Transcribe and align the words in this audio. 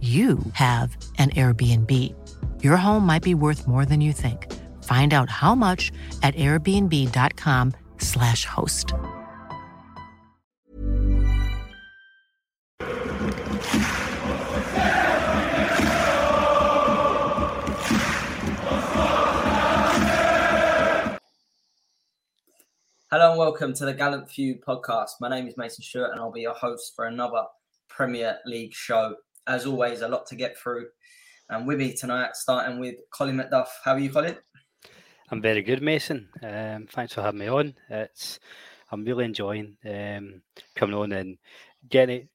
you 0.00 0.38
have 0.52 0.94
an 1.16 1.30
Airbnb. 1.30 1.90
Your 2.62 2.76
home 2.76 3.06
might 3.06 3.22
be 3.22 3.34
worth 3.34 3.66
more 3.66 3.86
than 3.86 4.02
you 4.02 4.12
think. 4.12 4.52
Find 4.84 5.14
out 5.14 5.30
how 5.30 5.54
much 5.54 5.90
at 6.22 6.34
airbnb.com/slash 6.34 8.44
host. 8.44 8.92
Hello 23.18 23.30
and 23.30 23.38
welcome 23.38 23.72
to 23.72 23.86
the 23.86 23.94
Gallant 23.94 24.28
Few 24.28 24.56
podcast. 24.56 25.12
My 25.20 25.30
name 25.30 25.48
is 25.48 25.56
Mason 25.56 25.82
Stewart 25.82 26.10
and 26.10 26.20
I'll 26.20 26.30
be 26.30 26.42
your 26.42 26.52
host 26.52 26.94
for 26.94 27.06
another 27.06 27.44
Premier 27.88 28.36
League 28.44 28.74
show. 28.74 29.16
As 29.46 29.66
always, 29.66 30.00
a 30.00 30.08
lot 30.08 30.26
to 30.26 30.36
get 30.36 30.58
through. 30.58 30.86
And 31.48 31.66
with 31.66 31.78
me 31.78 31.92
tonight, 31.92 32.34
starting 32.34 32.80
with 32.80 32.96
Colin 33.10 33.36
McDuff. 33.36 33.68
How 33.84 33.92
are 33.92 33.98
you, 33.98 34.10
Colin? 34.10 34.36
I'm 35.30 35.42
very 35.42 35.62
good, 35.62 35.82
Mason. 35.82 36.28
Um, 36.42 36.86
thanks 36.90 37.14
for 37.14 37.22
having 37.22 37.40
me 37.40 37.48
on. 37.48 37.74
It's 37.88 38.40
I'm 38.90 39.04
really 39.04 39.24
enjoying 39.24 39.76
um, 39.84 40.42
coming 40.74 40.94
on 40.94 41.12
and 41.12 41.38
getting 41.88 42.28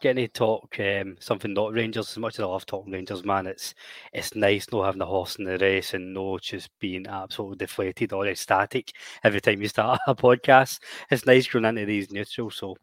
getting 0.00 0.26
to 0.26 0.32
talk 0.32 0.76
um, 0.78 1.16
something 1.18 1.52
not 1.52 1.72
Rangers 1.72 2.10
as 2.10 2.18
much 2.18 2.34
as 2.34 2.40
I 2.40 2.44
love 2.44 2.66
talking 2.66 2.92
Rangers, 2.92 3.24
man. 3.24 3.46
It's 3.46 3.74
it's 4.12 4.34
nice 4.34 4.66
not 4.70 4.84
having 4.84 5.00
the 5.00 5.06
horse 5.06 5.36
in 5.36 5.44
the 5.44 5.58
race 5.58 5.94
and 5.94 6.14
no 6.14 6.38
just 6.38 6.70
being 6.78 7.06
absolutely 7.06 7.56
deflated 7.56 8.12
or 8.12 8.26
ecstatic 8.26 8.92
every 9.24 9.40
time 9.40 9.60
you 9.60 9.68
start 9.68 10.00
a 10.06 10.14
podcast. 10.14 10.80
It's 11.10 11.26
nice 11.26 11.48
going 11.48 11.64
into 11.64 11.86
these 11.86 12.12
neutrals, 12.12 12.56
so 12.56 12.76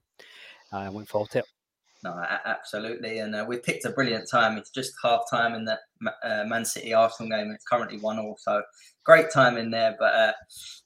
I 0.72 0.90
went 0.90 1.08
forward 1.08 1.32
to 1.32 1.40
it. 1.40 1.46
No, 2.04 2.22
absolutely. 2.46 3.20
And 3.20 3.34
uh, 3.34 3.46
we 3.48 3.58
picked 3.58 3.86
a 3.86 3.90
brilliant 3.90 4.30
time. 4.30 4.58
It's 4.58 4.70
just 4.70 4.94
half 5.02 5.22
time 5.30 5.56
in 5.56 5.64
the 5.64 5.80
uh, 6.24 6.44
Man 6.46 6.66
City 6.66 6.94
Arsenal 6.94 7.30
game. 7.30 7.50
It's 7.52 7.64
currently 7.64 7.98
one 7.98 8.20
all. 8.20 8.38
So 8.40 8.62
great 9.06 9.32
time 9.32 9.56
in 9.56 9.72
there. 9.72 9.96
But, 9.98 10.14
uh, 10.14 10.34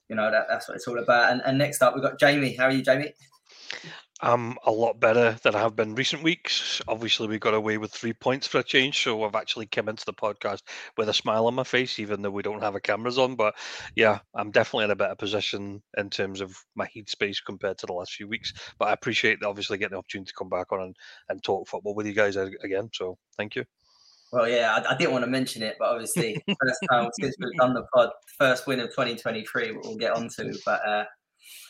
you 0.10 0.16
know, 0.16 0.30
that, 0.30 0.46
that's 0.48 0.68
what 0.68 0.76
it's 0.76 0.88
all 0.88 1.00
about. 1.00 1.32
And, 1.32 1.42
and 1.44 1.58
next 1.58 1.82
up, 1.82 1.96
we've 1.96 2.04
got 2.04 2.20
Jamie. 2.20 2.56
How 2.56 2.66
are 2.66 2.72
you, 2.72 2.84
Jamie? 2.84 3.14
I'm 4.22 4.58
a 4.66 4.72
lot 4.72 5.00
better 5.00 5.38
than 5.44 5.54
I 5.54 5.60
have 5.60 5.76
been 5.76 5.94
recent 5.94 6.24
weeks. 6.24 6.82
Obviously, 6.88 7.28
we 7.28 7.38
got 7.38 7.54
away 7.54 7.78
with 7.78 7.92
three 7.92 8.14
points 8.14 8.48
for 8.48 8.60
a 8.60 8.64
change, 8.64 9.04
so 9.04 9.24
I've 9.24 9.36
actually 9.36 9.68
come 9.68 9.90
into 9.90 10.06
the 10.06 10.14
podcast 10.14 10.62
with 10.98 11.10
a 11.10 11.14
smile 11.14 11.46
on 11.46 11.54
my 11.54 11.64
face, 11.64 12.00
even 12.00 12.24
though 12.24 12.32
we 12.32 12.42
don't 12.42 12.64
have 12.64 12.74
our 12.74 12.80
cameras 12.80 13.20
on. 13.20 13.36
But 13.36 13.54
yeah, 13.96 14.20
I'm 14.34 14.50
definitely 14.50 14.86
in 14.86 14.92
a 14.92 14.96
better 14.96 15.16
position 15.16 15.84
in 15.98 16.10
terms 16.10 16.42
of 16.42 16.58
my 16.76 16.88
heat 16.88 17.10
space 17.10 17.40
compared 17.40 17.78
to 17.78 17.86
the 17.86 17.94
last 17.94 18.14
few 18.14 18.28
weeks. 18.28 18.54
But 18.80 18.88
I 18.88 18.94
appreciate 18.94 19.40
that, 19.40 19.48
obviously 19.48 19.78
getting 19.78 19.94
the 19.94 20.00
opportunity 20.00 20.30
to 20.30 20.36
come 20.36 20.50
back 20.50 20.72
on 20.72 20.82
and, 20.82 20.96
and 21.30 21.44
talk 21.44 21.68
football 21.68 21.94
with 21.94 22.08
you 22.08 22.14
guys 22.14 22.38
again. 22.38 22.90
So 22.94 23.20
thank 23.38 23.56
you. 23.56 23.66
Well, 24.32 24.50
yeah, 24.50 24.76
I, 24.76 24.94
I 24.94 24.98
didn't 24.98 25.14
want 25.14 25.24
to 25.24 25.32
mention 25.32 25.64
it, 25.64 25.76
but 25.80 25.90
obviously, 25.90 26.44
first 26.62 26.80
time 26.92 27.10
since 27.20 27.36
we've 27.40 27.58
done 27.58 27.74
the 27.74 27.86
pod, 27.94 28.10
first 28.38 28.68
win 28.68 28.80
of 28.80 28.90
2023, 28.90 29.78
we'll 29.84 29.96
get 29.96 30.12
onto. 30.12 30.54
But 30.66 30.86
uh, 30.88 31.06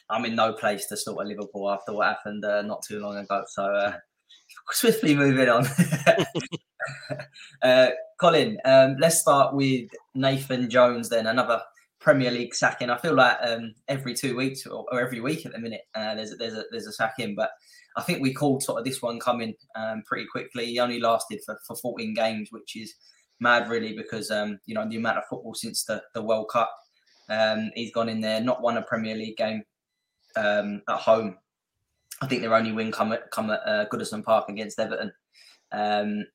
I'm 0.09 0.25
in 0.25 0.35
no 0.35 0.53
place 0.53 0.87
to 0.87 0.97
sort 0.97 1.21
of 1.21 1.27
Liverpool 1.27 1.69
after 1.69 1.93
what 1.93 2.07
happened 2.07 2.45
uh, 2.45 2.61
not 2.61 2.83
too 2.87 2.99
long 2.99 3.17
ago. 3.17 3.43
So 3.47 3.63
uh, 3.63 3.93
swiftly 4.71 5.15
moving 5.17 5.49
on. 5.49 5.65
uh, 7.61 7.89
Colin, 8.19 8.57
um, 8.65 8.95
let's 8.99 9.19
start 9.19 9.53
with 9.55 9.89
Nathan 10.15 10.69
Jones. 10.69 11.09
Then 11.09 11.27
another 11.27 11.61
Premier 11.99 12.31
League 12.31 12.55
sacking. 12.55 12.89
I 12.89 12.97
feel 12.97 13.15
like 13.15 13.37
um, 13.41 13.73
every 13.87 14.13
two 14.13 14.35
weeks 14.35 14.65
or, 14.65 14.85
or, 14.91 15.01
every 15.01 15.19
week 15.19 15.45
at 15.45 15.51
the 15.51 15.59
minute 15.59 15.81
uh, 15.95 16.15
there's 16.15 16.31
a, 16.31 16.35
there's 16.35 16.53
a 16.53 16.63
there's 16.71 16.87
a 16.87 16.93
sacking, 16.93 17.35
but 17.35 17.49
I 17.95 18.01
think 18.01 18.21
we 18.21 18.33
called 18.33 18.63
sort 18.63 18.79
of 18.79 18.85
this 18.85 19.01
one 19.01 19.19
coming 19.19 19.55
um, 19.75 20.03
pretty 20.05 20.27
quickly. 20.31 20.67
He 20.67 20.79
only 20.79 20.99
lasted 20.99 21.41
for, 21.45 21.59
for 21.67 21.75
14 21.75 22.13
games, 22.13 22.49
which 22.51 22.75
is 22.75 22.93
mad 23.39 23.69
really 23.69 23.95
because 23.95 24.31
um, 24.31 24.59
you 24.65 24.75
know 24.75 24.87
the 24.87 24.97
amount 24.97 25.17
of 25.17 25.25
football 25.29 25.53
since 25.53 25.83
the, 25.83 26.01
the 26.13 26.21
World 26.21 26.49
Cup. 26.49 26.71
Um, 27.29 27.71
he's 27.75 27.91
gone 27.91 28.07
in 28.07 28.21
there, 28.21 28.39
not 28.39 28.61
won 28.61 28.77
a 28.77 28.81
Premier 28.83 29.15
League 29.15 29.35
game 29.35 29.63
um, 30.35 30.81
at 30.89 30.97
home. 30.97 31.37
I 32.21 32.27
think 32.27 32.41
their 32.41 32.55
only 32.55 32.71
win 32.71 32.91
come 32.91 33.11
at 33.11 33.29
come 33.31 33.51
at 33.51 33.61
uh, 33.65 33.85
Goodison 33.89 34.23
Park 34.23 34.49
against 34.49 34.79
Everton, 34.79 35.11
um, 35.71 36.25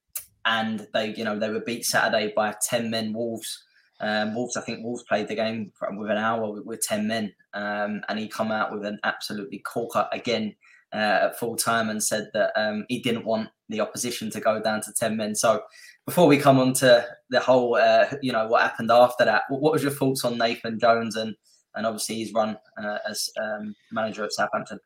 and 0.44 0.86
they 0.94 1.14
you 1.14 1.24
know 1.24 1.38
they 1.38 1.50
were 1.50 1.60
beat 1.60 1.84
Saturday 1.84 2.32
by 2.34 2.54
ten 2.62 2.90
men 2.90 3.12
Wolves. 3.12 3.64
Um, 4.00 4.34
Wolves, 4.34 4.56
I 4.56 4.62
think 4.62 4.82
Wolves 4.82 5.04
played 5.04 5.28
the 5.28 5.36
game 5.36 5.72
with 5.92 6.10
an 6.10 6.18
hour 6.18 6.50
with, 6.50 6.64
with 6.64 6.82
ten 6.82 7.06
men, 7.06 7.32
um, 7.54 8.02
and 8.08 8.18
he 8.18 8.28
come 8.28 8.50
out 8.50 8.72
with 8.72 8.84
an 8.84 8.98
absolutely 9.04 9.58
corker 9.58 10.08
again 10.12 10.54
uh, 10.92 11.18
at 11.30 11.38
full 11.38 11.56
time 11.56 11.88
and 11.88 12.02
said 12.02 12.30
that 12.34 12.52
um, 12.56 12.84
he 12.88 13.00
didn't 13.00 13.24
want 13.24 13.48
the 13.68 13.80
opposition 13.80 14.30
to 14.30 14.40
go 14.40 14.60
down 14.60 14.80
to 14.82 14.92
ten 14.92 15.16
men. 15.16 15.34
So 15.34 15.62
before 16.04 16.26
we 16.26 16.36
come 16.36 16.58
on 16.58 16.74
to 16.74 17.06
the 17.30 17.40
whole, 17.40 17.76
uh, 17.76 18.06
you 18.20 18.32
know, 18.32 18.46
what 18.46 18.62
happened 18.62 18.90
after 18.90 19.24
that, 19.24 19.44
what, 19.48 19.62
what 19.62 19.72
was 19.72 19.82
your 19.82 19.92
thoughts 19.92 20.24
on 20.24 20.38
Nathan 20.38 20.78
Jones 20.78 21.16
and 21.16 21.34
and 21.74 21.86
obviously 21.86 22.16
he's 22.16 22.32
run 22.32 22.56
uh, 22.76 22.98
as 23.08 23.30
um, 23.40 23.74
manager 23.90 24.24
at 24.24 24.32
Southampton. 24.32 24.78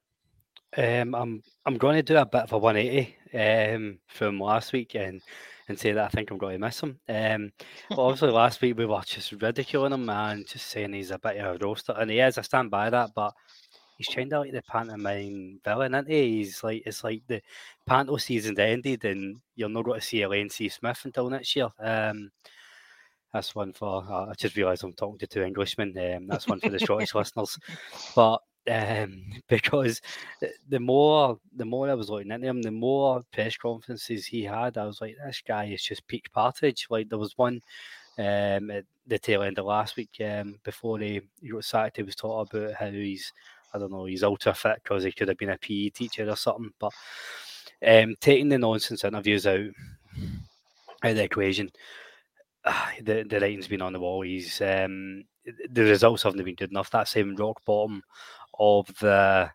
Um, 0.77 1.15
I'm 1.15 1.43
I'm 1.65 1.79
going 1.79 1.97
to 1.97 2.03
do 2.03 2.17
a 2.17 2.27
bit 2.27 2.43
of 2.43 2.53
a 2.53 2.59
180 2.59 3.75
um, 3.75 3.99
from 4.09 4.41
last 4.41 4.73
week 4.73 4.95
and 4.95 5.23
and 5.69 5.79
say 5.79 5.93
that 5.93 6.05
I 6.05 6.09
think 6.09 6.31
I'm 6.31 6.39
going 6.39 6.61
to 6.61 6.65
miss 6.65 6.81
him. 6.81 6.99
Um, 7.09 7.53
but 7.89 7.99
obviously 7.99 8.31
last 8.31 8.61
week 8.61 8.79
we 8.79 8.87
were 8.87 9.01
just 9.05 9.33
ridiculing 9.33 9.93
him 9.93 10.09
and 10.09 10.47
just 10.47 10.67
saying 10.69 10.93
he's 10.93 11.11
a 11.11 11.19
bit 11.19 11.39
of 11.39 11.57
a 11.61 11.65
roaster, 11.65 11.95
and 11.97 12.11
he 12.11 12.21
is. 12.21 12.39
I 12.39 12.43
stand 12.43 12.71
by 12.71 12.91
that, 12.91 13.11
but 13.15 13.33
he's 13.97 14.15
kind 14.15 14.33
of 14.33 14.43
like 14.43 14.53
the 14.53 14.63
pantomime 14.63 15.61
villain, 15.65 15.95
isn't 15.95 16.11
he? 16.11 16.39
He's 16.39 16.63
like 16.63 16.83
it's 16.87 17.03
like 17.03 17.23
the 17.27 17.41
panto 17.87 18.17
season's 18.17 18.59
ended, 18.59 19.05
and 19.05 19.41
you're 19.55 19.69
not 19.69 19.85
going 19.85 20.01
to 20.01 20.07
see 20.07 20.23
Elaine 20.23 20.51
C. 20.51 20.69
Smith 20.69 21.01
until 21.05 21.31
next 21.31 21.57
year. 21.57 21.69
Um, 21.81 22.31
that's 23.37 23.55
one 23.55 23.73
for. 23.73 24.05
Uh, 24.11 24.31
I 24.31 24.35
just 24.35 24.57
realised 24.57 24.83
I'm 24.83 24.93
talking 24.93 25.19
to 25.19 25.27
two 25.27 25.43
Englishmen. 25.43 25.97
Um, 25.99 26.27
that's 26.27 26.49
one 26.49 26.61
for 26.61 26.71
the 26.71 26.79
Scottish 26.79 27.15
listeners. 27.15 27.59
But 28.15 28.41
um, 28.71 29.25
because 29.49 30.01
the 30.69 30.81
more 30.81 31.39
the 31.55 31.65
more 31.65 31.91
I 31.91 31.95
was 31.95 32.09
looking 32.09 32.33
at 32.33 32.43
him, 32.43 32.63
the 32.63 32.71
more 32.71 33.23
press 33.33 33.57
conferences 33.57 34.27
he 34.27 34.43
had, 34.45 34.79
I 34.79 34.87
was 34.87 35.01
like, 35.01 35.17
this 35.25 35.43
guy 35.47 35.67
is 35.67 35.83
just 35.83 36.07
peak 36.09 36.33
Partridge. 36.33 36.87
Like 36.89 37.09
there 37.09 37.19
was 37.19 37.37
one 37.37 37.61
um, 38.19 38.71
at 38.71 38.85
the 39.07 39.19
tail 39.19 39.43
end 39.43 39.59
of 39.59 39.67
last 39.67 39.97
week 39.97 40.11
um, 40.25 40.59
before 40.65 40.99
he, 40.99 41.21
he 41.43 41.51
got 41.51 41.65
sacked. 41.65 41.99
He 41.99 42.03
was 42.03 42.17
talking 42.17 42.59
about 42.59 42.75
how 42.75 42.91
he's 42.91 43.33
I 43.75 43.79
don't 43.79 43.93
know 43.93 44.07
he's 44.07 44.23
ultra 44.23 44.55
fit 44.55 44.81
because 44.83 45.05
he 45.05 45.13
could 45.13 45.29
have 45.29 45.37
been 45.37 45.51
a 45.51 45.59
PE 45.59 45.91
teacher 45.91 46.29
or 46.29 46.37
something. 46.37 46.73
But 46.79 46.93
um, 47.87 48.15
taking 48.21 48.49
the 48.49 48.59
nonsense 48.59 49.05
interviews 49.05 49.47
out 49.47 49.69
out 51.03 51.11
of 51.11 51.17
the 51.17 51.25
equation, 51.25 51.71
the 53.03 53.25
the 53.29 53.41
writing's 53.41 53.69
been 53.69 53.83
on 53.83 53.93
the 53.93 54.01
wall. 54.01 54.23
He's 54.23 54.61
um, 54.61 55.25
the 55.71 55.83
results 55.85 56.23
haven't 56.23 56.45
been 56.45 56.55
good 56.55 56.71
enough. 56.71 56.91
That 56.91 57.09
same 57.09 57.37
rock 57.37 57.65
bottom 57.65 58.03
of 58.59 58.87
the 58.99 59.51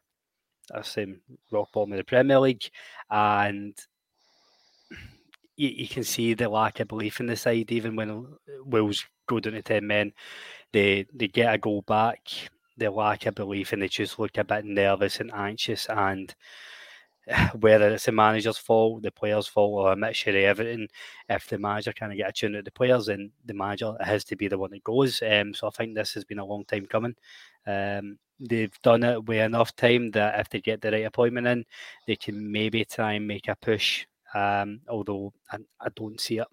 that 0.69 0.85
same 0.85 1.21
rock 1.51 1.71
bottom 1.73 1.93
of 1.93 1.97
the 1.97 2.03
Premier 2.03 2.39
League, 2.39 2.69
and 3.09 3.73
you, 5.57 5.69
you, 5.69 5.87
can 5.87 6.03
see 6.03 6.33
the 6.33 6.49
lack 6.49 6.79
of 6.79 6.87
belief 6.87 7.19
in 7.19 7.27
the 7.27 7.35
side. 7.35 7.71
Even 7.71 7.95
when 7.95 8.27
Wolves 8.65 9.05
go 9.27 9.39
down 9.39 9.53
to 9.53 9.61
ten 9.61 9.87
men, 9.87 10.13
they 10.71 11.05
they 11.13 11.27
get 11.27 11.53
a 11.53 11.57
goal 11.57 11.81
back. 11.83 12.19
They 12.77 12.87
lack 12.87 13.25
of 13.25 13.35
belief 13.35 13.73
and 13.73 13.81
they 13.81 13.89
just 13.89 14.17
look 14.17 14.37
a 14.37 14.43
bit 14.43 14.65
nervous 14.65 15.19
and 15.19 15.31
anxious. 15.33 15.87
And 15.87 16.33
whether 17.59 17.89
it's 17.89 18.06
the 18.06 18.12
manager's 18.12 18.57
fault, 18.57 19.03
the 19.03 19.12
players' 19.12 19.47
fault, 19.47 19.73
or 19.73 19.91
a 19.91 19.95
mixture 19.95 20.31
of 20.31 20.35
everything, 20.35 20.88
if 21.29 21.47
the 21.47 21.57
manager 21.57 21.94
kind 21.94 22.12
of 22.12 22.18
get 22.18 22.29
a 22.29 22.31
tune 22.31 22.56
at 22.56 22.65
the 22.65 22.71
players, 22.71 23.06
then 23.07 23.31
the 23.45 23.53
manager 23.53 23.95
has 24.01 24.23
to 24.25 24.35
be 24.35 24.47
the 24.47 24.57
one 24.57 24.71
that 24.71 24.83
goes. 24.83 25.21
Um, 25.21 25.53
so 25.53 25.68
I 25.68 25.71
think 25.71 25.95
this 25.95 26.13
has 26.13 26.23
been 26.23 26.39
a 26.39 26.45
long 26.45 26.65
time 26.65 26.85
coming. 26.85 27.15
Um, 27.68 28.18
they've 28.39 28.81
done 28.81 29.03
it 29.03 29.25
with 29.25 29.39
enough 29.39 29.75
time 29.75 30.12
that 30.12 30.39
if 30.39 30.50
they 30.50 30.62
get 30.62 30.81
the 30.81 30.91
right 30.91 31.06
appointment 31.06 31.47
in, 31.47 31.65
they 32.07 32.15
can 32.15 32.51
maybe 32.51 32.83
try 32.85 33.13
and 33.13 33.27
make 33.27 33.47
a 33.47 33.56
push. 33.56 34.06
Um, 34.33 34.79
although 34.88 35.33
I, 35.51 35.57
I 35.79 35.89
don't 35.94 36.19
see 36.19 36.39
it 36.39 36.47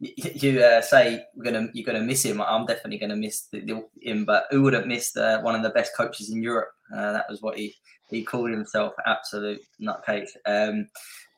you 0.00 0.60
uh, 0.60 0.80
say 0.80 1.24
we're 1.34 1.44
gonna 1.44 1.68
you're 1.72 1.84
gonna 1.84 2.04
miss 2.04 2.24
him. 2.24 2.40
I'm 2.40 2.66
definitely 2.66 2.98
gonna 2.98 3.16
miss 3.16 3.46
the, 3.46 3.60
the, 3.60 3.82
him. 4.00 4.24
But 4.24 4.44
who 4.50 4.62
would 4.62 4.74
have 4.74 4.86
missed 4.86 5.16
uh, 5.16 5.40
one 5.40 5.54
of 5.54 5.62
the 5.62 5.70
best 5.70 5.96
coaches 5.96 6.30
in 6.30 6.42
Europe? 6.42 6.70
Uh, 6.94 7.12
that 7.12 7.26
was 7.28 7.42
what 7.42 7.58
he 7.58 7.74
he 8.10 8.22
called 8.22 8.50
himself. 8.50 8.94
Absolute 9.06 9.60
nutcase. 9.80 10.30
Um, 10.46 10.88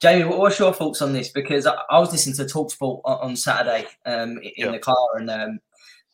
Jamie, 0.00 0.24
what's 0.24 0.58
your 0.58 0.72
thoughts 0.72 1.02
on 1.02 1.12
this? 1.12 1.30
Because 1.30 1.66
I, 1.66 1.74
I 1.90 1.98
was 1.98 2.12
listening 2.12 2.36
to 2.36 2.44
Talksport 2.44 3.00
on, 3.04 3.30
on 3.30 3.36
Saturday 3.36 3.86
um, 4.06 4.38
in 4.38 4.52
yeah. 4.56 4.70
the 4.70 4.78
car, 4.78 5.08
and 5.16 5.30
um, 5.30 5.58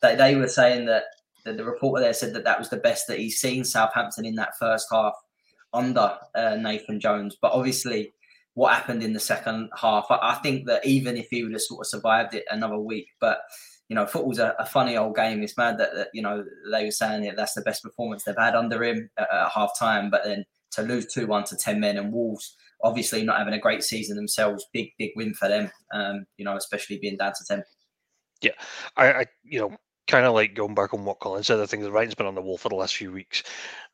they, 0.01 0.15
they 0.15 0.35
were 0.35 0.47
saying 0.47 0.85
that 0.87 1.03
the, 1.45 1.53
the, 1.53 1.63
reporter 1.63 2.03
there 2.03 2.13
said 2.13 2.33
that 2.33 2.43
that 2.43 2.59
was 2.59 2.69
the 2.69 2.77
best 2.77 3.07
that 3.07 3.19
he's 3.19 3.39
seen 3.39 3.63
Southampton 3.63 4.25
in 4.25 4.35
that 4.35 4.57
first 4.59 4.87
half 4.91 5.13
under 5.73 6.17
uh, 6.35 6.55
Nathan 6.55 6.99
Jones. 6.99 7.37
But 7.41 7.53
obviously, 7.53 8.13
what 8.57 8.73
happened 8.73 9.03
in 9.03 9.13
the 9.13 9.19
second 9.19 9.69
half. 9.79 10.07
I, 10.09 10.17
I, 10.19 10.33
think 10.41 10.65
that 10.65 10.83
even 10.83 11.15
if 11.15 11.27
he 11.29 11.43
would 11.43 11.51
have 11.51 11.61
sort 11.61 11.81
of 11.81 11.87
survived 11.87 12.33
it 12.33 12.43
another 12.49 12.79
week, 12.79 13.07
but 13.19 13.41
you 13.89 13.95
know, 13.95 14.05
football's 14.05 14.39
a, 14.39 14.53
a 14.59 14.65
funny 14.65 14.97
old 14.97 15.15
game. 15.15 15.41
It's 15.41 15.57
mad 15.57 15.77
that, 15.77 15.93
that, 15.95 16.07
you 16.13 16.21
know 16.21 16.43
they 16.71 16.85
were 16.85 16.91
saying 16.91 17.23
that 17.23 17.35
that's 17.35 17.53
the 17.53 17.61
best 17.61 17.83
performance 17.83 18.23
they've 18.23 18.35
had 18.37 18.55
under 18.55 18.83
him 18.83 19.09
at, 19.17 19.27
at 19.31 19.49
half 19.49 19.77
time, 19.77 20.09
but 20.09 20.23
then 20.25 20.45
to 20.71 20.81
lose 20.81 21.05
two 21.05 21.27
one 21.27 21.43
to 21.45 21.55
ten 21.55 21.79
men 21.79 21.97
and 21.97 22.11
Wolves 22.11 22.55
obviously 22.83 23.23
not 23.23 23.39
having 23.39 23.53
a 23.53 23.59
great 23.59 23.83
season 23.83 24.15
themselves, 24.15 24.65
big 24.73 24.89
big 24.97 25.11
win 25.15 25.33
for 25.33 25.47
them. 25.47 25.71
Um, 25.93 26.25
you 26.37 26.45
know, 26.45 26.55
especially 26.55 26.99
being 26.99 27.17
down 27.17 27.33
to 27.33 27.45
ten. 27.47 27.63
Yeah, 28.41 28.51
I, 28.95 29.11
I 29.11 29.25
you 29.43 29.59
know 29.59 29.77
kind 30.07 30.25
of 30.25 30.33
like 30.33 30.55
going 30.55 30.73
back 30.73 30.93
on 30.93 31.03
what 31.03 31.19
Colin 31.19 31.43
said, 31.43 31.59
I 31.59 31.65
think 31.65 31.83
the 31.83 31.91
writing's 31.91 32.15
been 32.15 32.27
on 32.27 32.35
the 32.35 32.41
wall 32.41 32.57
for 32.57 32.69
the 32.69 32.75
last 32.75 32.95
few 32.95 33.11
weeks. 33.11 33.43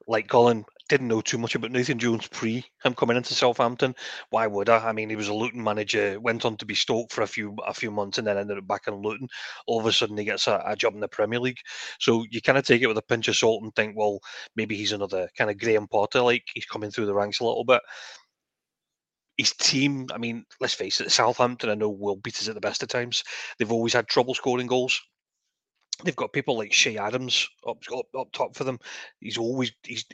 Like 0.07 0.27
Colin 0.27 0.65
didn't 0.89 1.07
know 1.07 1.21
too 1.21 1.37
much 1.37 1.55
about 1.55 1.71
Nathan 1.71 1.97
Jones 1.97 2.27
pre 2.27 2.63
him 2.83 2.93
coming 2.93 3.17
into 3.17 3.33
Southampton. 3.33 3.95
Why 4.29 4.47
would 4.47 4.69
I? 4.69 4.89
I 4.89 4.91
mean, 4.91 5.09
he 5.09 5.15
was 5.15 5.29
a 5.29 5.33
Luton 5.33 5.63
manager, 5.63 6.19
went 6.19 6.45
on 6.45 6.57
to 6.57 6.65
be 6.65 6.75
Stoke 6.75 7.11
for 7.11 7.21
a 7.21 7.27
few 7.27 7.55
a 7.65 7.73
few 7.73 7.89
months, 7.91 8.17
and 8.17 8.27
then 8.27 8.37
ended 8.37 8.57
up 8.57 8.67
back 8.67 8.87
in 8.87 8.95
Luton. 8.95 9.27
All 9.67 9.79
of 9.79 9.85
a 9.85 9.93
sudden, 9.93 10.17
he 10.17 10.25
gets 10.25 10.47
a, 10.47 10.61
a 10.65 10.75
job 10.75 10.93
in 10.93 10.99
the 10.99 11.07
Premier 11.07 11.39
League. 11.39 11.59
So 11.99 12.25
you 12.29 12.41
kind 12.41 12.57
of 12.57 12.65
take 12.65 12.81
it 12.81 12.87
with 12.87 12.97
a 12.97 13.01
pinch 13.01 13.27
of 13.27 13.35
salt 13.37 13.63
and 13.63 13.73
think, 13.75 13.95
well, 13.97 14.19
maybe 14.55 14.75
he's 14.75 14.91
another 14.91 15.29
kind 15.37 15.49
of 15.49 15.57
Graham 15.57 15.87
Potter, 15.87 16.21
like 16.21 16.43
he's 16.53 16.65
coming 16.65 16.91
through 16.91 17.05
the 17.05 17.15
ranks 17.15 17.39
a 17.39 17.45
little 17.45 17.65
bit 17.65 17.81
his 19.37 19.53
team, 19.53 20.07
I 20.13 20.19
mean, 20.19 20.45
let's 20.59 20.75
face 20.75 21.01
it, 21.01 21.11
Southampton, 21.11 21.69
I 21.69 21.73
know 21.73 21.89
will 21.89 22.17
beat 22.17 22.37
us 22.37 22.47
at 22.47 22.53
the 22.53 22.61
best 22.61 22.83
of 22.83 22.89
times. 22.89 23.23
They've 23.57 23.71
always 23.71 23.93
had 23.93 24.07
trouble 24.07 24.35
scoring 24.35 24.67
goals 24.67 25.01
they've 26.03 26.15
got 26.15 26.33
people 26.33 26.57
like 26.57 26.71
Che 26.71 26.97
Adams 26.97 27.47
up, 27.67 27.77
up 27.95 28.05
up 28.17 28.31
top 28.31 28.55
for 28.55 28.63
them. 28.63 28.79
He's 29.19 29.37
always 29.37 29.71
he's 29.83 30.05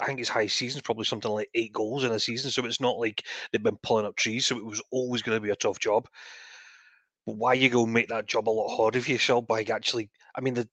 I 0.00 0.06
think 0.06 0.18
his 0.18 0.28
high 0.28 0.46
season 0.46 0.78
is 0.78 0.82
probably 0.82 1.04
something 1.04 1.30
like 1.30 1.50
eight 1.54 1.72
goals 1.72 2.04
in 2.04 2.12
a 2.12 2.20
season. 2.20 2.50
So 2.50 2.64
it's 2.66 2.80
not 2.80 2.98
like 2.98 3.24
they've 3.52 3.62
been 3.62 3.78
pulling 3.82 4.06
up 4.06 4.16
trees. 4.16 4.46
So 4.46 4.56
it 4.56 4.64
was 4.64 4.82
always 4.90 5.22
going 5.22 5.36
to 5.36 5.42
be 5.42 5.50
a 5.50 5.56
tough 5.56 5.78
job. 5.78 6.06
But 7.26 7.36
why 7.36 7.54
you 7.54 7.68
go 7.68 7.86
make 7.86 8.08
that 8.08 8.26
job 8.26 8.48
a 8.48 8.50
lot 8.50 8.74
harder 8.74 9.00
for 9.00 9.10
yourself 9.10 9.46
by 9.46 9.62
actually? 9.62 10.10
I 10.34 10.40
mean, 10.40 10.54
the 10.54 10.68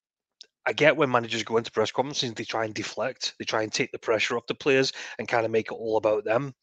I 0.66 0.72
get 0.74 0.98
when 0.98 1.10
managers 1.10 1.44
go 1.44 1.56
into 1.56 1.72
press 1.72 1.90
conferences, 1.90 2.34
they 2.34 2.44
try 2.44 2.66
and 2.66 2.74
deflect, 2.74 3.34
they 3.38 3.46
try 3.46 3.62
and 3.62 3.72
take 3.72 3.90
the 3.90 3.98
pressure 3.98 4.36
off 4.36 4.46
the 4.46 4.54
players 4.54 4.92
and 5.18 5.26
kind 5.26 5.46
of 5.46 5.50
make 5.50 5.72
it 5.72 5.74
all 5.74 5.96
about 5.96 6.24
them. 6.24 6.54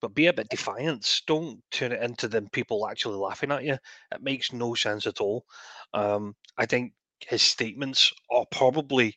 But 0.00 0.14
be 0.14 0.26
a 0.26 0.32
bit 0.32 0.48
defiant. 0.48 1.20
Don't 1.28 1.62
turn 1.70 1.92
it 1.92 2.02
into 2.02 2.26
them 2.26 2.48
people 2.50 2.86
actually 2.86 3.16
laughing 3.16 3.52
at 3.52 3.62
you. 3.62 3.74
It 3.74 4.22
makes 4.22 4.52
no 4.52 4.74
sense 4.74 5.06
at 5.06 5.20
all. 5.20 5.44
Um, 5.94 6.34
I 6.58 6.66
think 6.66 6.94
his 7.28 7.42
statements 7.42 8.12
are 8.30 8.44
probably 8.50 9.16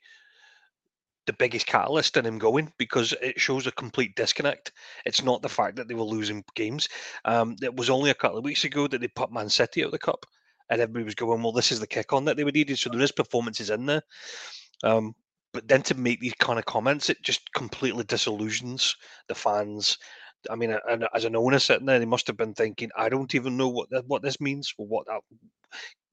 the 1.27 1.33
biggest 1.33 1.67
catalyst 1.67 2.17
in 2.17 2.25
him 2.25 2.39
going 2.39 2.71
because 2.77 3.13
it 3.21 3.39
shows 3.39 3.67
a 3.67 3.71
complete 3.73 4.15
disconnect. 4.15 4.71
It's 5.05 5.23
not 5.23 5.41
the 5.41 5.49
fact 5.49 5.75
that 5.75 5.87
they 5.87 5.93
were 5.93 6.03
losing 6.03 6.43
games. 6.55 6.87
Um, 7.25 7.57
it 7.61 7.75
was 7.75 7.89
only 7.89 8.09
a 8.09 8.15
couple 8.15 8.37
of 8.37 8.45
weeks 8.45 8.63
ago 8.63 8.87
that 8.87 9.01
they 9.01 9.09
put 9.09 9.31
Man 9.31 9.49
City 9.49 9.83
out 9.83 9.87
of 9.87 9.91
the 9.91 9.99
cup, 9.99 10.25
and 10.69 10.81
everybody 10.81 11.05
was 11.05 11.15
going, 11.15 11.43
"Well, 11.43 11.51
this 11.51 11.71
is 11.71 11.79
the 11.79 11.87
kick 11.87 12.13
on 12.13 12.25
that 12.25 12.37
they 12.37 12.45
were 12.45 12.51
needed." 12.51 12.79
So 12.79 12.89
there 12.89 13.01
is 13.01 13.11
performances 13.11 13.69
in 13.69 13.85
there. 13.85 14.01
Um, 14.83 15.13
but 15.53 15.67
then 15.67 15.81
to 15.83 15.95
make 15.95 16.19
these 16.19 16.33
kind 16.35 16.59
of 16.59 16.65
comments, 16.65 17.09
it 17.09 17.21
just 17.23 17.51
completely 17.53 18.03
disillusions 18.05 18.95
the 19.27 19.35
fans. 19.35 19.97
I 20.49 20.55
mean, 20.55 20.77
as 21.13 21.25
an 21.25 21.35
owner 21.35 21.59
sitting 21.59 21.87
there, 21.87 21.99
they 21.99 22.05
must 22.05 22.27
have 22.27 22.37
been 22.37 22.53
thinking, 22.53 22.89
"I 22.95 23.09
don't 23.09 23.35
even 23.35 23.57
know 23.57 23.67
what 23.67 23.89
what 24.07 24.21
this 24.21 24.39
means, 24.39 24.73
or 24.77 24.87
what 24.87 25.07
that 25.07 25.21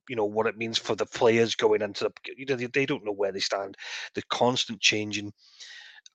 you 0.09 0.17
know 0.17 0.25
what 0.25 0.47
it 0.47 0.56
means 0.56 0.79
for 0.79 0.95
the 0.95 1.06
players 1.06 1.55
going 1.55 1.83
into 1.83 2.05
the, 2.05 2.12
you 2.37 2.47
know 2.47 2.56
they, 2.56 2.67
they 2.67 2.87
don't 2.87 3.05
know 3.05 3.12
where 3.12 3.33
they 3.33 3.41
stand 3.41 3.77
the 4.15 4.23
constant 4.31 4.81
changing 4.81 5.33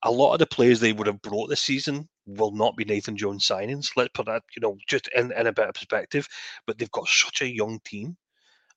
a 0.04 0.12
lot 0.12 0.34
of 0.34 0.40
the 0.40 0.48
players 0.48 0.80
they 0.80 0.94
would 0.94 1.08
have 1.08 1.22
brought 1.22 1.48
this 1.48 1.62
season 1.62 2.08
will 2.26 2.52
not 2.52 2.78
be 2.78 2.86
Nathan 2.86 3.18
Jones 3.18 3.46
signings. 3.46 3.92
Let's 3.96 4.12
put 4.14 4.28
that, 4.28 4.44
you 4.56 4.62
know, 4.62 4.78
just 4.88 5.10
in, 5.16 5.32
in 5.32 5.48
a 5.48 5.52
better 5.52 5.74
perspective. 5.74 6.28
But 6.66 6.78
they've 6.78 6.92
got 6.92 7.08
such 7.08 7.42
a 7.42 7.54
young 7.54 7.80
team. 7.84 8.16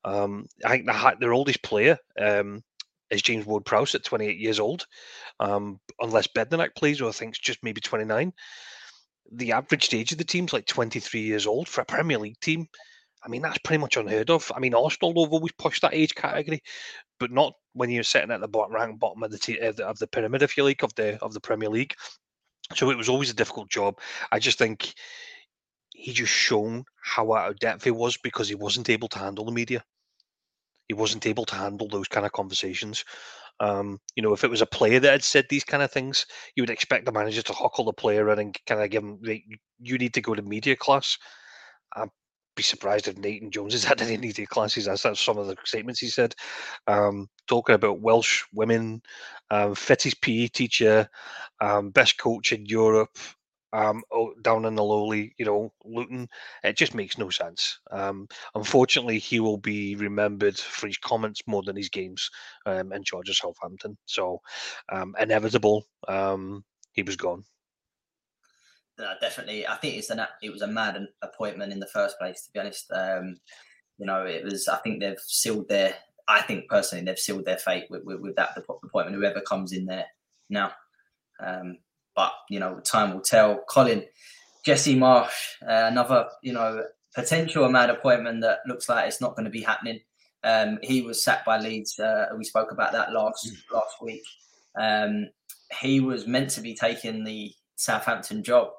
Um, 0.05 0.47
I 0.65 0.71
think 0.71 0.87
the, 0.87 1.17
their 1.21 1.33
oldest 1.33 1.63
player 1.63 1.97
um, 2.21 2.63
is 3.11 3.23
James 3.23 3.47
Ward 3.47 3.65
Prowse 3.65 3.95
at 3.95 4.05
28 4.05 4.39
years 4.39 4.59
old, 4.59 4.87
um, 5.39 5.79
unless 6.01 6.27
Bednarek 6.27 6.75
plays, 6.75 6.99
who 6.99 7.09
I 7.09 7.13
think 7.13 7.35
is 7.35 7.39
just 7.39 7.63
maybe 7.63 7.81
29. 7.81 8.33
The 9.31 9.53
average 9.53 9.95
age 9.95 10.13
of 10.13 10.19
the 10.19 10.25
team's 10.25 10.53
like 10.53 10.67
23 10.67 11.21
years 11.21 11.47
old 11.47 11.69
for 11.69 11.83
a 11.83 11.87
Premier 11.87 12.19
League 12.19 12.41
team. 12.41 12.67
I 13.25 13.29
mean, 13.29 13.43
that's 13.43 13.59
pretty 13.59 13.81
much 13.81 13.97
unheard 13.97 14.31
of. 14.31 14.51
I 14.55 14.59
mean, 14.59 14.75
Arsenal 14.75 15.25
have 15.25 15.33
always 15.33 15.53
pushed 15.53 15.83
that 15.83 15.95
age 15.95 16.15
category, 16.15 16.63
but 17.21 17.31
not 17.31 17.55
when 17.73 17.91
you're 17.91 18.03
sitting 18.03 18.31
at 18.31 18.41
the 18.41 18.49
bottom 18.49 18.75
rank, 18.75 18.99
bottom 18.99 19.23
of 19.23 19.31
the, 19.31 19.39
t- 19.39 19.59
of 19.59 19.77
the 19.77 19.87
of 19.87 19.99
the 19.99 20.07
pyramid, 20.07 20.43
if 20.43 20.57
you 20.57 20.65
like, 20.65 20.83
of 20.83 20.95
the 20.95 21.23
of 21.23 21.33
the 21.33 21.41
Premier 21.41 21.69
League. 21.69 21.95
So 22.75 22.91
it 22.91 22.99
was 22.99 23.09
always 23.09 23.31
a 23.31 23.35
difficult 23.35 23.71
job. 23.71 23.99
I 24.31 24.39
just 24.39 24.59
think 24.59 24.95
he 25.95 26.13
just 26.13 26.33
shown 26.33 26.85
how 27.03 27.33
out 27.33 27.51
of 27.51 27.59
depth 27.59 27.85
he 27.85 27.91
was 27.91 28.17
because 28.17 28.49
he 28.49 28.55
wasn't 28.55 28.91
able 28.91 29.09
to 29.09 29.19
handle 29.19 29.45
the 29.45 29.53
media. 29.53 29.85
He 30.89 30.95
wasn't 30.95 31.27
able 31.27 31.45
to 31.47 31.55
handle 31.55 31.89
those 31.89 32.09
kind 32.09 32.27
of 32.27 32.33
conversations. 32.33 33.05
Um, 33.61 34.01
you 34.17 34.23
know, 34.23 34.33
if 34.33 34.43
it 34.43 34.51
was 34.51 34.63
a 34.63 34.67
player 34.67 34.99
that 34.99 35.13
had 35.13 35.23
said 35.23 35.47
these 35.49 35.65
kind 35.65 35.83
of 35.83 35.93
things, 35.93 36.27
you 36.57 36.63
would 36.63 36.71
expect 36.71 37.05
the 37.05 37.13
manager 37.13 37.43
to 37.43 37.53
huckle 37.53 37.85
the 37.85 37.93
player 37.93 38.31
in 38.31 38.39
and 38.39 38.59
kind 38.67 38.83
of 38.83 38.91
give 38.91 39.05
him, 39.05 39.21
you 39.79 39.99
need 39.99 40.15
to 40.15 40.21
go 40.21 40.35
to 40.35 40.43
media 40.43 40.75
class. 40.75 41.17
I'm 41.95 42.11
be 42.55 42.63
surprised 42.63 43.09
if 43.09 43.19
Nathan 43.19 43.51
Jones 43.51 43.73
has 43.73 43.85
had 43.85 44.03
any 44.03 44.17
media 44.17 44.47
classes. 44.47 44.87
That's, 44.87 45.03
that's 45.03 45.21
some 45.21 45.39
of 45.39 45.47
the 45.47 45.57
statements 45.65 46.01
he 46.01 46.09
said. 46.09 46.35
Um, 46.87 47.29
talking 47.47 47.75
about 47.75 48.01
Welsh 48.01 48.45
women, 48.53 49.03
um, 49.51 49.75
fittest 49.75 50.21
PE 50.21 50.49
teacher, 50.49 51.09
um, 51.61 51.91
best 51.91 52.19
coach 52.19 52.53
in 52.53 52.67
Europe, 52.67 53.17
um, 53.73 54.03
down 54.43 54.67
in 54.67 54.75
the 54.75 54.85
lowly, 54.85 55.35
you 55.39 55.47
know, 55.47 55.73
Luton. 55.85 56.29
It 56.63 56.77
just 56.77 56.95
makes 56.95 57.17
no 57.19 57.31
sense. 57.31 57.79
Um, 57.91 58.29
unfortunately, 58.55 59.19
he 59.19 59.41
will 59.41 59.59
be 59.59 59.97
remembered 59.97 60.59
for 60.59 60.87
his 60.87 60.99
comments 60.99 61.41
more 61.47 61.63
than 61.63 61.77
his 61.77 61.89
games 61.89 62.31
um, 62.67 62.93
in 62.93 63.03
Georgia 63.05 63.35
Southampton. 63.35 63.97
So, 64.07 64.41
um, 64.91 65.15
inevitable. 65.19 65.85
Um, 66.09 66.65
he 66.93 67.03
was 67.03 67.17
gone 67.17 67.45
uh, 69.03 69.15
definitely. 69.21 69.67
I 69.67 69.77
think 69.77 69.97
it's 69.97 70.11
an 70.11 70.21
it 70.43 70.51
was 70.51 70.63
a 70.63 70.67
mad 70.67 70.99
appointment 71.23 71.73
in 71.73 71.81
the 71.81 71.87
first 71.87 72.19
place. 72.19 72.43
To 72.43 72.53
be 72.53 72.61
honest, 72.61 72.91
um, 72.93 73.37
you 73.99 74.07
know, 74.07 74.25
it 74.25 74.45
was. 74.45 74.69
I 74.69 74.77
think 74.79 75.01
they've 75.01 75.21
sealed 75.27 75.69
their. 75.69 75.95
I 76.29 76.43
think 76.43 76.69
personally, 76.69 77.05
they've 77.05 77.19
sealed 77.19 77.45
their 77.45 77.59
fate 77.59 77.87
with, 77.91 78.05
with, 78.05 78.21
with 78.21 78.37
that 78.37 78.57
appointment. 78.57 79.17
Whoever 79.17 79.41
comes 79.41 79.73
in 79.73 79.87
there 79.87 80.07
now, 80.49 80.73
um, 81.45 81.79
but 82.15 82.33
you 82.49 82.61
know, 82.61 82.81
time 82.81 83.13
will 83.13 83.21
tell. 83.21 83.63
Colin, 83.69 84.05
Jesse 84.65 84.97
Marsch, 84.97 85.57
uh, 85.63 85.89
another 85.91 86.29
you 86.43 86.53
know 86.53 86.85
potential 87.15 87.69
mad 87.69 87.91
appointment 87.91 88.41
that 88.41 88.61
looks 88.67 88.89
like 88.89 89.07
it's 89.07 89.21
not 89.21 89.37
going 89.37 89.45
to 89.45 89.51
be 89.51 89.63
happening. 89.63 90.01
Um, 90.45 90.79
he 90.83 91.03
was 91.03 91.23
sacked 91.23 91.47
by 91.47 91.59
Leeds. 91.59 91.99
Uh, 91.99 92.27
we 92.37 92.45
spoke 92.45 92.73
about 92.73 92.93
that 92.93 93.13
last 93.13 93.47
mm. 93.47 93.57
last 93.73 93.97
week. 94.01 94.23
Um, 94.79 95.29
he 95.81 96.01
was 96.01 96.27
meant 96.27 96.51
to 96.51 96.61
be 96.61 96.75
taking 96.75 97.25
the 97.25 97.53
Southampton 97.77 98.43
job 98.43 98.71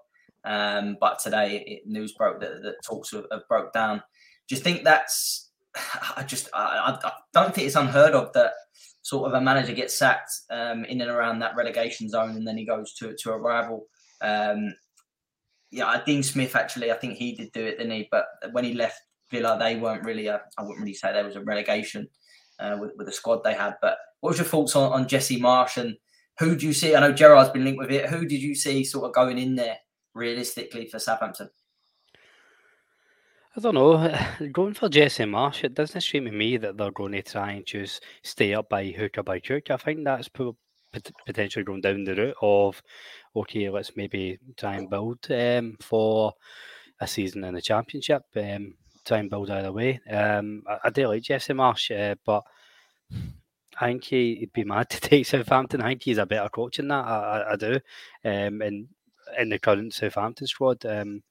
Um, 0.46 0.98
but 1.00 1.20
today, 1.20 1.64
it, 1.66 1.88
news 1.88 2.14
broke 2.14 2.40
that, 2.42 2.62
that 2.64 2.84
talks 2.84 3.12
have, 3.12 3.26
have, 3.32 3.48
broke 3.48 3.74
down. 3.74 4.04
Do 4.48 4.56
you 4.56 4.62
think 4.62 4.84
that's? 4.84 5.52
I 6.18 6.24
just 6.24 6.50
I, 6.54 6.98
I, 7.04 7.12
don't 7.34 7.54
think 7.54 7.68
it's 7.68 7.76
unheard 7.76 8.14
of 8.14 8.34
that 8.34 8.54
sort 9.02 9.28
of 9.28 9.34
a 9.34 9.42
manager 9.42 9.74
gets 9.74 9.98
sacked 9.98 10.32
um, 10.50 10.86
in 10.86 11.02
and 11.02 11.10
around 11.10 11.40
that 11.40 11.56
relegation 11.56 12.10
zone, 12.10 12.36
and 12.36 12.48
then 12.48 12.58
he 12.58 12.66
goes 12.66 12.94
to 12.96 13.16
to 13.16 13.32
a 13.32 13.38
rival. 13.38 13.88
Um, 14.22 14.74
yeah, 15.72 16.02
Dean 16.06 16.22
Smith 16.24 16.56
actually, 16.56 16.92
I 16.92 16.96
think 16.96 17.16
he 17.16 17.36
did 17.36 17.52
do 17.52 17.66
it, 17.66 17.78
didn't 17.78 17.92
he? 17.92 18.08
But 18.12 18.26
when 18.52 18.64
he 18.64 18.74
left 18.74 19.02
Villa, 19.32 19.58
they 19.60 19.78
weren't 19.78 20.06
really. 20.06 20.30
I 20.30 20.40
wouldn't 20.60 20.80
really 20.80 20.94
say 20.94 21.12
there 21.12 21.26
was 21.26 21.36
a 21.36 21.42
relegation 21.42 22.08
uh, 22.60 22.78
with, 22.80 22.92
with 22.98 23.08
the 23.08 23.14
squad 23.14 23.44
they 23.44 23.54
had. 23.54 23.76
But 23.82 23.98
what 24.20 24.32
was 24.32 24.38
your 24.38 24.48
thoughts 24.48 24.76
on, 24.76 24.92
on 24.92 25.08
Jesse 25.08 25.40
Marsch 25.40 25.78
and 25.78 25.96
who 26.40 26.56
do 26.56 26.66
you 26.66 26.74
see? 26.74 26.96
I 26.96 27.00
know 27.00 27.14
Gerrard's 27.14 27.52
been 27.52 27.64
linked 27.64 27.80
with 27.80 27.92
it. 27.92 28.10
Who 28.10 28.26
did 28.26 28.42
you 28.42 28.56
see 28.56 28.84
sort 28.84 29.06
of 29.06 29.14
going 29.14 29.38
in 29.38 29.56
there 29.56 29.78
realistically 30.14 30.88
for 30.88 31.00
Southampton? 31.00 31.50
I 33.56 33.60
don't 33.60 33.76
know. 33.76 34.16
Going 34.52 34.74
for 34.74 34.90
Jesse 34.90 35.24
Marsch, 35.24 35.64
it 35.64 35.76
doesn't 35.76 36.02
seem 36.02 36.26
to 36.26 36.32
me 36.32 36.58
that 36.58 36.78
they're 36.78 36.92
going 36.92 37.12
to 37.12 37.22
try 37.22 37.52
and 37.52 37.66
choose 37.66 38.02
stay 38.24 38.54
up 38.54 38.70
by 38.70 38.88
hook 38.88 39.18
or 39.18 39.24
by 39.24 39.40
crook. 39.40 39.70
I 39.70 39.78
think 39.78 40.04
that's 40.04 40.30
potentially 41.26 41.64
going 41.64 41.82
down 41.82 42.04
the 42.04 42.16
route 42.16 42.36
of 42.42 42.82
okay, 43.36 43.70
let's 43.70 43.96
maybe 43.96 44.40
try 44.58 44.76
and 44.76 44.90
build 44.90 45.20
um, 45.32 45.78
for 45.80 46.34
a 47.00 47.08
season 47.08 47.44
in 47.44 47.54
the 47.54 47.62
championship. 47.62 48.24
Um, 48.36 48.76
try 49.06 49.20
and 49.20 49.30
build 49.30 49.50
either 49.50 49.72
way. 49.72 50.00
Um, 50.10 50.64
I, 50.68 50.78
I, 50.86 50.90
do 50.90 51.08
like 51.08 51.24
Jesse 51.24 51.54
Marsch, 51.54 51.92
uh, 51.92 52.16
but 52.26 52.44
I 53.80 53.88
think 53.88 54.04
he, 54.06 54.38
would 54.42 54.54
be 54.54 54.64
mad 54.64 54.90
to 54.92 55.02
take 55.02 55.26
Southampton. 55.26 55.82
I 55.82 55.90
think 55.90 56.04
he's 56.04 56.18
a 56.18 56.26
better 56.26 56.50
coach 56.50 56.78
than 56.78 56.88
that. 56.90 57.06
I, 57.06 57.42
I, 57.42 57.54
I 57.54 57.56
do. 57.56 57.74
Um, 58.24 58.62
and 58.62 58.88
in 59.38 59.50
the 59.50 59.60
current 59.60 59.94
Southampton 59.94 60.48
squad, 60.48 60.86
um, 60.86 61.24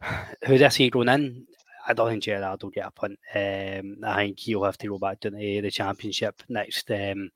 who 0.46 0.58
does 0.58 0.76
he 0.76 0.90
going 0.90 1.08
in? 1.08 1.46
I 1.86 1.92
don't 1.92 2.08
think 2.08 2.24
Gerrard 2.24 2.62
will 2.62 2.70
get 2.70 2.86
a 2.86 2.90
punt. 2.90 3.18
Um, 3.34 3.98
I 4.04 4.16
think 4.16 4.40
he'll 4.40 4.64
have 4.64 4.78
to 4.78 4.88
go 4.88 4.98
back 4.98 5.20
to 5.20 5.30
the, 5.30 5.60
the 5.60 5.70
Championship 5.70 6.42
next 6.48 6.90
um, 6.90 7.30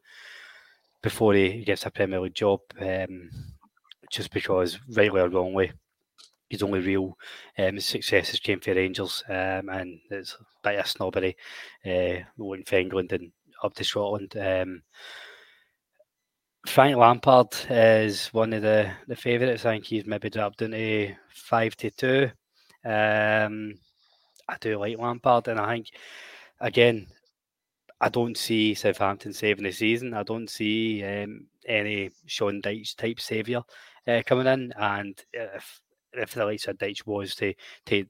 before 1.02 1.34
he 1.34 1.64
gets 1.64 1.84
a 1.84 1.90
Premier 1.90 2.20
League 2.20 2.34
job. 2.34 2.60
Um, 2.80 3.30
just 4.10 4.32
because, 4.32 4.78
rightly 4.88 5.20
or 5.20 5.28
wrongly, 5.28 5.72
his 6.48 6.62
only 6.62 6.80
real 6.80 7.18
um, 7.58 7.78
successes 7.78 8.40
came 8.40 8.60
for 8.60 8.74
Rangers, 8.74 9.22
um, 9.28 9.68
and 9.68 10.00
it's 10.10 10.34
a 10.34 10.68
bit 10.68 10.78
of 10.78 10.86
snobbery 10.86 11.36
uh, 11.84 12.24
going 12.38 12.64
for 12.64 12.76
England 12.76 13.12
and 13.12 13.32
up 13.62 13.74
to 13.74 13.84
Scotland. 13.84 14.34
Um, 14.36 14.82
Frank 16.66 16.96
Lampard 16.96 17.54
is 17.70 18.28
one 18.28 18.52
of 18.52 18.62
the, 18.62 18.90
the 19.06 19.16
favourites. 19.16 19.64
I 19.64 19.74
think 19.74 19.84
he's 19.84 20.06
maybe 20.06 20.28
dropped 20.28 20.62
into 20.62 21.14
five 21.30 21.76
to 21.76 21.90
two. 21.90 22.30
Um, 22.84 23.74
I 24.48 24.56
do 24.60 24.78
like 24.78 24.98
Lampard, 24.98 25.48
and 25.48 25.60
I 25.60 25.74
think 25.74 25.88
again, 26.60 27.06
I 28.00 28.08
don't 28.08 28.36
see 28.36 28.74
Southampton 28.74 29.32
saving 29.32 29.64
the 29.64 29.72
season. 29.72 30.14
I 30.14 30.22
don't 30.22 30.48
see 30.48 31.02
um, 31.04 31.46
any 31.66 32.10
Sean 32.26 32.62
Dyche 32.62 32.96
type 32.96 33.20
saviour 33.20 33.62
uh, 34.06 34.22
coming 34.24 34.46
in, 34.46 34.72
and 34.78 35.20
if 35.32 35.80
if 36.12 36.32
the 36.32 36.44
likes 36.44 36.66
of 36.66 36.78
Dyche 36.78 37.06
was 37.06 37.34
to 37.36 37.54
to 37.86 38.04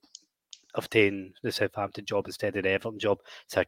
obtain 0.74 1.32
the 1.42 1.52
Southampton 1.52 2.04
job 2.04 2.26
instead 2.26 2.56
of 2.56 2.62
the 2.62 2.70
Everton 2.70 2.98
job, 2.98 3.18
it's 3.44 3.56
a 3.56 3.66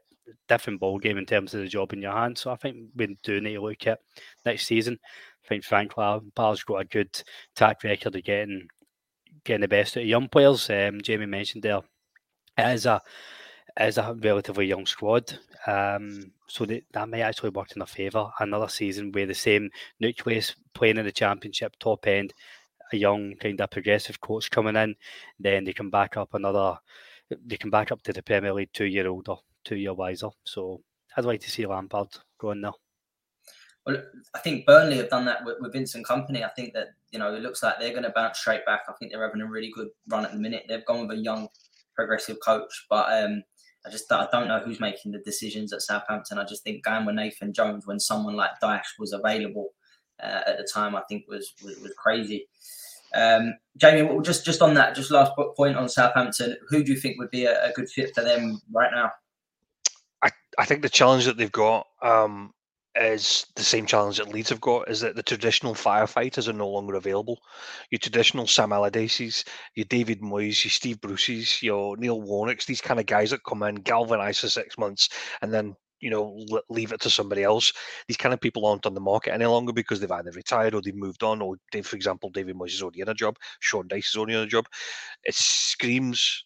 different 0.48 0.80
ball 0.80 0.98
game 0.98 1.18
in 1.18 1.26
terms 1.26 1.54
of 1.54 1.60
the 1.60 1.68
job 1.68 1.92
in 1.92 2.02
your 2.02 2.12
hand. 2.12 2.38
So 2.38 2.50
I 2.50 2.56
think 2.56 2.76
we 2.94 3.16
do 3.22 3.40
need 3.40 3.54
to 3.54 3.62
look 3.62 3.86
at 3.86 4.00
next 4.44 4.66
season. 4.66 4.98
I 5.44 5.48
think 5.48 5.64
Frank 5.64 5.96
Lampard's 5.96 6.64
got 6.64 6.80
a 6.80 6.84
good 6.84 7.22
track 7.56 7.82
record 7.84 8.14
of 8.14 8.24
getting 8.24 8.68
getting 9.44 9.62
the 9.62 9.68
best 9.68 9.96
out 9.96 10.02
of 10.02 10.08
young 10.08 10.28
players. 10.28 10.68
Um, 10.68 11.00
Jamie 11.00 11.26
mentioned 11.26 11.62
there 11.62 11.80
it 12.58 12.74
is 12.74 12.86
a 12.86 13.00
it 13.78 13.86
is 13.86 13.98
a 13.98 14.16
relatively 14.20 14.66
young 14.66 14.86
squad. 14.86 15.38
Um, 15.66 16.32
so 16.46 16.64
that, 16.66 16.82
that 16.92 17.08
may 17.08 17.22
actually 17.22 17.50
work 17.50 17.72
in 17.72 17.78
their 17.78 17.86
favour. 17.86 18.30
Another 18.40 18.68
season 18.68 19.12
where 19.12 19.26
the 19.26 19.34
same 19.34 19.70
nucleus 20.00 20.54
playing 20.74 20.96
in 20.96 21.04
the 21.04 21.12
championship 21.12 21.76
top 21.78 22.06
end, 22.06 22.34
a 22.92 22.96
young 22.96 23.34
kind 23.36 23.60
of 23.60 23.70
progressive 23.70 24.20
coach 24.20 24.50
coming 24.50 24.76
in, 24.76 24.94
then 25.38 25.64
they 25.64 25.72
can 25.72 25.90
back 25.90 26.16
up 26.16 26.34
another 26.34 26.78
they 27.46 27.56
can 27.56 27.70
back 27.70 27.92
up 27.92 28.02
to 28.02 28.12
the 28.12 28.22
Premier 28.22 28.52
League 28.52 28.72
two 28.72 28.86
year 28.86 29.08
older 29.08 29.36
two 29.64 29.76
year 29.76 29.94
wiser. 29.94 30.30
So 30.44 30.82
I'd 31.16 31.24
like 31.24 31.40
to 31.40 31.50
see 31.50 31.66
Lampard 31.66 32.08
going 32.38 32.62
there. 32.62 32.72
Well, 33.86 34.02
I 34.34 34.38
think 34.40 34.66
Burnley 34.66 34.98
have 34.98 35.08
done 35.08 35.24
that 35.24 35.44
with, 35.44 35.56
with 35.60 35.72
Vincent 35.72 36.06
Kompany. 36.06 36.44
I 36.44 36.50
think 36.50 36.74
that 36.74 36.88
you 37.10 37.18
know 37.18 37.34
it 37.34 37.42
looks 37.42 37.62
like 37.62 37.78
they're 37.78 37.92
going 37.92 38.02
to 38.02 38.12
bounce 38.14 38.38
straight 38.38 38.66
back. 38.66 38.82
I 38.88 38.92
think 38.98 39.12
they're 39.12 39.24
having 39.24 39.40
a 39.40 39.46
really 39.46 39.70
good 39.74 39.88
run 40.08 40.24
at 40.24 40.32
the 40.32 40.38
minute. 40.38 40.64
They've 40.68 40.84
gone 40.84 41.06
with 41.06 41.18
a 41.18 41.22
young, 41.22 41.48
progressive 41.94 42.36
coach, 42.44 42.86
but 42.90 43.24
um, 43.24 43.42
I 43.86 43.90
just 43.90 44.10
I 44.12 44.28
don't 44.30 44.48
know 44.48 44.60
who's 44.60 44.80
making 44.80 45.12
the 45.12 45.18
decisions 45.20 45.72
at 45.72 45.82
Southampton. 45.82 46.38
I 46.38 46.44
just 46.44 46.62
think 46.62 46.84
going 46.84 47.06
with 47.06 47.14
Nathan 47.14 47.52
Jones 47.52 47.86
when 47.86 47.98
someone 47.98 48.36
like 48.36 48.50
Dyche 48.62 48.98
was 48.98 49.12
available 49.12 49.70
uh, 50.22 50.42
at 50.46 50.58
the 50.58 50.68
time, 50.72 50.94
I 50.96 51.02
think 51.08 51.24
was 51.28 51.54
was, 51.62 51.78
was 51.80 51.92
crazy. 51.96 52.46
Um, 53.14 53.54
Jamie, 53.76 54.20
just 54.22 54.44
just 54.44 54.62
on 54.62 54.74
that, 54.74 54.94
just 54.94 55.10
last 55.10 55.32
point 55.56 55.76
on 55.76 55.88
Southampton, 55.88 56.56
who 56.68 56.84
do 56.84 56.92
you 56.92 56.98
think 56.98 57.18
would 57.18 57.30
be 57.30 57.44
a, 57.44 57.70
a 57.70 57.72
good 57.72 57.88
fit 57.88 58.14
for 58.14 58.22
them 58.22 58.60
right 58.72 58.90
now? 58.92 59.10
I 60.58 60.64
think 60.64 60.82
the 60.82 60.88
challenge 60.88 61.24
that 61.24 61.36
they've 61.36 61.50
got 61.50 61.86
um, 62.02 62.52
is 62.94 63.46
the 63.56 63.62
same 63.62 63.86
challenge 63.86 64.18
that 64.18 64.28
Leeds 64.28 64.50
have 64.50 64.60
got 64.60 64.90
is 64.90 65.00
that 65.00 65.16
the 65.16 65.22
traditional 65.22 65.74
firefighters 65.74 66.48
are 66.48 66.52
no 66.52 66.68
longer 66.68 66.96
available. 66.96 67.40
Your 67.90 67.98
traditional 67.98 68.46
Sam 68.46 68.70
Allardyces, 68.70 69.44
your 69.74 69.86
David 69.86 70.20
Moyes, 70.20 70.62
your 70.64 70.70
Steve 70.70 71.00
Bruce's, 71.00 71.62
your 71.62 71.96
Neil 71.96 72.20
Warnocks, 72.20 72.66
these 72.66 72.80
kind 72.80 73.00
of 73.00 73.06
guys 73.06 73.30
that 73.30 73.44
come 73.44 73.62
in, 73.62 73.76
galvanise 73.76 74.40
for 74.40 74.48
six 74.48 74.76
months, 74.76 75.08
and 75.40 75.52
then 75.52 75.74
you 76.00 76.10
know 76.10 76.44
leave 76.68 76.92
it 76.92 77.00
to 77.00 77.10
somebody 77.10 77.42
else. 77.42 77.72
These 78.08 78.16
kind 78.16 78.34
of 78.34 78.40
people 78.40 78.66
aren't 78.66 78.86
on 78.86 78.94
the 78.94 79.00
market 79.00 79.32
any 79.32 79.46
longer 79.46 79.72
because 79.72 80.00
they've 80.00 80.10
either 80.10 80.32
retired 80.32 80.74
or 80.74 80.82
they've 80.82 80.94
moved 80.94 81.22
on. 81.22 81.40
Or, 81.42 81.56
for 81.82 81.96
example, 81.96 82.30
David 82.30 82.56
Moyes 82.56 82.74
is 82.74 82.82
already 82.82 83.00
in 83.00 83.08
a 83.08 83.14
job, 83.14 83.36
Sean 83.60 83.88
Dyche 83.88 84.10
is 84.10 84.16
already 84.16 84.34
in 84.34 84.40
a 84.40 84.46
job. 84.46 84.66
It 85.24 85.34
screams 85.34 86.44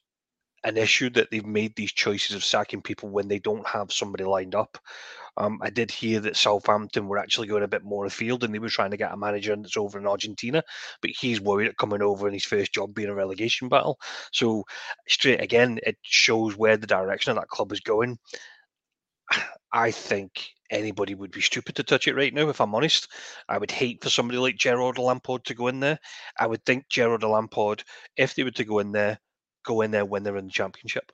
an 0.64 0.78
issue 0.78 1.10
that 1.10 1.30
they've 1.30 1.46
made 1.46 1.76
these 1.76 1.92
choices 1.92 2.34
of 2.34 2.42
sacking 2.42 2.80
people 2.80 3.10
when 3.10 3.28
they 3.28 3.38
don't 3.38 3.66
have 3.66 3.92
somebody 3.92 4.24
lined 4.24 4.54
up. 4.54 4.78
Um, 5.36 5.58
I 5.62 5.70
did 5.70 5.90
hear 5.90 6.20
that 6.20 6.36
Southampton 6.36 7.06
were 7.06 7.18
actually 7.18 7.48
going 7.48 7.64
a 7.64 7.68
bit 7.68 7.84
more 7.84 8.06
afield 8.06 8.44
and 8.44 8.54
they 8.54 8.58
were 8.58 8.68
trying 8.68 8.92
to 8.92 8.96
get 8.96 9.12
a 9.12 9.16
manager 9.16 9.52
and 9.52 9.64
that's 9.64 9.76
over 9.76 9.98
in 9.98 10.06
Argentina, 10.06 10.62
but 11.02 11.10
he's 11.10 11.40
worried 11.40 11.68
at 11.68 11.76
coming 11.76 12.02
over 12.02 12.28
in 12.28 12.34
his 12.34 12.44
first 12.44 12.72
job 12.72 12.94
being 12.94 13.08
a 13.08 13.14
relegation 13.14 13.68
battle. 13.68 13.98
So, 14.32 14.64
straight 15.08 15.40
again, 15.40 15.80
it 15.82 15.96
shows 16.02 16.56
where 16.56 16.76
the 16.76 16.86
direction 16.86 17.30
of 17.30 17.36
that 17.36 17.48
club 17.48 17.72
is 17.72 17.80
going. 17.80 18.18
I 19.72 19.90
think 19.90 20.48
anybody 20.70 21.14
would 21.14 21.30
be 21.30 21.40
stupid 21.40 21.76
to 21.76 21.82
touch 21.82 22.06
it 22.06 22.14
right 22.14 22.32
now, 22.32 22.48
if 22.48 22.60
I'm 22.60 22.74
honest. 22.74 23.08
I 23.48 23.58
would 23.58 23.70
hate 23.70 24.02
for 24.02 24.10
somebody 24.10 24.38
like 24.38 24.56
Gerrard 24.56 24.98
Lampard 24.98 25.44
to 25.46 25.54
go 25.54 25.68
in 25.68 25.80
there. 25.80 25.98
I 26.38 26.46
would 26.46 26.64
think 26.64 26.88
Gerrard 26.88 27.22
Lampard, 27.22 27.82
if 28.16 28.34
they 28.34 28.44
were 28.44 28.52
to 28.52 28.64
go 28.64 28.78
in 28.78 28.92
there, 28.92 29.18
go 29.64 29.80
in 29.80 29.90
there 29.90 30.04
when 30.04 30.22
they're 30.22 30.36
in 30.36 30.46
the 30.46 30.52
championship. 30.52 31.10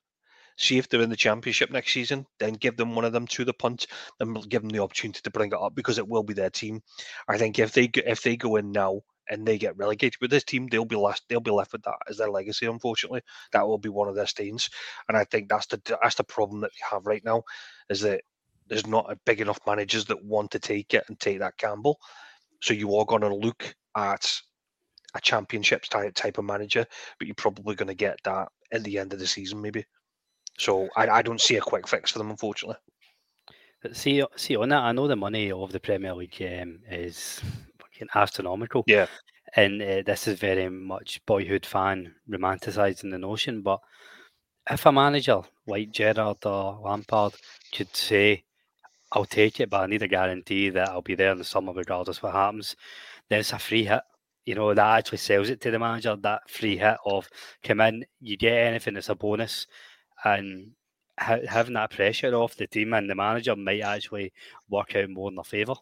See 0.56 0.76
if 0.76 0.88
they're 0.88 1.00
in 1.00 1.08
the 1.08 1.16
championship 1.16 1.70
next 1.70 1.92
season, 1.92 2.26
then 2.38 2.52
give 2.52 2.76
them 2.76 2.94
one 2.94 3.06
of 3.06 3.12
them 3.14 3.26
to 3.28 3.46
the 3.46 3.54
punt, 3.54 3.86
and 4.18 4.46
give 4.50 4.60
them 4.60 4.70
the 4.70 4.82
opportunity 4.82 5.20
to 5.22 5.30
bring 5.30 5.52
it 5.52 5.58
up 5.58 5.74
because 5.74 5.96
it 5.98 6.06
will 6.06 6.22
be 6.22 6.34
their 6.34 6.50
team. 6.50 6.82
I 7.28 7.38
think 7.38 7.58
if 7.58 7.72
they 7.72 7.90
if 7.94 8.22
they 8.22 8.36
go 8.36 8.56
in 8.56 8.72
now 8.72 9.00
and 9.30 9.46
they 9.46 9.56
get 9.56 9.76
relegated 9.76 10.20
with 10.20 10.30
this 10.30 10.44
team, 10.44 10.66
they'll 10.66 10.84
be 10.84 10.96
left 10.96 11.22
they'll 11.28 11.40
be 11.40 11.50
left 11.50 11.72
with 11.72 11.82
that 11.84 11.96
as 12.08 12.18
their 12.18 12.30
legacy. 12.30 12.66
Unfortunately, 12.66 13.22
that 13.52 13.66
will 13.66 13.78
be 13.78 13.88
one 13.88 14.08
of 14.08 14.14
their 14.14 14.26
stains, 14.26 14.68
and 15.08 15.16
I 15.16 15.24
think 15.24 15.48
that's 15.48 15.66
the 15.66 15.80
that's 16.02 16.16
the 16.16 16.24
problem 16.24 16.60
that 16.60 16.72
they 16.72 16.96
have 16.96 17.06
right 17.06 17.24
now, 17.24 17.44
is 17.88 18.00
that 18.00 18.22
there's 18.66 18.86
not 18.86 19.10
a 19.10 19.18
big 19.24 19.40
enough 19.40 19.60
managers 19.66 20.04
that 20.06 20.24
want 20.24 20.50
to 20.50 20.58
take 20.58 20.92
it 20.94 21.04
and 21.08 21.18
take 21.18 21.38
that 21.38 21.56
gamble. 21.56 21.98
So 22.60 22.74
you 22.74 22.94
are 22.96 23.06
going 23.06 23.22
to 23.22 23.34
look 23.34 23.74
at 23.96 24.40
a 25.14 25.20
championships 25.20 25.88
type 25.88 26.14
type 26.14 26.38
of 26.38 26.44
manager, 26.44 26.86
but 27.18 27.26
you're 27.26 27.34
probably 27.34 27.74
going 27.74 27.88
to 27.88 27.94
get 27.94 28.18
that 28.24 28.48
at 28.72 28.84
the 28.84 28.98
end 28.98 29.12
of 29.12 29.18
the 29.18 29.26
season, 29.26 29.60
maybe. 29.60 29.84
So 30.58 30.88
I, 30.96 31.08
I 31.08 31.22
don't 31.22 31.40
see 31.40 31.56
a 31.56 31.60
quick 31.60 31.88
fix 31.88 32.10
for 32.10 32.18
them, 32.18 32.30
unfortunately. 32.30 32.76
See, 33.92 34.22
see 34.36 34.56
on 34.56 34.68
that, 34.68 34.82
I 34.82 34.92
know 34.92 35.08
the 35.08 35.16
money 35.16 35.50
of 35.50 35.72
the 35.72 35.80
Premier 35.80 36.14
League 36.14 36.36
um, 36.42 36.80
is 36.90 37.40
fucking 38.00 38.20
astronomical. 38.20 38.84
Yeah, 38.86 39.06
and 39.56 39.82
uh, 39.82 40.02
this 40.04 40.28
is 40.28 40.38
very 40.38 40.68
much 40.68 41.20
boyhood 41.26 41.66
fan 41.66 42.14
romanticising 42.28 43.10
the 43.10 43.18
notion. 43.18 43.62
But 43.62 43.80
if 44.70 44.86
a 44.86 44.92
manager 44.92 45.42
like 45.66 45.90
Gerrard 45.92 46.44
or 46.44 46.80
Lampard 46.82 47.34
could 47.74 47.94
say, 47.94 48.44
"I'll 49.12 49.24
take 49.24 49.60
it, 49.60 49.70
but 49.70 49.82
I 49.82 49.86
need 49.86 50.02
a 50.02 50.08
guarantee 50.08 50.70
that 50.70 50.88
I'll 50.88 51.02
be 51.02 51.14
there 51.14 51.32
in 51.32 51.38
the 51.38 51.44
summer 51.44 51.72
regardless 51.72 52.18
of 52.18 52.24
what 52.24 52.34
happens," 52.34 52.76
then 53.28 53.40
it's 53.40 53.52
a 53.52 53.58
free 53.58 53.84
hit 53.84 54.02
you 54.46 54.54
know, 54.54 54.72
that 54.74 54.98
actually 54.98 55.18
sells 55.18 55.50
it 55.50 55.60
to 55.60 55.70
the 55.70 55.78
manager, 55.78 56.16
that 56.16 56.40
free 56.48 56.76
hit 56.76 56.96
of 57.04 57.28
come 57.62 57.80
in, 57.82 58.04
you 58.20 58.36
get 58.38 58.54
anything 58.54 58.94
that's 58.94 59.10
a 59.10 59.14
bonus. 59.14 59.66
And 60.24 60.72
having 61.20 61.74
that 61.74 61.90
pressure 61.90 62.34
off 62.34 62.56
the 62.56 62.66
team 62.66 62.94
and 62.94 63.08
the 63.08 63.14
manager 63.14 63.54
might 63.54 63.82
actually 63.82 64.32
work 64.70 64.96
out 64.96 65.10
more 65.10 65.28
in 65.28 65.34
their 65.34 65.44
favour. 65.44 65.74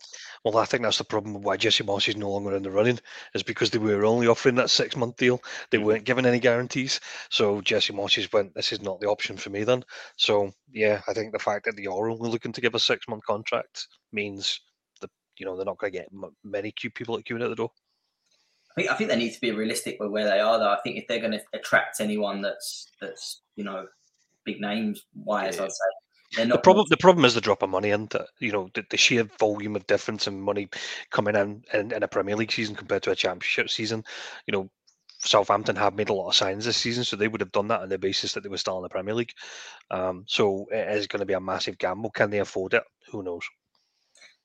Well, 0.45 0.59
I 0.59 0.64
think 0.64 0.83
that's 0.83 0.99
the 0.99 1.04
problem 1.04 1.40
why 1.42 1.57
Jesse 1.57 1.85
Marsch 1.85 2.09
is 2.09 2.16
no 2.16 2.30
longer 2.30 2.57
in 2.57 2.62
the 2.62 2.71
running, 2.71 2.99
is 3.35 3.42
because 3.42 3.71
they 3.71 3.78
were 3.78 4.04
only 4.04 4.26
offering 4.26 4.57
that 4.57 4.71
six 4.71 4.97
month 4.97 5.16
deal. 5.16 5.40
They 5.71 5.78
mm-hmm. 5.78 5.87
weren't 5.87 6.04
given 6.04 6.26
any 6.26 6.40
guarantees. 6.40 7.00
So 7.30 7.61
Jesse 7.61 7.92
Moss 7.92 8.16
Marsch 8.16 8.33
went, 8.33 8.54
this 8.54 8.73
is 8.73 8.83
not 8.83 9.00
the 9.00 9.09
option 9.09 9.37
for 9.37 9.50
me 9.50 9.64
then. 9.64 9.85
So, 10.16 10.52
yeah, 10.73 11.00
I 11.09 11.12
think 11.12 11.33
the 11.33 11.38
fact 11.38 11.64
that 11.66 11.76
they 11.76 11.87
are 11.87 12.11
only 12.11 12.30
looking 12.30 12.52
to 12.52 12.61
give 12.61 12.75
a 12.75 12.80
six 12.80 13.07
month 13.09 13.25
contract 13.25 13.87
means 14.12 14.61
that, 15.00 15.11
you 15.38 15.47
know, 15.47 15.57
they're 15.57 15.64
not 15.64 15.78
going 15.78 15.92
to 15.92 15.99
get 15.99 16.09
many 16.42 16.73
cute 16.73 16.95
people 16.95 17.16
at 17.16 17.25
queuing 17.25 17.45
at 17.45 17.50
the 17.50 17.57
door. 17.57 17.71
I 18.71 18.80
think, 18.80 18.90
I 18.90 18.95
think 18.95 19.11
they 19.11 19.16
need 19.16 19.35
to 19.35 19.40
be 19.40 19.50
realistic 19.50 19.99
with 19.99 20.11
where 20.11 20.25
they 20.25 20.40
are, 20.40 20.59
though. 20.59 20.71
I 20.71 20.78
think 20.83 20.97
if 20.97 21.07
they're 21.09 21.21
going 21.21 21.33
to 21.33 21.42
attract 21.52 22.00
anyone 22.00 22.42
that's 22.42 22.87
that's 23.00 23.42
you 23.57 23.64
know 23.64 23.87
big 24.49 24.61
names 24.61 25.05
wise, 25.14 25.57
yeah. 25.57 25.64
I'd 25.64 25.73
say. 25.73 26.45
The 26.45 26.59
problem, 26.59 26.87
the 26.90 26.97
problem 26.97 27.25
is 27.25 27.35
the 27.35 27.40
drop 27.40 27.62
of 27.62 27.71
money 27.71 27.90
and 27.90 28.12
you 28.38 28.52
know 28.52 28.69
the, 28.75 28.85
the, 28.90 28.99
sheer 28.99 29.25
volume 29.38 29.76
of 29.76 29.87
difference 29.87 30.26
in 30.26 30.40
money 30.40 30.69
coming 31.11 31.35
in, 31.35 31.62
in, 31.73 31.90
in 31.90 32.02
a 32.02 32.09
Premier 32.09 32.37
League 32.37 32.52
season 32.52 32.75
compared 32.75 33.02
to 33.05 33.11
a 33.11 33.17
Championship 33.17 33.71
season. 33.71 34.05
You 34.47 34.52
know, 34.52 34.71
Southampton 35.21 35.75
have 35.76 35.95
made 35.95 36.11
a 36.11 36.12
lot 36.12 36.28
of 36.28 36.35
signs 36.35 36.67
this 36.67 36.76
season, 36.76 37.05
so 37.05 37.17
they 37.17 37.28
would 37.28 37.40
have 37.40 37.52
done 37.52 37.69
that 37.69 37.81
on 37.81 37.88
the 37.88 37.99
basis 37.99 38.35
that 38.35 38.43
they 38.43 38.50
were 38.50 38.59
still 38.59 38.76
in 38.76 38.83
the 38.83 38.90
Premier 38.90 39.14
League. 39.14 39.33
Um, 39.90 40.25
so 40.26 40.67
it 40.71 40.97
is 40.97 41.07
going 41.07 41.21
to 41.21 41.26
be 41.26 41.33
a 41.33 41.40
massive 41.40 41.78
gamble. 41.78 42.11
Can 42.11 42.31
they 42.31 42.40
afford 42.40 42.75
it? 42.75 42.83
Who 43.11 43.23
knows? 43.23 43.43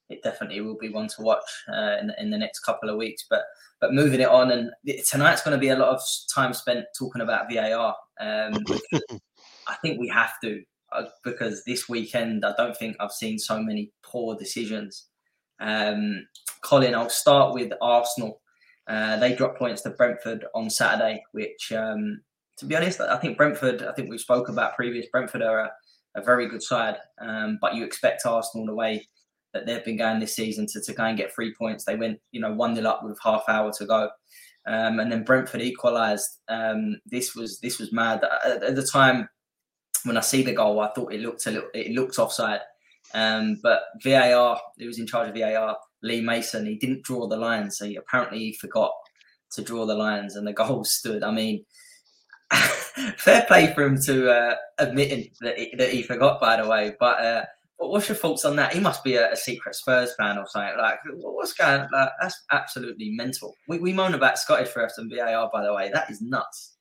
It 0.09 0.23
definitely 0.23 0.61
will 0.61 0.77
be 0.77 0.89
one 0.89 1.09
to 1.09 1.21
watch 1.21 1.43
uh, 1.71 1.97
in, 2.01 2.13
in 2.17 2.29
the 2.29 2.37
next 2.37 2.59
couple 2.59 2.89
of 2.89 2.97
weeks. 2.97 3.25
But 3.29 3.43
but 3.81 3.93
moving 3.93 4.21
it 4.21 4.29
on, 4.29 4.51
and 4.51 4.71
tonight's 5.05 5.43
going 5.43 5.55
to 5.55 5.61
be 5.61 5.69
a 5.69 5.77
lot 5.77 5.89
of 5.89 6.01
time 6.33 6.53
spent 6.53 6.85
talking 6.97 7.21
about 7.21 7.51
VAR. 7.51 7.95
Um, 8.21 8.63
I 9.67 9.75
think 9.75 9.99
we 9.99 10.07
have 10.09 10.33
to 10.43 10.61
uh, 10.93 11.05
because 11.23 11.63
this 11.65 11.89
weekend 11.89 12.45
I 12.45 12.53
don't 12.57 12.77
think 12.77 12.95
I've 12.99 13.11
seen 13.11 13.39
so 13.39 13.59
many 13.61 13.91
poor 14.03 14.35
decisions. 14.35 15.07
Um, 15.59 16.27
Colin, 16.61 16.95
I'll 16.95 17.09
start 17.09 17.53
with 17.53 17.73
Arsenal. 17.81 18.41
Uh, 18.87 19.17
they 19.17 19.35
dropped 19.35 19.57
points 19.57 19.81
to 19.81 19.91
Brentford 19.91 20.45
on 20.53 20.69
Saturday, 20.69 21.23
which, 21.31 21.71
um, 21.71 22.21
to 22.57 22.65
be 22.65 22.75
honest, 22.75 22.99
I 22.99 23.17
think 23.17 23.37
Brentford. 23.37 23.83
I 23.83 23.93
think 23.93 24.09
we 24.09 24.17
spoke 24.17 24.49
about 24.49 24.75
previous. 24.75 25.07
Brentford 25.11 25.41
are 25.41 25.59
a, 25.59 25.71
a 26.15 26.21
very 26.21 26.47
good 26.47 26.61
side, 26.61 26.97
um, 27.21 27.57
but 27.61 27.75
you 27.75 27.83
expect 27.85 28.25
Arsenal 28.25 28.65
the 28.65 28.75
way 28.75 29.07
that 29.53 29.65
they've 29.65 29.85
been 29.85 29.97
going 29.97 30.19
this 30.19 30.35
season 30.35 30.65
to, 30.67 30.81
to 30.81 30.93
go 30.93 31.03
and 31.03 31.17
get 31.17 31.33
three 31.33 31.53
points. 31.55 31.85
They 31.85 31.95
went, 31.95 32.19
you 32.31 32.41
know, 32.41 32.53
one 32.53 32.73
nil 32.73 32.87
up 32.87 33.03
with 33.03 33.17
half 33.23 33.43
hour 33.47 33.71
to 33.77 33.85
go. 33.85 34.09
Um, 34.65 34.99
and 34.99 35.11
then 35.11 35.23
Brentford 35.23 35.61
equalised. 35.61 36.39
Um, 36.47 36.97
this 37.05 37.35
was 37.35 37.59
this 37.59 37.79
was 37.79 37.91
mad. 37.91 38.23
At, 38.45 38.63
at, 38.63 38.75
the 38.75 38.83
time, 38.83 39.27
when 40.03 40.17
I 40.17 40.21
see 40.21 40.43
the 40.43 40.53
goal, 40.53 40.79
I 40.79 40.91
thought 40.93 41.13
it 41.13 41.21
looked 41.21 41.45
a 41.45 41.51
little, 41.51 41.69
it 41.73 41.91
looked 41.91 42.19
offside. 42.19 42.61
Um, 43.13 43.59
but 43.61 43.83
VAR, 44.03 44.59
who 44.77 44.87
was 44.87 44.99
in 44.99 45.07
charge 45.07 45.29
of 45.29 45.35
VAR, 45.35 45.77
Lee 46.01 46.21
Mason, 46.21 46.65
he 46.65 46.75
didn't 46.75 47.03
draw 47.03 47.27
the 47.27 47.37
lines. 47.37 47.77
So 47.77 47.85
he, 47.85 47.95
apparently 47.95 48.39
he 48.39 48.53
forgot 48.53 48.91
to 49.53 49.61
draw 49.61 49.85
the 49.85 49.95
lines, 49.95 50.35
and 50.35 50.45
the 50.45 50.53
goal 50.63 50.83
stood. 50.83 51.23
I 51.23 51.31
mean, 51.31 51.65
fair 53.17 53.43
play 53.47 53.73
for 53.73 53.83
him 53.83 53.99
to 54.05 54.31
uh, 54.31 54.55
admitting 54.79 55.29
that 55.41 55.57
he, 55.57 55.73
that 55.77 55.91
he 55.91 56.03
forgot, 56.03 56.41
by 56.41 56.61
the 56.61 56.67
way. 56.67 56.95
But 56.99 57.19
uh, 57.19 57.45
what's 57.77 58.09
your 58.09 58.15
thoughts 58.15 58.45
on 58.45 58.55
that? 58.57 58.73
He 58.73 58.79
must 58.79 59.03
be 59.03 59.15
a, 59.15 59.31
a 59.31 59.35
secret 59.35 59.75
Spurs 59.75 60.13
fan 60.15 60.37
or 60.37 60.47
something. 60.47 60.77
Like, 60.77 60.99
what's 61.13 61.53
going? 61.53 61.81
on? 61.81 61.89
Like, 61.91 62.09
that's 62.21 62.41
absolutely 62.51 63.11
mental. 63.11 63.53
We, 63.67 63.79
we 63.79 63.93
moan 63.93 64.13
about 64.13 64.39
Scottish 64.39 64.73
refs 64.73 64.97
and 64.97 65.11
VAR, 65.11 65.49
by 65.51 65.63
the 65.63 65.73
way. 65.73 65.89
That 65.91 66.09
is 66.09 66.21
nuts. 66.21 66.75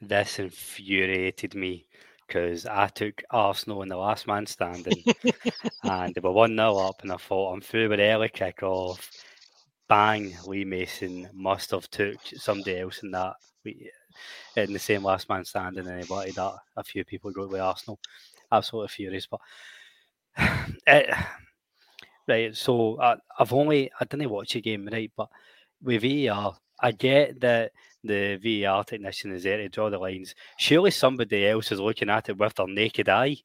This 0.00 0.38
infuriated 0.38 1.54
me 1.54 1.85
because 2.26 2.66
I 2.66 2.88
took 2.88 3.22
Arsenal 3.30 3.82
in 3.82 3.88
the 3.88 3.96
last 3.96 4.26
man 4.26 4.46
standing 4.46 5.04
and 5.82 6.14
they 6.14 6.20
were 6.20 6.32
1 6.32 6.56
0 6.56 6.76
up, 6.76 7.02
and 7.02 7.12
I 7.12 7.16
thought 7.16 7.52
I'm 7.52 7.60
through 7.60 7.90
with 7.90 8.00
early 8.00 8.28
kick 8.28 8.62
off. 8.62 9.10
Bang, 9.88 10.36
Lee 10.46 10.64
Mason 10.64 11.28
must 11.32 11.70
have 11.70 11.88
took 11.90 12.18
somebody 12.34 12.80
else 12.80 13.02
in 13.02 13.12
that 13.12 13.34
in 14.56 14.72
the 14.72 14.78
same 14.78 15.04
last 15.04 15.28
man 15.28 15.44
standing, 15.44 15.86
and 15.86 16.02
he 16.02 16.12
wanted 16.12 16.34
that 16.34 16.54
a 16.76 16.84
few 16.84 17.04
people 17.04 17.30
go 17.30 17.46
to 17.46 17.60
Arsenal. 17.60 17.98
Absolutely 18.50 18.88
furious, 18.88 19.26
but 19.26 19.40
it, 20.86 21.14
right. 22.26 22.56
So 22.56 23.00
I, 23.00 23.16
have 23.38 23.52
only 23.52 23.90
I 24.00 24.04
didn't 24.04 24.30
watch 24.30 24.52
the 24.52 24.60
game 24.60 24.88
right, 24.90 25.10
but 25.16 25.28
with 25.82 26.02
VAR, 26.02 26.56
I 26.80 26.92
get 26.92 27.40
that 27.40 27.72
the 28.06 28.36
VAR 28.36 28.84
technician 28.84 29.32
is 29.32 29.42
there 29.42 29.58
to 29.58 29.68
draw 29.68 29.90
the 29.90 29.98
lines. 29.98 30.34
Surely 30.58 30.90
somebody 30.90 31.46
else 31.46 31.72
is 31.72 31.80
looking 31.80 32.10
at 32.10 32.28
it 32.28 32.38
with 32.38 32.54
their 32.54 32.66
naked 32.66 33.08
eye. 33.08 33.36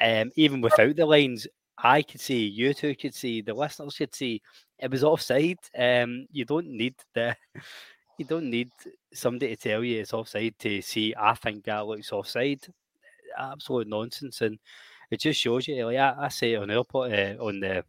Um, 0.00 0.30
even 0.36 0.60
without 0.60 0.96
the 0.96 1.06
lines, 1.06 1.46
I 1.78 2.02
could 2.02 2.20
see, 2.20 2.46
you 2.46 2.74
two 2.74 2.94
could 2.94 3.14
see, 3.14 3.40
the 3.42 3.54
listeners 3.54 3.96
could 3.96 4.14
see 4.14 4.42
it 4.78 4.90
was 4.90 5.04
offside. 5.04 5.58
Um, 5.76 6.26
you 6.30 6.44
don't 6.44 6.68
need 6.68 6.94
the 7.14 7.36
you 8.18 8.24
don't 8.24 8.50
need 8.50 8.70
somebody 9.12 9.54
to 9.54 9.68
tell 9.68 9.84
you 9.84 10.00
it's 10.00 10.14
offside 10.14 10.58
to 10.58 10.80
see 10.80 11.14
I 11.18 11.34
think 11.34 11.64
that 11.64 11.86
looks 11.86 12.12
offside. 12.12 12.66
Absolute 13.38 13.88
nonsense. 13.88 14.40
And 14.40 14.58
it 15.10 15.20
just 15.20 15.40
shows 15.40 15.68
you 15.68 15.84
like 15.86 15.98
I, 15.98 16.14
I 16.18 16.28
say 16.28 16.56
on 16.56 16.70
our 16.70 16.84
uh, 16.94 17.34
on 17.40 17.60
the 17.60 17.84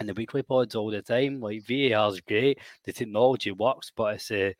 in 0.00 0.06
the 0.06 0.14
weekly 0.14 0.42
pods 0.42 0.74
all 0.74 0.90
the 0.90 1.02
time. 1.02 1.40
Like 1.40 1.66
VAR 1.66 2.10
is 2.10 2.20
great, 2.20 2.58
the 2.84 2.92
technology 2.92 3.52
works, 3.52 3.92
but 3.94 4.14
it's 4.14 4.30
a 4.30 4.54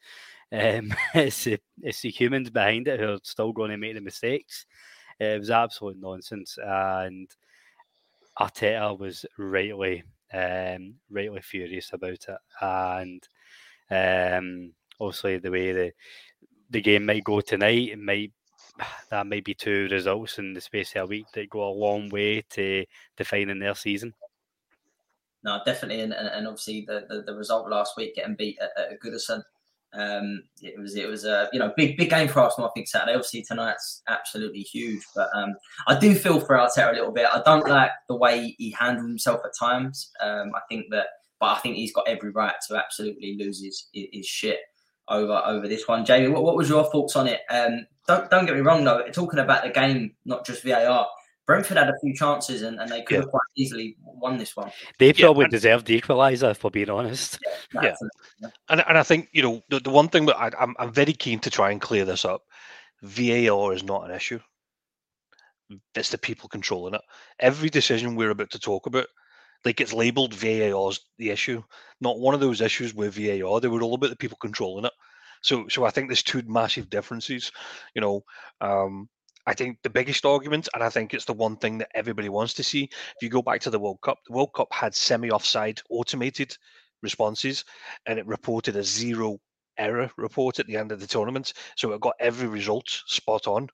um, 0.52 0.94
it's 1.14 1.44
the 1.44 1.58
it's 1.80 2.02
the 2.02 2.10
humans 2.10 2.50
behind 2.50 2.88
it 2.88 3.00
who 3.00 3.14
are 3.14 3.20
still 3.22 3.52
going 3.52 3.70
to 3.70 3.76
make 3.76 3.94
the 3.94 4.00
mistakes. 4.00 4.66
It 5.18 5.38
was 5.38 5.50
absolute 5.50 5.98
nonsense, 5.98 6.58
and 6.62 7.28
Arteta 8.38 8.98
was 8.98 9.24
rightly 9.38 10.04
um, 10.32 10.94
rightly 11.10 11.40
furious 11.40 11.92
about 11.92 12.26
it, 12.28 12.38
and 12.60 13.28
um, 13.90 14.72
obviously 15.00 15.38
the 15.38 15.50
way 15.50 15.72
the 15.72 15.92
the 16.70 16.80
game 16.80 17.06
might 17.06 17.24
go 17.24 17.40
tonight, 17.40 17.90
it 17.90 17.98
might 17.98 18.32
that 19.10 19.26
might 19.26 19.44
be 19.44 19.54
two 19.54 19.88
results 19.90 20.38
in 20.38 20.52
the 20.54 20.60
space 20.60 20.94
of 20.96 21.04
a 21.04 21.06
week 21.06 21.26
that 21.34 21.50
go 21.50 21.68
a 21.68 21.70
long 21.70 22.08
way 22.08 22.42
to 22.50 22.84
defining 23.16 23.58
their 23.58 23.74
season. 23.74 24.14
No, 25.44 25.60
definitely, 25.66 26.02
and, 26.02 26.12
and 26.12 26.46
obviously 26.46 26.84
the, 26.86 27.04
the, 27.08 27.22
the 27.22 27.34
result 27.34 27.68
last 27.68 27.96
week 27.96 28.14
getting 28.14 28.36
beat 28.36 28.58
at, 28.60 28.92
at 28.92 29.00
Goodison 29.00 29.42
um, 29.94 30.42
it 30.62 30.78
was 30.78 30.96
it 30.96 31.06
was 31.06 31.24
a 31.24 31.48
you 31.52 31.58
know 31.58 31.72
big 31.76 31.96
big 31.96 32.10
game 32.10 32.28
for 32.28 32.40
Arsenal. 32.40 32.68
I 32.68 32.72
think 32.72 32.88
Saturday. 32.88 33.14
Obviously 33.14 33.42
tonight's 33.42 34.02
absolutely 34.08 34.60
huge, 34.60 35.02
but 35.14 35.28
um, 35.34 35.54
I 35.86 35.98
do 35.98 36.14
feel 36.14 36.40
for 36.40 36.56
Arteta 36.56 36.90
a 36.90 36.94
little 36.94 37.12
bit. 37.12 37.26
I 37.32 37.42
don't 37.44 37.68
like 37.68 37.90
the 38.08 38.16
way 38.16 38.54
he 38.58 38.70
handled 38.70 39.08
himself 39.08 39.40
at 39.44 39.50
times. 39.58 40.10
Um, 40.20 40.52
I 40.54 40.60
think 40.68 40.86
that, 40.90 41.06
but 41.40 41.56
I 41.56 41.58
think 41.60 41.76
he's 41.76 41.92
got 41.92 42.08
every 42.08 42.30
right 42.30 42.54
to 42.68 42.76
absolutely 42.76 43.36
lose 43.38 43.62
his 43.62 43.88
his 43.92 44.26
shit 44.26 44.60
over 45.08 45.42
over 45.44 45.68
this 45.68 45.86
one. 45.86 46.04
Jamie, 46.04 46.28
what, 46.28 46.42
what 46.42 46.56
was 46.56 46.70
your 46.70 46.90
thoughts 46.90 47.16
on 47.16 47.26
it? 47.26 47.40
Um, 47.50 47.86
don't 48.06 48.30
don't 48.30 48.46
get 48.46 48.54
me 48.54 48.62
wrong 48.62 48.84
though. 48.84 49.06
Talking 49.12 49.40
about 49.40 49.62
the 49.62 49.70
game, 49.70 50.14
not 50.24 50.46
just 50.46 50.62
VAR. 50.62 51.06
Brentford 51.52 51.76
had 51.76 51.90
a 51.90 51.98
few 52.00 52.14
chances 52.14 52.62
and, 52.62 52.80
and 52.80 52.90
they 52.90 53.02
could 53.02 53.16
yeah. 53.16 53.20
have 53.20 53.28
quite 53.28 53.42
easily 53.56 53.94
won 54.00 54.38
this 54.38 54.56
one. 54.56 54.72
They 54.98 55.12
probably 55.12 55.44
yeah, 55.44 55.48
deserved 55.50 55.86
the 55.86 56.00
equaliser, 56.00 56.56
for 56.56 56.70
being 56.70 56.88
honest. 56.88 57.38
Yeah, 57.74 57.94
yeah. 58.40 58.48
And, 58.70 58.82
and 58.88 58.96
I 58.96 59.02
think, 59.02 59.28
you 59.32 59.42
know, 59.42 59.60
the, 59.68 59.80
the 59.80 59.90
one 59.90 60.08
thing 60.08 60.24
that 60.26 60.38
I, 60.38 60.50
I'm, 60.58 60.74
I'm 60.78 60.90
very 60.90 61.12
keen 61.12 61.40
to 61.40 61.50
try 61.50 61.70
and 61.70 61.78
clear 61.78 62.06
this 62.06 62.24
up 62.24 62.40
VAR 63.02 63.74
is 63.74 63.84
not 63.84 64.08
an 64.08 64.16
issue. 64.16 64.40
It's 65.94 66.08
the 66.08 66.16
people 66.16 66.48
controlling 66.48 66.94
it. 66.94 67.02
Every 67.38 67.68
decision 67.68 68.16
we're 68.16 68.30
about 68.30 68.50
to 68.52 68.58
talk 68.58 68.86
about, 68.86 69.08
like 69.66 69.82
it's 69.82 69.92
labeled 69.92 70.32
VAR 70.32 70.88
as 70.88 71.00
the 71.18 71.28
issue. 71.28 71.62
Not 72.00 72.18
one 72.18 72.32
of 72.32 72.40
those 72.40 72.62
issues 72.62 72.94
with 72.94 73.14
VAR. 73.14 73.60
They 73.60 73.68
were 73.68 73.82
all 73.82 73.94
about 73.94 74.08
the 74.08 74.16
people 74.16 74.38
controlling 74.40 74.86
it. 74.86 74.92
So, 75.42 75.68
so 75.68 75.84
I 75.84 75.90
think 75.90 76.08
there's 76.08 76.22
two 76.22 76.42
massive 76.46 76.88
differences. 76.88 77.52
You 77.94 78.00
know, 78.00 78.22
um, 78.62 79.10
I 79.46 79.54
think 79.54 79.78
the 79.82 79.90
biggest 79.90 80.24
argument, 80.24 80.68
and 80.72 80.82
I 80.82 80.88
think 80.88 81.14
it's 81.14 81.24
the 81.24 81.32
one 81.32 81.56
thing 81.56 81.78
that 81.78 81.90
everybody 81.94 82.28
wants 82.28 82.54
to 82.54 82.62
see, 82.62 82.84
if 82.84 83.22
you 83.22 83.28
go 83.28 83.42
back 83.42 83.60
to 83.62 83.70
the 83.70 83.78
World 83.78 84.00
Cup, 84.02 84.18
the 84.26 84.32
World 84.34 84.52
Cup 84.54 84.72
had 84.72 84.94
semi 84.94 85.30
offside 85.30 85.80
automated 85.90 86.56
responses 87.02 87.64
and 88.06 88.18
it 88.18 88.26
reported 88.26 88.76
a 88.76 88.84
zero 88.84 89.38
error 89.78 90.10
report 90.16 90.60
at 90.60 90.66
the 90.66 90.76
end 90.76 90.92
of 90.92 91.00
the 91.00 91.06
tournament. 91.06 91.52
So 91.76 91.92
it 91.92 92.00
got 92.00 92.14
every 92.20 92.46
result 92.46 92.88
spot 92.88 93.46
on. 93.46 93.68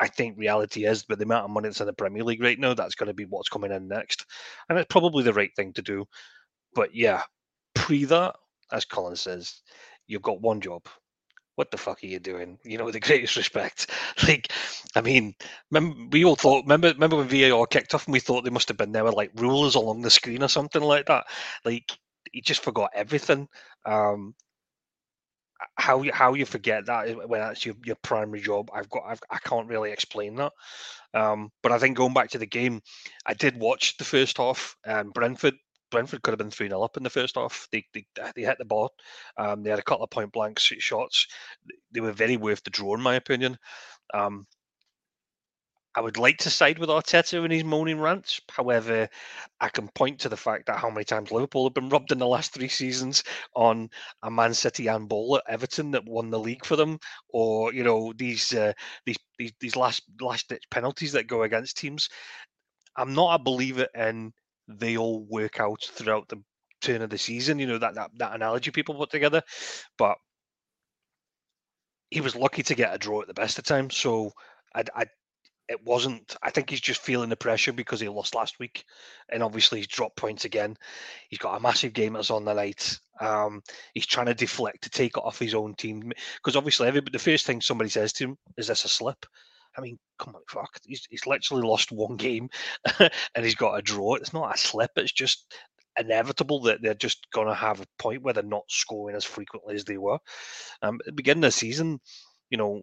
I 0.00 0.08
think 0.08 0.38
reality 0.38 0.84
is, 0.84 1.04
but 1.04 1.18
the 1.18 1.24
amount 1.24 1.44
of 1.44 1.50
money 1.50 1.68
that's 1.68 1.80
in 1.80 1.86
the 1.86 1.92
Premier 1.92 2.22
League 2.22 2.42
right 2.42 2.58
now, 2.58 2.74
that's 2.74 2.94
going 2.94 3.08
to 3.08 3.14
be 3.14 3.24
what's 3.24 3.48
coming 3.48 3.72
in 3.72 3.88
next. 3.88 4.26
And 4.68 4.78
it's 4.78 4.86
probably 4.88 5.24
the 5.24 5.32
right 5.32 5.50
thing 5.56 5.72
to 5.74 5.82
do. 5.82 6.06
But 6.74 6.94
yeah, 6.94 7.22
pre 7.74 8.04
that, 8.04 8.36
as 8.72 8.84
Colin 8.84 9.16
says, 9.16 9.60
you've 10.06 10.22
got 10.22 10.40
one 10.40 10.60
job 10.60 10.82
what 11.58 11.72
the 11.72 11.76
fuck 11.76 12.04
are 12.04 12.06
you 12.06 12.20
doing? 12.20 12.56
You 12.64 12.78
know, 12.78 12.84
with 12.84 12.94
the 12.94 13.00
greatest 13.00 13.36
respect. 13.36 13.90
Like, 14.28 14.52
I 14.94 15.00
mean, 15.00 15.34
we 16.10 16.24
all 16.24 16.36
thought, 16.36 16.64
remember, 16.64 16.88
remember 16.88 17.16
when 17.16 17.28
VAR 17.28 17.66
kicked 17.66 17.94
off 17.94 18.06
and 18.06 18.12
we 18.12 18.20
thought 18.20 18.44
they 18.44 18.50
must 18.50 18.68
have 18.68 18.76
been 18.76 18.92
there 18.92 19.04
with 19.04 19.14
like 19.14 19.32
rulers 19.34 19.74
along 19.74 20.02
the 20.02 20.10
screen 20.10 20.42
or 20.42 20.48
something 20.48 20.82
like 20.82 21.06
that. 21.06 21.24
Like, 21.64 21.90
he 22.32 22.40
just 22.40 22.62
forgot 22.62 22.90
everything. 22.94 23.48
Um, 23.84 24.34
how 25.76 26.02
you 26.02 26.12
how 26.12 26.34
you 26.34 26.44
forget 26.44 26.86
that 26.86 27.28
when 27.28 27.40
that's 27.40 27.66
your, 27.66 27.74
your 27.84 27.96
primary 28.02 28.40
job. 28.40 28.70
I've 28.72 28.90
got 28.90 29.04
I've, 29.06 29.20
I 29.30 29.38
can't 29.38 29.68
really 29.68 29.90
explain 29.90 30.36
that. 30.36 30.52
Um, 31.14 31.50
but 31.62 31.72
I 31.72 31.78
think 31.78 31.96
going 31.96 32.14
back 32.14 32.30
to 32.30 32.38
the 32.38 32.46
game, 32.46 32.80
I 33.26 33.34
did 33.34 33.58
watch 33.58 33.96
the 33.96 34.04
first 34.04 34.38
half. 34.38 34.76
and 34.84 35.12
Brentford 35.12 35.54
Brentford 35.90 36.22
could 36.22 36.32
have 36.32 36.38
been 36.38 36.50
3 36.50 36.68
0 36.68 36.82
up 36.82 36.96
in 36.96 37.02
the 37.02 37.10
first 37.10 37.36
half. 37.36 37.68
They, 37.72 37.84
they, 37.94 38.06
they 38.34 38.42
hit 38.42 38.58
the 38.58 38.64
ball. 38.64 38.92
Um, 39.36 39.62
they 39.62 39.70
had 39.70 39.78
a 39.78 39.82
couple 39.82 40.04
of 40.04 40.10
point 40.10 40.32
blank 40.32 40.58
shots. 40.58 41.26
They 41.92 42.00
were 42.00 42.12
very 42.12 42.36
worth 42.36 42.62
the 42.64 42.70
draw, 42.70 42.94
in 42.94 43.00
my 43.00 43.14
opinion. 43.14 43.58
Um, 44.14 44.46
I 45.98 46.00
would 46.00 46.16
like 46.16 46.38
to 46.38 46.50
side 46.50 46.78
with 46.78 46.90
Arteta 46.90 47.44
in 47.44 47.50
his 47.50 47.64
moaning 47.64 47.98
rants. 47.98 48.40
However, 48.50 49.08
I 49.60 49.68
can 49.68 49.88
point 49.88 50.20
to 50.20 50.28
the 50.28 50.36
fact 50.36 50.66
that 50.66 50.78
how 50.78 50.90
many 50.90 51.04
times 51.04 51.32
Liverpool 51.32 51.64
have 51.64 51.74
been 51.74 51.88
robbed 51.88 52.12
in 52.12 52.18
the 52.18 52.26
last 52.26 52.54
three 52.54 52.68
seasons 52.68 53.24
on 53.56 53.90
a 54.22 54.30
Man 54.30 54.54
City 54.54 54.86
and 54.86 55.08
ball 55.08 55.38
at 55.38 55.52
Everton 55.52 55.90
that 55.90 56.04
won 56.04 56.30
the 56.30 56.38
league 56.38 56.64
for 56.64 56.76
them, 56.76 57.00
or 57.30 57.72
you 57.72 57.82
know 57.82 58.12
these 58.12 58.54
uh, 58.54 58.72
these, 59.06 59.16
these 59.38 59.52
these 59.58 59.74
last 59.74 60.04
last 60.20 60.48
ditch 60.48 60.62
penalties 60.70 61.10
that 61.12 61.26
go 61.26 61.42
against 61.42 61.78
teams. 61.78 62.08
I'm 62.96 63.12
not 63.12 63.40
a 63.40 63.42
believer 63.42 63.88
in 63.96 64.32
they 64.68 64.96
all 64.96 65.24
work 65.24 65.60
out 65.60 65.82
throughout 65.82 66.28
the 66.28 66.42
turn 66.80 67.02
of 67.02 67.10
the 67.10 67.18
season. 67.18 67.58
You 67.58 67.66
know 67.66 67.78
that 67.78 67.94
that, 67.94 68.10
that 68.18 68.34
analogy 68.34 68.70
people 68.70 68.94
put 68.94 69.10
together, 69.10 69.42
but 69.96 70.18
he 72.10 72.20
was 72.20 72.36
lucky 72.36 72.62
to 72.62 72.74
get 72.74 72.94
a 72.94 72.98
draw 72.98 73.22
at 73.22 73.28
the 73.28 73.34
best 73.34 73.58
of 73.58 73.64
times. 73.64 73.96
So 73.96 74.32
I, 74.74 74.84
I 74.94 75.06
it 75.68 75.84
wasn't. 75.84 76.34
I 76.42 76.50
think 76.50 76.70
he's 76.70 76.80
just 76.80 77.02
feeling 77.02 77.28
the 77.28 77.36
pressure 77.36 77.72
because 77.72 78.00
he 78.00 78.08
lost 78.08 78.34
last 78.34 78.58
week, 78.58 78.84
and 79.28 79.42
obviously 79.42 79.78
he's 79.78 79.86
dropped 79.86 80.16
points 80.16 80.44
again. 80.46 80.76
He's 81.28 81.38
got 81.38 81.56
a 81.56 81.60
massive 81.60 81.92
game 81.92 82.14
that's 82.14 82.30
on 82.30 82.44
the 82.46 82.54
night. 82.54 82.98
Um, 83.20 83.62
he's 83.92 84.06
trying 84.06 84.26
to 84.26 84.34
deflect 84.34 84.82
to 84.84 84.90
take 84.90 85.16
it 85.16 85.22
off 85.22 85.38
his 85.38 85.54
own 85.54 85.74
team 85.74 86.12
because 86.36 86.56
obviously 86.56 86.88
everybody. 86.88 87.12
The 87.12 87.22
first 87.22 87.44
thing 87.44 87.60
somebody 87.60 87.90
says 87.90 88.14
to 88.14 88.24
him 88.24 88.38
is, 88.56 88.68
"This 88.68 88.84
a 88.84 88.88
slip?" 88.88 89.26
I 89.78 89.80
mean, 89.80 89.98
come 90.18 90.34
on, 90.34 90.42
fuck. 90.48 90.70
He's, 90.84 91.06
he's 91.08 91.26
literally 91.26 91.62
lost 91.62 91.92
one 91.92 92.16
game, 92.16 92.48
and 92.98 93.44
he's 93.44 93.54
got 93.54 93.78
a 93.78 93.82
draw. 93.82 94.14
It's 94.14 94.32
not 94.32 94.54
a 94.54 94.58
slip. 94.58 94.90
It's 94.96 95.12
just 95.12 95.54
inevitable 95.98 96.60
that 96.62 96.82
they're 96.82 96.94
just 96.94 97.26
going 97.32 97.48
to 97.48 97.54
have 97.54 97.80
a 97.80 97.86
point 97.98 98.22
where 98.22 98.34
they're 98.34 98.42
not 98.42 98.64
scoring 98.68 99.16
as 99.16 99.24
frequently 99.24 99.74
as 99.76 99.84
they 99.84 99.98
were. 99.98 100.18
Um, 100.82 100.96
at 101.00 101.06
the 101.06 101.12
beginning 101.12 101.44
of 101.44 101.48
the 101.48 101.52
season, 101.52 102.00
you 102.50 102.58
know, 102.58 102.82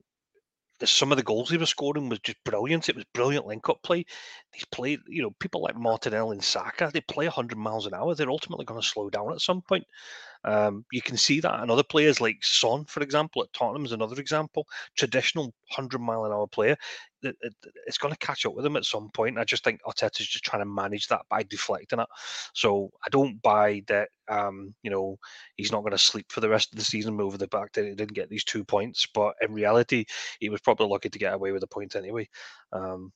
the, 0.80 0.88
some 0.88 1.12
of 1.12 1.18
the 1.18 1.24
goals 1.24 1.50
he 1.50 1.58
was 1.58 1.70
scoring 1.70 2.10
was 2.10 2.20
just 2.20 2.44
brilliant. 2.44 2.90
It 2.90 2.96
was 2.96 3.06
brilliant 3.14 3.46
link-up 3.48 3.82
play. 3.84 4.06
He's 4.54 4.66
played, 4.66 5.00
you 5.08 5.22
know, 5.22 5.32
people 5.40 5.62
like 5.62 5.76
Martinelli 5.76 6.34
and 6.34 6.44
Saka, 6.44 6.92
they 6.94 7.02
play 7.02 7.26
100 7.26 7.58
miles 7.58 7.86
an 7.86 7.94
hour. 7.94 8.14
They're 8.16 8.30
ultimately 8.30 8.66
going 8.66 8.82
to 8.82 8.88
slow 8.88 9.10
down 9.10 9.32
at 9.32 9.42
some 9.42 9.62
point. 9.62 9.86
Um, 10.44 10.86
you 10.92 11.02
can 11.02 11.18
see 11.18 11.40
that 11.40 11.64
in 11.64 11.72
other 11.72 11.84
players 11.84 12.22
like 12.22 12.44
Son, 12.44 12.86
for 12.86 13.02
example, 13.02 13.44
at 13.44 13.52
Tottenham 13.54 13.86
is 13.86 13.92
another 13.92 14.20
example. 14.20 14.68
Traditional 14.96 15.46
100 15.46 16.00
mile 16.00 16.26
an 16.26 16.32
hour 16.32 16.48
player. 16.48 16.78
It, 17.26 17.36
it, 17.42 17.54
it's 17.86 17.98
going 17.98 18.14
to 18.14 18.26
catch 18.26 18.46
up 18.46 18.54
with 18.54 18.66
him 18.66 18.76
at 18.76 18.86
some 18.86 19.10
point. 19.14 19.38
I 19.38 19.44
just 19.44 19.64
think 19.64 19.82
Arteta's 19.84 20.28
just 20.28 20.44
trying 20.44 20.62
to 20.62 20.66
manage 20.66 21.08
that 21.08 21.22
by 21.30 21.44
deflecting 21.44 22.00
it. 22.00 22.08
So 22.54 22.92
I 23.06 23.10
don't 23.10 23.42
buy 23.42 23.84
that, 23.88 24.10
um, 24.30 24.74
you 24.84 24.92
know, 24.92 25.18
he's 25.56 25.72
not 25.72 25.82
going 25.82 25.92
to 25.92 25.98
sleep 25.98 26.28
for 26.30 26.42
the 26.42 26.50
rest 26.50 26.72
of 26.72 26.80
the 26.80 26.86
season 26.86 27.20
over 27.20 27.38
the 27.38 27.48
back 27.48 27.74
that 27.74 27.86
he 27.86 27.96
didn't 27.96 28.14
get 28.14 28.30
these 28.30 28.44
two 28.44 28.64
points. 28.64 29.08
But 29.14 29.36
in 29.42 29.54
reality, 29.54 30.06
he 30.40 30.50
was 30.50 30.62
probably 30.62 30.88
lucky 30.88 31.10
to 31.10 31.20
get 31.20 31.34
away 31.34 31.52
with 31.52 31.64
a 31.64 31.68
point 31.68 31.96
anyway. 31.96 32.30
Um, 32.72 33.12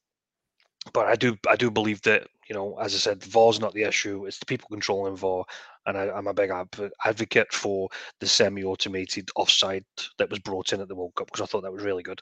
but 0.93 1.07
I 1.07 1.15
do 1.15 1.35
I 1.47 1.55
do 1.55 1.69
believe 1.69 2.01
that 2.03 2.27
you 2.49 2.55
know, 2.55 2.77
as 2.79 2.95
I 2.95 2.97
said, 2.97 3.23
VAR's 3.23 3.59
not 3.59 3.73
the 3.73 3.83
issue. 3.83 4.25
It's 4.25 4.39
the 4.39 4.45
people 4.45 4.69
controlling 4.71 5.15
VAR, 5.15 5.45
and 5.85 5.97
I, 5.97 6.17
am 6.17 6.27
a 6.27 6.33
big 6.33 6.51
advocate 7.05 7.53
for 7.53 7.89
the 8.19 8.27
semi-automated 8.27 9.29
offside 9.35 9.85
that 10.17 10.29
was 10.29 10.39
brought 10.39 10.73
in 10.73 10.81
at 10.81 10.87
the 10.87 10.95
World 10.95 11.13
Cup 11.15 11.27
because 11.27 11.41
I 11.41 11.45
thought 11.45 11.61
that 11.61 11.71
was 11.71 11.83
really 11.83 12.03
good. 12.03 12.21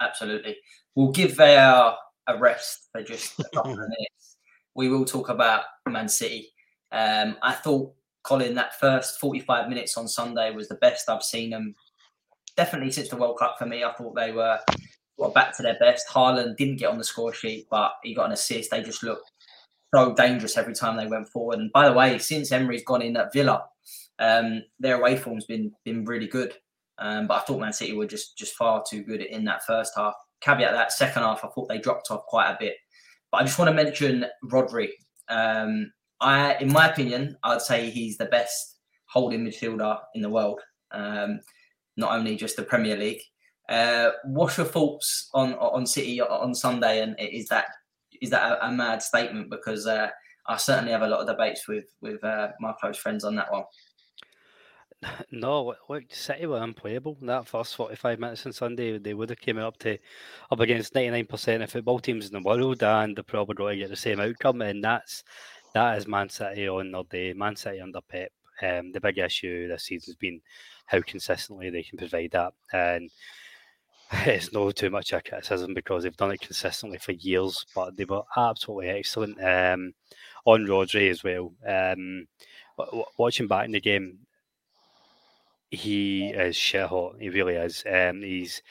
Absolutely, 0.00 0.56
we'll 0.94 1.12
give 1.12 1.36
VAR 1.36 1.96
a 2.26 2.38
rest 2.38 2.88
for 2.92 3.02
just 3.02 3.38
a 3.40 3.44
couple 3.54 3.72
of 3.72 3.78
minutes. 3.78 4.36
We 4.74 4.88
will 4.88 5.04
talk 5.04 5.28
about 5.28 5.64
Man 5.88 6.08
City. 6.08 6.52
Um, 6.92 7.36
I 7.42 7.52
thought 7.52 7.92
Colin 8.22 8.54
that 8.54 8.78
first 8.78 9.18
45 9.20 9.68
minutes 9.68 9.96
on 9.96 10.08
Sunday 10.08 10.52
was 10.52 10.68
the 10.68 10.76
best 10.76 11.08
I've 11.08 11.22
seen 11.22 11.50
them. 11.50 11.74
Definitely 12.56 12.92
since 12.92 13.08
the 13.08 13.16
World 13.16 13.38
Cup 13.38 13.56
for 13.58 13.66
me. 13.66 13.84
I 13.84 13.92
thought 13.92 14.14
they 14.14 14.32
were 14.32 14.58
got 15.18 15.34
back 15.34 15.56
to 15.56 15.62
their 15.62 15.78
best. 15.78 16.08
Haaland 16.08 16.56
didn't 16.56 16.78
get 16.78 16.90
on 16.90 16.98
the 16.98 17.04
score 17.04 17.32
sheet, 17.32 17.66
but 17.70 17.92
he 18.02 18.14
got 18.14 18.26
an 18.26 18.32
assist. 18.32 18.70
They 18.70 18.82
just 18.82 19.02
looked 19.02 19.30
so 19.94 20.14
dangerous 20.14 20.56
every 20.56 20.74
time 20.74 20.96
they 20.96 21.06
went 21.06 21.28
forward. 21.28 21.58
And 21.58 21.72
by 21.72 21.88
the 21.88 21.94
way, 21.94 22.18
since 22.18 22.52
Emery's 22.52 22.84
gone 22.84 23.02
in 23.02 23.16
at 23.16 23.32
Villa, 23.32 23.64
um, 24.18 24.62
their 24.78 24.98
away 24.98 25.16
form's 25.16 25.46
been 25.46 25.72
been 25.84 26.04
really 26.04 26.26
good. 26.26 26.54
Um, 27.00 27.26
but 27.26 27.34
I 27.34 27.40
thought 27.40 27.60
Man 27.60 27.72
City 27.72 27.94
were 27.94 28.06
just 28.06 28.36
just 28.36 28.54
far 28.54 28.84
too 28.88 29.02
good 29.02 29.22
in 29.22 29.44
that 29.46 29.64
first 29.64 29.92
half. 29.96 30.14
Caveat 30.40 30.72
that 30.72 30.92
second 30.92 31.22
half, 31.22 31.44
I 31.44 31.48
thought 31.48 31.68
they 31.68 31.78
dropped 31.78 32.10
off 32.10 32.24
quite 32.26 32.50
a 32.50 32.56
bit. 32.58 32.76
But 33.32 33.42
I 33.42 33.44
just 33.44 33.58
want 33.58 33.68
to 33.70 33.74
mention 33.74 34.26
Rodri. 34.44 34.88
Um, 35.28 35.92
I, 36.20 36.54
in 36.56 36.72
my 36.72 36.90
opinion, 36.90 37.36
I'd 37.42 37.62
say 37.62 37.90
he's 37.90 38.18
the 38.18 38.26
best 38.26 38.78
holding 39.06 39.44
midfielder 39.44 39.98
in 40.14 40.22
the 40.22 40.28
world. 40.28 40.60
Um, 40.92 41.40
not 41.96 42.12
only 42.12 42.36
just 42.36 42.56
the 42.56 42.62
Premier 42.62 42.96
League. 42.96 43.22
Uh, 43.68 44.10
what's 44.24 44.56
your 44.56 44.66
thoughts 44.66 45.28
on 45.32 45.54
on 45.54 45.86
City 45.86 46.20
on 46.20 46.54
Sunday? 46.54 47.02
And 47.02 47.16
is 47.18 47.48
that 47.48 47.66
is 48.20 48.30
that 48.30 48.52
a, 48.52 48.66
a 48.66 48.72
mad 48.72 49.02
statement? 49.02 49.50
Because 49.50 49.86
uh, 49.86 50.08
I 50.48 50.56
certainly 50.56 50.92
have 50.92 51.02
a 51.02 51.08
lot 51.08 51.20
of 51.20 51.28
debates 51.28 51.68
with 51.68 51.84
with 52.00 52.22
uh, 52.24 52.48
my 52.58 52.72
close 52.80 52.98
friends 52.98 53.24
on 53.24 53.36
that 53.36 53.52
one. 53.52 53.64
No, 55.30 55.74
look, 55.88 56.04
City 56.10 56.46
were 56.46 56.62
unplayable. 56.62 57.16
That 57.22 57.46
first 57.46 57.74
forty-five 57.74 58.18
minutes 58.18 58.44
on 58.44 58.52
Sunday, 58.52 58.98
they 58.98 59.14
would 59.14 59.30
have 59.30 59.40
came 59.40 59.58
up 59.58 59.78
to 59.78 59.98
up 60.50 60.60
against 60.60 60.94
ninety-nine 60.94 61.26
percent 61.26 61.62
of 61.62 61.70
football 61.70 62.00
teams 62.00 62.26
in 62.26 62.32
the 62.32 62.46
world, 62.46 62.82
and 62.82 63.16
they're 63.16 63.24
probably 63.24 63.54
going 63.54 63.76
to 63.76 63.84
get 63.84 63.90
the 63.90 63.96
same 63.96 64.20
outcome. 64.20 64.60
And 64.60 64.84
that's 64.84 65.24
that 65.74 65.96
is 65.96 66.06
Man 66.06 66.28
City 66.28 66.68
on 66.68 66.90
their 66.92 67.02
day. 67.04 67.32
Man 67.32 67.56
City 67.56 67.80
under 67.80 68.00
Pep. 68.02 68.30
Um, 68.62 68.92
the 68.92 69.00
big 69.00 69.16
issue 69.16 69.68
this 69.68 69.84
season 69.84 70.12
has 70.12 70.16
been 70.16 70.42
how 70.84 71.00
consistently 71.00 71.70
they 71.70 71.82
can 71.82 71.96
provide 71.96 72.32
that, 72.32 72.52
and 72.72 73.10
it's 74.26 74.52
no 74.52 74.70
too 74.70 74.90
much 74.90 75.14
a 75.14 75.22
criticism 75.22 75.72
because 75.72 76.02
they've 76.02 76.16
done 76.16 76.32
it 76.32 76.40
consistently 76.42 76.98
for 76.98 77.12
years, 77.12 77.64
but 77.74 77.96
they 77.96 78.04
were 78.04 78.22
absolutely 78.36 78.90
excellent 78.90 79.42
um, 79.42 79.94
on 80.44 80.66
Rodri 80.66 81.08
as 81.10 81.24
well. 81.24 81.54
Um, 81.66 82.26
watching 83.16 83.46
back 83.46 83.64
in 83.66 83.72
the 83.72 83.80
game, 83.80 84.18
he 85.70 86.28
is 86.28 86.56
shit 86.56 86.86
hot. 86.86 87.16
He 87.20 87.28
really 87.28 87.54
is. 87.54 87.84
Um, 87.90 88.22
he's 88.22 88.62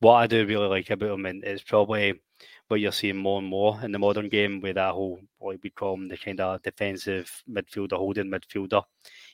what 0.00 0.14
I 0.14 0.26
do 0.26 0.46
really 0.46 0.68
like 0.68 0.90
about 0.90 1.10
him, 1.10 1.26
and 1.26 1.44
it's 1.44 1.62
probably 1.62 2.20
what 2.68 2.80
you're 2.80 2.92
seeing 2.92 3.16
more 3.16 3.38
and 3.38 3.48
more 3.48 3.78
in 3.82 3.92
the 3.92 3.98
modern 3.98 4.28
game 4.28 4.60
with 4.60 4.74
that 4.74 4.92
whole 4.92 5.20
what 5.38 5.58
we 5.62 5.70
call 5.70 5.94
him 5.94 6.08
the 6.08 6.16
kind 6.16 6.40
of 6.40 6.62
defensive 6.62 7.30
midfielder, 7.48 7.96
holding 7.96 8.30
midfielder. 8.30 8.82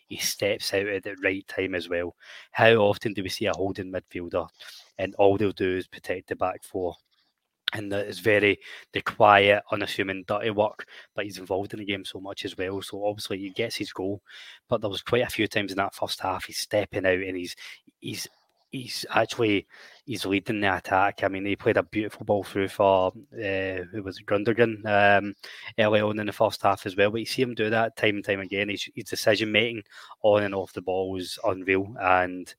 He 0.09 0.19
steps 0.19 0.75
out 0.75 0.87
at 0.87 1.05
the 1.05 1.17
right 1.23 1.47
time 1.49 1.75
as 1.75 1.89
well. 1.89 2.15
How 2.51 2.75
often 2.75 3.15
do 3.15 3.23
we 3.23 3.31
see 3.31 3.47
a 3.47 3.53
holding 3.55 3.91
midfielder 3.91 4.47
and 4.99 5.15
all 5.15 5.39
they'll 5.39 5.53
do 5.53 5.77
is 5.77 5.87
protect 5.87 6.29
the 6.29 6.37
back 6.37 6.63
four. 6.63 6.95
And 7.75 7.93
it's 7.93 8.19
very 8.19 8.59
the 8.93 9.01
quiet, 9.01 9.63
unassuming, 9.73 10.25
dirty 10.27 10.51
work, 10.51 10.87
but 11.15 11.25
he's 11.25 11.39
involved 11.39 11.73
in 11.73 11.81
the 11.81 11.87
game 11.87 12.05
so 12.05 12.21
much 12.21 12.45
as 12.45 12.57
well. 12.57 12.83
So 12.83 13.07
obviously 13.07 13.39
he 13.39 13.51
gets 13.51 13.77
his 13.77 13.93
goal, 13.93 14.21
but 14.69 14.81
there 14.81 14.91
was 14.91 15.03
quite 15.03 15.23
a 15.23 15.31
few 15.31 15.49
times 15.49 15.73
in 15.73 15.79
that 15.79 15.95
first 15.95 16.21
half 16.21 16.45
he's 16.45 16.59
stepping 16.59 17.07
out 17.07 17.15
and 17.15 17.37
he's 17.37 17.57
he's 18.01 18.29
he's 18.73 19.05
actually 19.11 19.67
he's 20.07 20.27
leading 20.27 20.61
the 20.61 20.77
attack. 20.77 21.23
I 21.23 21.29
mean, 21.29 21.45
he 21.45 21.55
played 21.55 21.77
a 21.77 21.83
beautiful 21.83 22.25
ball 22.25 22.43
through 22.43 22.69
for 22.69 23.13
uh, 23.35 23.85
who 23.93 24.03
was 24.03 24.19
it, 24.19 24.27
Gundogan 24.27 24.85
um, 24.87 25.35
early 25.79 26.01
on 26.01 26.19
in 26.19 26.27
the 26.27 26.33
first 26.33 26.63
half 26.63 26.87
as 26.87 26.97
well. 26.97 27.11
But 27.11 27.21
you 27.21 27.27
see 27.27 27.43
him 27.43 27.55
do 27.55 27.71
that 27.71 27.97
time 27.97 28.17
and 28.17 28.25
time 28.25 28.41
again. 28.41 28.71
His, 28.71 28.89
his 28.95 29.05
decision 29.05 29.53
making 29.53 29.83
on 30.23 30.43
and 30.43 30.55
off 30.55 30.73
the 30.73 30.83
ball 30.83 31.13
was 31.13 31.39
unreal, 31.45 31.95
and 32.01 32.53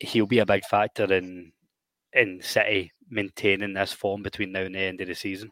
he'll 0.00 0.26
be 0.26 0.38
a 0.38 0.46
big 0.46 0.64
factor 0.64 1.12
in 1.12 1.52
in 2.18 2.42
City 2.42 2.92
maintaining 3.10 3.72
this 3.72 3.92
form 3.92 4.22
between 4.22 4.52
now 4.52 4.60
and 4.60 4.74
the 4.74 4.80
end 4.80 5.00
of 5.00 5.08
the 5.08 5.14
season. 5.14 5.50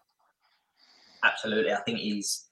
Absolutely, 1.23 1.73
I 1.73 1.81
think 1.81 1.99
he's. 1.99 2.43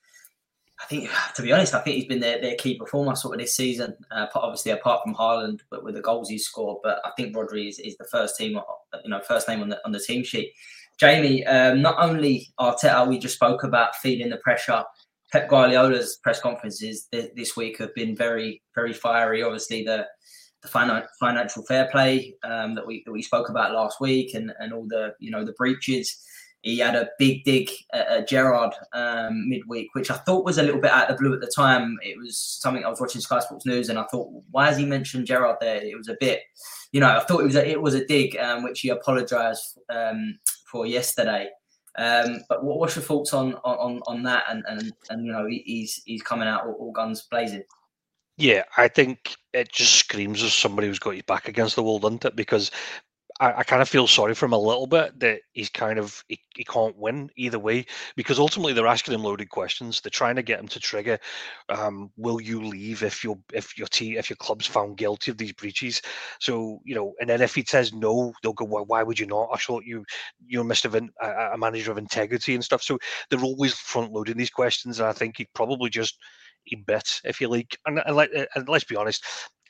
I 0.80 0.86
think, 0.86 1.08
to 1.36 1.42
be 1.42 1.52
honest, 1.52 1.72
I 1.72 1.80
think 1.80 1.96
he's 1.96 2.06
been 2.06 2.20
their, 2.20 2.40
their 2.40 2.56
key 2.56 2.76
performer 2.76 3.14
sort 3.14 3.34
of 3.34 3.40
this 3.40 3.54
season. 3.54 3.94
Uh, 4.10 4.26
obviously, 4.34 4.72
apart 4.72 5.02
from 5.04 5.14
Haaland, 5.14 5.60
but 5.70 5.84
with 5.84 5.94
the 5.94 6.02
goals 6.02 6.28
he's 6.28 6.46
scored. 6.46 6.78
But 6.82 7.00
I 7.04 7.10
think 7.16 7.34
Rodri 7.34 7.68
is, 7.68 7.78
is 7.78 7.96
the 7.96 8.08
first 8.10 8.36
team, 8.36 8.58
you 9.04 9.10
know, 9.10 9.20
first 9.20 9.46
name 9.46 9.62
on 9.62 9.68
the 9.68 9.80
on 9.84 9.92
the 9.92 10.00
team 10.00 10.24
sheet. 10.24 10.52
Jamie, 10.98 11.44
um, 11.46 11.80
not 11.80 11.96
only 11.98 12.48
Arteta, 12.58 13.06
we 13.06 13.18
just 13.18 13.34
spoke 13.34 13.62
about 13.62 13.96
feeling 13.96 14.30
the 14.30 14.36
pressure. 14.38 14.82
Pep 15.32 15.48
Guardiola's 15.48 16.16
press 16.22 16.40
conferences 16.40 17.08
this 17.10 17.56
week 17.56 17.78
have 17.78 17.94
been 17.94 18.14
very, 18.14 18.62
very 18.74 18.92
fiery. 18.92 19.42
Obviously, 19.42 19.84
the 19.84 20.06
the 20.64 21.06
financial 21.20 21.62
fair 21.64 21.88
play 21.92 22.34
um, 22.42 22.74
that 22.74 22.86
we 22.86 23.02
that 23.04 23.12
we 23.12 23.22
spoke 23.22 23.48
about 23.48 23.72
last 23.72 24.00
week, 24.00 24.34
and 24.34 24.52
and 24.58 24.72
all 24.72 24.86
the 24.88 25.14
you 25.20 25.30
know 25.30 25.44
the 25.44 25.52
breaches. 25.52 26.16
he 26.64 26.78
had 26.78 26.94
a 26.94 27.10
big 27.18 27.44
dig 27.44 27.70
at, 27.92 28.08
at 28.08 28.28
Gerrard 28.28 28.72
um, 28.94 29.48
midweek, 29.48 29.94
which 29.94 30.10
I 30.10 30.16
thought 30.16 30.46
was 30.46 30.58
a 30.58 30.62
little 30.62 30.80
bit 30.80 30.90
out 30.90 31.10
of 31.10 31.16
the 31.16 31.22
blue 31.22 31.34
at 31.34 31.40
the 31.40 31.52
time. 31.54 31.98
It 32.02 32.16
was 32.18 32.38
something 32.38 32.84
I 32.84 32.88
was 32.88 33.00
watching 33.00 33.20
Sky 33.20 33.40
Sports 33.40 33.66
News, 33.66 33.90
and 33.90 33.98
I 33.98 34.04
thought, 34.04 34.30
why 34.50 34.66
has 34.68 34.78
he 34.78 34.86
mentioned 34.86 35.26
Gerrard 35.26 35.58
there? 35.60 35.76
It 35.76 35.96
was 35.96 36.08
a 36.08 36.16
bit, 36.18 36.40
you 36.92 37.00
know, 37.00 37.14
I 37.14 37.20
thought 37.20 37.40
it 37.40 37.46
was 37.46 37.56
a, 37.56 37.68
it 37.68 37.80
was 37.80 37.94
a 37.94 38.06
dig, 38.06 38.36
um, 38.38 38.64
which 38.64 38.80
he 38.80 38.88
apologised 38.88 39.78
um, 39.90 40.38
for 40.70 40.86
yesterday. 40.86 41.48
Um, 41.96 42.40
but 42.48 42.64
what, 42.64 42.78
what's 42.78 42.96
your 42.96 43.04
thoughts 43.04 43.34
on 43.34 43.54
on 43.56 44.00
on 44.06 44.22
that? 44.24 44.44
And 44.48 44.64
and 44.66 44.92
and 45.10 45.26
you 45.26 45.32
know, 45.32 45.46
he's 45.46 46.02
he's 46.06 46.22
coming 46.22 46.48
out 46.48 46.66
all, 46.66 46.72
all 46.80 46.92
guns 46.92 47.28
blazing. 47.30 47.62
Yeah, 48.36 48.64
I 48.76 48.88
think 48.88 49.36
it 49.52 49.70
just 49.72 49.94
screams 49.94 50.42
of 50.42 50.50
somebody 50.50 50.88
who's 50.88 50.98
got 50.98 51.14
his 51.14 51.22
back 51.22 51.46
against 51.48 51.76
the 51.76 51.82
wall, 51.84 52.00
doesn't 52.00 52.24
it? 52.24 52.34
Because 52.34 52.70
I, 53.40 53.52
I 53.60 53.64
kind 53.64 53.82
of 53.82 53.88
feel 53.88 54.06
sorry 54.08 54.34
for 54.34 54.46
him 54.46 54.52
a 54.54 54.58
little 54.58 54.86
bit 54.86 55.18
that 55.20 55.40
he's 55.52 55.70
kind 55.70 55.98
of 55.98 56.24
he, 56.28 56.40
he 56.56 56.64
can't 56.64 56.96
win 56.98 57.30
either 57.36 57.58
way 57.58 57.86
because 58.16 58.38
ultimately 58.38 58.72
they're 58.72 58.86
asking 58.88 59.14
him 59.14 59.22
loaded 59.22 59.50
questions. 59.50 60.00
They're 60.00 60.10
trying 60.10 60.36
to 60.36 60.42
get 60.42 60.60
him 60.60 60.68
to 60.68 60.80
trigger. 60.80 61.18
Um, 61.68 62.10
will 62.16 62.40
you 62.40 62.62
leave 62.64 63.02
if 63.04 63.24
your 63.24 63.38
if 63.52 63.78
your 63.78 63.88
team 63.88 64.18
if 64.18 64.30
your 64.30 64.36
club's 64.38 64.66
found 64.66 64.98
guilty 64.98 65.30
of 65.32 65.38
these 65.38 65.52
breaches? 65.52 66.02
So 66.40 66.80
you 66.84 66.94
know, 66.96 67.14
and 67.20 67.30
then 67.30 67.42
if 67.42 67.54
he 67.54 67.64
says 67.64 67.92
no, 67.92 68.32
they'll 68.42 68.52
go, 68.54 68.66
well, 68.66 68.86
why 68.86 69.02
would 69.04 69.18
you 69.20 69.26
not? 69.26 69.50
I 69.52 69.58
thought 69.58 69.84
you 69.84 70.04
you're 70.46 70.64
Mr. 70.64 71.10
a, 71.22 71.54
a 71.54 71.58
manager 71.58 71.92
of 71.92 71.98
integrity 71.98 72.54
and 72.54 72.64
stuff. 72.64 72.82
So 72.82 72.98
they're 73.30 73.40
always 73.44 73.74
front 73.74 74.12
loading 74.12 74.36
these 74.38 74.50
questions, 74.50 75.00
and 75.00 75.08
I 75.08 75.12
think 75.12 75.38
he'd 75.38 75.54
probably 75.54 75.90
just 75.90 76.18
he 76.64 76.76
bit, 76.76 77.20
if 77.24 77.40
you 77.40 77.48
like. 77.48 77.78
And, 77.86 78.00
and, 78.04 78.16
let, 78.16 78.34
uh, 78.34 78.46
and 78.54 78.68
let's 78.68 78.84
be 78.84 78.96
honest, 78.96 79.24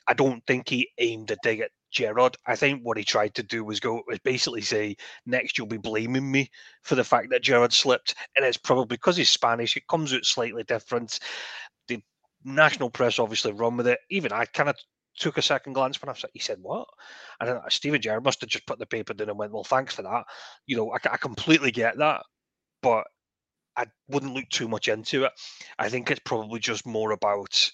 I 0.07 0.13
don't 0.13 0.45
think 0.45 0.69
he 0.69 0.89
aimed 0.97 1.31
a 1.31 1.37
dig 1.43 1.61
at 1.61 1.71
Gerrard. 1.91 2.35
I 2.45 2.55
think 2.55 2.81
what 2.83 2.97
he 2.97 3.03
tried 3.03 3.33
to 3.35 3.43
do 3.43 3.63
was 3.63 3.79
go 3.79 4.03
was 4.07 4.19
basically 4.19 4.61
say, 4.61 4.95
next 5.25 5.57
you'll 5.57 5.67
be 5.67 5.77
blaming 5.77 6.29
me 6.29 6.49
for 6.83 6.95
the 6.95 7.03
fact 7.03 7.29
that 7.31 7.41
Gerrard 7.41 7.73
slipped. 7.73 8.15
And 8.35 8.45
it's 8.45 8.57
probably 8.57 8.85
because 8.97 9.17
he's 9.17 9.29
Spanish, 9.29 9.75
it 9.77 9.87
comes 9.87 10.13
out 10.13 10.25
slightly 10.25 10.63
different. 10.63 11.19
The 11.87 12.01
national 12.43 12.89
press 12.89 13.17
obviously 13.17 13.53
run 13.53 13.77
with 13.77 13.87
it. 13.87 13.99
Even 14.09 14.31
I 14.31 14.45
kind 14.45 14.69
of 14.69 14.75
took 15.17 15.37
a 15.37 15.41
second 15.41 15.73
glance 15.73 16.01
when 16.01 16.09
I 16.09 16.13
said, 16.13 16.29
he 16.33 16.39
said, 16.39 16.57
what? 16.61 16.87
And 17.39 17.49
then 17.49 17.57
uh, 17.57 17.69
Steven 17.69 18.01
Gerrard 18.01 18.25
must 18.25 18.41
have 18.41 18.49
just 18.49 18.67
put 18.67 18.79
the 18.79 18.85
paper 18.85 19.13
down 19.13 19.29
and 19.29 19.37
went, 19.37 19.53
well, 19.53 19.63
thanks 19.63 19.95
for 19.95 20.01
that. 20.01 20.25
You 20.67 20.75
know, 20.77 20.91
I, 20.91 20.97
I 21.09 21.17
completely 21.17 21.71
get 21.71 21.97
that. 21.97 22.23
But 22.81 23.07
I 23.77 23.85
wouldn't 24.07 24.33
look 24.33 24.49
too 24.49 24.67
much 24.67 24.87
into 24.87 25.25
it. 25.25 25.31
I 25.77 25.89
think 25.89 26.09
it's 26.09 26.21
probably 26.23 26.59
just 26.59 26.85
more 26.85 27.11
about 27.11 27.71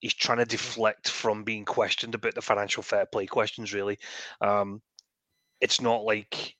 he's 0.00 0.14
trying 0.14 0.38
to 0.38 0.44
deflect 0.44 1.08
from 1.08 1.44
being 1.44 1.64
questioned 1.64 2.14
about 2.14 2.34
the 2.34 2.42
financial 2.42 2.82
fair 2.82 3.06
play 3.06 3.26
questions. 3.26 3.72
Really, 3.72 3.98
um, 4.40 4.82
it's 5.60 5.80
not 5.80 6.04
like 6.04 6.56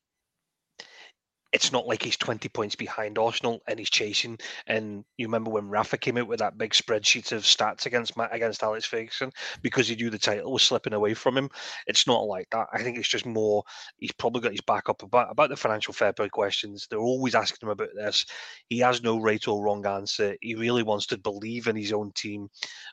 it's 1.52 1.70
not 1.70 1.86
like 1.86 2.02
he's 2.02 2.16
20 2.16 2.48
points 2.48 2.74
behind 2.74 3.18
Arsenal 3.18 3.60
and 3.68 3.78
he's 3.78 3.90
chasing. 3.90 4.38
And 4.66 5.04
you 5.18 5.26
remember 5.26 5.50
when 5.50 5.68
Rafa 5.68 5.98
came 5.98 6.16
out 6.16 6.26
with 6.26 6.38
that 6.38 6.56
big 6.56 6.72
spreadsheet 6.72 7.30
of 7.32 7.42
stats 7.42 7.84
against 7.84 8.14
against 8.30 8.62
Alex 8.62 8.86
Ferguson 8.86 9.30
because 9.60 9.86
he 9.86 9.94
knew 9.94 10.08
the 10.08 10.18
title 10.18 10.50
was 10.50 10.62
slipping 10.62 10.94
away 10.94 11.12
from 11.12 11.36
him. 11.36 11.50
It's 11.86 12.06
not 12.06 12.24
like 12.24 12.48
that. 12.50 12.68
I 12.72 12.82
think 12.82 12.98
it's 12.98 13.08
just 13.08 13.26
more 13.26 13.62
he's 13.98 14.12
probably 14.12 14.40
got 14.40 14.52
his 14.52 14.62
back 14.62 14.88
up 14.88 15.02
about, 15.02 15.30
about 15.30 15.50
the 15.50 15.56
financial 15.56 15.92
fair 15.92 16.12
play 16.12 16.30
questions. 16.30 16.86
They're 16.88 16.98
always 16.98 17.34
asking 17.34 17.68
him 17.68 17.72
about 17.72 17.90
this. 17.94 18.24
He 18.68 18.78
has 18.78 19.02
no 19.02 19.20
right 19.20 19.46
or 19.46 19.62
wrong 19.62 19.84
answer. 19.86 20.36
He 20.40 20.54
really 20.54 20.82
wants 20.82 21.06
to 21.08 21.18
believe 21.18 21.66
in 21.66 21.76
his 21.76 21.92
own 21.92 22.12
team. 22.14 22.48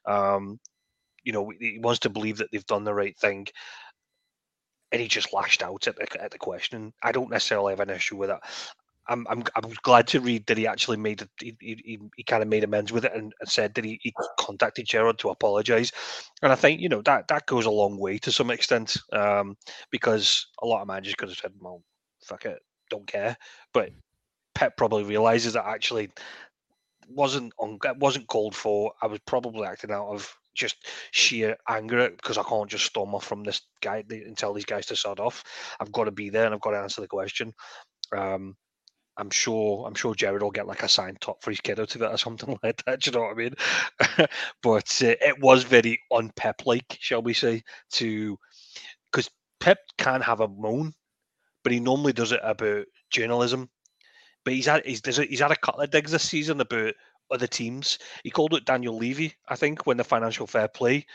Um, 0.06 0.60
you 1.24 1.34
know, 1.34 1.52
he 1.60 1.80
wants 1.82 2.00
to 2.00 2.10
believe 2.10 2.38
that 2.38 2.50
they've 2.52 2.66
done 2.66 2.84
the 2.84 2.94
right 2.94 3.18
thing 3.18 3.48
and 4.92 5.02
he 5.02 5.08
just 5.08 5.34
lashed 5.34 5.64
out 5.64 5.88
at 5.88 5.96
the, 5.96 6.24
at 6.24 6.32
the 6.32 6.38
question. 6.38 6.94
I 7.04 7.12
don't 7.12 7.30
necessarily 7.30 7.74
have 7.74 7.80
an 7.80 7.90
issue 7.90 8.18
with 8.18 8.30
it. 8.30 8.40
I'm, 9.10 9.26
I'm, 9.28 9.44
I'm 9.56 9.72
glad 9.82 10.08
to 10.08 10.22
read 10.22 10.46
that 10.46 10.58
he 10.58 10.68
actually 10.68 10.98
made 10.98 11.24
it. 11.24 11.30
He, 11.40 11.56
he, 11.60 12.00
he 12.16 12.24
kind 12.24 12.44
of 12.44 12.50
made 12.50 12.64
amends 12.64 12.92
with 12.92 13.06
it 13.06 13.14
and, 13.14 13.34
and 13.40 13.50
said 13.50 13.74
that 13.74 13.84
he, 13.84 14.00
he 14.04 14.14
contacted 14.40 14.86
Gerrard 14.86 15.18
to 15.20 15.30
apologise. 15.30 15.92
And 16.44 16.52
I 16.52 16.56
think 16.56 16.80
you 16.80 16.90
know 16.90 17.02
that 17.02 17.28
that 17.28 17.48
goes 17.48 17.66
a 17.66 17.72
long 17.72 17.98
way 17.98 18.20
to 18.20 18.32
some 18.32 18.52
extent 18.52 18.98
um, 19.12 19.58
because 19.90 20.48
a 20.62 20.68
lot 20.68 20.82
of 20.82 20.88
managers 20.88 21.16
could 21.16 21.30
have 21.30 21.38
said, 21.40 21.54
"Well, 21.60 21.82
fuck 22.24 22.46
it, 22.46 22.60
don't 22.92 23.08
care." 23.08 23.36
But 23.74 23.90
Pep 24.54 24.78
probably 24.78 25.04
realizes 25.04 25.54
that 25.54 25.66
actually 25.66 26.12
wasn't 27.08 27.52
on 27.58 27.80
wasn't 27.98 28.28
called 28.28 28.56
for. 28.56 28.94
I 29.02 29.08
was 29.08 29.20
probably 29.26 29.66
acting 29.66 29.92
out 29.92 30.10
of 30.10 30.32
just 30.60 30.86
sheer 31.12 31.58
anger 31.68 32.10
because 32.10 32.38
I 32.38 32.44
can't 32.44 32.70
just 32.70 32.86
storm 32.86 33.16
off 33.16 33.26
from 33.26 33.44
this 33.44 33.62
guy 33.82 34.04
and 34.10 34.38
tell 34.38 34.54
these 34.54 34.66
guys 34.66 34.86
to 34.88 34.96
sod 34.96 35.20
off. 35.20 35.44
I've 35.80 35.92
got 35.92 36.04
to 36.04 36.12
be 36.12 36.30
there 36.30 36.46
and 36.46 36.54
I've 36.54 36.62
got 36.62 36.72
to 36.72 36.80
answer 36.80 37.02
the 37.02 37.08
question. 37.08 37.54
Um, 38.16 38.56
I'm 39.18 39.30
sure 39.30 39.86
I'm 39.86 39.96
sure 39.96 40.16
Gerrard 40.16 40.42
will 40.42 40.52
get 40.52 40.68
like 40.68 40.84
a 40.84 40.88
signed 40.88 41.20
top 41.20 41.44
for 41.44 41.52
his 41.52 41.60
kid 41.60 41.80
out 41.80 41.94
of 41.96 42.02
it 42.02 42.12
or 42.12 42.18
something 42.18 42.58
like 42.64 42.84
that. 42.86 43.02
Do 43.02 43.10
you 43.10 43.18
know 43.18 43.24
what 43.24 43.32
I 43.32 43.36
mean? 43.36 43.56
but 44.62 45.02
uh, 45.04 45.16
it 45.22 45.40
was 45.42 45.64
very 45.64 46.00
unpep 46.12 46.66
like, 46.66 46.98
shall 47.00 47.22
we 47.22 47.34
say, 47.34 47.64
to 47.94 48.38
because 49.12 49.30
Pep 49.60 49.80
can 49.98 50.22
have 50.22 50.40
a 50.40 50.48
moan, 50.48 50.94
but 51.64 51.74
he 51.74 51.80
normally 51.80 52.14
does 52.14 52.32
it 52.32 52.40
about 52.44 52.86
journalism. 53.12 53.70
But 54.46 54.54
he's 54.54 54.68
had 54.68 54.86
he's, 54.86 55.02
he's 55.06 55.42
had 55.42 55.52
a 55.52 55.58
couple 55.58 55.82
of 55.82 55.92
digs 55.92 56.12
this 56.12 56.24
season 56.24 56.62
about 56.62 56.94
other 57.32 57.48
teams. 57.48 58.00
He 58.24 58.30
called 58.30 58.54
it 58.54 58.66
Daniel 58.66 58.98
Levy, 58.98 59.34
I 59.48 59.56
think, 59.56 59.86
when 59.86 59.98
the 59.98 60.04
financial 60.04 60.48
fair 60.48 60.68
play 60.68 61.06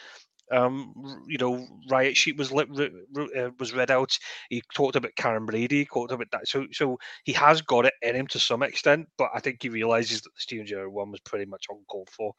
um, 0.52 1.24
you 1.26 1.38
know, 1.38 1.66
riot 1.88 2.16
sheet 2.16 2.36
was 2.36 2.52
lit, 2.52 2.68
uh, 2.70 3.50
was 3.58 3.72
read 3.72 3.90
out. 3.90 4.16
He 4.50 4.62
talked 4.74 4.96
about 4.96 5.14
Karren 5.16 5.46
Brady, 5.46 5.78
he 5.78 5.84
talked 5.84 6.12
about 6.12 6.30
that. 6.32 6.46
So, 6.46 6.66
so 6.72 6.98
he 7.24 7.32
has 7.32 7.62
got 7.62 7.86
it 7.86 7.94
in 8.02 8.14
him 8.14 8.26
to 8.28 8.38
some 8.38 8.62
extent, 8.62 9.08
but 9.16 9.30
I 9.34 9.40
think 9.40 9.62
he 9.62 9.68
realizes 9.68 10.20
that 10.22 10.30
the 10.34 10.40
Steven 10.40 10.66
Gerrard 10.66 10.92
one 10.92 11.10
was 11.10 11.20
pretty 11.20 11.46
much 11.46 11.66
uncalled 11.70 12.10
for, 12.10 12.32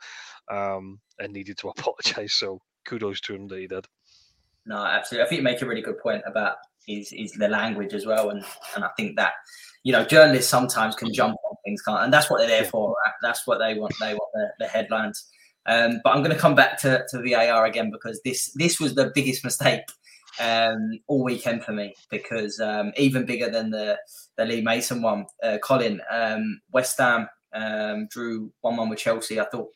um, 0.52 1.00
and 1.20 1.34
needed 1.34 1.58
to 1.60 1.70
apologise. 1.78 2.34
So, 2.34 2.60
kudos 2.86 3.22
to 3.22 3.36
him 3.36 3.48
that 3.48 3.60
he 3.60 3.68
did. 3.68 3.86
No, 4.68 4.78
absolutely. 4.78 5.26
I 5.26 5.30
think 5.30 5.40
you 5.40 5.44
make 5.44 5.62
a 5.62 5.66
really 5.66 5.82
good 5.82 6.00
point 6.00 6.24
about 6.26 6.58
his, 6.88 7.10
his 7.10 7.34
the 7.34 7.48
language 7.48 7.94
as 7.94 8.06
well, 8.06 8.30
and 8.30 8.44
and 8.76 8.84
I 8.84 8.90
think 8.98 9.16
that 9.18 9.34
you 9.86 9.92
know 9.92 10.04
journalists 10.04 10.50
sometimes 10.50 10.96
can 10.96 11.14
jump 11.14 11.38
on 11.48 11.56
things, 11.64 11.82
can't, 11.84 12.04
and 12.04 12.12
that's 12.12 12.30
what 12.30 12.40
they're 12.40 12.48
there 12.48 12.64
yeah. 12.64 12.70
for. 12.70 12.98
That's 13.22 13.46
what 13.46 13.60
they 13.60 13.76
want. 13.76 13.94
They 14.02 14.16
want 14.16 14.32
the, 14.34 14.48
the 14.60 14.68
headlines. 14.68 15.30
Um, 15.68 16.02
but 16.04 16.14
I'm 16.14 16.24
going 16.24 16.36
to 16.36 16.42
come 16.42 16.56
back 16.56 16.80
to, 16.82 17.06
to 17.10 17.22
VAR 17.22 17.66
again 17.66 17.92
because 17.92 18.20
this 18.26 18.52
this 18.56 18.80
was 18.80 18.96
the 18.96 19.12
biggest 19.14 19.44
mistake 19.44 19.84
um, 20.40 21.00
all 21.08 21.24
weekend 21.24 21.64
for 21.64 21.72
me 21.72 21.94
because 22.10 22.60
um, 22.60 22.94
even 22.98 23.26
bigger 23.26 23.50
than 23.50 23.70
the 23.70 23.98
the 24.38 24.46
Lee 24.46 24.62
Mason 24.62 25.04
one. 25.04 25.28
Uh, 25.44 25.60
Colin 25.64 26.02
um, 26.12 26.60
West 26.74 26.98
Ham 26.98 27.30
um, 27.54 28.08
drew 28.10 28.52
one 28.62 28.78
one 28.78 28.90
with 28.90 29.00
Chelsea. 29.00 29.40
I 29.40 29.46
thought. 29.46 29.70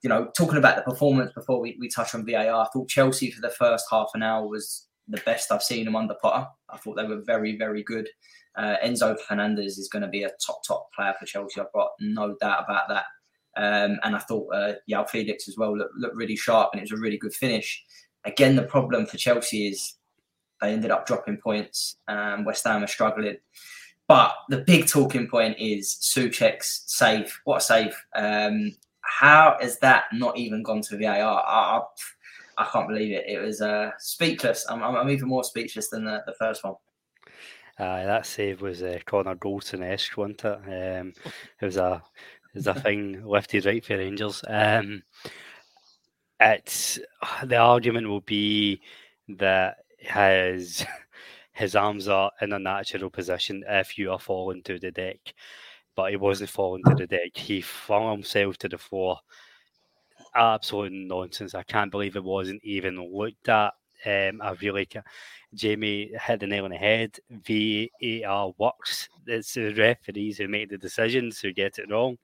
You 0.00 0.08
know, 0.08 0.30
talking 0.36 0.58
about 0.58 0.76
the 0.76 0.88
performance 0.88 1.32
before 1.34 1.60
we, 1.60 1.76
we 1.80 1.88
touch 1.88 2.14
on 2.14 2.24
VAR, 2.24 2.38
I 2.38 2.68
thought 2.72 2.88
Chelsea 2.88 3.32
for 3.32 3.40
the 3.40 3.50
first 3.50 3.84
half 3.90 4.10
an 4.14 4.22
hour 4.22 4.46
was 4.46 4.87
the 5.08 5.22
best 5.24 5.50
I've 5.50 5.62
seen 5.62 5.84
them 5.84 5.96
under 5.96 6.14
Potter. 6.20 6.46
I 6.68 6.76
thought 6.76 6.96
they 6.96 7.06
were 7.06 7.22
very, 7.22 7.56
very 7.56 7.82
good. 7.82 8.08
Uh, 8.56 8.76
Enzo 8.84 9.18
Fernandez 9.18 9.78
is 9.78 9.88
going 9.88 10.02
to 10.02 10.08
be 10.08 10.24
a 10.24 10.30
top, 10.44 10.62
top 10.66 10.88
player 10.92 11.14
for 11.18 11.26
Chelsea. 11.26 11.60
I've 11.60 11.72
got 11.72 11.90
no 12.00 12.36
doubt 12.40 12.64
about 12.64 12.88
that. 12.88 13.04
Um, 13.56 13.98
and 14.02 14.14
I 14.14 14.18
thought 14.20 14.54
uh, 14.54 14.74
João 14.88 15.08
Felix 15.08 15.48
as 15.48 15.56
well 15.56 15.76
looked, 15.76 15.96
looked 15.96 16.16
really 16.16 16.36
sharp 16.36 16.70
and 16.72 16.80
it 16.80 16.90
was 16.90 16.98
a 16.98 17.02
really 17.02 17.18
good 17.18 17.34
finish. 17.34 17.82
Again, 18.24 18.56
the 18.56 18.62
problem 18.62 19.06
for 19.06 19.16
Chelsea 19.16 19.68
is 19.68 19.94
they 20.60 20.72
ended 20.72 20.90
up 20.90 21.06
dropping 21.06 21.38
points. 21.38 21.96
West 22.44 22.64
Ham 22.64 22.84
are 22.84 22.88
struggling. 22.88 23.36
But 24.08 24.34
the 24.48 24.58
big 24.58 24.88
talking 24.88 25.28
point 25.28 25.56
is 25.58 25.98
Soucek's 26.00 26.82
save. 26.86 27.38
What 27.44 27.58
a 27.58 27.60
save. 27.60 28.04
Um, 28.14 28.74
how 29.02 29.56
has 29.60 29.78
that 29.80 30.04
not 30.12 30.36
even 30.36 30.62
gone 30.62 30.80
to 30.82 30.96
VAR? 30.96 31.44
I, 31.46 31.80
I 32.58 32.66
can't 32.72 32.88
believe 32.88 33.12
it. 33.12 33.24
It 33.26 33.38
was 33.38 33.60
uh, 33.60 33.92
speechless. 33.98 34.66
I'm, 34.68 34.82
I'm, 34.82 35.08
even 35.10 35.28
more 35.28 35.44
speechless 35.44 35.88
than 35.88 36.04
the, 36.04 36.22
the 36.26 36.34
first 36.34 36.64
one. 36.64 36.74
Uh, 37.78 38.04
that 38.04 38.26
save 38.26 38.60
was 38.60 38.82
uh, 38.82 38.98
Connor 39.06 39.36
Goldson 39.36 39.82
esque, 39.82 40.16
wasn't 40.16 40.44
it? 40.44 41.00
Um, 41.00 41.12
it 41.60 41.64
was 41.64 41.76
a 41.76 42.02
is 42.54 42.66
a 42.66 42.74
thing 42.80 43.24
lefty 43.24 43.60
right 43.60 43.84
for 43.84 43.96
Rangers. 43.96 44.42
Um, 44.48 45.04
it's 46.40 46.98
the 47.44 47.56
argument 47.56 48.08
will 48.08 48.22
be 48.22 48.80
that 49.28 49.76
his 49.98 50.84
his 51.52 51.76
arms 51.76 52.08
are 52.08 52.32
in 52.40 52.52
a 52.52 52.58
natural 52.58 53.10
position 53.10 53.64
if 53.68 53.96
you 53.98 54.10
are 54.10 54.18
falling 54.18 54.62
to 54.64 54.80
the 54.80 54.90
deck, 54.90 55.18
but 55.94 56.10
he 56.10 56.16
wasn't 56.16 56.50
falling 56.50 56.82
to 56.84 56.94
the 56.96 57.06
deck. 57.06 57.36
He 57.36 57.60
flung 57.60 58.10
himself 58.10 58.58
to 58.58 58.68
the 58.68 58.78
floor. 58.78 59.18
Absolute 60.38 60.92
nonsense. 60.92 61.54
I 61.54 61.64
can't 61.64 61.90
believe 61.90 62.14
it 62.14 62.22
wasn't 62.22 62.62
even 62.62 63.12
looked 63.12 63.48
at. 63.48 63.72
Um, 64.06 64.40
I 64.40 64.52
really 64.60 64.86
can't. 64.86 65.04
Jamie 65.52 66.12
hit 66.26 66.40
the 66.40 66.46
nail 66.46 66.64
on 66.64 66.70
the 66.70 66.76
head. 66.76 67.18
VAR 67.30 68.52
works. 68.56 69.08
It's 69.26 69.54
the 69.54 69.74
referees 69.74 70.38
who 70.38 70.46
make 70.46 70.70
the 70.70 70.78
decisions 70.78 71.40
who 71.40 71.52
get 71.52 71.78
it 71.78 71.90
wrong. 71.90 72.18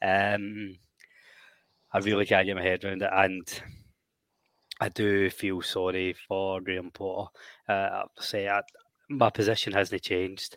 Um, 0.00 0.78
I 1.92 1.98
really 1.98 2.24
can't 2.24 2.46
get 2.46 2.56
my 2.56 2.62
head 2.62 2.84
around 2.84 3.02
it, 3.02 3.10
and 3.12 3.62
I 4.80 4.88
do 4.88 5.28
feel 5.28 5.60
sorry 5.60 6.14
for 6.26 6.60
Graham 6.60 6.90
Potter. 6.90 7.30
Uh, 7.68 7.72
I 7.72 7.96
have 7.98 8.14
to 8.16 8.22
say, 8.22 8.48
I, 8.48 8.62
my 9.10 9.30
position 9.30 9.72
hasn't 9.72 10.02
changed. 10.02 10.56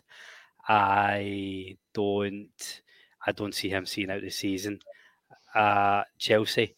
I 0.68 1.76
don't. 1.92 2.82
I 3.26 3.32
don't 3.32 3.54
see 3.54 3.68
him 3.68 3.84
seeing 3.86 4.10
out 4.10 4.22
the 4.22 4.30
season. 4.30 4.78
Uh, 5.54 6.02
Chelsea, 6.18 6.76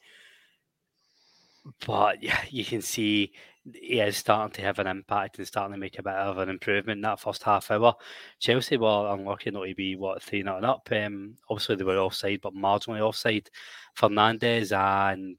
but 1.86 2.22
yeah, 2.22 2.40
you 2.50 2.64
can 2.64 2.82
see 2.82 3.32
he 3.72 4.00
is 4.00 4.18
starting 4.18 4.52
to 4.52 4.62
have 4.62 4.78
an 4.78 4.86
impact 4.86 5.38
and 5.38 5.46
starting 5.46 5.72
to 5.72 5.78
make 5.78 5.98
a 5.98 6.02
bit 6.02 6.12
of 6.12 6.36
an 6.36 6.50
improvement 6.50 6.98
in 6.98 7.02
that 7.02 7.20
first 7.20 7.42
half 7.42 7.70
hour. 7.70 7.94
Chelsea 8.38 8.76
were 8.76 9.10
unlucky 9.14 9.50
not 9.50 9.64
to 9.64 9.74
be 9.74 9.96
what 9.96 10.22
three 10.22 10.42
not 10.42 10.64
up. 10.64 10.86
Um, 10.92 11.36
obviously 11.48 11.76
they 11.76 11.84
were 11.84 11.98
offside, 11.98 12.40
but 12.42 12.54
marginally 12.54 13.00
offside. 13.00 13.48
Fernandez 13.94 14.72
and 14.72 15.38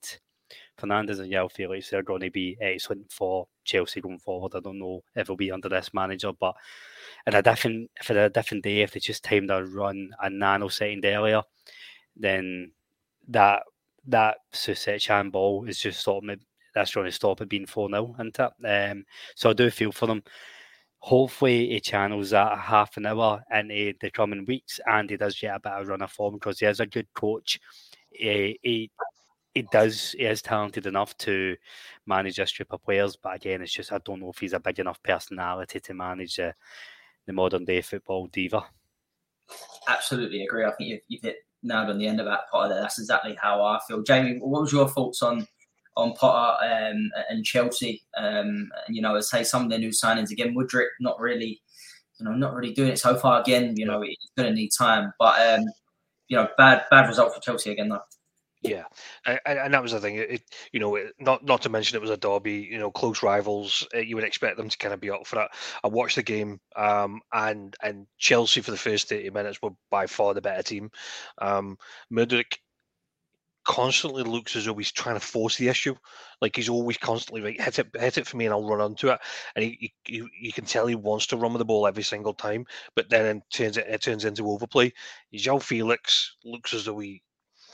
Fernandez 0.77 1.19
and 1.19 1.31
João 1.31 1.51
Felix 1.51 1.93
are 1.93 2.01
going 2.01 2.21
to 2.21 2.31
be 2.31 2.57
excellent 2.59 3.11
for 3.11 3.47
Chelsea 3.63 4.01
going 4.01 4.19
forward. 4.19 4.53
I 4.55 4.59
don't 4.59 4.79
know 4.79 5.03
if 5.15 5.21
it'll 5.21 5.37
be 5.37 5.51
under 5.51 5.69
this 5.69 5.93
manager, 5.93 6.31
but 6.37 6.55
in 7.27 7.35
a 7.35 7.41
different 7.41 7.91
for 8.03 8.25
a 8.25 8.29
different 8.29 8.63
day, 8.63 8.81
if 8.81 8.91
they 8.91 8.99
just 8.99 9.23
timed 9.23 9.49
their 9.49 9.65
run 9.65 10.09
a 10.21 10.29
nanosecond 10.29 11.05
earlier, 11.05 11.43
then 12.15 12.71
that 13.27 13.63
that 14.07 14.37
Soucek 14.53 15.31
ball 15.31 15.65
is 15.65 15.79
just 15.79 16.01
sort 16.01 16.27
of 16.27 16.39
that's 16.75 16.93
going 16.93 17.05
to 17.05 17.11
stop 17.11 17.41
it 17.41 17.49
being 17.49 17.65
4 17.65 17.89
0, 17.89 18.15
isn't 18.19 18.39
it? 18.39 18.91
Um, 18.91 19.05
so 19.35 19.49
I 19.49 19.53
do 19.53 19.71
feel 19.71 19.91
for 19.91 20.07
them. 20.07 20.21
Hopefully, 20.99 21.69
he 21.69 21.79
channels 21.79 22.31
that 22.31 22.57
half 22.57 22.97
an 22.97 23.05
hour 23.05 23.43
into 23.51 23.93
the 24.01 24.11
coming 24.11 24.45
weeks 24.45 24.79
and 24.87 25.09
he 25.09 25.17
does 25.17 25.39
get 25.39 25.61
a 25.63 25.69
of 25.69 25.87
run 25.87 26.01
of 26.01 26.11
form 26.11 26.33
because 26.35 26.59
he 26.59 26.65
is 26.65 26.79
a 26.79 26.85
good 26.85 27.07
coach. 27.13 27.59
He, 28.09 28.59
he, 28.61 28.91
he 29.53 29.61
does, 29.71 30.11
he 30.11 30.25
is 30.25 30.41
talented 30.41 30.85
enough 30.85 31.15
to 31.19 31.55
manage 32.05 32.39
a 32.39 32.47
strip 32.47 32.73
of 32.73 32.83
players, 32.83 33.15
but 33.15 33.35
again, 33.35 33.61
it's 33.61 33.71
just 33.71 33.93
I 33.93 33.99
don't 33.99 34.19
know 34.19 34.31
if 34.31 34.39
he's 34.39 34.53
a 34.53 34.59
big 34.59 34.79
enough 34.79 35.01
personality 35.03 35.79
to 35.79 35.93
manage 35.93 36.35
the, 36.35 36.53
the 37.25 37.33
modern 37.33 37.65
day 37.65 37.81
football 37.81 38.27
diva. 38.27 38.65
Absolutely 39.87 40.43
agree. 40.43 40.65
I 40.65 40.71
think 40.71 40.89
you've, 40.89 41.01
you've 41.07 41.21
hit 41.21 41.44
nailed 41.65 41.89
on 41.89 41.97
the 41.97 42.07
end 42.07 42.19
of 42.19 42.25
that 42.27 42.49
part 42.49 42.69
there. 42.69 42.79
That's 42.79 42.99
exactly 42.99 43.37
how 43.41 43.63
I 43.63 43.79
feel. 43.87 44.03
Jamie, 44.03 44.39
what 44.39 44.61
was 44.61 44.71
your 44.71 44.87
thoughts 44.87 45.21
on 45.21 45.47
on 45.97 46.13
Potter 46.13 46.65
um, 46.65 47.09
and 47.29 47.45
Chelsea. 47.45 48.03
Um, 48.17 48.69
and, 48.85 48.95
you 48.95 49.01
know, 49.01 49.15
I 49.15 49.21
say 49.21 49.43
some 49.43 49.63
of 49.63 49.69
their 49.69 49.79
new 49.79 49.89
signings 49.89 50.31
again, 50.31 50.55
Mudryk 50.55 50.87
not 50.99 51.19
really, 51.19 51.61
you 52.19 52.25
know, 52.25 52.33
not 52.33 52.53
really 52.53 52.73
doing 52.73 52.89
it 52.89 52.99
so 52.99 53.15
far. 53.15 53.41
Again, 53.41 53.75
you 53.77 53.85
know, 53.85 54.01
he's 54.01 54.17
going 54.37 54.49
to 54.49 54.55
need 54.55 54.71
time. 54.77 55.13
But 55.19 55.39
um, 55.47 55.65
you 56.27 56.37
know, 56.37 56.47
bad 56.57 56.83
bad 56.89 57.07
result 57.07 57.33
for 57.33 57.41
Chelsea 57.41 57.71
again 57.71 57.89
though. 57.89 58.01
Yeah, 58.67 58.85
and, 59.25 59.39
and 59.45 59.73
that 59.73 59.83
was 59.83 59.91
the 59.91 59.99
thing. 59.99 60.15
It, 60.15 60.41
you 60.71 60.79
know, 60.79 60.97
not 61.19 61.45
not 61.45 61.61
to 61.63 61.69
mention 61.69 61.95
it 61.95 62.01
was 62.01 62.09
a 62.09 62.17
derby. 62.17 62.67
You 62.71 62.79
know, 62.79 62.89
close 62.89 63.21
rivals. 63.21 63.87
Uh, 63.93 63.99
you 63.99 64.15
would 64.15 64.23
expect 64.23 64.57
them 64.57 64.69
to 64.69 64.77
kind 64.77 64.93
of 64.93 64.99
be 64.99 65.11
up 65.11 65.27
for 65.27 65.35
that. 65.35 65.51
I 65.83 65.87
watched 65.87 66.15
the 66.15 66.23
game, 66.23 66.59
um, 66.75 67.21
and 67.31 67.75
and 67.83 68.07
Chelsea 68.17 68.61
for 68.61 68.71
the 68.71 68.77
first 68.77 69.09
thirty 69.09 69.29
minutes 69.29 69.61
were 69.61 69.71
by 69.91 70.07
far 70.07 70.33
the 70.33 70.41
better 70.41 70.63
team. 70.63 70.89
Um, 71.37 71.77
Mudryk 72.11 72.57
constantly 73.65 74.23
looks 74.23 74.55
as 74.55 74.65
though 74.65 74.75
he's 74.75 74.91
trying 74.91 75.15
to 75.15 75.19
force 75.25 75.57
the 75.57 75.67
issue. 75.67 75.95
Like 76.41 76.55
he's 76.55 76.69
always 76.69 76.97
constantly 76.97 77.41
like 77.41 77.59
hit 77.59 77.79
it, 77.79 77.87
hit 77.99 78.17
it 78.17 78.27
for 78.27 78.37
me, 78.37 78.45
and 78.45 78.53
I'll 78.53 78.67
run 78.67 78.81
onto 78.81 79.09
it. 79.09 79.19
And 79.55 79.65
he, 79.65 79.93
he, 80.05 80.23
you 80.39 80.53
can 80.53 80.65
tell 80.65 80.87
he 80.87 80.95
wants 80.95 81.27
to 81.27 81.37
run 81.37 81.53
with 81.53 81.59
the 81.59 81.65
ball 81.65 81.87
every 81.87 82.03
single 82.03 82.33
time, 82.33 82.65
but 82.95 83.09
then 83.09 83.37
it 83.37 83.43
turns 83.51 83.77
it, 83.77 83.87
it 83.87 84.01
turns 84.01 84.25
into 84.25 84.49
overplay. 84.49 84.93
João 85.33 85.61
Felix 85.61 86.35
looks 86.43 86.73
as 86.73 86.85
though 86.85 86.99
he 86.99 87.21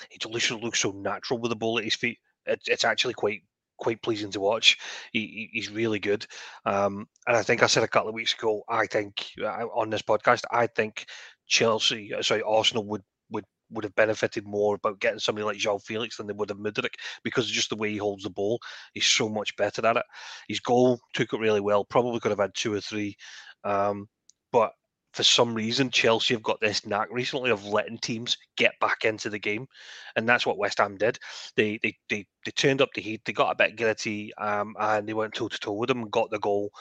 he 0.09 0.17
just 0.17 0.51
looks 0.51 0.79
so 0.79 0.91
natural 0.91 1.39
with 1.39 1.49
the 1.49 1.55
ball 1.55 1.77
at 1.77 1.83
his 1.83 1.95
feet. 1.95 2.19
It, 2.45 2.61
it's 2.67 2.85
actually 2.85 3.13
quite 3.13 3.41
quite 3.81 4.01
pleasing 4.01 4.31
to 4.31 4.39
watch. 4.39 4.77
He, 5.11 5.49
he's 5.51 5.71
really 5.71 5.99
good. 5.99 6.25
Um, 6.65 7.07
and 7.27 7.35
I 7.35 7.41
think 7.43 7.63
I 7.63 7.67
said 7.67 7.83
a 7.83 7.87
couple 7.87 8.09
of 8.09 8.15
weeks 8.15 8.33
ago, 8.33 8.61
I 8.69 8.85
think 8.85 9.25
uh, 9.43 9.65
on 9.75 9.89
this 9.89 10.03
podcast, 10.03 10.43
I 10.51 10.67
think 10.67 11.05
Chelsea, 11.47 12.13
uh, 12.13 12.21
sorry, 12.21 12.43
Arsenal 12.43 12.85
would 12.85 13.01
would 13.31 13.45
would 13.71 13.83
have 13.83 13.95
benefited 13.95 14.45
more 14.45 14.75
about 14.75 14.99
getting 14.99 15.19
somebody 15.19 15.45
like 15.45 15.57
João 15.57 15.81
Felix 15.81 16.17
than 16.17 16.27
they 16.27 16.33
would 16.33 16.49
have 16.49 16.59
Mudryk 16.59 16.93
because 17.23 17.49
just 17.49 17.69
the 17.69 17.75
way 17.75 17.91
he 17.91 17.97
holds 17.97 18.23
the 18.23 18.29
ball. 18.29 18.59
He's 18.93 19.05
so 19.05 19.27
much 19.27 19.55
better 19.57 19.85
at 19.85 19.97
it. 19.97 20.05
His 20.47 20.59
goal 20.59 20.99
took 21.13 21.33
it 21.33 21.39
really 21.39 21.61
well. 21.61 21.83
Probably 21.83 22.19
could 22.19 22.31
have 22.31 22.39
had 22.39 22.53
two 22.53 22.73
or 22.73 22.81
three, 22.81 23.17
um, 23.63 24.07
but 24.51 24.71
for 25.13 25.23
some 25.23 25.53
reason 25.53 25.89
Chelsea 25.89 26.33
have 26.33 26.43
got 26.43 26.59
this 26.61 26.85
knack 26.85 27.07
recently 27.11 27.51
of 27.51 27.65
letting 27.65 27.97
teams 27.97 28.37
get 28.55 28.79
back 28.79 29.03
into 29.03 29.29
the 29.29 29.39
game, 29.39 29.67
and 30.15 30.27
that's 30.27 30.45
what 30.45 30.57
West 30.57 30.79
Ham 30.79 30.97
did. 30.97 31.19
They 31.55 31.79
they 31.83 31.97
they, 32.09 32.25
they 32.45 32.51
turned 32.51 32.81
up 32.81 32.89
the 32.93 33.01
heat. 33.01 33.21
They 33.25 33.33
got 33.33 33.51
a 33.51 33.55
bit 33.55 33.77
gritty, 33.77 34.33
um, 34.35 34.75
and 34.79 35.07
they 35.07 35.13
went 35.13 35.33
toe 35.33 35.49
to 35.49 35.59
toe 35.59 35.73
with 35.73 35.89
them 35.89 36.09
got 36.09 36.31
the 36.31 36.39
goal. 36.39 36.71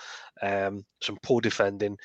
Um, 0.43 0.85
some 1.03 1.19
poor 1.23 1.41
defending. 1.41 1.97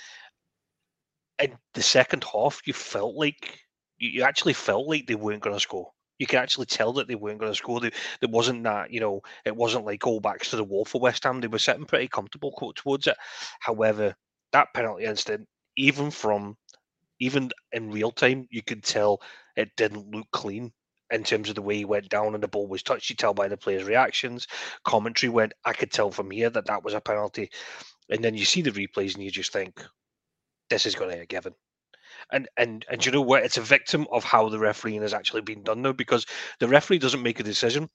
In 1.39 1.57
the 1.73 1.81
second 1.81 2.23
half, 2.23 2.61
you 2.65 2.73
felt 2.73 3.15
like 3.15 3.59
you, 3.97 4.23
actually 4.23 4.53
felt 4.53 4.87
like 4.87 5.07
they 5.07 5.15
weren't 5.15 5.41
going 5.41 5.55
to 5.55 5.59
score. 5.59 5.91
You 6.17 6.27
can 6.27 6.39
actually 6.39 6.67
tell 6.67 6.93
that 6.93 7.07
they 7.07 7.15
weren't 7.15 7.39
going 7.39 7.51
to 7.51 7.57
score. 7.57 7.81
There, 7.81 7.91
wasn't 8.23 8.63
that, 8.63 8.91
you 8.91 9.01
know, 9.01 9.21
it 9.43 9.55
wasn't 9.55 9.85
like 9.85 10.07
all 10.07 10.21
backs 10.21 10.49
to 10.49 10.55
the 10.55 10.63
wall 10.63 10.85
for 10.85 11.01
West 11.01 11.25
Ham. 11.25 11.41
They 11.41 11.47
were 11.47 11.59
sitting 11.59 11.85
pretty 11.85 12.07
comfortable 12.07 12.73
towards 12.75 13.07
it. 13.07 13.17
However, 13.59 14.15
that 14.53 14.73
penalty 14.73 15.03
instant, 15.03 15.47
even 15.77 16.11
from, 16.11 16.57
even 17.19 17.51
in 17.71 17.91
real 17.91 18.11
time, 18.11 18.47
you 18.51 18.61
could 18.63 18.83
tell 18.83 19.21
it 19.55 19.69
didn't 19.77 20.13
look 20.13 20.27
clean 20.31 20.71
in 21.11 21.23
terms 21.23 21.49
of 21.49 21.55
the 21.55 21.61
way 21.61 21.77
he 21.77 21.85
went 21.85 22.09
down 22.09 22.33
and 22.33 22.43
the 22.43 22.47
ball 22.47 22.67
was 22.67 22.83
touched. 22.83 23.09
You 23.09 23.15
tell 23.15 23.33
by 23.33 23.47
the 23.47 23.57
players' 23.57 23.83
reactions. 23.85 24.47
Commentary 24.85 25.29
went, 25.29 25.53
I 25.65 25.73
could 25.73 25.91
tell 25.91 26.11
from 26.11 26.31
here 26.31 26.49
that 26.49 26.65
that 26.67 26.83
was 26.83 26.93
a 26.93 27.01
penalty. 27.01 27.49
And 28.09 28.23
then 28.23 28.35
you 28.35 28.45
see 28.45 28.61
the 28.61 28.71
replays 28.71 29.15
and 29.15 29.23
you 29.23 29.31
just 29.31 29.53
think, 29.53 29.81
this 30.69 30.85
is 30.85 30.95
going 30.95 31.11
to 31.11 31.17
get 31.17 31.29
given 31.29 31.53
and 32.31 32.47
and 32.57 32.85
and 32.89 33.05
you 33.05 33.11
know 33.11 33.21
what? 33.21 33.43
It's 33.43 33.57
a 33.57 33.61
victim 33.61 34.07
of 34.11 34.23
how 34.23 34.49
the 34.49 34.59
refereeing 34.59 35.01
has 35.01 35.13
actually 35.13 35.41
been 35.41 35.63
done 35.63 35.81
now 35.81 35.91
because 35.93 36.25
the 36.59 36.67
referee 36.67 36.99
doesn't 36.99 37.23
make 37.23 37.39
a 37.39 37.43
decision. 37.43 37.89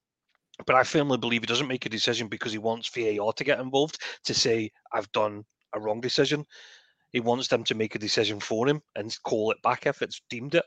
But 0.67 0.77
I 0.77 0.85
firmly 0.85 1.19
believe 1.19 1.43
he 1.43 1.47
doesn't 1.47 1.69
make 1.69 1.87
a 1.87 1.91
decision 1.91 2.29
because 2.29 2.53
he 2.53 2.59
wants 2.59 2.89
VAR 2.89 3.33
to 3.33 3.45
get 3.45 3.61
involved 3.61 3.99
to 4.25 4.35
say 4.35 4.71
I've 4.93 5.11
done 5.13 5.45
a 5.75 5.81
wrong 5.81 6.01
decision. 6.01 6.45
He 7.13 7.21
wants 7.21 7.49
them 7.49 7.65
to 7.65 7.75
make 7.75 7.95
a 7.95 7.99
decision 7.99 8.41
for 8.41 8.69
him 8.69 8.83
and 8.95 9.17
call 9.25 9.51
it 9.51 9.63
back 9.63 9.87
if 9.87 10.03
it's 10.03 10.23
deemed 10.31 10.55
it. 10.55 10.65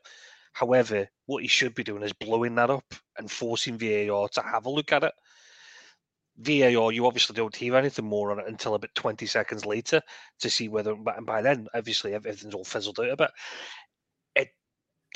However, 0.54 1.10
what 1.26 1.42
he 1.42 1.48
should 1.48 1.74
be 1.74 1.84
doing 1.84 2.04
is 2.04 2.14
blowing 2.14 2.56
that 2.56 2.70
up 2.70 2.94
and 3.18 3.30
forcing 3.30 3.78
VAR 3.78 4.28
to 4.30 4.42
have 4.42 4.66
a 4.66 4.70
look 4.70 4.92
at 4.92 5.04
it. 5.04 5.14
VAR, 6.38 6.92
you 6.92 7.06
obviously 7.06 7.36
don't 7.36 7.56
hear 7.56 7.76
anything 7.76 8.06
more 8.06 8.32
on 8.32 8.40
it 8.40 8.48
until 8.48 8.76
about 8.76 8.94
20 8.96 9.26
seconds 9.26 9.66
later 9.66 10.02
to 10.40 10.50
see 10.50 10.68
whether, 10.68 10.94
and 10.94 11.26
by 11.26 11.42
then, 11.42 11.68
obviously, 11.74 12.14
everything's 12.14 12.54
all 12.54 12.64
fizzled 12.64 13.00
out 13.00 13.10
a 13.10 13.16
bit. 13.16 13.32
It, 14.36 14.50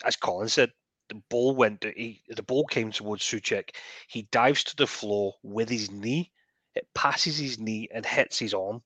as 0.06 0.16
Colin 0.16 0.50
said, 0.50 0.72
the 1.10 1.22
ball 1.30 1.56
went, 1.56 1.84
he, 1.84 2.22
the 2.30 2.44
ball 2.44 2.66
came 2.66 2.92
towards 2.92 3.24
Soucek. 3.24 3.76
He 4.08 4.28
dives 4.32 4.64
to 4.66 4.76
the 4.76 4.88
floor 4.88 5.34
with 5.44 5.70
his 5.70 5.90
knee. 5.90 6.32
It 6.76 6.88
passes 6.94 7.38
his 7.38 7.60
knee 7.60 7.88
and 7.92 8.06
hits 8.06 8.38
his 8.38 8.54
arm. 8.54 8.82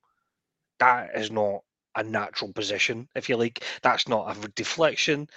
That 0.80 1.10
is 1.16 1.32
not 1.32 1.62
a 1.96 2.04
natural 2.04 2.54
position, 2.54 3.08
if 3.16 3.30
you 3.30 3.38
like. 3.38 3.64
That's 3.82 4.08
not 4.08 4.36
a 4.36 4.48
deflection. 4.50 5.28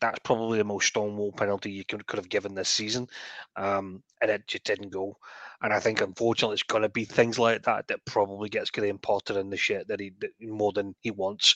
That's 0.00 0.18
probably 0.20 0.58
the 0.58 0.64
most 0.64 0.88
stonewall 0.88 1.32
penalty 1.32 1.70
you 1.70 1.84
could, 1.84 2.06
could 2.06 2.18
have 2.18 2.28
given 2.28 2.54
this 2.54 2.68
season. 2.68 3.08
Um, 3.56 4.02
and 4.20 4.30
it 4.30 4.46
just 4.46 4.64
didn't 4.64 4.90
go. 4.90 5.16
And 5.62 5.72
I 5.72 5.80
think 5.80 6.00
unfortunately 6.00 6.54
it's 6.54 6.62
going 6.62 6.82
to 6.82 6.88
be 6.88 7.04
things 7.04 7.38
like 7.38 7.62
that 7.62 7.88
that 7.88 8.04
probably 8.04 8.48
gets 8.48 8.70
Graham 8.70 8.98
Potter 8.98 9.38
in 9.38 9.50
the 9.50 9.56
shit 9.56 9.88
that 9.88 10.00
he 10.00 10.12
that 10.20 10.30
more 10.40 10.72
than 10.72 10.94
he 11.00 11.10
wants. 11.10 11.54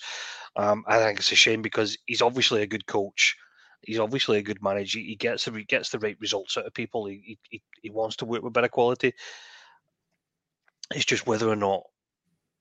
Um, 0.56 0.84
I 0.86 0.98
think 0.98 1.18
it's 1.18 1.32
a 1.32 1.36
shame 1.36 1.62
because 1.62 1.98
he's 2.06 2.22
obviously 2.22 2.62
a 2.62 2.66
good 2.66 2.86
coach. 2.86 3.36
He's 3.82 3.98
obviously 3.98 4.38
a 4.38 4.42
good 4.42 4.62
manager. 4.62 4.98
He 4.98 5.14
gets 5.14 5.44
the 5.44 5.52
he 5.52 5.64
gets 5.64 5.90
the 5.90 5.98
right 5.98 6.16
results 6.20 6.56
out 6.56 6.66
of 6.66 6.74
people. 6.74 7.06
He 7.06 7.38
he, 7.50 7.62
he 7.82 7.90
wants 7.90 8.16
to 8.16 8.24
work 8.24 8.42
with 8.42 8.52
better 8.52 8.68
quality. 8.68 9.12
It's 10.94 11.04
just 11.04 11.26
whether 11.26 11.48
or 11.48 11.56
not 11.56 11.82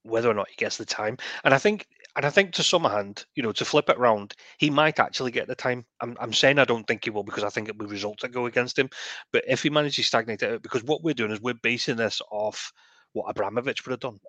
whether 0.04 0.30
or 0.30 0.34
not 0.34 0.50
he 0.50 0.56
gets 0.56 0.78
the 0.78 0.86
time. 0.86 1.18
And 1.44 1.54
I 1.54 1.58
think 1.58 1.88
and 2.16 2.26
I 2.26 2.32
think 2.32 2.52
to 2.54 2.64
some 2.64 2.84
hand, 2.84 3.26
you 3.36 3.44
know, 3.44 3.52
to 3.52 3.64
flip 3.64 3.90
it 3.90 3.98
around, 3.98 4.34
he 4.58 4.72
might 4.72 5.00
actually 5.00 5.30
get 5.30 5.48
the 5.48 5.54
time. 5.54 5.86
I'm, 6.02 6.18
I'm 6.20 6.34
saying 6.34 6.58
I 6.58 6.66
don't 6.66 6.88
think 6.88 7.04
he 7.04 7.12
will 7.12 7.24
because 7.24 7.44
I 7.44 7.50
think 7.50 7.70
it 7.70 7.78
will 7.78 7.86
be 7.86 7.92
results 7.92 8.24
that 8.24 8.32
go 8.32 8.48
against 8.48 8.80
him. 8.80 8.90
But 9.32 9.44
if 9.48 9.62
he 9.62 9.70
manages 9.70 9.98
to 9.98 10.04
stagnate 10.04 10.42
it 10.42 10.64
because 10.64 10.84
what 10.84 11.04
we're 11.04 11.14
doing 11.14 11.32
is 11.32 11.42
we're 11.42 11.54
basing 11.62 11.98
this 11.98 12.20
off 12.32 12.74
what 13.14 13.30
Abramovich 13.30 13.86
would 13.86 13.92
have 13.92 14.00
done. 14.00 14.20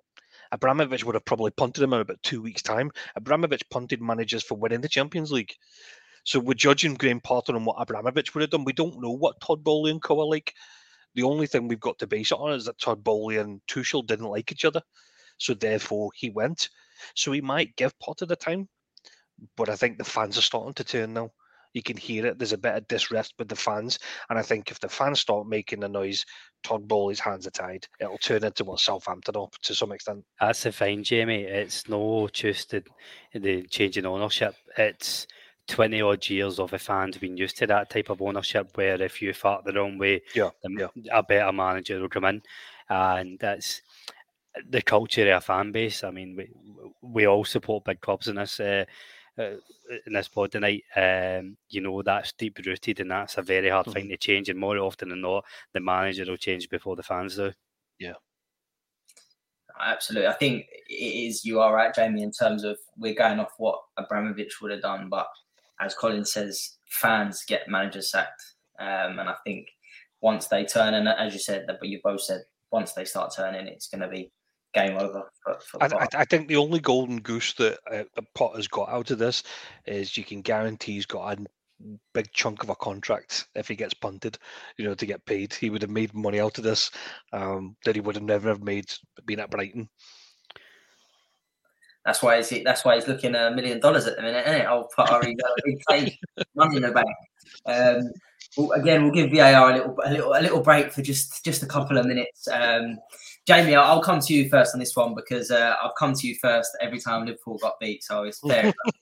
Abramovich 0.51 1.03
would 1.03 1.15
have 1.15 1.25
probably 1.25 1.51
punted 1.51 1.83
him 1.83 1.93
in 1.93 2.01
about 2.01 2.21
two 2.21 2.41
weeks' 2.41 2.61
time. 2.61 2.91
Abramovich 3.15 3.67
punted 3.69 4.01
managers 4.01 4.43
for 4.43 4.55
winning 4.55 4.81
the 4.81 4.87
Champions 4.87 5.31
League. 5.31 5.53
So 6.25 6.39
we're 6.39 6.53
judging 6.53 6.95
Graham 6.95 7.21
Potter 7.21 7.55
on 7.55 7.65
what 7.65 7.77
Abramovich 7.79 8.33
would 8.33 8.41
have 8.41 8.49
done. 8.51 8.65
We 8.65 8.73
don't 8.73 9.01
know 9.01 9.11
what 9.11 9.39
Todd 9.41 9.63
Boehly 9.63 9.91
and 9.91 10.01
co 10.01 10.19
are 10.19 10.25
like. 10.25 10.53
The 11.15 11.23
only 11.23 11.47
thing 11.47 11.67
we've 11.67 11.79
got 11.79 11.97
to 11.99 12.07
base 12.07 12.31
it 12.31 12.35
on 12.35 12.53
is 12.53 12.65
that 12.65 12.79
Todd 12.79 13.03
Boehly 13.03 13.37
and 13.37 13.61
Tuchel 13.67 14.05
didn't 14.05 14.27
like 14.27 14.51
each 14.51 14.65
other. 14.65 14.81
So 15.39 15.53
therefore 15.53 16.11
he 16.15 16.29
went. 16.29 16.69
So 17.15 17.31
he 17.31 17.41
might 17.41 17.75
give 17.75 17.97
Potter 17.99 18.25
the 18.25 18.35
time, 18.35 18.69
but 19.55 19.69
I 19.69 19.75
think 19.75 19.97
the 19.97 20.03
fans 20.03 20.37
are 20.37 20.41
starting 20.41 20.73
to 20.75 20.83
turn 20.83 21.13
now. 21.13 21.31
You 21.73 21.83
can 21.83 21.97
hear 21.97 22.25
it. 22.25 22.39
There's 22.39 22.53
a 22.53 22.57
bit 22.57 22.75
of 22.75 22.87
disrest 22.87 23.35
with 23.37 23.47
the 23.47 23.55
fans, 23.55 23.99
and 24.29 24.39
I 24.39 24.41
think 24.41 24.71
if 24.71 24.79
the 24.79 24.89
fans 24.89 25.19
start 25.19 25.47
making 25.47 25.83
a 25.83 25.87
noise, 25.87 26.25
Todd 26.63 26.87
Boehly's 26.87 27.19
hands 27.19 27.45
are 27.45 27.51
tied. 27.51 27.87
It'll 27.99 28.17
turn 28.17 28.43
into 28.43 28.63
what 28.63 28.79
Southampton 28.79 29.37
up 29.37 29.53
to 29.63 29.75
some 29.75 29.91
extent. 29.91 30.25
That's 30.41 30.63
the 30.63 30.71
fine, 30.71 31.03
Jamie. 31.03 31.43
It's 31.43 31.87
no 31.87 32.27
just 32.33 32.71
the, 32.71 32.83
the 33.33 33.63
changing 33.63 34.07
ownership. 34.07 34.55
It's 34.77 35.27
20 35.67 36.01
odd 36.01 36.27
years 36.27 36.59
of 36.59 36.71
the 36.71 36.79
fans 36.79 37.17
being 37.17 37.37
used 37.37 37.57
to 37.57 37.67
that 37.67 37.89
type 37.89 38.09
of 38.09 38.21
ownership 38.21 38.75
where 38.75 38.99
if 39.01 39.21
you 39.21 39.31
fart 39.33 39.63
the 39.63 39.73
wrong 39.73 39.97
way, 39.97 40.21
yeah, 40.33 40.49
yeah. 40.67 40.87
a 41.11 41.21
better 41.21 41.51
manager 41.51 42.01
will 42.01 42.09
come 42.09 42.25
in. 42.25 42.41
And 42.89 43.37
that's 43.39 43.83
the 44.69 44.81
culture 44.81 45.31
of 45.31 45.37
a 45.37 45.41
fan 45.41 45.71
base. 45.71 46.03
I 46.03 46.11
mean, 46.11 46.35
we, 46.35 46.49
we 47.01 47.27
all 47.27 47.45
support 47.45 47.85
big 47.85 48.01
clubs 48.01 48.27
in 48.27 48.35
this. 48.35 48.59
Uh, 48.59 48.85
uh, 49.37 49.55
in 50.05 50.13
this 50.13 50.27
pod 50.27 50.51
tonight, 50.51 50.83
um, 50.97 51.55
you 51.69 51.79
know 51.79 52.01
that's 52.01 52.33
deep 52.33 52.59
rooted, 52.65 52.99
and 52.99 53.11
that's 53.11 53.37
a 53.37 53.41
very 53.41 53.69
hard 53.69 53.85
mm-hmm. 53.85 53.93
thing 53.93 54.09
to 54.09 54.17
change. 54.17 54.49
And 54.49 54.59
more 54.59 54.77
often 54.77 55.09
than 55.09 55.21
not, 55.21 55.45
the 55.73 55.79
manager 55.79 56.25
will 56.27 56.37
change 56.37 56.69
before 56.69 56.97
the 56.97 57.03
fans 57.03 57.37
do. 57.37 57.53
Yeah, 57.99 58.13
absolutely. 59.79 60.27
I 60.27 60.33
think 60.33 60.65
it 60.89 60.93
is. 60.93 61.45
You 61.45 61.61
are 61.61 61.73
right, 61.73 61.95
Jamie, 61.95 62.23
in 62.23 62.31
terms 62.31 62.65
of 62.65 62.77
we're 62.97 63.15
going 63.15 63.39
off 63.39 63.53
what 63.57 63.79
Abramovich 63.97 64.59
would 64.61 64.71
have 64.71 64.81
done, 64.81 65.07
but 65.09 65.27
as 65.79 65.95
Colin 65.95 66.25
says, 66.25 66.77
fans 66.89 67.43
get 67.47 67.69
managers 67.69 68.11
sacked. 68.11 68.43
Um, 68.77 69.19
and 69.19 69.29
I 69.29 69.35
think 69.45 69.67
once 70.21 70.47
they 70.47 70.65
turn, 70.65 70.93
and 70.93 71.07
as 71.07 71.33
you 71.33 71.39
said, 71.39 71.65
but 71.67 71.87
you 71.87 71.99
both 72.03 72.21
said, 72.21 72.41
once 72.71 72.93
they 72.93 73.05
start 73.05 73.33
turning, 73.35 73.67
it's 73.67 73.87
going 73.87 74.01
to 74.01 74.07
be 74.07 74.31
game 74.73 74.97
over. 74.97 75.23
For, 75.43 75.59
for 75.59 75.83
I, 75.83 76.07
I, 76.13 76.25
think 76.25 76.47
the 76.47 76.57
only 76.57 76.79
golden 76.79 77.19
goose 77.21 77.53
that 77.53 77.79
uh, 77.91 78.03
Potter's 78.35 78.67
got 78.67 78.89
out 78.89 79.11
of 79.11 79.19
this 79.19 79.43
is 79.85 80.17
you 80.17 80.23
can 80.23 80.41
guarantee 80.41 80.93
he's 80.93 81.05
got 81.05 81.39
a 81.39 81.45
big 82.13 82.31
chunk 82.33 82.63
of 82.63 82.69
a 82.69 82.75
contract 82.75 83.47
if 83.55 83.67
he 83.67 83.75
gets 83.75 83.93
punted, 83.93 84.37
you 84.77 84.85
know, 84.85 84.95
to 84.95 85.05
get 85.05 85.25
paid. 85.25 85.53
He 85.53 85.69
would 85.69 85.81
have 85.81 85.91
made 85.91 86.13
money 86.13 86.39
out 86.39 86.57
of 86.57 86.63
this 86.63 86.91
um, 87.33 87.75
that 87.85 87.95
he 87.95 88.01
would 88.01 88.15
have 88.15 88.23
never 88.23 88.49
have 88.49 88.63
made 88.63 88.85
being 89.25 89.39
at 89.39 89.51
Brighton. 89.51 89.89
That's 92.05 92.23
why 92.23 92.37
he's 92.37 92.63
that's 92.63 92.85
why 92.85 92.95
he's 92.95 93.07
looking 93.07 93.35
a 93.35 93.51
million 93.51 93.79
dollars 93.79 94.07
at 94.07 94.15
the 94.15 94.21
minute, 94.21 94.47
isn't 94.47 94.61
it? 94.61 94.65
I'll 94.65 94.89
put 94.95 95.09
our 95.09 95.21
big 95.21 95.37
money 96.55 96.77
in 96.77 96.81
the 96.81 96.91
bank. 96.91 97.07
Um, 97.65 98.11
well, 98.57 98.71
again, 98.71 99.03
we'll 99.03 99.13
give 99.13 99.31
VAR 99.31 99.71
a 99.71 99.73
little 99.73 99.95
a 100.03 100.11
little 100.11 100.33
a 100.33 100.41
little 100.41 100.61
break 100.61 100.91
for 100.91 101.01
just 101.01 101.43
just 101.43 101.63
a 101.63 101.67
couple 101.67 101.97
of 101.97 102.05
minutes. 102.05 102.47
Um, 102.47 102.97
Jamie, 103.45 103.75
I'll 103.75 104.01
come 104.01 104.19
to 104.19 104.33
you 104.33 104.49
first 104.49 104.75
on 104.75 104.79
this 104.79 104.95
one 104.95 105.15
because 105.15 105.49
uh, 105.49 105.73
I've 105.83 105.95
come 105.97 106.13
to 106.13 106.27
you 106.27 106.35
first 106.35 106.77
every 106.81 106.99
time 106.99 107.25
Liverpool 107.25 107.57
got 107.57 107.79
beat, 107.79 108.03
so 108.03 108.23
it's 108.23 108.39
fair. 108.39 108.71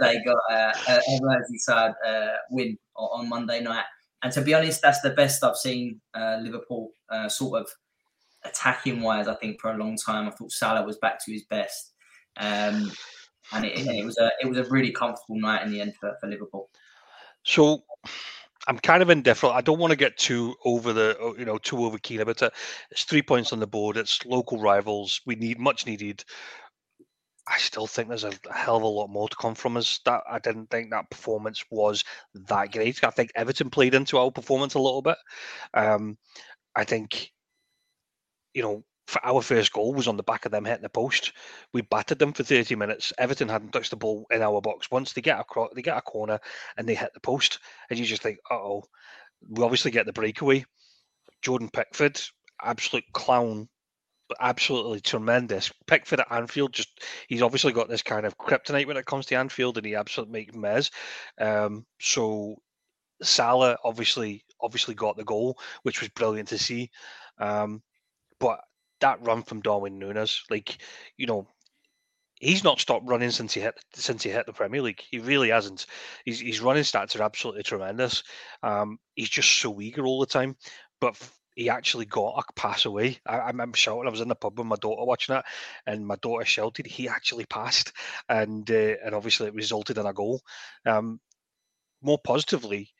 they 0.00 0.22
got 0.24 0.38
uh, 0.50 0.72
a 0.88 1.20
Merseyside 1.20 1.94
uh, 2.06 2.36
win 2.50 2.78
on 2.94 3.28
Monday 3.28 3.60
night, 3.60 3.84
and 4.22 4.32
to 4.32 4.42
be 4.42 4.54
honest, 4.54 4.82
that's 4.82 5.00
the 5.00 5.10
best 5.10 5.42
I've 5.42 5.56
seen 5.56 6.00
uh, 6.14 6.38
Liverpool 6.40 6.90
uh, 7.10 7.28
sort 7.28 7.62
of 7.62 7.68
attacking 8.44 9.00
wise, 9.00 9.28
I 9.28 9.34
think 9.34 9.60
for 9.60 9.72
a 9.72 9.76
long 9.76 9.96
time. 9.96 10.28
I 10.28 10.30
thought 10.30 10.52
Salah 10.52 10.84
was 10.84 10.98
back 10.98 11.24
to 11.24 11.32
his 11.32 11.44
best, 11.44 11.92
um, 12.36 12.92
and 13.52 13.64
it, 13.64 13.78
it, 13.78 14.04
was 14.04 14.18
a 14.18 14.30
it 14.40 14.46
was 14.46 14.58
a 14.58 14.64
really 14.64 14.92
comfortable 14.92 15.40
night 15.40 15.64
in 15.64 15.72
the 15.72 15.80
end 15.80 15.94
for, 15.96 16.16
for 16.20 16.28
Liverpool. 16.28 16.70
So. 17.44 17.84
I'm 18.68 18.78
kind 18.78 19.02
of 19.02 19.10
indifferent. 19.10 19.56
I 19.56 19.60
don't 19.60 19.80
want 19.80 19.90
to 19.90 19.96
get 19.96 20.16
too 20.16 20.54
over 20.64 20.92
the, 20.92 21.18
uh, 21.20 21.32
you 21.36 21.44
know, 21.44 21.58
too 21.58 21.84
over 21.84 21.98
keen 21.98 22.20
about 22.20 22.42
it. 22.42 22.52
It's 22.92 23.02
three 23.02 23.20
points 23.20 23.52
on 23.52 23.58
the 23.58 23.66
board. 23.66 23.96
It's 23.96 24.24
local 24.24 24.58
rivals. 24.60 25.20
We 25.26 25.34
need 25.34 25.58
much 25.58 25.84
needed. 25.84 26.24
I 27.48 27.58
still 27.58 27.88
think 27.88 28.08
there's 28.08 28.22
a 28.22 28.32
hell 28.54 28.76
of 28.76 28.84
a 28.84 28.86
lot 28.86 29.08
more 29.08 29.28
to 29.28 29.36
come 29.36 29.56
from 29.56 29.76
us. 29.76 29.98
That 30.04 30.22
I 30.30 30.38
didn't 30.38 30.70
think 30.70 30.90
that 30.90 31.10
performance 31.10 31.64
was 31.72 32.04
that 32.34 32.70
great. 32.70 33.02
I 33.02 33.10
think 33.10 33.32
Everton 33.34 33.68
played 33.68 33.94
into 33.94 34.16
our 34.16 34.30
performance 34.30 34.74
a 34.74 34.78
little 34.80 35.02
bit. 35.02 35.16
Um, 35.74 36.16
I 36.76 36.84
think 36.84 37.32
you 38.54 38.62
know, 38.62 38.84
our 39.22 39.42
first 39.42 39.72
goal 39.72 39.92
was 39.92 40.08
on 40.08 40.16
the 40.16 40.22
back 40.22 40.46
of 40.46 40.52
them 40.52 40.64
hitting 40.64 40.82
the 40.82 40.88
post. 40.88 41.32
We 41.72 41.82
battered 41.82 42.18
them 42.18 42.32
for 42.32 42.44
30 42.44 42.74
minutes. 42.76 43.12
Everton 43.18 43.48
hadn't 43.48 43.72
touched 43.72 43.90
the 43.90 43.96
ball 43.96 44.26
in 44.30 44.42
our 44.42 44.60
box. 44.60 44.90
Once 44.90 45.12
they 45.12 45.20
get 45.20 45.40
across, 45.40 45.70
they 45.74 45.82
get 45.82 45.96
a 45.96 46.02
corner 46.02 46.38
and 46.76 46.88
they 46.88 46.94
hit 46.94 47.12
the 47.14 47.20
post, 47.20 47.58
and 47.90 47.98
you 47.98 48.04
just 48.04 48.22
think, 48.22 48.38
oh, 48.50 48.84
we 49.48 49.62
obviously 49.62 49.90
get 49.90 50.06
the 50.06 50.12
breakaway. 50.12 50.64
Jordan 51.42 51.68
Pickford, 51.72 52.20
absolute 52.62 53.04
clown, 53.12 53.68
but 54.28 54.38
absolutely 54.40 55.00
tremendous. 55.00 55.72
Pickford 55.86 56.20
at 56.20 56.30
Anfield, 56.30 56.72
just 56.72 57.02
he's 57.28 57.42
obviously 57.42 57.72
got 57.72 57.88
this 57.88 58.02
kind 58.02 58.24
of 58.24 58.38
kryptonite 58.38 58.86
when 58.86 58.96
it 58.96 59.06
comes 59.06 59.26
to 59.26 59.34
Anfield, 59.34 59.76
and 59.76 59.86
he 59.86 59.94
absolutely 59.94 60.32
makes 60.32 60.54
mess. 60.54 60.90
Um, 61.38 61.84
so 62.00 62.56
Salah 63.22 63.76
obviously 63.84 64.44
obviously 64.60 64.94
got 64.94 65.16
the 65.16 65.24
goal, 65.24 65.58
which 65.82 66.00
was 66.00 66.08
brilliant 66.10 66.48
to 66.48 66.58
see. 66.58 66.90
Um, 67.38 67.82
but 68.38 68.60
that 69.02 69.24
run 69.24 69.42
from 69.42 69.60
Darwin 69.60 69.98
Nunez, 69.98 70.42
like 70.50 70.78
you 71.16 71.26
know, 71.26 71.46
he's 72.40 72.64
not 72.64 72.80
stopped 72.80 73.08
running 73.08 73.30
since 73.30 73.54
he 73.54 73.60
hit 73.60 73.78
since 73.94 74.22
he 74.22 74.30
hit 74.30 74.46
the 74.46 74.52
Premier 74.52 74.82
League. 74.82 75.02
He 75.10 75.18
really 75.18 75.50
hasn't. 75.50 75.86
His, 76.26 76.40
his 76.40 76.60
running 76.60 76.82
stats 76.82 77.18
are 77.18 77.22
absolutely 77.22 77.62
tremendous. 77.62 78.22
Um, 78.62 78.98
he's 79.14 79.30
just 79.30 79.50
so 79.60 79.80
eager 79.80 80.04
all 80.04 80.20
the 80.20 80.26
time, 80.26 80.56
but 81.00 81.16
he 81.54 81.68
actually 81.68 82.06
got 82.06 82.38
a 82.38 82.52
pass 82.54 82.84
away. 82.84 83.18
I, 83.26 83.38
I 83.38 83.46
remember 83.48 83.76
shouting. 83.76 84.08
I 84.08 84.10
was 84.10 84.20
in 84.20 84.28
the 84.28 84.34
pub 84.34 84.58
with 84.58 84.66
my 84.66 84.76
daughter 84.76 85.04
watching 85.04 85.36
it, 85.36 85.44
and 85.86 86.06
my 86.06 86.16
daughter 86.16 86.44
shouted. 86.44 86.86
He 86.86 87.08
actually 87.08 87.46
passed, 87.46 87.92
and 88.28 88.68
uh, 88.70 88.94
and 89.04 89.14
obviously 89.14 89.46
it 89.48 89.54
resulted 89.54 89.98
in 89.98 90.06
a 90.06 90.12
goal. 90.12 90.40
Um, 90.86 91.20
more 92.02 92.18
positively, 92.18 92.90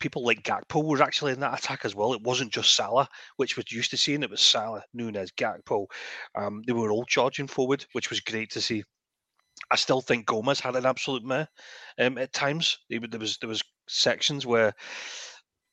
people 0.00 0.24
like 0.24 0.42
Gakpo 0.42 0.82
were 0.82 1.02
actually 1.02 1.32
in 1.32 1.40
that 1.40 1.58
attack 1.58 1.84
as 1.84 1.94
well. 1.94 2.12
It 2.12 2.22
wasn't 2.22 2.52
just 2.52 2.74
Salah, 2.74 3.08
which 3.36 3.56
we're 3.56 3.64
used 3.68 3.90
to 3.90 3.96
seeing. 3.96 4.22
It 4.22 4.30
was 4.30 4.40
Salah, 4.40 4.82
Nunez, 4.92 5.30
Gakpo. 5.32 5.86
Um, 6.34 6.62
they 6.66 6.72
were 6.72 6.90
all 6.90 7.04
charging 7.04 7.46
forward, 7.46 7.84
which 7.92 8.10
was 8.10 8.20
great 8.20 8.50
to 8.50 8.60
see. 8.60 8.82
I 9.70 9.76
still 9.76 10.00
think 10.00 10.26
Gomez 10.26 10.58
had 10.58 10.74
an 10.74 10.86
absolute 10.86 11.24
meh 11.24 11.44
um, 11.98 12.18
at 12.18 12.32
times. 12.32 12.78
There 12.88 13.00
was 13.20 13.38
there 13.38 13.48
was 13.48 13.62
sections 13.88 14.46
where 14.46 14.72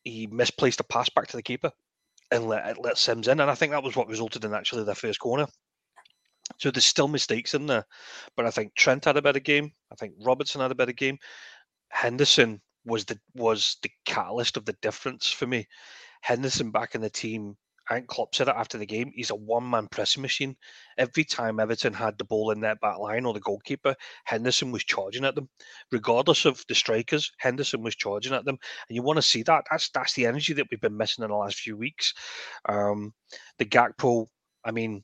he 0.04 0.28
misplaced 0.28 0.80
a 0.80 0.84
pass 0.84 1.10
back 1.10 1.28
to 1.28 1.38
the 1.38 1.44
keeper 1.44 1.72
and 2.32 2.48
let 2.48 2.84
let 2.84 2.98
Simms 2.98 3.28
in, 3.28 3.40
and 3.40 3.50
I 3.50 3.56
think 3.56 3.72
that 3.72 3.84
was 3.84 3.96
what 3.96 4.10
resulted 4.10 4.44
in 4.46 4.54
actually 4.54 4.84
their 4.84 4.96
first 4.96 5.20
corner. 5.20 5.48
So 6.60 6.72
there's 6.72 6.86
still 6.86 7.08
mistakes 7.08 7.54
in 7.54 7.66
there, 7.66 7.86
but 8.36 8.46
I 8.46 8.52
think 8.52 8.74
Trent 8.76 9.06
had 9.06 9.18
a 9.18 9.22
better 9.22 9.40
game. 9.40 9.72
I 9.92 9.96
think 9.96 10.14
Robertson 10.22 10.62
had 10.62 10.72
a 10.72 10.76
better 10.76 10.94
game. 10.94 11.18
Henderson 11.90 12.62
was 12.88 13.06
the 13.06 13.20
was 13.36 13.78
the 13.84 13.92
catalyst 14.06 14.58
of 14.58 14.66
the 14.66 14.76
difference 14.82 15.28
for 15.30 15.46
me. 15.46 15.68
Henderson 16.22 16.72
back 16.72 16.96
in 16.96 17.02
the 17.02 17.10
team. 17.10 17.56
Think 17.90 18.08
Klopp 18.08 18.36
said 18.36 18.50
it 18.50 18.56
after 18.58 18.78
the 18.78 18.86
game. 18.86 19.12
He's 19.16 19.30
a 19.30 19.36
one-man 19.36 19.88
pressing 19.90 20.22
machine. 20.22 20.58
Every 20.98 21.24
time 21.24 21.58
Everton 21.58 21.94
had 21.94 22.18
the 22.18 22.26
ball 22.26 22.52
in 22.52 22.60
that 22.62 22.82
back 22.82 22.98
line 22.98 23.26
or 23.26 23.34
the 23.34 23.40
goalkeeper, 23.40 23.96
Henderson 24.26 24.74
was 24.74 24.84
charging 24.84 25.24
at 25.24 25.36
them, 25.36 25.48
regardless 25.90 26.44
of 26.44 26.62
the 26.68 26.76
strikers. 26.76 27.32
Henderson 27.40 27.82
was 27.84 27.96
charging 27.96 28.34
at 28.34 28.44
them, 28.44 28.58
and 28.90 28.96
you 28.96 29.04
want 29.04 29.18
to 29.18 29.22
see 29.22 29.42
that. 29.44 29.64
That's 29.72 29.90
that's 29.92 30.14
the 30.14 30.26
energy 30.26 30.54
that 30.54 30.68
we've 30.70 30.82
been 30.82 30.98
missing 30.98 31.24
in 31.24 31.30
the 31.30 31.38
last 31.38 31.60
few 31.60 31.78
weeks. 31.78 32.14
Um, 32.68 33.14
the 33.58 33.66
Gakpo, 33.66 34.28
I 34.66 34.72
mean, 34.72 35.04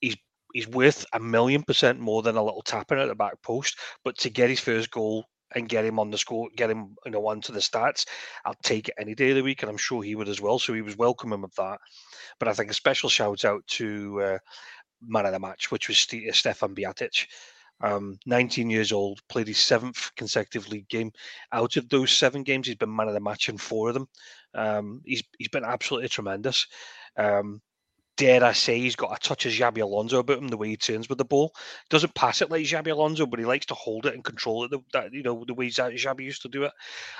he's 0.00 0.16
he's 0.54 0.68
worth 0.68 1.04
a 1.12 1.20
million 1.20 1.62
percent 1.62 2.00
more 2.00 2.22
than 2.22 2.36
a 2.36 2.42
little 2.42 2.62
tapping 2.62 2.98
at 2.98 3.08
the 3.08 3.14
back 3.14 3.42
post. 3.42 3.78
But 4.04 4.16
to 4.18 4.30
get 4.30 4.48
his 4.48 4.60
first 4.60 4.90
goal 4.90 5.26
and 5.54 5.68
get 5.68 5.84
him 5.84 5.98
on 5.98 6.10
the 6.10 6.18
score, 6.18 6.48
get 6.56 6.70
him 6.70 6.96
you 7.04 7.12
know 7.12 7.26
onto 7.26 7.52
the 7.52 7.60
stats, 7.60 8.06
I'll 8.44 8.54
take 8.62 8.88
it 8.88 8.94
any 8.98 9.14
day 9.14 9.30
of 9.30 9.36
the 9.36 9.42
week, 9.42 9.62
and 9.62 9.70
I'm 9.70 9.76
sure 9.76 10.02
he 10.02 10.14
would 10.14 10.28
as 10.28 10.40
well. 10.40 10.58
So 10.58 10.74
he 10.74 10.82
was 10.82 10.96
welcoming 10.96 11.44
of 11.44 11.54
that. 11.56 11.78
But 12.38 12.48
I 12.48 12.54
think 12.54 12.70
a 12.70 12.74
special 12.74 13.08
shout 13.08 13.44
out 13.44 13.66
to 13.68 14.20
uh, 14.22 14.38
man 15.06 15.26
of 15.26 15.32
the 15.32 15.38
match, 15.38 15.70
which 15.70 15.88
was 15.88 15.98
St- 15.98 16.34
Stefan 16.34 16.74
Bajcetic. 16.74 17.26
Um, 17.80 18.16
19 18.26 18.70
years 18.70 18.92
old, 18.92 19.20
played 19.28 19.48
his 19.48 19.58
seventh 19.58 20.12
consecutive 20.14 20.68
league 20.68 20.88
game. 20.88 21.10
Out 21.52 21.76
of 21.76 21.88
those 21.88 22.12
seven 22.12 22.44
games, 22.44 22.68
he's 22.68 22.76
been 22.76 22.94
man 22.94 23.08
of 23.08 23.14
the 23.14 23.20
match 23.20 23.48
in 23.48 23.58
four 23.58 23.88
of 23.88 23.94
them. 23.94 24.08
Um, 24.54 25.02
he's 25.04 25.22
he's 25.38 25.48
been 25.48 25.64
absolutely 25.64 26.08
tremendous. 26.08 26.66
Um, 27.16 27.60
dare 28.22 28.44
I 28.44 28.52
say, 28.52 28.78
he's 28.78 28.94
got 28.94 29.16
a 29.16 29.18
touch 29.20 29.46
of 29.46 29.52
Xabi 29.52 29.82
Alonso 29.82 30.20
about 30.20 30.38
him, 30.38 30.46
the 30.46 30.56
way 30.56 30.68
he 30.68 30.76
turns 30.76 31.08
with 31.08 31.18
the 31.18 31.24
ball. 31.24 31.52
Doesn't 31.90 32.14
pass 32.14 32.40
it 32.40 32.52
like 32.52 32.64
Xabi 32.64 32.92
Alonso, 32.92 33.26
but 33.26 33.40
he 33.40 33.44
likes 33.44 33.66
to 33.66 33.74
hold 33.74 34.06
it 34.06 34.14
and 34.14 34.22
control 34.22 34.64
it, 34.64 34.70
the, 34.70 34.78
that, 34.92 35.12
you 35.12 35.24
know, 35.24 35.44
the 35.44 35.54
way 35.54 35.68
Xabi 35.68 36.20
used 36.20 36.42
to 36.42 36.48
do 36.48 36.62
it. 36.62 36.72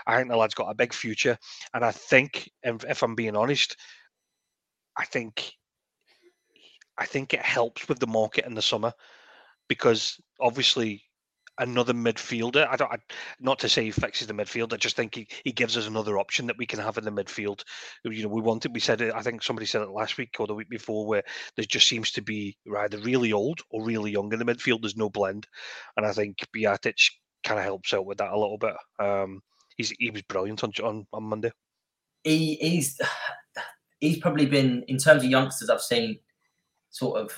I 0.07 0.17
think 0.17 0.31
the 0.31 0.37
lad's 0.37 0.55
got 0.55 0.71
a 0.71 0.75
big 0.75 0.95
future. 0.95 1.37
And 1.75 1.85
I 1.85 1.91
think, 1.91 2.49
if, 2.63 2.85
if 2.85 3.03
I'm 3.03 3.17
being 3.17 3.35
honest, 3.35 3.77
I 4.97 5.05
think 5.05 5.53
I 6.99 7.07
think 7.07 7.35
it 7.35 7.43
helps 7.43 7.89
with 7.89 7.99
the 7.99 8.07
market 8.07 8.45
in 8.45 8.55
the 8.55 8.63
summer 8.63 8.93
because 9.69 10.21
obviously 10.41 11.03
another 11.59 11.93
midfielder. 11.93 12.67
I 12.69 12.77
don't, 12.77 12.93
I, 12.93 12.97
not 13.41 13.59
to 13.61 13.69
say 13.69 13.85
he 13.85 13.91
fixes 13.91 14.27
the 14.27 14.35
midfield. 14.35 14.73
I 14.73 14.77
just 14.77 14.97
think 14.97 15.15
he, 15.15 15.29
he 15.45 15.53
gives 15.53 15.77
us 15.77 15.87
another 15.87 16.19
option 16.19 16.47
that 16.47 16.59
we 16.59 16.67
can 16.67 16.79
have 16.79 16.99
in 16.99 17.05
the 17.05 17.11
midfield. 17.11 17.63
You 18.05 18.23
know, 18.23 18.29
we 18.29 18.41
wanted. 18.41 18.75
We 18.75 18.81
said 18.81 19.01
it. 19.01 19.15
I 19.15 19.23
think 19.23 19.43
somebody 19.43 19.67
said 19.67 19.83
it 19.83 19.91
last 19.91 20.19
week 20.19 20.37
or 20.39 20.47
the 20.47 20.55
week 20.55 20.69
before, 20.69 21.07
where 21.07 21.23
there 21.57 21.65
just 21.65 21.89
seems 21.89 22.11
to 22.13 22.23
be 22.23 22.57
either 22.77 22.99
really 22.99 23.33
old 23.33 23.61
or 23.71 23.85
really 23.85 24.11
young 24.11 24.33
in 24.33 24.39
the 24.39 24.45
midfield. 24.45 24.83
There's 24.83 24.97
no 24.97 25.11
blend, 25.11 25.47
and 25.97 26.07
I 26.07 26.13
think 26.13 26.39
Bajcetic 26.55 27.11
kind 27.45 27.59
of 27.59 27.65
helps 27.65 27.93
out 27.93 28.07
with 28.07 28.19
that 28.19 28.33
a 28.33 28.39
little 28.39 28.59
bit. 28.59 28.75
Um, 28.99 29.41
he's 29.77 29.91
he 29.99 30.11
was 30.11 30.23
brilliant 30.23 30.65
on 30.65 30.73
on, 30.83 31.07
on 31.13 31.23
Monday. 31.25 31.53
He, 32.25 32.55
he's 32.55 33.01
he's 34.01 34.19
probably 34.19 34.47
been 34.47 34.85
in 34.89 34.99
terms 34.99 35.25
of 35.25 35.31
youngsters 35.31 35.71
I've 35.71 35.83
seen, 35.83 36.19
sort 36.91 37.21
of 37.21 37.33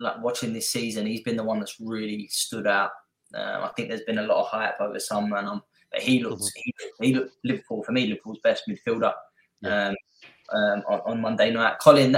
like 0.00 0.22
watching 0.22 0.52
this 0.52 0.70
season. 0.70 1.06
He's 1.06 1.22
been 1.22 1.36
the 1.36 1.44
one 1.44 1.58
that's 1.58 1.76
really 1.80 2.28
stood 2.28 2.66
out. 2.66 2.90
Um, 3.34 3.64
I 3.64 3.68
think 3.76 3.88
there's 3.88 4.02
been 4.02 4.18
a 4.18 4.26
lot 4.26 4.40
of 4.40 4.48
hype 4.48 4.80
over 4.80 4.98
some, 4.98 5.32
and 5.32 5.48
um, 5.48 5.62
but 5.92 6.00
he 6.00 6.22
looks 6.22 6.46
mm-hmm. 6.46 7.02
he, 7.02 7.08
he 7.08 7.14
looked 7.14 7.36
Liverpool 7.44 7.82
for 7.82 7.92
me 7.92 8.06
Liverpool's 8.06 8.40
best 8.42 8.64
midfielder 8.68 9.12
yeah. 9.60 9.88
um, 9.88 9.94
um, 10.52 10.82
on, 10.88 11.00
on, 11.06 11.20
Monday 11.20 11.50
night. 11.50 11.78
Colin, 11.80 12.16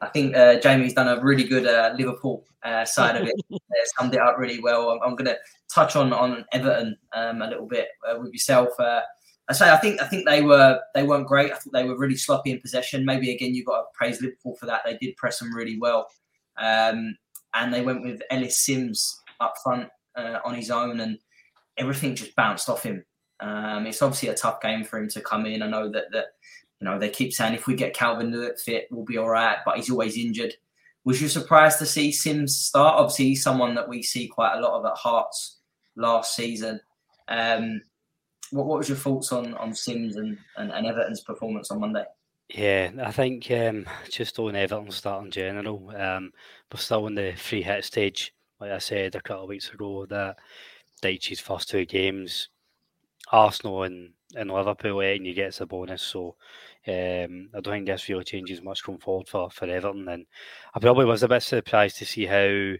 I 0.00 0.08
think 0.08 0.36
uh, 0.36 0.60
Jamie's 0.60 0.94
done 0.94 1.08
a 1.08 1.22
really 1.22 1.44
good 1.44 1.66
uh, 1.66 1.94
Liverpool 1.96 2.44
uh, 2.62 2.84
side 2.84 3.16
of 3.16 3.26
it. 3.26 3.34
summed 3.98 4.14
it 4.14 4.20
up 4.20 4.38
really 4.38 4.60
well. 4.60 4.90
I'm, 4.90 5.00
I'm 5.02 5.16
going 5.16 5.26
to 5.26 5.38
touch 5.72 5.96
on 5.96 6.12
on 6.12 6.44
Everton 6.52 6.96
um, 7.14 7.42
a 7.42 7.48
little 7.48 7.66
bit 7.66 7.88
uh, 8.08 8.18
with 8.18 8.32
yourself. 8.32 8.68
Uh, 8.78 9.00
I 9.48 9.52
say 9.52 9.70
I 9.70 9.76
think 9.78 10.00
I 10.00 10.06
think 10.06 10.28
they 10.28 10.42
were 10.42 10.80
they 10.94 11.02
weren't 11.02 11.26
great. 11.26 11.52
I 11.52 11.56
thought 11.56 11.72
they 11.72 11.84
were 11.84 11.98
really 11.98 12.16
sloppy 12.16 12.52
in 12.52 12.60
possession. 12.60 13.04
Maybe 13.04 13.34
again 13.34 13.54
you've 13.54 13.66
got 13.66 13.80
to 13.80 13.84
praise 13.94 14.20
Liverpool 14.20 14.56
for 14.56 14.66
that. 14.66 14.82
They 14.84 14.96
did 14.98 15.16
press 15.16 15.38
them 15.38 15.54
really 15.54 15.78
well, 15.78 16.08
um, 16.58 17.16
and 17.54 17.72
they 17.72 17.82
went 17.82 18.02
with 18.02 18.20
Ellis 18.30 18.58
Simms 18.58 19.20
up 19.40 19.54
front 19.62 19.88
uh, 20.16 20.38
on 20.44 20.54
his 20.54 20.70
own, 20.70 21.00
and 21.00 21.18
everything 21.76 22.14
just 22.14 22.36
bounced 22.36 22.68
off 22.68 22.82
him. 22.82 23.04
Um, 23.40 23.86
it's 23.86 24.02
obviously 24.02 24.28
a 24.28 24.34
tough 24.34 24.60
game 24.60 24.84
for 24.84 24.98
him 24.98 25.08
to 25.08 25.20
come 25.20 25.46
in. 25.46 25.62
I 25.62 25.68
know 25.68 25.90
that 25.90 26.12
that 26.12 26.26
you 26.80 26.86
know 26.86 26.98
they 26.98 27.08
keep 27.08 27.32
saying 27.32 27.54
if 27.54 27.66
we 27.66 27.74
get 27.74 27.94
Calvert 27.94 28.26
Lewin 28.26 28.56
fit, 28.56 28.88
we'll 28.90 29.04
be 29.04 29.18
all 29.18 29.28
right, 29.28 29.58
but 29.64 29.76
he's 29.76 29.90
always 29.90 30.16
injured. 30.16 30.54
Was 31.04 31.22
you 31.22 31.28
surprised 31.28 31.78
to 31.78 31.86
see 31.86 32.12
Simms 32.12 32.56
start? 32.56 32.96
Obviously, 32.96 33.34
someone 33.34 33.74
that 33.74 33.88
we 33.88 34.02
see 34.02 34.28
quite 34.28 34.56
a 34.56 34.60
lot 34.60 34.78
of 34.78 34.84
at 34.84 34.96
Hearts 34.96 35.60
last 35.96 36.36
season. 36.36 36.80
Um, 37.28 37.80
what, 38.50 38.66
what 38.66 38.78
was 38.78 38.88
your 38.88 38.98
thoughts 38.98 39.32
on 39.32 39.54
on 39.54 39.74
Simms 39.74 40.16
and, 40.16 40.36
and, 40.56 40.70
and 40.70 40.86
Everton's 40.86 41.22
performance 41.22 41.70
on 41.70 41.80
Monday? 41.80 42.04
Yeah, 42.54 42.90
I 43.02 43.12
think 43.12 43.50
um, 43.52 43.86
just 44.10 44.38
on 44.38 44.56
Everton 44.56 44.90
start 44.90 45.24
in 45.24 45.30
general, 45.30 45.92
um, 45.96 46.32
we're 46.72 46.80
still 46.80 47.06
in 47.06 47.14
the 47.14 47.32
free 47.36 47.62
hit 47.62 47.84
stage. 47.84 48.34
Like 48.60 48.72
I 48.72 48.78
said 48.78 49.14
a 49.14 49.20
couple 49.20 49.44
of 49.44 49.48
weeks 49.48 49.70
ago, 49.70 50.06
that 50.06 50.36
Dyche's 51.02 51.40
first 51.40 51.70
two 51.70 51.84
games, 51.86 52.48
Arsenal 53.32 53.84
and, 53.84 54.10
and 54.36 54.50
Liverpool, 54.50 55.00
and 55.00 55.24
he 55.24 55.32
gets 55.32 55.60
a 55.60 55.66
bonus. 55.66 56.02
So 56.02 56.36
um, 56.86 57.48
I 57.54 57.60
don't 57.60 57.72
think 57.72 57.86
this 57.86 58.08
really 58.08 58.24
changes 58.24 58.62
much 58.62 58.84
going 58.84 58.98
forward 58.98 59.28
for, 59.28 59.50
for 59.50 59.64
Everton. 59.64 60.08
And 60.08 60.26
I 60.74 60.78
probably 60.80 61.06
was 61.06 61.22
a 61.22 61.28
bit 61.28 61.42
surprised 61.42 61.98
to 61.98 62.04
see 62.04 62.26
how 62.26 62.74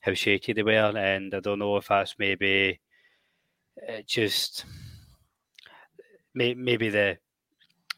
how 0.00 0.14
shaky 0.14 0.54
they 0.54 0.62
were, 0.62 0.96
and 0.96 1.34
I 1.34 1.40
don't 1.40 1.58
know 1.58 1.76
if 1.76 1.88
that's 1.88 2.14
maybe 2.18 2.80
uh, 3.86 4.00
just 4.06 4.64
maybe 6.34 6.88
the 6.88 7.18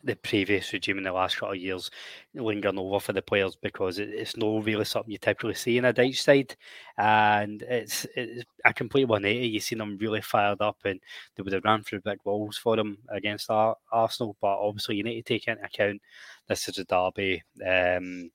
the 0.04 0.16
previous 0.16 0.72
regime 0.72 0.98
in 0.98 1.04
the 1.04 1.12
last 1.12 1.36
couple 1.36 1.54
of 1.54 1.60
years 1.60 1.90
lingering 2.34 2.78
over 2.78 2.98
for 2.98 3.12
the 3.12 3.22
players 3.22 3.56
because 3.56 3.98
it, 3.98 4.08
it's 4.08 4.36
not 4.36 4.64
really 4.64 4.84
something 4.84 5.12
you 5.12 5.18
typically 5.18 5.54
see 5.54 5.78
in 5.78 5.84
a 5.84 5.92
Dyche 5.92 6.18
side. 6.18 6.56
And 6.98 7.62
it's, 7.62 8.06
it's 8.16 8.44
a 8.64 8.74
complete 8.74 9.06
180. 9.06 9.46
You 9.46 9.60
see 9.60 9.76
them 9.76 9.98
really 9.98 10.20
fired 10.20 10.60
up 10.60 10.78
and 10.84 11.00
they 11.34 11.42
would 11.42 11.52
have 11.52 11.64
ran 11.64 11.82
through 11.82 12.00
big 12.00 12.18
walls 12.24 12.56
for 12.56 12.76
them 12.76 12.98
against 13.10 13.50
our, 13.50 13.76
Arsenal. 13.92 14.36
But 14.40 14.58
obviously, 14.58 14.96
you 14.96 15.04
need 15.04 15.22
to 15.22 15.34
take 15.34 15.48
into 15.48 15.64
account 15.64 16.02
this 16.48 16.68
is 16.68 16.78
a 16.78 16.84
derby. 16.84 17.42
Um, 17.64 18.30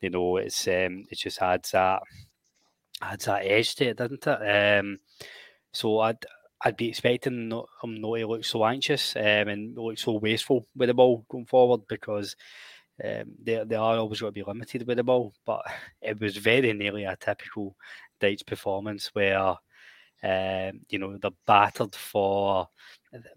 you 0.00 0.10
know, 0.10 0.36
it's 0.36 0.66
um, 0.68 1.04
it 1.10 1.18
just 1.18 1.42
adds 1.42 1.72
that 1.72 2.02
adds 3.02 3.24
that 3.26 3.44
edge 3.44 3.74
to 3.76 3.86
it, 3.86 3.96
doesn't 3.96 4.26
it? 4.26 4.78
Um, 4.80 4.98
so 5.72 6.00
I'd 6.00 6.24
I'd 6.62 6.76
be 6.76 6.88
expecting 6.88 7.48
not, 7.48 7.68
him 7.82 8.00
not 8.00 8.16
to 8.16 8.26
look 8.26 8.44
so 8.44 8.64
anxious 8.64 9.14
um, 9.16 9.22
and 9.22 9.76
look 9.76 9.98
so 9.98 10.18
wasteful 10.18 10.66
with 10.74 10.88
the 10.88 10.94
ball 10.94 11.24
going 11.28 11.46
forward 11.46 11.82
because 11.88 12.34
um, 13.04 13.24
they, 13.42 13.62
they 13.64 13.76
are 13.76 13.96
always 13.96 14.20
going 14.20 14.32
to 14.32 14.40
be 14.40 14.42
limited 14.42 14.86
with 14.86 14.96
the 14.96 15.04
ball. 15.04 15.34
But 15.46 15.62
it 16.02 16.20
was 16.20 16.36
very 16.36 16.72
nearly 16.72 17.04
a 17.04 17.16
typical 17.16 17.76
Dyche 18.20 18.46
performance 18.46 19.10
where, 19.14 19.54
um, 20.22 20.80
you 20.88 20.98
know, 20.98 21.16
they're 21.16 21.30
battered 21.46 21.94
for 21.94 22.68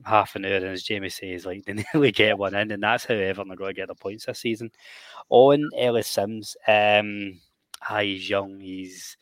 half 0.04 0.36
an 0.36 0.46
hour, 0.46 0.56
and 0.56 0.66
as 0.66 0.84
Jamie 0.84 1.10
says, 1.10 1.46
like 1.46 1.64
they 1.66 1.86
nearly 1.94 2.12
get 2.12 2.38
one 2.38 2.56
in, 2.56 2.72
and 2.72 2.84
that's 2.84 3.06
how 3.06 3.14
Everton 3.14 3.52
are 3.52 3.56
going 3.56 3.76
to 3.76 3.80
get 3.80 3.88
the 3.88 3.96
points 3.96 4.26
this 4.26 4.40
season. 4.40 4.72
On 5.30 5.70
Ellis 5.78 6.08
Simms, 6.08 6.58
um, 6.68 7.40
ah, 7.88 8.00
he's 8.00 8.28
young, 8.28 8.60
he's 8.60 9.16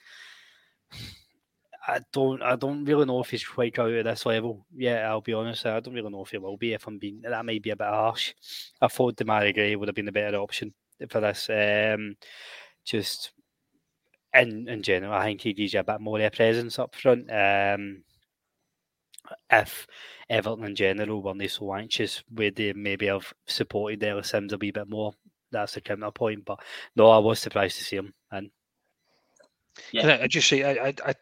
I 1.89 1.99
don't 2.13 2.41
I 2.41 2.55
don't 2.55 2.85
really 2.85 3.05
know 3.05 3.21
if 3.21 3.29
he's 3.29 3.45
quite 3.45 3.77
out 3.79 3.91
at 3.91 4.05
this 4.05 4.25
level. 4.25 4.65
Yeah, 4.75 5.09
I'll 5.09 5.21
be 5.21 5.33
honest. 5.33 5.65
I 5.65 5.79
don't 5.79 5.93
really 5.93 6.09
know 6.09 6.23
if 6.23 6.31
he 6.31 6.37
will 6.37 6.57
be. 6.57 6.73
If 6.73 6.87
I'm 6.87 6.97
being 6.99 7.21
that 7.21 7.45
might 7.45 7.63
be 7.63 7.71
a 7.71 7.75
bit 7.75 7.87
harsh. 7.87 8.33
I 8.81 8.87
thought 8.87 9.17
Demarai 9.17 9.53
Gray 9.53 9.75
would 9.75 9.87
have 9.87 9.95
been 9.95 10.05
the 10.05 10.11
better 10.11 10.37
option 10.37 10.73
for 11.09 11.19
this. 11.19 11.49
Um, 11.49 12.15
just 12.85 13.31
in 14.33 14.67
in 14.67 14.83
general, 14.83 15.13
I 15.13 15.25
think 15.25 15.41
he 15.41 15.53
gives 15.53 15.73
you 15.73 15.79
a 15.79 15.83
bit 15.83 16.01
more 16.01 16.19
of 16.19 16.25
a 16.25 16.31
presence 16.31 16.79
up 16.79 16.95
front. 16.95 17.31
Um, 17.31 18.03
if 19.49 19.87
Everton 20.29 20.65
in 20.65 20.75
general 20.75 21.21
weren't 21.21 21.49
so 21.49 21.73
anxious, 21.73 22.23
would 22.31 22.55
they 22.55 22.73
maybe 22.73 23.07
have 23.07 23.33
supported 23.47 24.03
Ellis 24.03 24.29
Simms 24.29 24.53
a 24.53 24.57
wee 24.57 24.71
bit 24.71 24.89
more? 24.89 25.13
That's 25.51 25.73
the 25.73 25.81
counterpoint. 25.81 26.45
But 26.45 26.59
no, 26.95 27.09
I 27.09 27.17
was 27.17 27.39
surprised 27.39 27.77
to 27.77 27.83
see 27.83 27.97
him. 27.97 28.13
And 28.31 28.51
yeah, 29.91 30.01
Can 30.01 30.21
I 30.21 30.27
just 30.27 30.47
say 30.47 30.63
I, 30.63 30.93
I 31.05 31.13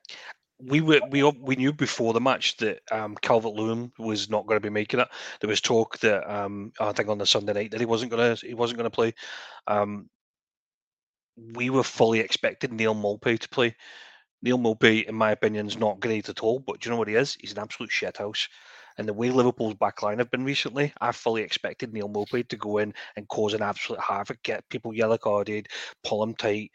we 0.60 0.82
were 0.82 1.02
we 1.10 1.24
we 1.24 1.56
knew 1.56 1.72
before 1.72 2.14
the 2.14 2.22
match 2.22 2.58
that 2.58 2.80
um, 2.92 3.16
Calvert 3.22 3.54
Lewin 3.54 3.92
was 4.00 4.30
not 4.30 4.48
going 4.48 4.58
to 4.58 4.66
be 4.66 4.74
making 4.74 5.00
it. 5.00 5.08
There 5.40 5.50
was 5.50 5.62
talk 5.62 6.00
that 6.00 6.30
um, 6.32 6.72
I 6.80 6.92
think 6.94 7.10
on 7.10 7.20
the 7.20 7.26
Sunday 7.26 7.54
night 7.54 7.72
that 7.72 7.80
he 7.80 7.86
wasn't 7.86 8.12
going 8.12 8.36
to 8.36 8.46
he 8.46 8.54
wasn't 8.56 8.80
to 8.82 8.90
play. 8.90 9.14
Um, 9.68 10.10
we 11.54 11.70
were 11.70 11.84
fully 11.84 12.20
expecting 12.20 12.76
Neal 12.76 12.96
Maupay 12.96 13.40
to 13.40 13.50
play. 13.50 13.76
Neal 14.42 14.58
Maupay, 14.58 15.06
in 15.06 15.16
my 15.16 15.32
opinion, 15.32 15.68
is 15.68 15.78
not 15.78 16.00
great 16.00 16.30
at 16.30 16.42
all. 16.42 16.60
But 16.60 16.80
do 16.80 16.90
you 16.90 16.92
know 16.92 16.98
what 16.98 17.08
he 17.08 17.16
is? 17.16 17.38
He's 17.40 17.52
an 17.52 17.60
absolute 17.60 17.92
shithouse. 17.92 18.48
And 18.98 19.08
the 19.08 19.14
way 19.14 19.30
Liverpool's 19.30 19.76
backline 19.76 20.18
have 20.18 20.32
been 20.32 20.44
recently, 20.44 20.92
I 21.00 21.12
fully 21.12 21.44
expected 21.44 21.94
Neal 21.94 22.10
Maupay 22.10 22.48
to 22.50 22.58
go 22.58 22.80
in 22.80 22.94
and 23.16 23.28
cause 23.28 23.54
an 23.54 23.62
absolute 23.62 24.02
havoc, 24.02 24.42
get 24.44 24.68
people 24.70 24.94
yellow 24.94 25.18
carded, 25.18 25.68
pull 26.04 26.22
them 26.22 26.34
tight, 26.34 26.72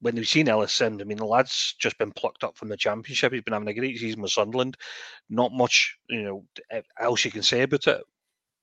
when 0.00 0.14
we've 0.14 0.28
seen 0.28 0.48
Ellis 0.48 0.72
Simms, 0.72 1.00
I 1.00 1.04
mean, 1.04 1.18
the 1.18 1.26
lad's 1.26 1.74
just 1.78 1.98
been 1.98 2.12
plucked 2.12 2.42
up 2.42 2.56
from 2.56 2.68
the 2.68 2.76
championship. 2.76 3.32
He's 3.32 3.42
been 3.42 3.52
having 3.52 3.68
a 3.68 3.74
great 3.74 3.98
season 3.98 4.22
with 4.22 4.32
Sunderland. 4.32 4.76
Not 5.28 5.52
much, 5.52 5.96
you 6.08 6.22
know, 6.22 6.44
else 6.98 7.24
you 7.24 7.30
can 7.30 7.42
say 7.42 7.62
about 7.62 7.86
it. 7.86 8.02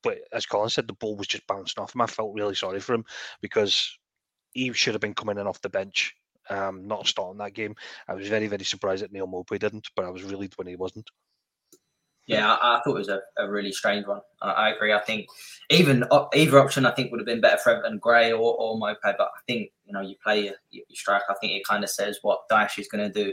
But 0.02 0.18
as 0.32 0.46
Colin 0.46 0.70
said, 0.70 0.88
the 0.88 0.94
ball 0.94 1.16
was 1.16 1.26
just 1.26 1.46
bouncing 1.46 1.82
off 1.82 1.94
him. 1.94 2.00
I 2.00 2.06
felt 2.06 2.34
really 2.34 2.54
sorry 2.54 2.80
for 2.80 2.94
him 2.94 3.04
because 3.40 3.98
he 4.52 4.72
should 4.72 4.94
have 4.94 5.00
been 5.00 5.14
coming 5.14 5.38
in 5.38 5.46
off 5.46 5.60
the 5.60 5.68
bench, 5.68 6.14
um, 6.50 6.86
not 6.86 7.06
starting 7.06 7.38
that 7.38 7.54
game. 7.54 7.74
I 8.08 8.14
was 8.14 8.28
very, 8.28 8.46
very 8.46 8.64
surprised 8.64 9.02
that 9.02 9.12
Neal 9.12 9.28
Maupay 9.28 9.58
didn't, 9.58 9.88
but 9.94 10.04
I 10.04 10.10
was 10.10 10.22
relieved 10.24 10.54
when 10.56 10.66
he 10.66 10.76
wasn't. 10.76 11.08
Yeah, 12.28 12.52
I, 12.52 12.76
I, 12.76 12.80
thought 12.82 12.96
it 12.96 12.98
was 12.98 13.08
a, 13.08 13.20
a 13.38 13.50
really 13.50 13.72
strange 13.72 14.06
one. 14.06 14.20
I, 14.42 14.50
I, 14.50 14.68
agree. 14.68 14.92
I 14.92 15.00
think 15.00 15.28
even 15.70 16.04
either 16.34 16.58
option 16.58 16.84
I 16.84 16.90
think 16.90 17.10
would 17.10 17.20
have 17.20 17.26
been 17.26 17.40
better 17.40 17.56
for 17.56 17.70
Everton, 17.70 17.98
Gray 17.98 18.32
or, 18.32 18.54
or 18.54 18.78
Maupay. 18.78 19.14
But 19.16 19.30
I 19.34 19.40
think 19.46 19.70
you 19.86 19.94
know 19.94 20.02
you 20.02 20.14
play 20.22 20.44
your, 20.44 20.54
your 20.70 20.84
strike. 20.92 21.22
I 21.30 21.34
think 21.40 21.54
it 21.54 21.66
kind 21.66 21.82
of 21.82 21.88
says 21.88 22.18
what 22.20 22.46
Dyche 22.50 22.78
is 22.78 22.88
going 22.88 23.10
to 23.10 23.24
do 23.24 23.32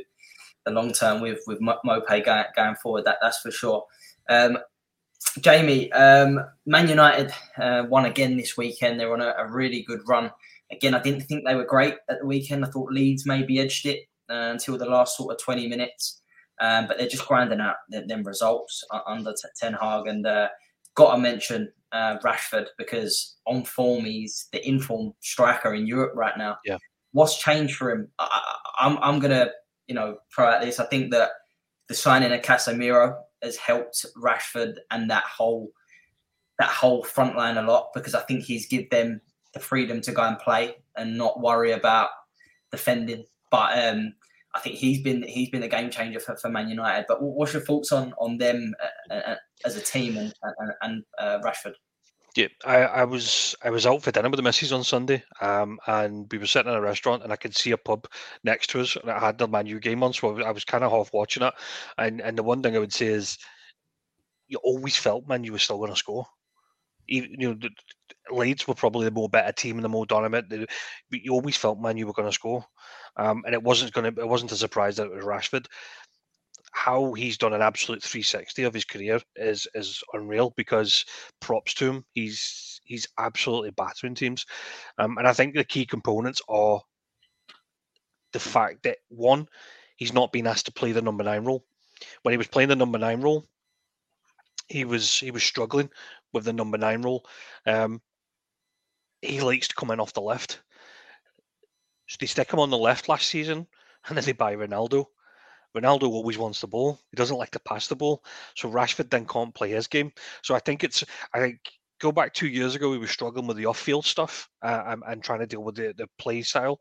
the 0.66 0.72
long 0.72 0.94
term 0.94 1.20
with 1.20 1.40
with 1.46 1.60
Maupay 1.60 2.24
going, 2.24 2.46
going 2.56 2.76
forward. 2.76 3.04
That 3.04 3.18
that's 3.22 3.40
for 3.40 3.52
sure. 3.52 3.86
Um, 4.30 4.58
Jamie, 5.42 5.92
um, 5.92 6.40
Man 6.66 6.88
United 6.88 7.34
uh, 7.58 7.84
won 7.90 8.06
again 8.06 8.38
this 8.38 8.56
weekend. 8.56 9.00
They're 9.00 9.14
on 9.14 9.22
a, 9.22 9.34
a, 9.38 9.52
really 9.52 9.82
good 9.82 10.00
run. 10.08 10.32
Again, 10.72 10.94
I 10.94 11.02
didn't 11.02 11.22
think 11.22 11.46
they 11.46 11.56
were 11.56 11.66
great 11.66 11.96
at 12.10 12.20
the 12.20 12.26
weekend. 12.26 12.64
I 12.64 12.70
thought 12.70 12.92
Leeds 12.92 13.26
maybe 13.26 13.60
edged 13.60 13.86
it 13.86 14.02
uh, 14.30 14.52
until 14.52 14.78
the 14.78 14.86
last 14.86 15.18
sort 15.18 15.34
of 15.34 15.44
20 15.44 15.68
minutes. 15.68 16.22
Um, 16.62 16.88
but 16.88 16.98
they're 16.98 17.08
just 17.08 17.28
grinding 17.28 17.60
out 17.60 17.76
them, 17.90 18.24
results 18.24 18.84
under 19.08 19.34
Ten 19.60 19.74
Hag. 19.74 20.08
And 20.08 20.26
uh, 20.26 20.48
got 20.96 21.16
to 21.16 21.22
mention 21.22 21.72
uh, 21.92 22.18
Rashford 22.24 22.68
because 22.78 23.38
on 23.46 23.64
form, 23.64 24.06
he's 24.06 24.48
the 24.52 24.66
informed 24.68 25.14
striker 25.22 25.74
in 25.74 25.88
Europe 25.88 26.14
right 26.16 26.38
now. 26.38 26.58
Yeah. 26.66 26.78
What's 27.12 27.38
changed 27.38 27.76
for 27.76 27.92
him? 27.92 28.10
I, 28.20 28.58
am 28.82 28.98
I'm, 28.98 29.04
I'm 29.04 29.20
going 29.20 29.32
to, 29.32 29.52
you 29.88 29.96
know, 29.96 30.18
throw 30.34 30.48
out 30.48 30.62
this. 30.62 30.80
I 30.80 30.86
think 30.86 31.12
that 31.12 31.30
the 31.88 31.94
signing 31.94 32.32
of 32.32 32.42
Casemiro 32.42 33.16
has 33.42 33.58
helped 33.58 34.06
Rashford 34.18 34.76
and 34.92 35.10
that 35.10 35.24
whole 35.24 35.70
that 36.58 36.70
whole 36.70 37.04
front 37.04 37.36
line 37.36 37.58
a 37.58 37.62
lot 37.62 37.90
because 37.94 38.16
I 38.16 38.22
think 38.22 38.44
he's 38.44 38.66
give 38.68 38.90
them 38.90 39.20
the 39.54 39.60
freedom 39.60 40.00
to 40.02 40.12
go 40.12 40.24
and 40.24 40.40
play 40.40 40.76
and 40.96 41.18
not 41.18 41.42
worry 41.42 41.72
about 41.72 42.10
defending. 42.72 43.26
But 43.52 43.78
um, 43.78 44.14
I 44.56 44.60
think 44.60 44.76
he's 44.76 45.02
been 45.02 45.22
he's 45.24 45.50
been 45.50 45.64
a 45.64 45.68
game 45.68 45.90
changer 45.90 46.20
for, 46.20 46.38
for 46.38 46.50
Man 46.50 46.70
United. 46.70 47.06
But 47.08 47.22
what's 47.22 47.54
your 47.54 47.62
thoughts 47.62 47.92
on 47.92 48.14
on 48.18 48.38
them 48.38 48.74
uh, 49.12 49.14
uh, 49.14 49.36
as 49.66 49.76
a 49.76 49.82
team 49.82 50.18
and 50.18 50.34
and, 50.82 51.04
uh, 51.20 51.40
Rashford? 51.40 51.74
Yeah, 52.36 52.48
I, 52.66 52.78
I 52.78 53.04
was 53.06 53.56
I 53.64 53.70
was 53.70 53.86
out 53.86 54.02
for 54.02 54.12
dinner 54.12 54.30
with 54.30 54.38
the 54.38 54.44
missus 54.44 54.72
on 54.72 54.84
Sunday, 54.84 55.24
um, 55.42 55.80
and 55.88 56.28
we 56.32 56.38
were 56.38 56.46
sitting 56.46 56.72
in 56.72 56.78
a 56.78 56.82
restaurant, 56.82 57.24
and 57.24 57.32
I 57.32 57.38
could 57.38 57.56
see 57.56 57.72
a 57.72 57.78
pub 57.78 58.08
next 58.44 58.70
to 58.72 58.82
us, 58.82 58.96
and 58.96 59.10
it 59.10 59.18
had 59.18 59.38
the 59.38 59.48
Man 59.48 59.68
U 59.68 59.80
game 59.80 60.04
on, 60.04 60.14
so 60.14 60.30
I 60.30 60.52
was, 60.52 60.66
I 60.66 60.72
kind 60.72 60.84
of 60.84 60.92
half 60.92 61.14
watching 61.14 61.44
it. 61.44 61.54
And 61.98 62.22
and 62.22 62.38
the 62.38 62.44
one 62.44 62.62
thing 62.62 62.76
I 62.76 62.80
would 62.80 62.94
say 62.94 63.08
is, 63.08 63.38
you 64.48 64.58
always 64.64 64.98
felt 64.98 65.28
Man 65.28 65.44
U 65.46 65.54
was 65.54 65.64
still 65.64 65.78
going 65.78 65.92
to 65.92 65.96
score. 65.96 66.26
Even, 67.08 67.40
you 67.40 67.56
know, 67.56 67.70
Leeds 68.32 68.68
were 68.68 68.74
probably 68.74 69.06
the 69.06 69.12
more 69.12 69.30
better 69.30 69.52
team 69.52 69.78
and 69.78 69.84
the 69.84 69.90
more 69.90 70.06
dominant, 70.06 70.68
you 71.12 71.32
always 71.32 71.58
felt 71.58 71.80
Man 71.80 71.98
you 71.98 72.08
were 72.08 72.14
going 72.14 72.28
to 72.28 72.34
score, 72.34 72.66
um, 73.18 73.44
and 73.46 73.54
it 73.54 73.62
wasn't 73.62 73.94
going 73.94 74.14
to. 74.14 74.22
It 74.22 74.28
wasn't 74.28 74.52
a 74.52 74.58
surprise 74.58 74.98
that 74.98 75.08
it 75.08 75.14
was 75.14 75.24
Rashford 75.24 75.68
how 76.76 77.14
he's 77.14 77.38
done 77.38 77.54
an 77.54 77.62
absolute 77.62 78.04
360 78.04 78.64
of 78.64 78.74
his 78.74 78.84
career 78.84 79.22
is 79.38 79.66
is 79.76 80.04
unreal 80.12 80.54
because 80.58 81.06
props 81.40 81.74
to 81.74 81.90
him. 81.90 82.06
He's 82.14 82.82
he's 82.84 83.08
absolutely 83.18 83.72
battering 83.72 84.14
teams, 84.14 84.46
um, 84.98 85.18
and 85.18 85.26
I 85.26 85.32
think 85.32 85.56
the 85.56 85.64
key 85.64 85.86
components 85.86 86.42
are 86.50 86.82
the 88.34 88.40
fact 88.40 88.84
that 88.84 88.98
one, 89.08 89.48
he's 89.96 90.12
not 90.12 90.34
been 90.34 90.48
asked 90.48 90.66
to 90.66 90.74
play 90.74 90.92
the 90.92 91.02
number 91.02 91.24
nine 91.24 91.46
role. 91.46 91.64
When 92.24 92.34
he 92.34 92.38
was 92.38 92.48
playing 92.48 92.68
the 92.68 92.76
number 92.76 92.98
nine 92.98 93.22
role, 93.22 93.48
he 94.68 94.84
was 94.84 95.18
he 95.18 95.32
was 95.32 95.44
struggling 95.44 95.90
with 96.34 96.44
the 96.44 96.54
number 96.54 96.78
nine 96.78 97.02
role. 97.02 97.26
Um, 97.66 98.02
he 99.22 99.42
likes 99.42 99.68
to 99.68 99.76
come 99.76 99.92
in 99.92 100.00
off 100.00 100.14
the 100.14 100.22
left. 100.22 100.62
So 102.08 102.18
they 102.20 102.28
stick 102.28 102.52
him 102.52 102.60
on 102.60 102.70
the 102.70 102.78
left 102.78 103.10
last 103.10 103.28
season, 103.28 103.68
and 104.08 104.18
then 104.18 104.24
they 104.24 104.34
buy 104.34 104.56
Ronaldo. 104.56 105.06
Ronaldo 105.76 106.04
always 106.04 106.38
wants 106.38 106.62
the 106.62 106.68
ball. 106.68 107.00
He 107.12 107.16
doesn't 107.16 107.38
like 107.38 107.52
to 107.52 107.60
pass 107.60 107.88
the 107.88 107.96
ball. 107.96 108.24
So 108.56 108.70
Rashford 108.70 109.10
then 109.10 109.26
can't 109.26 109.54
play 109.54 109.72
his 109.72 109.88
game. 109.88 110.12
So 110.42 110.56
I 110.56 110.60
think 110.60 110.84
it's 110.84 111.04
I 111.34 111.40
think 111.40 111.60
go 112.00 112.12
back 112.12 112.34
two 112.34 112.48
years 112.48 112.76
ago, 112.76 112.90
we 112.90 112.98
were 112.98 113.08
struggling 113.08 113.48
with 113.48 113.58
the 113.58 113.66
off-field 113.66 114.06
stuff 114.06 114.50
uh, 114.62 114.84
and, 114.88 115.04
and, 115.08 115.24
trying 115.24 115.40
to 115.40 115.48
deal 115.48 115.64
with 115.64 115.76
the, 115.76 115.94
the 115.98 116.08
play 116.20 116.42
style. 116.42 116.80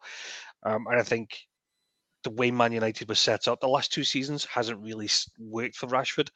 Um, 0.64 0.86
and 0.88 0.98
I 0.98 1.02
think 1.02 1.38
the 2.24 2.30
way 2.30 2.50
Man 2.50 2.72
United 2.72 3.08
was 3.08 3.18
set 3.18 3.46
up 3.48 3.60
the 3.60 3.68
last 3.68 3.92
two 3.92 4.04
seasons 4.04 4.44
hasn't 4.44 4.82
really 4.82 5.08
worked 5.38 5.76
for 5.76 5.86
Rashford. 5.86 6.30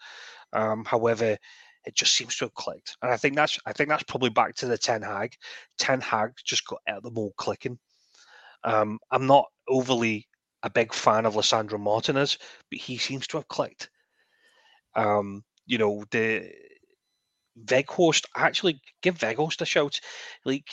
Um, 0.53 0.84
however, 0.84 1.36
it 1.84 1.94
just 1.94 2.14
seems 2.14 2.36
to 2.36 2.44
have 2.46 2.54
clicked, 2.54 2.96
and 3.02 3.10
I 3.10 3.16
think 3.16 3.34
that's 3.34 3.58
I 3.66 3.72
think 3.72 3.88
that's 3.88 4.02
probably 4.04 4.30
back 4.30 4.54
to 4.56 4.66
the 4.66 4.78
Ten 4.78 5.02
Hag. 5.02 5.34
Ten 5.78 6.00
Hag 6.00 6.32
just 6.44 6.66
got 6.66 6.80
out 6.88 6.98
of 6.98 7.02
the 7.04 7.10
mold 7.10 7.34
clicking. 7.36 7.78
Um, 8.64 8.98
I'm 9.10 9.26
not 9.26 9.46
overly 9.68 10.26
a 10.62 10.70
big 10.70 10.92
fan 10.92 11.24
of 11.26 11.34
Lisandro 11.34 11.78
Martinez, 11.78 12.38
but 12.70 12.80
he 12.80 12.98
seems 12.98 13.26
to 13.28 13.36
have 13.36 13.48
clicked. 13.48 13.90
Um, 14.94 15.44
you 15.66 15.78
know, 15.78 16.04
the 16.10 16.52
Weghorst, 17.64 18.26
actually 18.36 18.80
give 19.02 19.18
Weghorst 19.18 19.60
a 19.60 19.64
shout. 19.64 20.00
Like, 20.44 20.68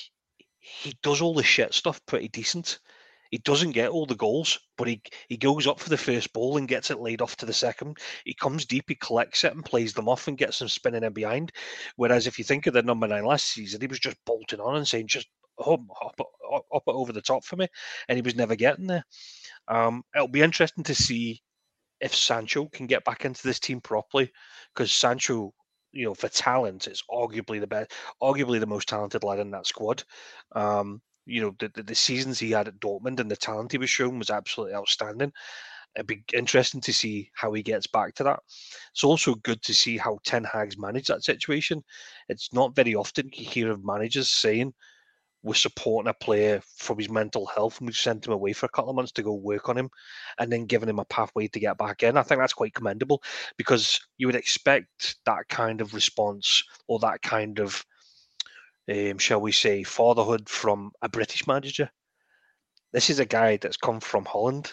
he 0.60 0.98
does 1.04 1.22
all 1.22 1.34
the 1.34 1.44
shit 1.44 1.74
stuff 1.74 2.04
pretty 2.06 2.28
decent. 2.30 2.80
He 3.32 3.38
doesn't 3.40 3.72
get 3.72 3.90
all 3.90 4.06
the 4.06 4.16
goals, 4.16 4.60
but 4.78 4.88
he, 4.88 5.02
he 5.30 5.38
goes 5.38 5.68
up 5.68 5.80
for 5.80 5.90
the 5.90 5.98
first 5.98 6.32
ball 6.34 6.58
and 6.58 6.68
gets 6.68 6.92
it 6.92 7.00
laid 7.00 7.22
off 7.22 7.36
to 7.38 7.46
the 7.46 7.54
second. 7.54 7.98
He 8.24 8.34
comes 8.34 8.66
deep, 8.66 8.86
he 8.88 8.96
collects 8.96 9.44
it 9.44 9.54
and 9.54 9.66
plays 9.66 9.94
them 9.94 10.08
off 10.08 10.28
and 10.28 10.38
gets 10.38 10.60
them 10.60 10.70
spinning 10.70 11.04
in 11.04 11.14
behind. 11.14 11.52
Whereas 11.96 12.28
if 12.28 12.38
you 12.38 12.46
think 12.46 12.68
of 12.68 12.74
the 12.74 12.84
number 12.84 13.08
nine 13.08 13.26
last 13.26 13.46
season, 13.46 13.82
he 13.82 13.88
was 13.88 14.00
just 14.00 14.18
bolting 14.26 14.60
on 14.60 14.76
and 14.76 14.88
saying, 14.88 15.08
just 15.08 15.28
hop, 15.60 15.82
hop, 15.92 16.16
hop, 16.20 16.66
hop 16.72 16.84
over 16.88 17.12
the 17.12 17.22
top 17.22 17.44
for 17.44 17.56
me. 17.56 17.68
And 18.08 18.18
he 18.18 18.22
was 18.22 18.36
never 18.36 18.56
getting 18.56 18.88
there. 18.88 19.04
Um, 19.68 20.04
it'll 20.16 20.28
be 20.28 20.42
interesting 20.42 20.84
to 20.86 20.96
see 20.96 21.42
if 22.02 22.14
Sancho 22.14 22.68
can 22.68 22.88
get 22.88 23.04
back 23.06 23.26
into 23.26 23.44
this 23.44 23.60
team 23.60 23.82
properly 23.82 24.32
because 24.74 24.92
Sancho, 24.92 25.54
you 25.92 26.06
know, 26.06 26.14
for 26.14 26.28
talent, 26.28 26.88
is 26.88 27.04
arguably 27.10 27.60
the 27.60 27.68
best, 27.68 27.92
arguably 28.22 28.60
the 28.60 28.68
most 28.68 28.88
talented 28.88 29.24
lad 29.24 29.40
in 29.40 29.52
that 29.52 29.66
squad. 29.66 30.04
Um, 30.54 31.02
you 31.26 31.42
know, 31.42 31.56
the, 31.60 31.70
the, 31.74 31.84
the 31.84 31.96
seasons 31.96 32.40
he 32.40 32.52
had 32.52 32.68
at 32.68 32.80
Dortmund 32.80 33.20
and 33.20 33.30
the 33.30 33.36
talent 33.36 33.72
he 33.72 33.78
was 33.78 33.90
shown 33.90 34.20
was 34.20 34.30
absolutely 34.30 34.76
outstanding. 34.76 35.32
It'd 35.96 36.08
be 36.08 36.24
interesting 36.34 36.82
to 36.82 36.94
see 36.94 37.32
how 37.34 37.54
he 37.54 37.64
gets 37.64 37.88
back 37.88 38.16
to 38.16 38.24
that. 38.26 38.40
It's 38.92 39.04
also 39.04 39.36
good 39.36 39.62
to 39.62 39.74
see 39.74 39.98
how 39.98 40.20
Ten 40.26 40.44
Hag's 40.44 40.78
managed 40.78 41.08
that 41.08 41.24
situation. 41.24 41.84
It's 42.28 42.52
not 42.52 42.76
very 42.76 42.96
often 42.96 43.30
you 43.34 43.46
hear 43.46 43.72
of 43.72 43.86
managers 43.86 44.30
saying, 44.30 44.74
we're 45.46 45.54
supporting 45.54 46.10
a 46.10 46.14
player 46.14 46.60
from 46.76 46.98
his 46.98 47.08
mental 47.08 47.46
health 47.46 47.78
and 47.80 47.88
we've 47.88 47.96
sent 47.96 48.26
him 48.26 48.34
away 48.34 48.52
for 48.52 48.66
a 48.66 48.70
couple 48.70 48.90
of 48.90 48.96
months 48.96 49.12
to 49.12 49.22
go 49.22 49.34
work 49.34 49.70
on 49.70 49.78
him 49.78 49.92
and 50.40 50.52
then 50.52 50.66
giving 50.66 50.90
him 50.90 50.98
a 50.98 51.06
pathway 51.06 51.48
to 51.48 51.60
get 51.60 51.78
back 51.78 52.02
in. 52.02 52.18
I 52.18 52.24
think 52.24 52.42
that's 52.42 52.52
quite 52.52 52.74
commendable 52.74 53.22
because 53.56 54.00
you 54.18 54.26
would 54.26 54.36
expect 54.36 55.18
that 55.28 55.48
kind 55.48 55.82
of 55.82 55.94
response 55.94 56.64
or 56.88 56.98
that 57.00 57.22
kind 57.22 57.60
of, 57.60 57.86
um, 58.90 59.18
shall 59.18 59.42
we 59.42 59.52
say, 59.52 59.84
fatherhood 59.84 60.50
from 60.50 60.92
a 61.02 61.10
British 61.10 61.48
manager. 61.48 61.90
This 62.94 63.10
is 63.10 63.20
a 63.20 63.26
guy 63.26 63.58
that's 63.58 63.78
come 63.78 64.00
from 64.00 64.26
Holland 64.26 64.72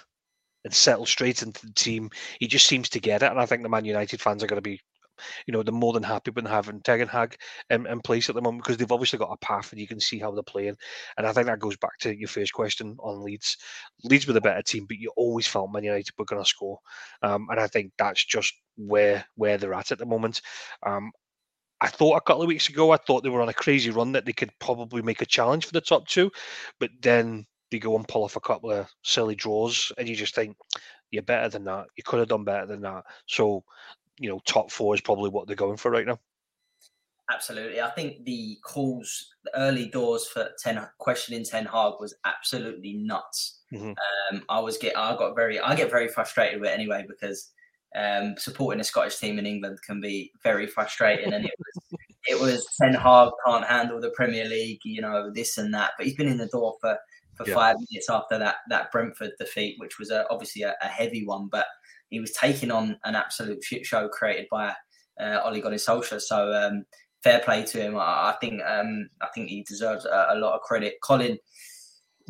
and 0.65 0.73
settled 0.73 1.09
straight 1.09 1.43
into 1.43 1.67
the 1.67 1.73
team. 1.73 2.11
He 2.39 2.47
just 2.47 2.67
seems 2.67 2.89
to 2.91 3.01
get 3.01 3.23
it. 3.23 3.31
And 3.31 3.41
I 3.41 3.47
think 3.47 3.63
the 3.63 3.69
Man 3.69 3.85
United 3.85 4.21
fans 4.21 4.43
are 4.43 4.47
going 4.47 4.63
to 4.63 4.69
be 4.69 4.81
you 5.47 5.53
know, 5.53 5.63
they're 5.63 5.73
more 5.73 5.93
than 5.93 6.03
happy 6.03 6.31
with 6.31 6.47
having 6.47 6.81
Ten 6.81 7.07
Hag 7.07 7.37
in, 7.71 7.87
in 7.87 8.01
place 8.01 8.29
at 8.29 8.35
the 8.35 8.41
moment 8.41 8.65
because 8.65 8.77
they've 8.77 8.91
obviously 8.91 9.19
got 9.19 9.33
a 9.33 9.37
path 9.39 9.73
and 9.73 9.81
you 9.81 9.87
can 9.87 10.01
see 10.01 10.19
how 10.19 10.31
they're 10.31 10.43
playing. 10.43 10.77
And 11.17 11.27
I 11.27 11.33
think 11.33 11.47
that 11.47 11.59
goes 11.59 11.77
back 11.77 11.99
to 12.01 12.17
your 12.17 12.29
first 12.29 12.53
question 12.53 12.97
on 13.01 13.23
Leeds. 13.23 13.57
Leeds 14.05 14.27
were 14.27 14.33
the 14.33 14.41
better 14.41 14.63
team, 14.63 14.87
but 14.87 14.99
you 14.99 15.13
always 15.17 15.47
felt 15.47 15.73
Man 15.73 15.85
United 15.85 16.13
were 16.19 16.25
going 16.25 16.43
to 16.43 16.49
score. 16.49 16.79
Um, 17.23 17.49
and 17.51 17.61
I 17.61 17.67
think 17.67 17.93
that's 17.99 18.25
just 18.25 18.55
where 18.77 19.25
where 19.35 19.59
they're 19.59 19.75
at 19.75 19.93
at 19.93 19.99
the 19.99 20.07
moment. 20.07 20.41
Um, 20.85 21.13
I 21.83 21.89
thought 21.89 22.17
a 22.17 22.21
couple 22.21 22.43
of 22.43 22.49
weeks 22.49 22.69
ago, 22.69 22.93
I 22.93 22.97
thought 22.97 23.23
they 23.23 23.29
were 23.29 23.43
on 23.43 23.49
a 23.49 23.55
crazy 23.55 23.91
run 23.91 24.13
that 24.13 24.25
they 24.25 24.33
could 24.33 24.57
probably 24.61 25.03
make 25.03 25.21
a 25.21 25.27
challenge 25.27 25.67
for 25.67 25.73
the 25.73 25.81
top 25.81 26.07
two, 26.07 26.31
but 26.79 26.91
then 27.01 27.45
they 27.71 27.79
go 27.79 27.97
and 27.97 28.07
pull 28.07 28.23
off 28.25 28.37
a 28.37 28.41
couple 28.41 28.71
of 28.71 28.89
silly 29.03 29.35
draws, 29.35 29.91
and 29.99 30.09
you 30.09 30.15
just 30.15 30.35
think 30.35 30.57
you're 31.11 31.23
better 31.23 31.49
than 31.49 31.65
that. 31.65 31.87
You 31.97 32.05
could 32.05 32.21
have 32.21 32.29
done 32.29 32.45
better 32.45 32.67
than 32.67 32.83
that. 32.83 33.05
So 33.27 33.65
you 34.19 34.29
know, 34.29 34.41
top 34.45 34.71
four 34.71 34.95
is 34.95 35.01
probably 35.01 35.31
what 35.31 35.47
they're 35.47 35.57
going 35.57 35.77
for 35.77 35.91
right 35.91 36.07
now. 36.07 36.19
Absolutely. 37.33 37.81
I 37.81 37.91
think 37.91 38.25
the 38.25 38.59
calls, 38.63 39.31
the 39.45 39.57
early 39.59 39.87
doors 39.87 40.27
for 40.27 40.51
ten 40.63 40.87
questioning 40.99 41.45
Ten 41.45 41.65
Hag 41.65 41.95
was 41.99 42.15
absolutely 42.25 42.95
nuts. 42.95 43.61
Mm-hmm. 43.73 43.93
Um, 44.33 44.45
I 44.49 44.61
was 44.61 44.77
get, 44.77 44.97
I 44.97 45.17
got 45.17 45.35
very, 45.35 45.59
I 45.59 45.75
get 45.75 45.91
very 45.91 46.09
frustrated 46.09 46.61
with 46.61 46.71
it 46.71 46.75
anyway 46.75 47.05
because 47.09 47.51
um, 47.97 48.35
supporting 48.39 48.81
a 48.81 48.85
Scottish 48.85 49.19
team 49.19 49.39
in 49.39 49.47
England 49.47 49.79
can 49.87 50.01
be 50.01 50.33
very 50.43 50.67
frustrating, 50.67 51.33
and 51.33 51.45
it 51.45 51.55
was, 51.59 52.01
it 52.29 52.41
was 52.41 52.67
Ten 52.81 52.95
Hag 52.95 53.31
can't 53.47 53.67
handle 53.67 54.01
the 54.01 54.11
Premier 54.11 54.45
League, 54.45 54.81
you 54.85 55.01
know, 55.01 55.31
this 55.31 55.59
and 55.59 55.73
that. 55.75 55.93
But 55.97 56.07
he's 56.07 56.17
been 56.17 56.29
in 56.29 56.39
the 56.39 56.47
door 56.49 56.77
for 56.81 56.97
for 57.35 57.49
yeah. 57.49 57.55
five 57.55 57.77
minutes 57.91 58.11
after 58.11 58.39
that 58.39 58.57
that 58.69 58.91
Brentford 58.93 59.33
defeat, 59.39 59.77
which 59.79 59.99
was 59.99 60.11
a, 60.11 60.27
obviously 60.31 60.63
a, 60.63 60.75
a 60.83 60.87
heavy 60.87 61.25
one, 61.25 61.49
but 61.51 61.67
he 62.11 62.21
was 62.21 62.33
taking 62.33 62.71
on 62.71 62.99
an 63.05 63.15
absolute 63.15 63.65
shit 63.65 63.87
show 63.87 64.09
created 64.09 64.47
by 64.51 64.75
uh, 65.21 65.41
Ole 65.45 65.61
Gunnar 65.61 65.77
Solskjaer. 65.77 66.21
So 66.21 66.53
um, 66.53 66.85
fair 67.23 67.41
play 67.41 67.65
to 67.65 67.81
him. 67.81 67.97
I, 67.97 68.31
I 68.31 68.37
think 68.41 68.61
um, 68.67 69.09
I 69.21 69.29
think 69.35 69.49
he 69.49 69.63
deserves 69.63 70.05
a, 70.05 70.29
a, 70.31 70.37
lot 70.37 70.55
of 70.55 70.61
credit. 70.61 70.97
Colin, 71.03 71.39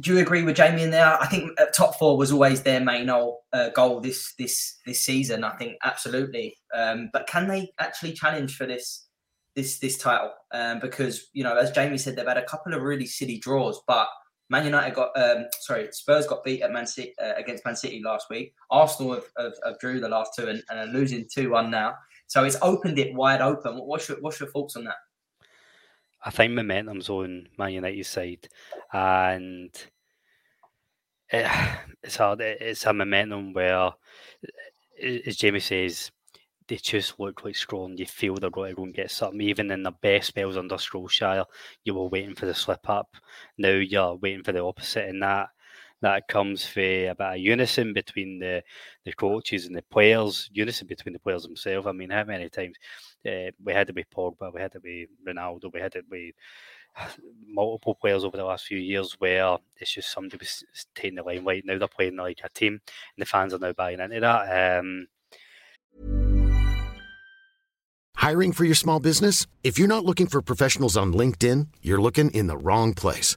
do 0.00 0.14
you 0.14 0.20
agree 0.20 0.42
with 0.42 0.56
Jamie 0.56 0.82
in 0.82 0.90
there? 0.90 1.20
I 1.20 1.26
think 1.26 1.50
top 1.74 1.98
four 1.98 2.16
was 2.16 2.32
always 2.32 2.62
their 2.62 2.80
main 2.80 3.08
uh, 3.10 3.68
goal 3.74 4.00
this 4.00 4.34
this 4.38 4.78
this 4.86 5.04
season. 5.04 5.44
I 5.44 5.56
think 5.56 5.76
absolutely. 5.84 6.56
Um, 6.74 7.10
but 7.12 7.26
can 7.26 7.48
they 7.48 7.70
actually 7.78 8.12
challenge 8.12 8.56
for 8.56 8.66
this 8.66 9.06
this 9.54 9.78
this 9.78 9.98
title? 9.98 10.32
Um, 10.52 10.80
because 10.80 11.28
you 11.32 11.44
know, 11.44 11.56
as 11.56 11.70
Jamie 11.70 11.98
said, 11.98 12.16
they've 12.16 12.26
had 12.26 12.38
a 12.38 12.44
couple 12.44 12.74
of 12.74 12.82
really 12.82 13.06
silly 13.06 13.38
draws, 13.38 13.80
but 13.86 14.08
Man 14.50 14.64
United 14.64 14.94
got 14.94 15.10
um, 15.16 15.46
sorry, 15.60 15.88
Spurs 15.92 16.26
got 16.26 16.44
beat 16.44 16.62
at 16.62 16.72
Man 16.72 16.86
City 16.86 17.14
uh, 17.22 17.32
against 17.36 17.64
Man 17.64 17.76
City 17.76 18.02
last 18.04 18.28
week. 18.30 18.54
Arsenal 18.70 19.14
have, 19.14 19.24
have, 19.38 19.54
have 19.64 19.78
drew 19.78 20.00
the 20.00 20.08
last 20.08 20.32
two 20.36 20.48
and, 20.48 20.62
and 20.70 20.78
are 20.78 20.92
losing 20.92 21.26
two 21.32 21.50
one 21.50 21.70
now. 21.70 21.94
So 22.26 22.44
it's 22.44 22.56
opened 22.62 22.98
it 22.98 23.14
wide 23.14 23.40
open. 23.40 23.76
What's 23.78 24.08
your 24.08 24.18
what's 24.20 24.40
your 24.40 24.50
thoughts 24.50 24.76
on 24.76 24.84
that? 24.84 24.96
I 26.24 26.30
think 26.30 26.52
momentum's 26.52 27.08
on 27.08 27.48
Man 27.58 27.72
United's 27.72 28.08
side, 28.08 28.48
and 28.92 29.70
it, 31.30 31.50
it's 32.02 32.16
hard. 32.16 32.40
It's 32.40 32.86
a 32.86 32.92
momentum 32.92 33.52
where, 33.52 33.90
as 35.26 35.36
Jamie 35.36 35.60
says, 35.60 36.10
they 36.68 36.76
just 36.76 37.18
look 37.18 37.44
like 37.44 37.56
strong. 37.56 37.96
You 37.96 38.06
feel 38.06 38.36
they're 38.36 38.50
going 38.50 38.70
to 38.70 38.76
go 38.76 38.84
and 38.84 38.94
get 38.94 39.10
something. 39.10 39.40
Even 39.40 39.70
in 39.70 39.82
the 39.82 39.90
best 39.90 40.28
spells 40.28 40.56
under 40.56 40.76
Solskjaer, 40.76 41.44
you 41.84 41.94
were 41.94 42.06
waiting 42.06 42.34
for 42.34 42.46
the 42.46 42.54
slip 42.54 42.88
up. 42.88 43.16
Now 43.58 43.70
you're 43.70 44.14
waiting 44.14 44.44
for 44.44 44.52
the 44.52 44.62
opposite, 44.62 45.08
and 45.08 45.22
that 45.22 45.48
that 46.02 46.28
comes 46.28 46.66
for 46.66 46.80
a 46.80 47.14
bit 47.14 47.20
of 47.20 47.36
unison 47.38 47.92
between 47.92 48.40
the, 48.40 48.62
the 49.04 49.12
coaches 49.12 49.66
and 49.66 49.74
the 49.74 49.82
players, 49.82 50.50
unison 50.52 50.86
between 50.86 51.12
the 51.12 51.18
players 51.18 51.44
themselves. 51.44 51.86
I 51.86 51.92
mean, 51.92 52.10
how 52.10 52.24
many 52.24 52.48
times 52.48 52.76
uh, 53.26 53.50
we 53.64 53.72
had 53.72 53.86
to 53.86 53.92
be 53.92 54.04
Pogba, 54.04 54.52
we 54.52 54.60
had 54.60 54.72
to 54.72 54.80
be 54.80 55.06
Ronaldo, 55.26 55.72
we 55.72 55.80
had 55.80 55.92
to 55.92 56.02
be 56.02 56.34
multiple 57.46 57.94
players 57.94 58.24
over 58.24 58.36
the 58.36 58.44
last 58.44 58.66
few 58.66 58.78
years 58.78 59.14
where 59.20 59.56
it's 59.78 59.92
just 59.92 60.12
somebody 60.12 60.38
was 60.38 60.64
taking 60.94 61.14
the 61.14 61.22
limelight. 61.22 61.64
Now 61.64 61.78
they're 61.78 61.88
playing 61.88 62.16
like 62.16 62.40
a 62.44 62.48
team, 62.48 62.72
and 62.74 63.22
the 63.22 63.26
fans 63.26 63.54
are 63.54 63.58
now 63.58 63.72
buying 63.72 64.00
into 64.00 64.20
that. 64.20 64.78
Um, 64.78 65.06
Hiring 68.16 68.52
for 68.52 68.64
your 68.64 68.74
small 68.76 69.00
business? 69.00 69.46
If 69.64 69.78
you're 69.78 69.88
not 69.88 70.04
looking 70.04 70.26
for 70.26 70.42
professionals 70.42 70.96
on 70.96 71.12
LinkedIn, 71.12 71.68
you're 71.80 72.00
looking 72.00 72.30
in 72.30 72.46
the 72.46 72.56
wrong 72.56 72.94
place. 72.94 73.36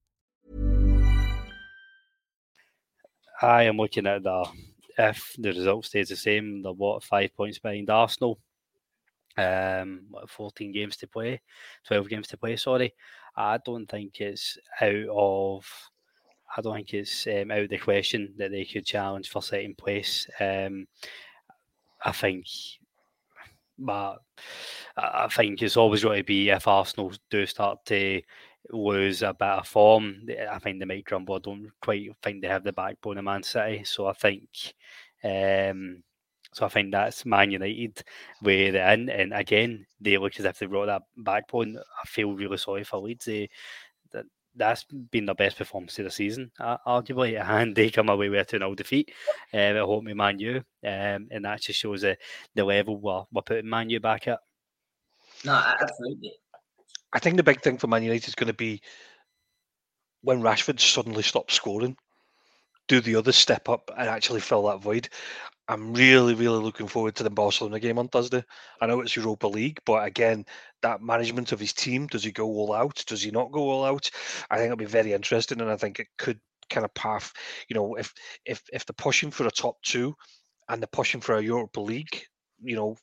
I 3.41 3.63
am 3.63 3.77
looking 3.77 4.07
at 4.07 4.23
the 4.23 4.45
if 4.97 5.35
the 5.37 5.49
result 5.49 5.85
stays 5.85 6.09
the 6.09 6.15
same, 6.15 6.61
they're 6.61 6.71
what 6.71 7.03
five 7.03 7.35
points 7.35 7.59
behind 7.59 7.89
Arsenal. 7.89 8.39
Um, 9.37 10.01
what, 10.09 10.29
14 10.29 10.73
games 10.73 10.97
to 10.97 11.07
play, 11.07 11.41
12 11.87 12.09
games 12.09 12.27
to 12.27 12.37
play. 12.37 12.57
Sorry, 12.57 12.93
I 13.35 13.57
don't 13.65 13.89
think 13.89 14.19
it's 14.19 14.57
out 14.79 15.07
of. 15.09 15.65
I 16.55 16.61
don't 16.61 16.75
think 16.75 16.93
it's 16.93 17.25
um, 17.27 17.49
out 17.49 17.59
of 17.59 17.69
the 17.69 17.77
question 17.77 18.33
that 18.37 18.51
they 18.51 18.65
could 18.65 18.85
challenge 18.85 19.29
for 19.29 19.41
second 19.41 19.77
place. 19.77 20.27
Um, 20.39 20.85
I 22.03 22.11
think, 22.11 22.45
but 23.79 24.17
I 24.97 25.29
think 25.29 25.61
it's 25.61 25.77
always 25.77 26.03
going 26.03 26.17
to 26.17 26.25
be 26.25 26.49
if 26.49 26.67
Arsenal 26.67 27.13
do 27.29 27.45
start 27.45 27.85
to 27.85 28.21
lose 28.69 29.21
a 29.21 29.33
bit 29.33 29.47
of 29.47 29.67
form, 29.67 30.27
I 30.49 30.59
think 30.59 30.79
they 30.79 30.85
might 30.85 31.05
crumble. 31.05 31.35
I 31.35 31.39
don't 31.39 31.71
quite 31.81 32.09
think 32.21 32.41
they 32.41 32.47
have 32.47 32.63
the 32.63 32.73
backbone 32.73 33.17
of 33.17 33.25
Man 33.25 33.43
City, 33.43 33.83
so 33.83 34.07
I 34.07 34.13
think. 34.13 34.73
Um, 35.23 36.03
so 36.53 36.65
I 36.65 36.69
think 36.69 36.91
that's 36.91 37.25
Man 37.25 37.51
United 37.51 38.03
where 38.41 38.71
they're 38.71 38.93
in, 38.93 39.09
and 39.09 39.33
again 39.33 39.85
they 40.01 40.17
look 40.17 40.37
as 40.39 40.45
if 40.45 40.59
they've 40.59 40.71
got 40.71 40.85
that 40.85 41.03
backbone. 41.17 41.77
I 41.77 42.07
feel 42.07 42.33
really 42.33 42.57
sorry 42.57 42.83
for 42.83 42.97
Leeds. 42.97 43.25
They, 43.25 43.49
that 44.11 44.25
that's 44.55 44.83
been 44.83 45.25
their 45.25 45.35
best 45.35 45.57
performance 45.57 45.97
of 45.99 46.05
the 46.05 46.11
season, 46.11 46.51
arguably, 46.59 47.41
and 47.49 47.75
they 47.75 47.89
come 47.89 48.09
away 48.09 48.29
with 48.29 48.41
a 48.41 48.45
2 48.45 48.57
0 48.57 48.75
defeat 48.75 49.11
uh, 49.53 49.57
at 49.57 49.77
home 49.77 50.05
to 50.05 50.15
Man 50.15 50.39
U, 50.39 50.57
um, 50.57 51.27
and 51.31 51.45
that 51.45 51.61
just 51.61 51.79
shows 51.79 52.01
the, 52.01 52.17
the 52.53 52.65
level 52.65 52.97
we're, 52.97 53.23
we're 53.31 53.41
putting 53.41 53.69
Man 53.69 53.89
U 53.89 53.99
back 53.99 54.27
at. 54.27 54.39
No, 55.45 55.53
absolutely. 55.53 56.33
I 57.13 57.19
think 57.19 57.37
the 57.37 57.43
big 57.43 57.61
thing 57.61 57.77
for 57.77 57.87
Man 57.87 58.03
United 58.03 58.27
is 58.27 58.35
going 58.35 58.47
to 58.47 58.53
be 58.53 58.81
when 60.21 60.41
Rashford 60.41 60.79
suddenly 60.79 61.23
stops 61.23 61.53
scoring. 61.53 61.97
Do 62.87 63.01
the 63.01 63.15
others 63.15 63.35
step 63.35 63.69
up 63.69 63.89
and 63.97 64.09
actually 64.09 64.41
fill 64.41 64.63
that 64.63 64.81
void? 64.81 65.09
I'm 65.67 65.93
really, 65.93 66.33
really 66.33 66.61
looking 66.61 66.87
forward 66.87 67.15
to 67.15 67.23
the 67.23 67.29
Barcelona 67.29 67.79
game 67.79 67.97
on 67.97 68.09
Thursday. 68.09 68.43
I 68.81 68.87
know 68.87 68.99
it's 68.99 69.15
Europa 69.15 69.47
League, 69.47 69.79
but 69.85 70.05
again, 70.05 70.45
that 70.81 71.01
management 71.01 71.51
of 71.51 71.59
his 71.59 71.71
team, 71.71 72.07
does 72.07 72.23
he 72.23 72.31
go 72.31 72.45
all 72.47 72.73
out? 72.73 73.03
Does 73.07 73.23
he 73.23 73.31
not 73.31 73.51
go 73.51 73.69
all 73.69 73.85
out? 73.85 74.09
I 74.49 74.57
think 74.57 74.65
it'll 74.65 74.77
be 74.77 74.85
very 74.85 75.13
interesting, 75.13 75.61
and 75.61 75.69
I 75.69 75.77
think 75.77 75.99
it 75.99 76.07
could 76.17 76.39
kind 76.69 76.83
of 76.83 76.93
path. 76.93 77.31
You 77.69 77.75
know, 77.75 77.95
if 77.95 78.13
if 78.45 78.61
if 78.73 78.85
they're 78.85 78.93
pushing 78.97 79.31
for 79.31 79.47
a 79.47 79.51
top 79.51 79.77
two, 79.83 80.13
and 80.67 80.81
they're 80.81 80.87
pushing 80.91 81.21
for 81.21 81.35
a 81.35 81.43
Europa 81.43 81.79
League, 81.79 82.21
you 82.61 82.75
know, 82.75 82.97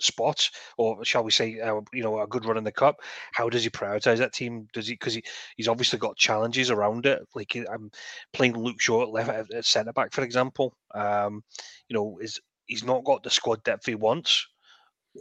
spot, 0.00 0.50
or 0.76 1.04
shall 1.04 1.24
we 1.24 1.30
say, 1.30 1.60
uh, 1.60 1.80
you 1.92 2.02
know, 2.02 2.20
a 2.20 2.26
good 2.26 2.44
run 2.44 2.56
in 2.56 2.64
the 2.64 2.72
cup. 2.72 3.00
How 3.32 3.48
does 3.48 3.64
he 3.64 3.70
prioritize 3.70 4.18
that 4.18 4.32
team? 4.32 4.68
Does 4.72 4.88
he 4.88 4.94
because 4.94 5.14
he, 5.14 5.22
he's 5.56 5.68
obviously 5.68 5.98
got 5.98 6.16
challenges 6.16 6.70
around 6.70 7.06
it. 7.06 7.20
Like 7.34 7.56
I'm 7.56 7.90
playing 8.32 8.56
Luke 8.56 8.80
Shaw 8.80 9.02
at 9.02 9.10
left 9.10 9.52
at 9.52 9.64
centre 9.64 9.92
back, 9.92 10.12
for 10.12 10.22
example. 10.22 10.74
Um, 10.94 11.42
you 11.88 11.94
know, 11.94 12.18
is 12.20 12.40
he's 12.66 12.84
not 12.84 13.04
got 13.04 13.22
the 13.22 13.30
squad 13.30 13.62
depth 13.64 13.86
he 13.86 13.94
wants. 13.94 14.46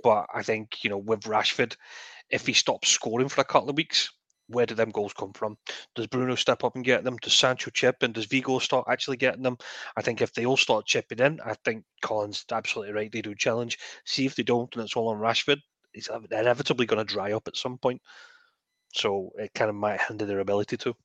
But 0.03 0.28
I 0.34 0.43
think 0.43 0.84
you 0.84 0.89
know 0.89 0.97
with 0.97 1.21
Rashford, 1.21 1.75
if 2.30 2.45
he 2.45 2.53
stops 2.53 2.89
scoring 2.89 3.30
for 3.30 3.41
a 3.41 3.45
couple 3.45 3.69
of 3.69 3.78
weeks, 3.78 4.11
where 4.47 4.65
do 4.65 4.75
them 4.75 4.91
goals 4.91 5.13
come 5.13 5.33
from? 5.33 5.57
Does 5.95 6.07
Bruno 6.07 6.35
step 6.35 6.63
up 6.63 6.75
and 6.75 6.85
get 6.85 7.03
them? 7.03 7.17
Does 7.17 7.33
Sancho 7.33 7.69
chip 7.71 7.97
and 8.01 8.13
does 8.13 8.25
Vigo 8.25 8.59
start 8.59 8.85
actually 8.89 9.17
getting 9.17 9.43
them? 9.43 9.57
I 9.95 10.01
think 10.01 10.21
if 10.21 10.33
they 10.33 10.45
all 10.45 10.57
start 10.57 10.85
chipping 10.85 11.19
in, 11.19 11.39
I 11.45 11.53
think 11.65 11.83
Colin's 12.01 12.45
absolutely 12.51 12.93
right. 12.93 13.11
They 13.11 13.21
do 13.21 13.35
challenge. 13.35 13.77
See 14.05 14.25
if 14.25 14.35
they 14.35 14.43
don't, 14.43 14.73
and 14.75 14.83
it's 14.83 14.95
all 14.95 15.09
on 15.09 15.17
Rashford. 15.17 15.59
He's 15.93 16.09
inevitably 16.31 16.85
going 16.85 17.05
to 17.05 17.13
dry 17.13 17.33
up 17.33 17.47
at 17.47 17.57
some 17.57 17.77
point. 17.77 18.01
So 18.93 19.31
it 19.37 19.53
kind 19.53 19.69
of 19.69 19.75
might 19.75 20.01
hinder 20.01 20.25
their 20.25 20.39
ability 20.39 20.77
to. 20.77 20.95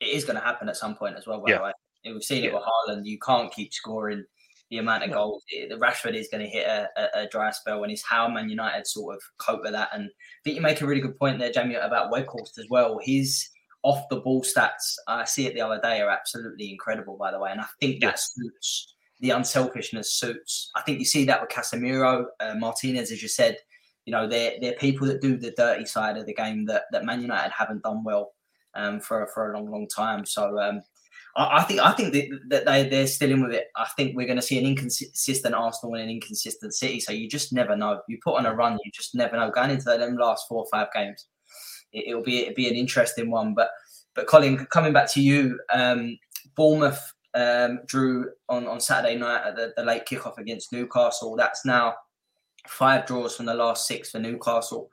It 0.00 0.08
is 0.08 0.24
going 0.24 0.36
to 0.36 0.44
happen 0.44 0.68
at 0.68 0.76
some 0.76 0.94
point 0.94 1.16
as 1.16 1.26
well. 1.26 1.40
By 1.40 1.52
yeah. 1.52 1.62
way, 1.62 1.72
we've 2.04 2.22
seen 2.22 2.44
it 2.44 2.48
yeah. 2.48 2.54
with 2.54 2.64
Haaland. 2.64 3.06
You 3.06 3.18
can't 3.18 3.52
keep 3.52 3.72
scoring 3.72 4.24
the 4.70 4.78
amount 4.78 5.04
of 5.04 5.12
goals. 5.12 5.44
The 5.50 5.76
Rashford 5.76 6.14
is 6.14 6.28
going 6.30 6.42
to 6.44 6.50
hit 6.50 6.66
a, 6.66 6.88
a, 6.96 7.22
a, 7.22 7.28
dry 7.28 7.50
spell, 7.50 7.82
and 7.82 7.92
it's 7.92 8.04
how 8.04 8.28
Man 8.28 8.48
United 8.48 8.86
sort 8.86 9.14
of 9.14 9.22
cope 9.38 9.62
with 9.62 9.72
that. 9.72 9.90
And 9.92 10.04
I 10.04 10.40
think 10.42 10.56
you 10.56 10.62
make 10.62 10.80
a 10.80 10.86
really 10.86 11.00
good 11.00 11.18
point 11.18 11.38
there, 11.38 11.52
Jamie, 11.52 11.74
about 11.74 12.12
Weghorst 12.12 12.58
as 12.58 12.66
well. 12.70 12.98
His 13.02 13.48
off 13.82 14.08
the 14.08 14.20
ball 14.20 14.42
stats, 14.42 14.94
I 15.06 15.24
see 15.24 15.46
it 15.46 15.54
the 15.54 15.60
other 15.60 15.80
day, 15.80 16.00
are 16.00 16.10
absolutely 16.10 16.70
incredible, 16.70 17.16
by 17.18 17.30
the 17.30 17.38
way. 17.38 17.50
And 17.50 17.60
I 17.60 17.66
think 17.80 18.00
that 18.00 18.18
suits 18.18 18.94
the 19.20 19.30
unselfishness 19.30 20.12
suits. 20.14 20.70
I 20.74 20.82
think 20.82 20.98
you 20.98 21.04
see 21.04 21.24
that 21.26 21.40
with 21.40 21.50
Casemiro, 21.50 22.26
uh, 22.40 22.54
Martinez, 22.54 23.12
as 23.12 23.22
you 23.22 23.28
said. 23.28 23.58
You 24.06 24.12
know, 24.12 24.26
they're 24.26 24.54
they're 24.60 24.74
people 24.74 25.06
that 25.06 25.22
do 25.22 25.36
the 25.36 25.52
dirty 25.52 25.86
side 25.86 26.16
of 26.16 26.26
the 26.26 26.34
game 26.34 26.66
that 26.66 26.84
that 26.92 27.04
Man 27.04 27.22
United 27.22 27.52
haven't 27.52 27.82
done 27.82 28.04
well 28.04 28.32
um, 28.74 29.00
for 29.00 29.26
for 29.32 29.52
a 29.52 29.56
long, 29.56 29.70
long 29.70 29.86
time. 29.88 30.26
So 30.26 30.58
um, 30.58 30.82
I, 31.36 31.62
think 31.64 31.80
I 31.80 31.92
think 31.92 32.14
that 32.48 32.64
they 32.64 32.88
they're 32.88 33.06
still 33.06 33.30
in 33.30 33.42
with 33.42 33.52
it. 33.52 33.66
I 33.76 33.86
think 33.96 34.16
we're 34.16 34.26
going 34.26 34.38
to 34.38 34.42
see 34.42 34.58
an 34.58 34.66
inconsistent 34.66 35.54
Arsenal 35.54 35.94
and 35.94 36.04
an 36.04 36.10
inconsistent 36.10 36.74
City. 36.74 37.00
So 37.00 37.12
you 37.12 37.28
just 37.28 37.52
never 37.52 37.76
know. 37.76 38.00
You 38.08 38.18
put 38.22 38.36
on 38.36 38.46
a 38.46 38.54
run, 38.54 38.78
you 38.84 38.92
just 38.92 39.14
never 39.14 39.36
know. 39.36 39.50
Going 39.50 39.70
into 39.70 39.84
them 39.84 40.16
last 40.16 40.46
four 40.48 40.58
or 40.58 40.66
five 40.70 40.88
games, 40.94 41.26
it, 41.92 42.14
will 42.14 42.22
be 42.22 42.42
it'll 42.42 42.54
be 42.54 42.68
an 42.68 42.76
interesting 42.76 43.30
one. 43.30 43.54
But 43.54 43.70
but 44.14 44.26
Colin, 44.26 44.64
coming 44.66 44.92
back 44.92 45.10
to 45.12 45.20
you, 45.20 45.58
um, 45.72 46.16
Bournemouth 46.56 47.12
um, 47.34 47.80
drew 47.86 48.30
on, 48.48 48.66
on 48.66 48.80
Saturday 48.80 49.16
night 49.16 49.42
at 49.44 49.56
the, 49.56 49.72
the 49.76 49.84
late 49.84 50.06
kickoff 50.06 50.38
against 50.38 50.72
Newcastle. 50.72 51.36
That's 51.36 51.64
now 51.64 51.94
five 52.68 53.06
draws 53.06 53.36
from 53.36 53.46
the 53.46 53.54
last 53.54 53.86
six 53.86 54.10
for 54.10 54.20
Newcastle. 54.20 54.88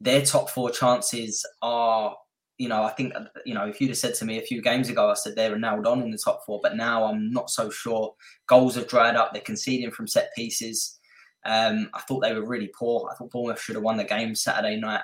Their 0.00 0.22
top 0.24 0.50
four 0.50 0.70
chances 0.70 1.44
are 1.62 2.14
you 2.58 2.68
know, 2.68 2.82
I 2.82 2.90
think 2.90 3.14
you 3.46 3.54
know 3.54 3.66
if 3.66 3.80
you'd 3.80 3.90
have 3.90 3.98
said 3.98 4.14
to 4.14 4.24
me 4.24 4.38
a 4.38 4.42
few 4.42 4.60
games 4.60 4.88
ago, 4.88 5.08
I 5.08 5.14
said 5.14 5.36
they 5.36 5.48
were 5.48 5.58
nailed 5.58 5.86
on 5.86 6.02
in 6.02 6.10
the 6.10 6.18
top 6.18 6.44
four, 6.44 6.60
but 6.62 6.76
now 6.76 7.04
I'm 7.04 7.30
not 7.30 7.50
so 7.50 7.70
sure. 7.70 8.14
Goals 8.46 8.74
have 8.74 8.88
dried 8.88 9.16
up. 9.16 9.32
They're 9.32 9.42
conceding 9.42 9.92
from 9.92 10.08
set 10.08 10.34
pieces. 10.34 10.98
Um, 11.44 11.88
I 11.94 12.00
thought 12.00 12.20
they 12.20 12.34
were 12.34 12.46
really 12.46 12.70
poor. 12.76 13.08
I 13.10 13.14
thought 13.14 13.30
Bournemouth 13.30 13.60
should 13.60 13.76
have 13.76 13.84
won 13.84 13.96
the 13.96 14.04
game 14.04 14.34
Saturday 14.34 14.76
night. 14.76 15.02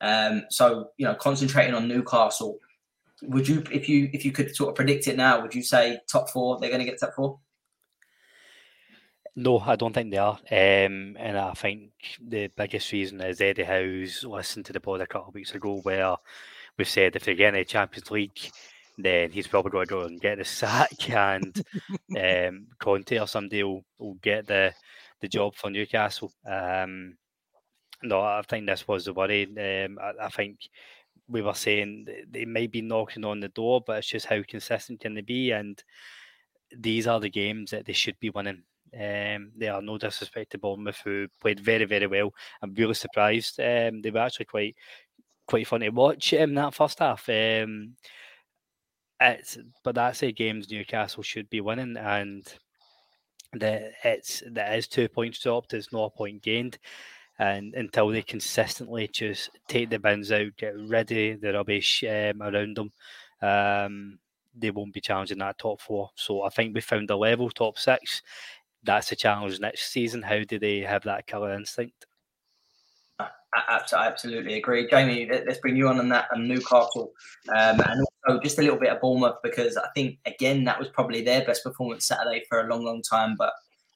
Um, 0.00 0.44
so 0.48 0.90
you 0.96 1.04
know, 1.04 1.14
concentrating 1.14 1.74
on 1.74 1.88
Newcastle, 1.88 2.58
would 3.22 3.48
you, 3.48 3.64
if 3.72 3.88
you 3.88 4.08
if 4.12 4.24
you 4.24 4.30
could 4.30 4.54
sort 4.54 4.70
of 4.70 4.76
predict 4.76 5.08
it 5.08 5.16
now, 5.16 5.42
would 5.42 5.54
you 5.54 5.62
say 5.62 5.98
top 6.08 6.30
four? 6.30 6.58
They're 6.60 6.70
going 6.70 6.84
to 6.84 6.90
get 6.90 7.00
top 7.00 7.14
four. 7.16 7.40
No, 9.34 9.58
I 9.58 9.76
don't 9.76 9.94
think 9.94 10.10
they 10.10 10.18
are. 10.18 10.38
Um, 10.50 11.16
and 11.18 11.38
I 11.38 11.54
think 11.54 11.90
the 12.20 12.48
biggest 12.48 12.92
reason 12.92 13.20
is 13.22 13.40
Eddie 13.40 13.62
Howe's 13.62 14.24
listened 14.24 14.66
to 14.66 14.74
the 14.74 14.80
pod 14.80 15.00
a 15.00 15.06
couple 15.06 15.28
of 15.28 15.34
weeks 15.34 15.54
ago 15.54 15.80
where 15.80 16.16
we've 16.78 16.88
said 16.88 17.16
if 17.16 17.24
they 17.24 17.34
get 17.34 17.54
in 17.54 17.60
the 17.60 17.64
Champions 17.64 18.10
League, 18.10 18.50
then 18.98 19.30
he's 19.30 19.46
probably 19.46 19.70
going 19.70 19.86
to 19.86 19.94
go 19.94 20.00
and 20.02 20.20
get 20.20 20.38
the 20.38 20.44
sack, 20.44 21.10
and 21.10 21.64
um, 22.18 22.66
Conte 22.78 23.18
or 23.18 23.26
somebody 23.26 23.62
will, 23.62 23.84
will 23.98 24.14
get 24.14 24.46
the 24.46 24.74
the 25.20 25.28
job 25.28 25.54
for 25.54 25.70
Newcastle. 25.70 26.32
Um, 26.44 27.16
no, 28.02 28.20
I 28.20 28.42
think 28.48 28.66
this 28.66 28.86
was 28.86 29.04
the 29.04 29.12
worry. 29.12 29.44
Um, 29.44 29.98
I, 30.02 30.26
I, 30.26 30.28
think 30.28 30.58
we 31.28 31.40
were 31.40 31.54
saying 31.54 32.06
they 32.28 32.44
might 32.44 32.72
be 32.72 32.82
knocking 32.82 33.24
on 33.24 33.40
the 33.40 33.48
door, 33.48 33.80
but 33.86 33.98
it's 33.98 34.08
just 34.08 34.26
how 34.26 34.42
consistent 34.46 35.00
can 35.00 35.14
they 35.14 35.20
be? 35.20 35.52
And 35.52 35.82
these 36.76 37.06
are 37.06 37.20
the 37.20 37.30
games 37.30 37.70
that 37.70 37.86
they 37.86 37.92
should 37.92 38.18
be 38.18 38.30
winning. 38.30 38.64
Um, 38.94 39.52
they 39.56 39.68
are 39.68 39.80
no 39.80 39.96
disrespect 39.96 40.52
to 40.52 40.58
Bournemouth, 40.58 41.00
who 41.04 41.28
played 41.40 41.60
very, 41.60 41.84
very 41.84 42.06
well. 42.06 42.34
I'm 42.60 42.74
really 42.74 42.94
surprised. 42.94 43.58
Um, 43.60 44.02
they 44.02 44.10
were 44.10 44.18
actually 44.18 44.46
quite 44.46 44.76
quite 45.46 45.66
fun 45.66 45.80
to 45.80 45.90
watch 45.90 46.32
in 46.32 46.54
that 46.54 46.74
first 46.74 46.98
half. 46.98 47.28
Um, 47.28 47.96
it's 49.20 49.58
but 49.84 49.94
that's 49.94 50.22
a 50.22 50.32
games 50.32 50.70
Newcastle 50.70 51.22
should 51.22 51.48
be 51.50 51.60
winning, 51.60 51.96
and 51.96 52.46
that 53.54 53.92
it's 54.04 54.42
that 54.50 54.76
is 54.76 54.88
two 54.88 55.08
points 55.08 55.38
dropped. 55.40 55.74
It's 55.74 55.92
not 55.92 56.06
a 56.06 56.10
point 56.10 56.42
gained, 56.42 56.78
and 57.38 57.74
until 57.74 58.08
they 58.08 58.22
consistently 58.22 59.08
just 59.08 59.50
take 59.68 59.90
the 59.90 59.98
bins 59.98 60.32
out, 60.32 60.56
get 60.56 60.74
ready 60.88 61.34
the 61.34 61.52
rubbish 61.52 62.04
um, 62.04 62.42
around 62.42 62.76
them, 62.76 62.90
um, 63.40 64.18
they 64.54 64.70
won't 64.70 64.94
be 64.94 65.00
challenging 65.00 65.38
that 65.38 65.58
top 65.58 65.80
four. 65.80 66.10
So 66.14 66.42
I 66.42 66.48
think 66.50 66.74
we 66.74 66.80
found 66.80 67.10
a 67.10 67.16
level 67.16 67.50
top 67.50 67.78
six. 67.78 68.22
That's 68.82 69.10
the 69.10 69.16
challenge 69.16 69.60
next 69.60 69.92
season. 69.92 70.22
How 70.22 70.42
do 70.42 70.58
they 70.58 70.80
have 70.80 71.04
that 71.04 71.26
killer 71.26 71.54
instinct? 71.54 72.06
I 73.54 73.80
absolutely 73.94 74.54
agree, 74.54 74.88
Jamie. 74.88 75.28
Let's 75.30 75.58
bring 75.58 75.76
you 75.76 75.88
on 75.88 75.98
on 75.98 76.08
that 76.08 76.28
and 76.30 76.48
Newcastle, 76.48 77.12
um, 77.50 77.80
and 77.80 78.04
also 78.26 78.40
just 78.40 78.58
a 78.58 78.62
little 78.62 78.78
bit 78.78 78.90
of 78.90 79.00
Bournemouth 79.00 79.36
because 79.42 79.76
I 79.76 79.88
think 79.94 80.18
again 80.24 80.64
that 80.64 80.78
was 80.78 80.88
probably 80.88 81.22
their 81.22 81.44
best 81.44 81.62
performance 81.62 82.06
Saturday 82.06 82.44
for 82.48 82.60
a 82.60 82.68
long, 82.68 82.84
long 82.84 83.02
time. 83.02 83.34
But 83.36 83.52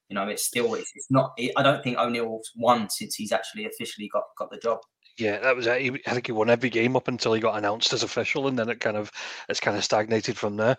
you 0.09 0.15
know, 0.15 0.29
it's 0.29 0.45
still 0.45 0.75
it's, 0.75 0.93
it's 0.95 1.11
not. 1.11 1.33
It, 1.39 1.53
I 1.57 1.63
don't 1.63 1.83
think 1.83 1.97
O'Neil's 1.97 2.53
won 2.57 2.91
since 2.91 3.15
he's 3.15 3.33
actually 3.33 3.65
officially 3.65 4.09
got 4.13 4.25
got 4.39 4.51
the 4.51 4.59
job. 4.59 4.81
Yeah, 5.19 5.39
that 5.39 5.57
was. 5.57 5.67
I 5.67 5.89
think 5.89 6.27
he 6.27 6.33
won 6.33 6.51
every 6.51 6.69
game 6.69 6.95
up 6.95 7.09
until 7.09 7.33
he 7.33 7.41
got 7.41 7.57
announced 7.57 7.95
as 7.95 8.03
official, 8.03 8.49
and 8.49 8.59
then 8.59 8.69
it 8.69 8.81
kind 8.81 8.99
of 8.99 9.11
it's 9.49 9.61
kind 9.61 9.77
of 9.77 9.85
stagnated 9.85 10.37
from 10.37 10.57
there. 10.57 10.77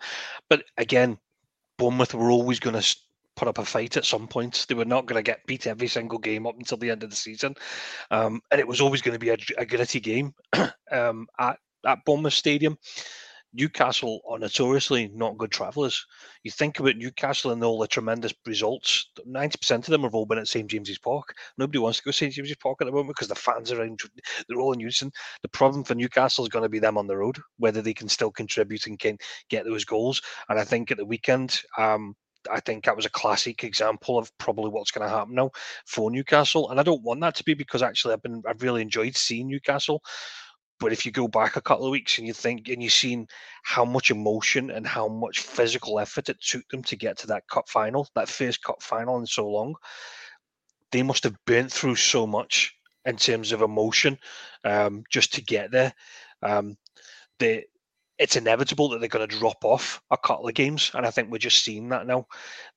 But 0.48 0.64
again, 0.76 1.18
Bournemouth 1.78 2.14
were 2.14 2.30
always 2.30 2.60
going 2.60 2.80
to 2.80 2.96
put 3.38 3.48
up 3.48 3.58
a 3.58 3.64
fight 3.64 3.96
at 3.96 4.04
some 4.04 4.26
point. 4.26 4.66
They 4.68 4.74
were 4.74 4.84
not 4.84 5.06
going 5.06 5.18
to 5.18 5.22
get 5.22 5.46
beat 5.46 5.66
every 5.66 5.86
single 5.86 6.18
game 6.18 6.46
up 6.46 6.56
until 6.58 6.76
the 6.76 6.90
end 6.90 7.04
of 7.04 7.10
the 7.10 7.16
season, 7.16 7.54
um, 8.10 8.40
and 8.50 8.60
it 8.60 8.66
was 8.66 8.80
always 8.80 9.00
going 9.00 9.14
to 9.14 9.18
be 9.18 9.30
a, 9.30 9.36
a 9.56 9.64
gritty 9.64 10.00
game 10.00 10.34
um, 10.90 11.26
at 11.38 11.58
at 11.86 12.04
Bournemouth 12.04 12.34
Stadium. 12.34 12.76
Newcastle 13.54 14.20
are 14.28 14.38
notoriously 14.38 15.08
not 15.14 15.38
good 15.38 15.50
travellers. 15.50 16.04
You 16.42 16.50
think 16.50 16.78
about 16.80 16.96
Newcastle 16.96 17.50
and 17.50 17.64
all 17.64 17.78
the 17.78 17.86
tremendous 17.86 18.34
results. 18.44 19.10
Ninety 19.24 19.56
percent 19.56 19.86
of 19.86 19.92
them 19.92 20.02
have 20.02 20.14
all 20.14 20.26
been 20.26 20.38
at 20.38 20.48
St 20.48 20.68
James's 20.68 20.98
Park. 20.98 21.32
Nobody 21.56 21.78
wants 21.78 21.98
to 21.98 22.04
go 22.04 22.10
to 22.10 22.16
St 22.16 22.34
James's 22.34 22.56
Park 22.56 22.78
at 22.80 22.86
the 22.86 22.92
moment 22.92 23.16
because 23.16 23.28
the 23.28 23.34
fans 23.34 23.72
are 23.72 23.82
in, 23.84 23.96
they're 24.48 24.60
all 24.60 24.72
in 24.72 24.80
unison. 24.80 25.10
The 25.42 25.48
problem 25.48 25.82
for 25.84 25.94
Newcastle 25.94 26.44
is 26.44 26.50
going 26.50 26.64
to 26.64 26.68
be 26.68 26.80
them 26.80 26.98
on 26.98 27.06
the 27.06 27.16
road, 27.16 27.38
whether 27.58 27.80
they 27.80 27.94
can 27.94 28.08
still 28.08 28.30
contribute 28.30 28.86
and 28.86 28.98
can 28.98 29.16
get 29.48 29.64
those 29.64 29.84
goals. 29.84 30.20
And 30.48 30.58
I 30.58 30.64
think 30.64 30.90
at 30.90 30.98
the 30.98 31.06
weekend, 31.06 31.62
um, 31.78 32.14
I 32.50 32.60
think 32.60 32.84
that 32.84 32.96
was 32.96 33.06
a 33.06 33.10
classic 33.10 33.64
example 33.64 34.18
of 34.18 34.36
probably 34.38 34.70
what's 34.70 34.90
going 34.90 35.08
to 35.08 35.14
happen 35.14 35.34
now 35.34 35.50
for 35.86 36.10
Newcastle. 36.10 36.70
And 36.70 36.78
I 36.78 36.82
don't 36.82 37.02
want 37.02 37.20
that 37.20 37.34
to 37.36 37.44
be 37.44 37.54
because 37.54 37.82
actually 37.82 38.14
I've 38.14 38.22
been 38.22 38.42
I've 38.46 38.62
really 38.62 38.82
enjoyed 38.82 39.16
seeing 39.16 39.48
Newcastle. 39.48 40.02
But 40.80 40.92
if 40.92 41.04
you 41.04 41.10
go 41.10 41.26
back 41.26 41.56
a 41.56 41.60
couple 41.60 41.86
of 41.86 41.90
weeks 41.90 42.18
and 42.18 42.26
you 42.26 42.32
think 42.32 42.68
and 42.68 42.82
you've 42.82 42.92
seen 42.92 43.26
how 43.64 43.84
much 43.84 44.10
emotion 44.10 44.70
and 44.70 44.86
how 44.86 45.08
much 45.08 45.40
physical 45.40 45.98
effort 45.98 46.28
it 46.28 46.40
took 46.40 46.68
them 46.68 46.84
to 46.84 46.96
get 46.96 47.18
to 47.18 47.26
that 47.28 47.48
cup 47.48 47.68
final, 47.68 48.08
that 48.14 48.28
first 48.28 48.62
cup 48.62 48.80
final 48.80 49.18
in 49.18 49.26
so 49.26 49.48
long, 49.48 49.74
they 50.92 51.02
must 51.02 51.24
have 51.24 51.34
burnt 51.46 51.72
through 51.72 51.96
so 51.96 52.26
much 52.26 52.74
in 53.04 53.16
terms 53.16 53.50
of 53.52 53.62
emotion 53.62 54.18
um, 54.64 55.02
just 55.10 55.34
to 55.34 55.42
get 55.42 55.72
there. 55.72 55.92
Um, 56.42 56.76
they 57.38 57.64
it's 58.18 58.36
inevitable 58.36 58.88
that 58.88 59.00
they're 59.00 59.08
going 59.08 59.28
to 59.28 59.38
drop 59.38 59.64
off 59.64 60.02
a 60.10 60.16
couple 60.16 60.48
of 60.48 60.54
games, 60.54 60.90
and 60.94 61.06
I 61.06 61.10
think 61.10 61.30
we're 61.30 61.38
just 61.38 61.64
seeing 61.64 61.88
that 61.90 62.06
now. 62.06 62.26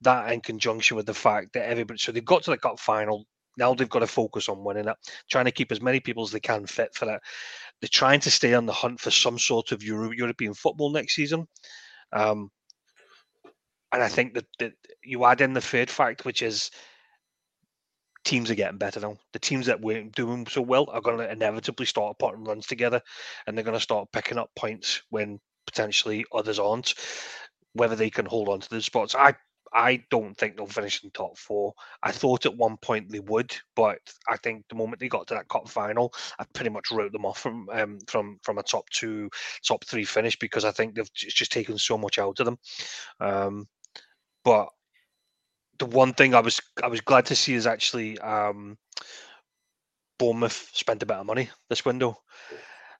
That 0.01 0.31
in 0.31 0.41
conjunction 0.41 0.97
with 0.97 1.07
the 1.07 1.13
fact 1.13 1.53
that 1.53 1.67
everybody, 1.67 1.97
so 1.97 2.11
they've 2.11 2.23
got 2.23 2.43
to 2.43 2.51
the 2.51 2.57
cup 2.57 2.79
final. 2.79 3.25
Now 3.57 3.73
they've 3.73 3.89
got 3.89 3.99
to 3.99 4.07
focus 4.07 4.47
on 4.47 4.63
winning 4.63 4.87
it, 4.87 4.95
trying 5.29 5.45
to 5.45 5.51
keep 5.51 5.71
as 5.71 5.81
many 5.81 5.99
people 5.99 6.23
as 6.23 6.31
they 6.31 6.39
can 6.39 6.65
fit 6.65 6.95
for 6.95 7.13
it. 7.13 7.21
They're 7.81 7.89
trying 7.91 8.21
to 8.21 8.31
stay 8.31 8.53
on 8.53 8.65
the 8.65 8.71
hunt 8.73 8.99
for 8.99 9.11
some 9.11 9.37
sort 9.37 9.71
of 9.71 9.83
Euro- 9.83 10.11
European 10.11 10.53
football 10.53 10.91
next 10.91 11.15
season. 11.15 11.47
Um, 12.13 12.49
and 13.91 14.01
I 14.01 14.07
think 14.07 14.35
that, 14.35 14.45
that 14.59 14.73
you 15.03 15.25
add 15.25 15.41
in 15.41 15.53
the 15.53 15.61
third 15.61 15.89
fact, 15.89 16.23
which 16.23 16.41
is 16.41 16.71
teams 18.23 18.51
are 18.51 18.55
getting 18.55 18.77
better 18.77 18.99
now. 18.99 19.17
The 19.33 19.39
teams 19.39 19.65
that 19.65 19.81
weren't 19.81 20.15
doing 20.15 20.47
so 20.47 20.61
well 20.61 20.87
are 20.91 21.01
going 21.01 21.17
to 21.17 21.31
inevitably 21.31 21.85
start 21.85 22.19
putting 22.19 22.43
runs 22.43 22.67
together, 22.67 23.01
and 23.45 23.57
they're 23.57 23.65
going 23.65 23.77
to 23.77 23.81
start 23.81 24.11
picking 24.11 24.37
up 24.37 24.51
points 24.55 25.01
when 25.09 25.39
potentially 25.65 26.25
others 26.33 26.59
aren't. 26.59 26.93
Whether 27.73 27.95
they 27.95 28.09
can 28.09 28.25
hold 28.25 28.49
on 28.49 28.59
to 28.59 28.69
the 28.69 28.81
spots, 28.81 29.15
I 29.15 29.35
I 29.73 30.03
don't 30.09 30.37
think 30.37 30.57
they'll 30.57 30.67
finish 30.67 31.03
in 31.03 31.11
top 31.11 31.37
four. 31.37 31.73
I 32.03 32.11
thought 32.11 32.45
at 32.45 32.57
one 32.57 32.77
point 32.77 33.09
they 33.09 33.21
would, 33.21 33.55
but 33.75 33.99
I 34.27 34.35
think 34.37 34.65
the 34.67 34.75
moment 34.75 34.99
they 34.99 35.07
got 35.07 35.27
to 35.27 35.35
that 35.35 35.47
cup 35.47 35.69
final, 35.69 36.13
I 36.39 36.45
pretty 36.53 36.69
much 36.69 36.91
wrote 36.91 37.13
them 37.13 37.25
off 37.25 37.39
from 37.39 37.69
um, 37.71 37.99
from 38.07 38.39
from 38.43 38.57
a 38.57 38.63
top 38.63 38.89
two, 38.89 39.29
top 39.65 39.85
three 39.85 40.03
finish 40.03 40.37
because 40.37 40.65
I 40.65 40.71
think 40.71 40.95
they've 40.95 41.13
just 41.13 41.51
taken 41.51 41.77
so 41.77 41.97
much 41.97 42.19
out 42.19 42.39
of 42.39 42.45
them. 42.45 42.59
Um, 43.21 43.67
but 44.43 44.69
the 45.81 45.87
one 45.87 46.13
thing 46.13 46.35
I 46.35 46.41
was 46.41 46.61
I 46.83 46.87
was 46.87 47.01
glad 47.01 47.25
to 47.25 47.35
see 47.35 47.55
is 47.55 47.65
actually 47.65 48.19
um, 48.19 48.77
Bournemouth 50.19 50.69
spent 50.73 51.01
a 51.01 51.07
bit 51.07 51.17
of 51.17 51.25
money 51.25 51.49
this 51.69 51.83
window. 51.83 52.19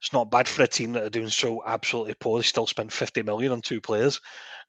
It's 0.02 0.14
not 0.14 0.32
bad 0.32 0.48
for 0.48 0.64
a 0.64 0.68
team 0.68 0.94
that 0.94 1.04
are 1.04 1.10
doing 1.12 1.30
so 1.30 1.64
absolutely 1.66 2.16
poor. 2.16 2.40
They 2.40 2.44
still 2.44 2.66
spent 2.66 2.92
50 2.92 3.22
million 3.22 3.52
on 3.52 3.62
two 3.62 3.80
players. 3.80 4.20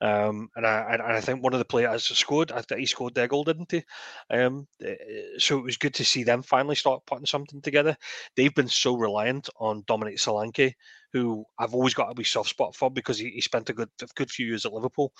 Um, 0.02 0.50
and 0.56 0.66
I 0.66 0.92
and 0.92 1.00
I 1.02 1.20
think 1.22 1.42
one 1.42 1.54
of 1.54 1.58
the 1.58 1.64
players 1.64 2.04
scored. 2.04 2.52
I 2.52 2.60
think 2.60 2.80
he 2.80 2.86
scored 2.86 3.14
their 3.14 3.28
goal, 3.28 3.44
didn't 3.44 3.70
he? 3.70 3.82
Um, 4.30 4.66
eh, 4.84 4.94
so 5.38 5.58
it 5.58 5.64
was 5.64 5.76
good 5.78 5.94
to 5.94 6.04
see 6.04 6.22
them 6.24 6.42
finally 6.42 6.74
start 6.74 7.06
putting 7.06 7.24
something 7.24 7.62
together. 7.62 7.96
They've 8.36 8.54
been 8.54 8.68
so 8.68 8.94
reliant 8.96 9.48
on 9.58 9.84
Dominic 9.86 10.16
Solanke, 10.18 10.74
who 11.12 11.44
I've 11.58 11.74
always 11.74 11.94
got 11.94 12.10
a 12.10 12.14
wee 12.14 12.24
soft 12.24 12.50
spot 12.50 12.74
for 12.74 12.90
because 12.90 13.18
he, 13.18 13.30
he 13.30 13.40
spent 13.40 13.70
a 13.70 13.74
good 13.74 13.90
a 14.02 14.06
good 14.16 14.30
few 14.30 14.46
years 14.46 14.66
at 14.66 14.72
Liverpool. 14.72 15.12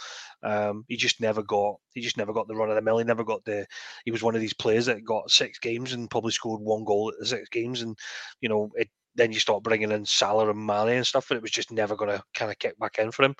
Um, 0.43 0.85
he 0.89 0.97
just 0.97 1.21
never 1.21 1.43
got 1.43 1.77
he 1.95 2.01
just 2.01 2.17
never 2.17 2.33
got 2.33 2.49
the 2.49 2.55
run 2.55 2.69
of 2.71 2.75
the 2.77 2.83
mill. 2.83 2.99
He 2.99 3.05
never 3.05 3.25
got 3.25 3.45
the 3.45 3.67
he 4.05 4.11
was 4.11 4.23
one 4.23 4.35
of 4.35 4.41
these 4.41 4.55
players 4.55 4.87
that 4.87 5.05
got 5.05 5.31
six 5.31 5.59
games 5.59 5.93
and 5.93 6.11
probably 6.11 6.33
scored 6.33 6.61
one 6.61 6.85
goal 6.85 7.11
at 7.11 7.19
the 7.19 7.27
six 7.27 7.49
games, 7.49 7.83
and 7.83 7.97
you 8.41 8.49
know 8.49 8.71
it. 8.75 8.89
Then 9.15 9.33
you 9.33 9.41
start 9.41 9.63
bringing 9.63 9.93
in 9.93 10.05
Salah 10.05 10.51
and 10.51 10.67
Mane 10.67 10.97
and 10.97 11.07
stuff, 11.07 11.31
and 11.31 11.37
it 11.37 11.43
was 11.43 11.51
just 11.51 11.73
never 11.73 11.97
going 11.97 12.11
to 12.11 12.23
kind 12.35 12.51
of 12.51 12.59
kick 12.59 12.79
back 12.79 12.99
in 12.99 13.11
for 13.11 13.25
him. 13.25 13.35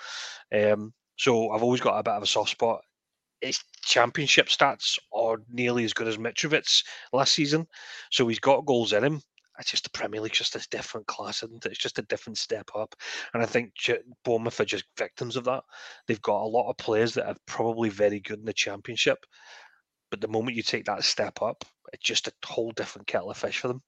Um, 0.53 0.93
so 1.17 1.51
I've 1.51 1.63
always 1.63 1.81
got 1.81 1.97
a 1.97 2.03
bit 2.03 2.13
of 2.13 2.23
a 2.23 2.27
soft 2.27 2.51
spot. 2.51 2.81
His 3.41 3.59
championship 3.83 4.47
stats 4.47 4.97
are 5.13 5.37
nearly 5.49 5.83
as 5.83 5.93
good 5.93 6.07
as 6.07 6.17
Mitrovic's 6.17 6.83
last 7.11 7.33
season, 7.33 7.67
so 8.11 8.27
he's 8.27 8.39
got 8.39 8.65
goals 8.65 8.93
in 8.93 9.03
him 9.03 9.21
it's 9.59 9.71
just 9.71 9.83
the 9.83 9.89
Premier 9.91 10.21
League's 10.21 10.37
just 10.37 10.55
a 10.55 10.67
different 10.69 11.07
class, 11.07 11.43
isn't 11.43 11.65
it? 11.65 11.71
It's 11.71 11.81
just 11.81 11.99
a 11.99 12.03
different 12.03 12.37
step 12.37 12.69
up. 12.75 12.95
And 13.33 13.43
I 13.43 13.45
think 13.45 13.73
Bournemouth 14.25 14.59
are 14.59 14.65
just 14.65 14.85
victims 14.97 15.35
of 15.35 15.43
that. 15.45 15.63
They've 16.07 16.21
got 16.21 16.41
a 16.41 16.47
lot 16.47 16.69
of 16.69 16.77
players 16.77 17.13
that 17.13 17.27
are 17.27 17.35
probably 17.45 17.89
very 17.89 18.19
good 18.19 18.39
in 18.39 18.45
the 18.45 18.53
Championship, 18.53 19.19
but 20.09 20.21
the 20.21 20.27
moment 20.27 20.57
you 20.57 20.63
take 20.63 20.85
that 20.85 21.03
step 21.03 21.41
up, 21.41 21.63
it's 21.91 22.03
just 22.03 22.27
a 22.27 22.33
whole 22.45 22.71
different 22.71 23.07
kettle 23.07 23.29
of 23.29 23.37
fish 23.37 23.59
for 23.59 23.67
them. 23.67 23.81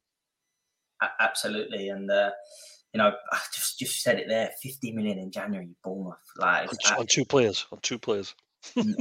Absolutely, 1.19 1.89
and 1.89 2.09
uh, 2.09 2.31
you 2.93 2.97
know, 2.97 3.11
I 3.31 3.39
just 3.53 3.77
just 3.77 4.01
said 4.01 4.19
it 4.19 4.27
there. 4.27 4.51
Fifty 4.61 4.91
million 4.91 5.19
in 5.19 5.31
January, 5.31 5.75
Bournemouth, 5.83 6.15
like 6.37 6.69
on, 6.69 6.99
on 6.99 7.07
two 7.07 7.25
players, 7.25 7.65
on 7.71 7.79
two 7.81 7.99
players. 7.99 8.33
honestly, 8.77 8.95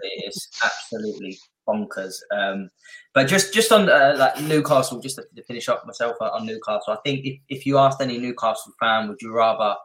it's 0.00 0.48
absolutely 0.64 1.38
bonkers. 1.68 2.14
Um, 2.34 2.70
but 3.14 3.28
just 3.28 3.52
just 3.52 3.72
on 3.72 3.88
uh, 3.88 4.14
like 4.18 4.42
Newcastle, 4.42 5.00
just 5.00 5.16
to, 5.16 5.24
to 5.36 5.44
finish 5.44 5.68
up 5.68 5.86
myself 5.86 6.16
on 6.20 6.46
Newcastle, 6.46 6.94
I 6.94 6.98
think 7.04 7.24
if, 7.24 7.40
if 7.48 7.66
you 7.66 7.78
asked 7.78 8.00
any 8.00 8.18
Newcastle 8.18 8.72
fan, 8.80 9.08
would 9.08 9.20
you 9.20 9.34
rather 9.34 9.76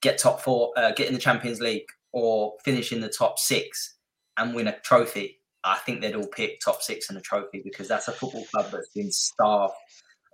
get 0.00 0.18
top 0.18 0.40
four, 0.40 0.72
uh, 0.76 0.92
get 0.92 1.08
in 1.08 1.14
the 1.14 1.20
Champions 1.20 1.60
League, 1.60 1.86
or 2.12 2.54
finish 2.64 2.92
in 2.92 3.00
the 3.00 3.08
top 3.08 3.38
six 3.38 3.96
and 4.38 4.54
win 4.54 4.68
a 4.68 4.78
trophy? 4.80 5.40
I 5.64 5.76
think 5.78 6.00
they'd 6.00 6.16
all 6.16 6.26
pick 6.26 6.58
top 6.60 6.82
six 6.82 7.08
and 7.08 7.18
a 7.18 7.20
trophy 7.20 7.60
because 7.62 7.86
that's 7.86 8.08
a 8.08 8.12
football 8.12 8.44
club 8.52 8.72
that's 8.72 8.88
been 8.94 9.12
starved 9.12 9.74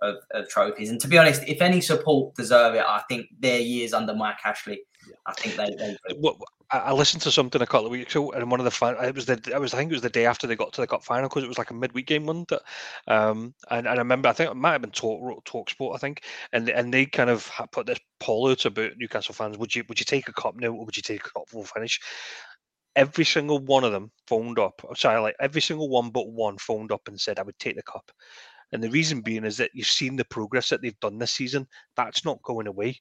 of, 0.01 0.15
of 0.31 0.49
trophies. 0.49 0.89
And 0.89 0.99
to 1.01 1.07
be 1.07 1.17
honest, 1.17 1.43
if 1.47 1.61
any 1.61 1.81
support 1.81 2.35
deserve 2.35 2.75
it, 2.75 2.83
I 2.85 3.01
think 3.09 3.27
their 3.39 3.59
years 3.59 3.93
under 3.93 4.13
Mike 4.13 4.37
Ashley. 4.45 4.81
I 5.25 5.33
think 5.33 5.55
they. 5.55 5.75
they 5.75 6.33
I 6.71 6.93
listened 6.93 7.23
to 7.23 7.31
something 7.31 7.61
a 7.63 7.65
couple 7.65 7.87
of 7.87 7.91
weeks 7.91 8.13
ago, 8.13 8.31
and 8.31 8.51
one 8.51 8.59
of 8.59 8.63
the 8.63 8.71
fan, 8.71 8.95
it 9.03 9.15
was 9.15 9.25
the, 9.25 9.41
it 9.51 9.59
was 9.59 9.73
I 9.73 9.77
think 9.77 9.91
it 9.91 9.95
was 9.95 10.03
the 10.03 10.09
day 10.09 10.27
after 10.27 10.45
they 10.45 10.55
got 10.55 10.71
to 10.73 10.81
the 10.81 10.87
cup 10.87 11.03
final 11.03 11.27
because 11.27 11.43
it 11.43 11.47
was 11.47 11.57
like 11.57 11.71
a 11.71 11.73
midweek 11.73 12.05
game, 12.05 12.27
one. 12.27 12.45
Um, 13.07 13.55
and, 13.71 13.87
and 13.87 13.95
I 13.95 13.95
remember 13.95 14.29
I 14.29 14.33
think 14.33 14.51
it 14.51 14.55
might 14.55 14.73
have 14.73 14.81
been 14.81 14.91
Talk 14.91 15.43
Talk 15.45 15.71
Sport, 15.71 15.95
I 15.95 15.99
think, 15.99 16.23
and 16.53 16.69
and 16.69 16.93
they 16.93 17.07
kind 17.07 17.31
of 17.31 17.51
put 17.71 17.87
this 17.87 17.99
poll 18.19 18.51
out 18.51 18.65
about 18.65 18.97
Newcastle 18.97 19.33
fans: 19.33 19.57
would 19.57 19.75
you 19.75 19.83
would 19.89 19.99
you 19.99 20.05
take 20.05 20.27
a 20.27 20.33
cup 20.33 20.57
now, 20.57 20.67
or 20.67 20.85
would 20.85 20.95
you 20.95 21.01
take 21.01 21.25
a 21.25 21.29
cup 21.31 21.49
full 21.49 21.63
finish? 21.63 21.99
Every 22.95 23.25
single 23.25 23.59
one 23.59 23.83
of 23.83 23.91
them 23.91 24.11
phoned 24.27 24.59
up. 24.59 24.85
Sorry, 24.95 25.19
like 25.19 25.35
every 25.39 25.61
single 25.61 25.89
one 25.89 26.11
but 26.11 26.29
one 26.29 26.59
phoned 26.59 26.91
up 26.91 27.07
and 27.07 27.19
said 27.19 27.39
I 27.39 27.43
would 27.43 27.57
take 27.57 27.77
the 27.77 27.83
cup. 27.83 28.11
And 28.71 28.83
the 28.83 28.89
reason 28.89 29.21
being 29.21 29.45
is 29.45 29.57
that 29.57 29.71
you've 29.73 29.87
seen 29.87 30.15
the 30.15 30.25
progress 30.25 30.69
that 30.69 30.81
they've 30.81 30.99
done 30.99 31.17
this 31.17 31.31
season. 31.31 31.67
That's 31.95 32.23
not 32.23 32.41
going 32.43 32.67
away. 32.67 32.99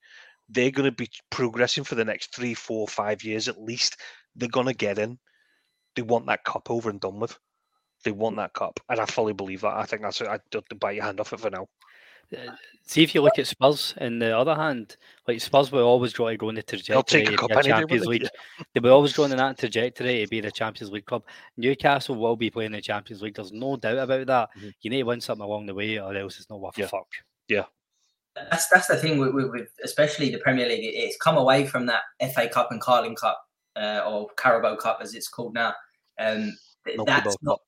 They're 0.48 0.70
going 0.70 0.88
to 0.90 0.96
be 0.96 1.10
progressing 1.30 1.84
for 1.84 1.94
the 1.94 2.04
next 2.04 2.34
three, 2.34 2.54
four, 2.54 2.88
five 2.88 3.22
years 3.22 3.48
at 3.48 3.60
least. 3.60 3.98
They're 4.34 4.48
going 4.48 4.66
to 4.66 4.74
get 4.74 4.98
in. 4.98 5.18
They 5.94 6.02
want 6.02 6.26
that 6.26 6.44
cup 6.44 6.70
over 6.70 6.88
and 6.88 7.00
done 7.00 7.20
with. 7.20 7.38
They 8.04 8.12
want 8.12 8.36
that 8.36 8.54
cup, 8.54 8.78
and 8.88 9.00
I 9.00 9.06
fully 9.06 9.32
believe 9.32 9.62
that. 9.62 9.76
I 9.76 9.84
think 9.84 10.02
that's. 10.02 10.22
I 10.22 10.38
don't 10.52 10.64
bite 10.78 10.94
your 10.94 11.04
hand 11.04 11.18
off 11.18 11.32
it 11.32 11.40
for 11.40 11.50
now. 11.50 11.66
Uh, 12.36 12.52
see 12.82 13.02
if 13.02 13.14
you 13.14 13.22
look 13.22 13.38
at 13.38 13.46
Spurs. 13.46 13.94
In 14.00 14.18
the 14.18 14.36
other 14.36 14.54
hand, 14.54 14.96
like 15.26 15.40
Spurs 15.40 15.72
were 15.72 15.82
always 15.82 16.12
trying 16.12 16.34
to 16.34 16.36
go 16.36 16.48
in 16.48 16.56
the 16.56 16.62
trajectory 16.62 17.24
take 17.24 17.34
a 17.34 17.36
cup 17.36 17.50
of 17.50 17.56
the 17.56 17.62
Champions 17.62 18.06
League. 18.06 18.28
they 18.74 18.80
were 18.80 18.90
always 18.90 19.12
going 19.12 19.30
in 19.30 19.38
that 19.38 19.58
trajectory 19.58 20.22
to 20.22 20.28
be 20.28 20.40
the 20.40 20.50
Champions 20.50 20.92
League 20.92 21.06
club. 21.06 21.24
Newcastle 21.56 22.16
will 22.16 22.36
be 22.36 22.50
playing 22.50 22.72
the 22.72 22.80
Champions 22.80 23.22
League. 23.22 23.34
There's 23.34 23.52
no 23.52 23.76
doubt 23.76 23.98
about 23.98 24.26
that. 24.26 24.48
Mm-hmm. 24.56 24.68
You 24.82 24.90
need 24.90 24.98
to 24.98 25.02
win 25.04 25.20
something 25.20 25.44
along 25.44 25.66
the 25.66 25.74
way, 25.74 25.98
or 25.98 26.14
else 26.14 26.38
it's 26.38 26.50
not 26.50 26.60
worth 26.60 26.78
yeah. 26.78 26.86
a 26.86 26.88
fuck. 26.88 27.08
Yeah. 27.48 27.64
That's 28.50 28.68
that's 28.68 28.86
the 28.86 28.96
thing 28.96 29.18
with, 29.18 29.34
with, 29.34 29.50
with, 29.50 29.68
especially 29.82 30.30
the 30.30 30.38
Premier 30.38 30.68
League. 30.68 30.80
It's 30.82 31.16
come 31.16 31.36
away 31.36 31.66
from 31.66 31.86
that 31.86 32.02
FA 32.34 32.48
Cup 32.48 32.70
and 32.70 32.80
Carling 32.80 33.16
Cup, 33.16 33.42
uh, 33.74 34.02
or 34.06 34.28
Carabao 34.36 34.76
Cup 34.76 34.98
as 35.02 35.14
it's 35.14 35.28
called 35.28 35.54
now. 35.54 35.74
Um, 36.20 36.56
that's 37.04 37.36
not. 37.42 37.60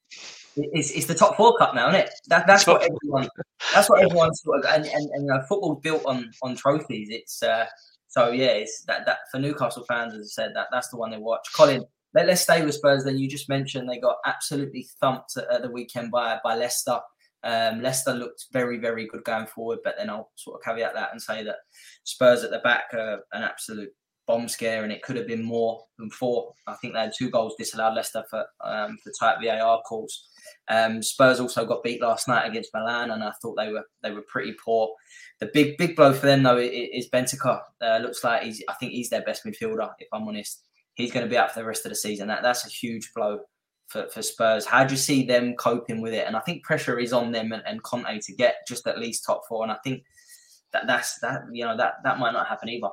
It's, 0.57 0.91
it's 0.91 1.07
the 1.07 1.15
top 1.15 1.37
four 1.37 1.57
cup 1.57 1.75
now, 1.75 1.89
isn't 1.89 2.01
it? 2.01 2.11
That, 2.29 2.47
that's 2.47 2.67
what 2.67 2.83
everyone. 2.83 3.29
That's 3.73 3.89
what 3.89 4.03
everyone 4.03 4.35
sort 4.35 4.59
of 4.59 4.65
and, 4.65 4.85
and, 4.85 5.11
and 5.11 5.23
you 5.23 5.29
know, 5.29 5.41
football's 5.49 5.81
built 5.83 6.05
on 6.07 6.31
on 6.43 6.57
trophies. 6.57 7.09
It's 7.11 7.43
uh, 7.43 7.67
so 8.09 8.31
yeah, 8.31 8.47
it's 8.47 8.85
that 8.87 9.07
that 9.07 9.19
for 9.31 9.39
Newcastle 9.39 9.85
fans, 9.87 10.15
as 10.15 10.27
I 10.27 10.43
said, 10.45 10.53
that 10.57 10.67
that's 10.73 10.89
the 10.89 10.97
one 10.97 11.11
they 11.11 11.19
watch. 11.19 11.47
Colin, 11.55 11.85
let, 12.15 12.29
us 12.29 12.41
stay 12.41 12.65
with 12.65 12.75
Spurs. 12.75 13.05
Then 13.05 13.19
you 13.19 13.29
just 13.29 13.49
mentioned 13.49 13.89
they 13.89 13.99
got 13.99 14.17
absolutely 14.27 14.89
thumped 15.01 15.37
at, 15.37 15.51
at 15.51 15.63
the 15.63 15.71
weekend 15.71 16.11
by 16.11 16.39
by 16.43 16.57
Leicester. 16.57 16.99
Um, 17.43 17.81
Leicester 17.81 18.13
looked 18.13 18.47
very, 18.53 18.79
very 18.79 19.07
good 19.07 19.25
going 19.25 19.47
forward, 19.47 19.79
but 19.83 19.95
then 19.97 20.11
I'll 20.11 20.31
sort 20.35 20.61
of 20.61 20.65
caveat 20.65 20.95
that 20.95 21.13
and 21.13 21.23
say 21.23 21.43
that 21.45 21.57
Spurs 22.05 22.45
at 22.45 22.51
the 22.51 22.59
back 22.59 22.93
are 22.93 23.21
an 23.33 23.43
absolute 23.43 23.91
bomb 24.27 24.49
scare, 24.49 24.83
and 24.85 24.93
it 24.93 25.03
could 25.03 25.17
have 25.17 25.27
been 25.27 25.43
more 25.43 25.85
than 25.99 26.11
four. 26.11 26.53
I 26.67 26.75
think 26.75 26.95
they 26.95 27.01
had 27.01 27.13
two 27.17 27.31
goals 27.31 27.55
disallowed 27.59 27.95
Leicester 27.95 28.25
for 28.29 28.45
um, 28.65 28.99
for 29.03 29.13
tight 29.19 29.39
VAR 29.43 29.81
calls. 29.83 30.30
Um, 30.69 31.03
Spurs 31.03 31.41
also 31.41 31.65
got 31.65 31.83
beat 31.83 32.01
last 32.01 32.29
night 32.29 32.47
against 32.47 32.75
Milan, 32.75 33.11
and 33.11 33.23
I 33.23 33.33
thought 33.43 33.57
they 33.57 33.73
were 33.73 33.85
they 34.03 34.11
were 34.11 34.23
pretty 34.23 34.55
poor. 34.65 34.95
The 35.41 35.51
big 35.53 35.77
big 35.79 35.97
blow 35.97 36.13
for 36.13 36.27
them 36.27 36.43
though 36.43 36.59
is 36.59 37.09
Bentancur. 37.11 37.61
Uh, 37.81 37.99
looks 37.99 38.23
like 38.25 38.43
he's 38.43 38.63
I 38.69 38.75
think 38.75 38.93
he's 38.93 39.11
their 39.11 39.23
best 39.23 39.45
midfielder. 39.45 39.91
If 39.99 40.09
I'm 40.13 40.29
honest, 40.29 40.65
he's 40.95 41.13
going 41.13 41.25
to 41.25 41.31
be 41.31 41.39
out 41.39 41.53
for 41.53 41.61
the 41.61 41.67
rest 41.67 41.87
of 41.87 41.91
the 41.91 41.97
season. 41.97 42.29
That 42.29 42.43
that's 42.43 42.67
a 42.67 42.71
huge 42.71 43.13
blow 43.15 43.41
for, 43.89 44.09
for 44.09 44.23
Spurs. 44.23 44.65
How 44.65 44.85
do 44.85 44.93
you 44.93 44.99
see 44.99 45.25
them 45.25 45.55
coping 45.57 46.01
with 46.01 46.15
it? 46.15 46.27
And 46.27 46.37
I 46.37 46.41
think 46.41 46.63
pressure 46.63 46.99
is 46.99 47.13
on 47.13 47.33
them 47.33 47.53
and, 47.53 47.63
and 47.67 47.83
Conte 47.83 48.21
to 48.21 48.33
get 48.35 48.67
just 48.67 48.87
at 48.87 48.99
least 48.99 49.25
top 49.25 49.43
four. 49.49 49.65
And 49.65 49.73
I 49.73 49.77
think 49.83 50.05
that 50.73 50.87
that's 50.87 51.19
that 51.21 51.43
you 51.53 51.65
know 51.65 51.77
that 51.77 51.95
that 52.05 52.19
might 52.19 52.33
not 52.33 52.47
happen 52.47 52.69
either. 52.69 52.91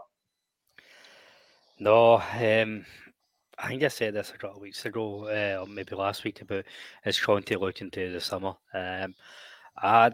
No, 1.79 2.15
um, 2.15 2.85
I 3.59 3.69
think 3.69 3.83
I 3.83 3.87
said 3.87 4.13
this 4.13 4.29
a 4.29 4.37
couple 4.37 4.57
of 4.57 4.61
weeks 4.61 4.85
ago, 4.85 5.25
uh, 5.27 5.61
or 5.61 5.67
maybe 5.67 5.95
last 5.95 6.23
week 6.23 6.41
about 6.41 6.65
is 7.05 7.19
Conte 7.19 7.55
looking 7.55 7.89
to 7.91 8.11
the 8.11 8.21
summer. 8.21 8.53
Um, 8.73 9.15
I'd, 9.81 10.13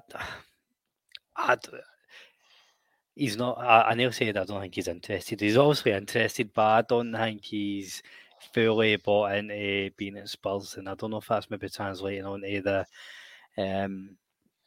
I'd, 1.35 1.59
he's 3.15 3.35
not. 3.35 3.57
I, 3.59 3.89
I 3.89 3.93
never 3.95 4.13
said 4.13 4.37
I 4.37 4.45
don't 4.45 4.61
think 4.61 4.75
he's 4.75 4.87
interested. 4.87 5.41
He's 5.41 5.57
obviously 5.57 5.91
interested, 5.91 6.53
but 6.53 6.61
I 6.61 6.81
don't 6.83 7.13
think 7.13 7.43
he's 7.43 8.01
fully 8.53 8.95
bought 8.97 9.35
into 9.35 9.89
being 9.97 10.17
at 10.17 10.29
Spurs, 10.29 10.75
and 10.77 10.87
I 10.87 10.95
don't 10.95 11.11
know 11.11 11.17
if 11.17 11.27
that's 11.27 11.49
maybe 11.49 11.69
translating 11.69 12.25
onto 12.25 12.61
the 12.61 12.85
um, 13.57 14.15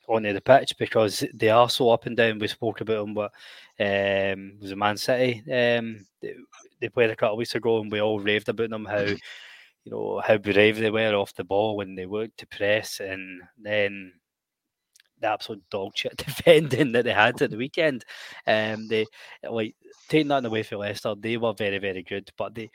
onto 0.08 0.32
the 0.32 0.40
pitch 0.40 0.74
because 0.78 1.24
they 1.34 1.48
are 1.48 1.68
so 1.68 1.90
up 1.90 2.06
and 2.06 2.16
down. 2.16 2.38
We 2.38 2.48
spoke 2.48 2.80
about 2.80 3.04
them, 3.04 3.14
but 3.14 3.32
um, 3.78 4.58
was 4.60 4.72
a 4.72 4.76
Man 4.76 4.96
City. 4.96 5.40
Um, 5.50 6.06
they, 6.20 6.34
they, 6.80 6.88
played 6.88 7.10
a 7.10 7.16
couple 7.16 7.34
of 7.34 7.38
weeks 7.38 7.54
ago, 7.54 7.80
and 7.80 7.90
we 7.90 8.00
all 8.00 8.20
raved 8.20 8.48
about 8.48 8.70
them 8.70 8.84
how 8.84 9.00
you 9.84 9.92
know 9.92 10.20
how 10.24 10.38
brave 10.38 10.78
they 10.78 10.90
were 10.90 11.14
off 11.14 11.34
the 11.34 11.44
ball 11.44 11.76
when 11.76 11.94
they 11.94 12.06
worked 12.06 12.38
to 12.38 12.46
press, 12.46 13.00
and 13.00 13.42
then 13.58 14.12
the 15.20 15.28
absolute 15.28 15.62
dog 15.70 15.92
shit 15.94 16.16
defending 16.26 16.92
that 16.92 17.04
they 17.04 17.12
had 17.12 17.40
at 17.40 17.50
the 17.50 17.56
weekend. 17.56 18.04
Um, 18.46 18.88
they 18.88 19.06
like 19.48 19.74
taking 20.08 20.28
that 20.28 20.44
away 20.44 20.62
from 20.62 20.78
Leicester, 20.78 21.14
they 21.18 21.36
were 21.36 21.52
very 21.52 21.78
very 21.78 22.02
good, 22.02 22.30
but 22.36 22.54
they 22.54 22.70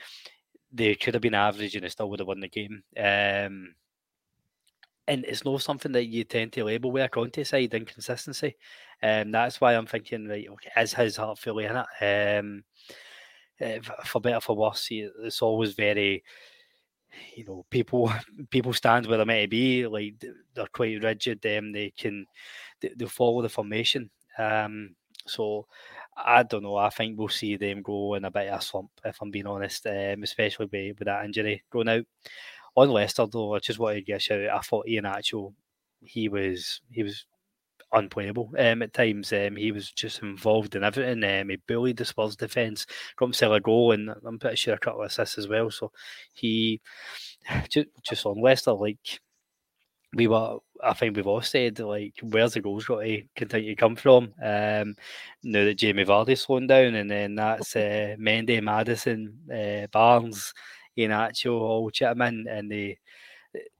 they 0.71 0.95
could 0.95 1.13
have 1.13 1.21
been 1.21 1.33
average 1.33 1.75
and 1.75 1.83
they 1.83 1.89
still 1.89 2.09
would 2.09 2.19
have 2.19 2.27
won 2.27 2.39
the 2.39 2.47
game. 2.47 2.83
Um, 2.97 3.75
and 5.07 5.25
it's 5.25 5.43
not 5.43 5.61
something 5.61 5.91
that 5.93 6.05
you 6.05 6.23
tend 6.23 6.53
to 6.53 6.63
label 6.63 6.91
with 6.91 7.03
a 7.03 7.09
Conte 7.09 7.43
side 7.43 7.73
inconsistency. 7.73 8.55
Um, 9.01 9.31
that's 9.31 9.59
why 9.59 9.73
I'm 9.73 9.87
thinking, 9.87 10.27
right, 10.27 10.47
okay, 10.47 10.81
is 10.81 10.93
his 10.93 11.15
heart 11.15 11.39
fully 11.39 11.65
in 11.65 11.75
it? 11.75 12.39
Um, 12.39 12.63
uh, 13.59 13.79
for 14.05 14.21
better 14.21 14.39
for 14.39 14.55
worse, 14.55 14.87
it's 14.91 15.41
always 15.41 15.73
very, 15.73 16.23
you 17.35 17.45
know, 17.45 17.65
people 17.69 18.11
people 18.49 18.73
stand 18.73 19.07
where 19.07 19.23
meant 19.25 19.43
to 19.43 19.47
be. 19.47 19.87
Like 19.87 20.23
they're 20.53 20.67
quite 20.67 21.03
rigid. 21.03 21.45
Um, 21.45 21.71
they 21.71 21.91
can 21.97 22.25
they, 22.79 22.91
they 22.95 23.05
follow 23.05 23.41
the 23.41 23.49
formation. 23.49 24.09
Um, 24.37 24.95
so 25.27 25.67
I 26.17 26.43
don't 26.43 26.63
know. 26.63 26.77
I 26.77 26.89
think 26.89 27.17
we'll 27.17 27.29
see 27.29 27.57
them 27.57 27.81
go 27.81 28.15
in 28.15 28.25
a 28.25 28.31
bit 28.31 28.49
of 28.49 28.59
a 28.59 28.63
slump, 28.63 28.89
if 29.05 29.21
I'm 29.21 29.31
being 29.31 29.47
honest, 29.47 29.85
um, 29.87 30.23
especially 30.23 30.65
with, 30.65 30.99
with 30.99 31.05
that 31.05 31.25
injury 31.25 31.63
going 31.71 31.89
out. 31.89 32.05
On 32.75 32.89
Leicester, 32.89 33.25
though, 33.27 33.55
I 33.55 33.59
just 33.59 33.79
wanted 33.79 33.95
to 33.95 34.01
get 34.03 34.17
a 34.17 34.19
shout 34.19 34.41
out. 34.45 34.57
I 34.57 34.61
thought 34.61 34.87
Iheanacho, 34.87 35.53
he 36.03 36.29
was 36.29 36.81
he 36.89 37.03
was 37.03 37.25
unplayable 37.93 38.51
um, 38.57 38.81
at 38.81 38.93
times. 38.93 39.33
Um, 39.33 39.55
he 39.55 39.71
was 39.71 39.91
just 39.91 40.21
involved 40.21 40.75
in 40.75 40.83
everything. 40.83 41.23
Um, 41.23 41.49
he 41.49 41.57
bullied 41.67 41.97
the 41.97 42.05
Spurs 42.05 42.35
defence, 42.35 42.85
got 43.17 43.27
himself 43.27 43.53
a 43.53 43.59
goal, 43.59 43.91
and 43.91 44.09
I'm 44.25 44.39
pretty 44.39 44.55
sure 44.55 44.73
a 44.75 44.79
couple 44.79 45.01
of 45.01 45.07
assists 45.07 45.37
as 45.37 45.47
well. 45.47 45.69
So 45.71 45.91
he 46.33 46.81
just, 47.69 47.87
just 48.03 48.25
on 48.25 48.41
Leicester, 48.41 48.73
like 48.73 49.21
we 50.13 50.27
were, 50.27 50.57
I 50.83 50.93
think 50.93 51.15
we've 51.15 51.27
all 51.27 51.41
said, 51.41 51.79
like, 51.79 52.15
where's 52.21 52.53
the 52.53 52.61
goals 52.61 52.85
got 52.85 53.01
to 53.01 53.23
continue 53.35 53.75
to 53.75 53.79
come 53.79 53.95
from? 53.95 54.33
Um, 54.43 54.95
now 55.43 55.63
that 55.63 55.77
Jamie 55.77 56.05
Vardy's 56.05 56.41
slowing 56.41 56.67
down, 56.67 56.95
and 56.95 57.09
then 57.09 57.35
that's 57.35 57.75
uh, 57.75 58.15
Mendy, 58.19 58.61
Maddison, 58.61 59.37
uh, 59.53 59.87
Barnes, 59.87 60.53
Iheanacho 60.97 61.51
all 61.51 61.89
chip 61.89 62.19
in, 62.19 62.47
and 62.47 62.71
they, 62.71 62.99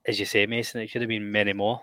as 0.06 0.20
you 0.20 0.26
say, 0.26 0.46
Mason, 0.46 0.82
it 0.82 0.90
should 0.90 1.02
have 1.02 1.10
been 1.10 1.32
many 1.32 1.54
more. 1.54 1.82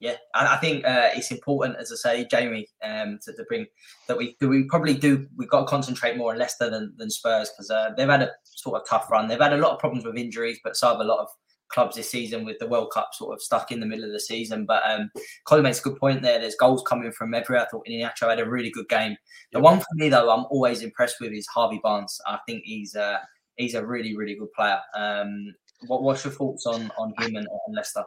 Yeah, 0.00 0.16
I, 0.34 0.56
I 0.56 0.56
think 0.58 0.84
uh, 0.84 1.10
it's 1.14 1.30
important, 1.30 1.78
as 1.78 1.92
I 1.92 1.96
say, 1.96 2.26
Jamie, 2.30 2.68
um, 2.82 3.18
to, 3.24 3.32
to, 3.32 3.44
bring 3.44 3.66
that 4.08 4.18
we 4.18 4.36
we 4.40 4.64
probably 4.64 4.94
do. 4.94 5.26
We've 5.36 5.48
got 5.48 5.60
to 5.60 5.66
concentrate 5.66 6.16
more 6.16 6.32
on 6.32 6.38
Leicester 6.38 6.68
than, 6.68 6.92
than 6.96 7.10
Spurs 7.10 7.50
because 7.50 7.70
uh, 7.70 7.90
they've 7.96 8.08
had 8.08 8.22
a 8.22 8.30
sort 8.44 8.80
of 8.80 8.88
tough 8.88 9.10
run. 9.10 9.28
They've 9.28 9.40
had 9.40 9.52
a 9.52 9.58
lot 9.58 9.72
of 9.72 9.78
problems 9.78 10.04
with 10.04 10.16
injuries, 10.16 10.58
but 10.62 10.76
so 10.76 10.88
have 10.88 11.00
a 11.00 11.04
lot 11.04 11.20
of 11.20 11.28
clubs 11.68 11.96
this 11.96 12.10
season 12.10 12.44
with 12.44 12.58
the 12.58 12.68
World 12.68 12.90
Cup 12.92 13.10
sort 13.14 13.34
of 13.34 13.42
stuck 13.42 13.72
in 13.72 13.80
the 13.80 13.86
middle 13.86 14.04
of 14.04 14.12
the 14.12 14.20
season. 14.20 14.66
But 14.66 14.82
um, 14.88 15.10
Colin 15.46 15.64
makes 15.64 15.80
a 15.80 15.82
good 15.82 15.96
point 15.96 16.22
there. 16.22 16.38
There's 16.38 16.54
goals 16.54 16.82
coming 16.86 17.10
from 17.12 17.34
everywhere. 17.34 17.64
I 17.64 17.68
thought 17.68 17.86
Iheanacho 17.88 18.28
had 18.28 18.40
a 18.40 18.48
really 18.48 18.70
good 18.70 18.88
game. 18.88 19.16
The 19.52 19.60
one 19.60 19.78
for 19.78 19.86
me 19.94 20.08
though, 20.08 20.30
I'm 20.30 20.46
always 20.50 20.82
impressed 20.82 21.16
with 21.20 21.32
is 21.32 21.46
Harvey 21.46 21.80
Barnes. 21.82 22.20
I 22.26 22.38
think 22.46 22.62
he's 22.64 22.94
uh, 22.94 23.18
he's 23.56 23.74
a 23.74 23.84
really 23.84 24.16
really 24.16 24.36
good 24.36 24.52
player. 24.52 24.80
Um, 24.96 25.54
what, 25.86 26.02
what's 26.02 26.24
your 26.24 26.32
thoughts 26.32 26.66
on 26.66 26.90
on 26.98 27.14
him 27.18 27.36
and, 27.36 27.46
and 27.46 27.74
Leicester? 27.74 28.04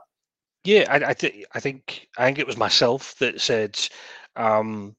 Yeah, 0.63 0.85
I, 0.89 1.11
I, 1.11 1.13
th- 1.13 1.45
I 1.53 1.59
think 1.59 2.07
I 2.17 2.25
think 2.25 2.39
it 2.39 2.47
was 2.47 2.57
myself 2.57 3.15
that 3.19 3.39
said 3.39 3.79
um, 4.35 4.95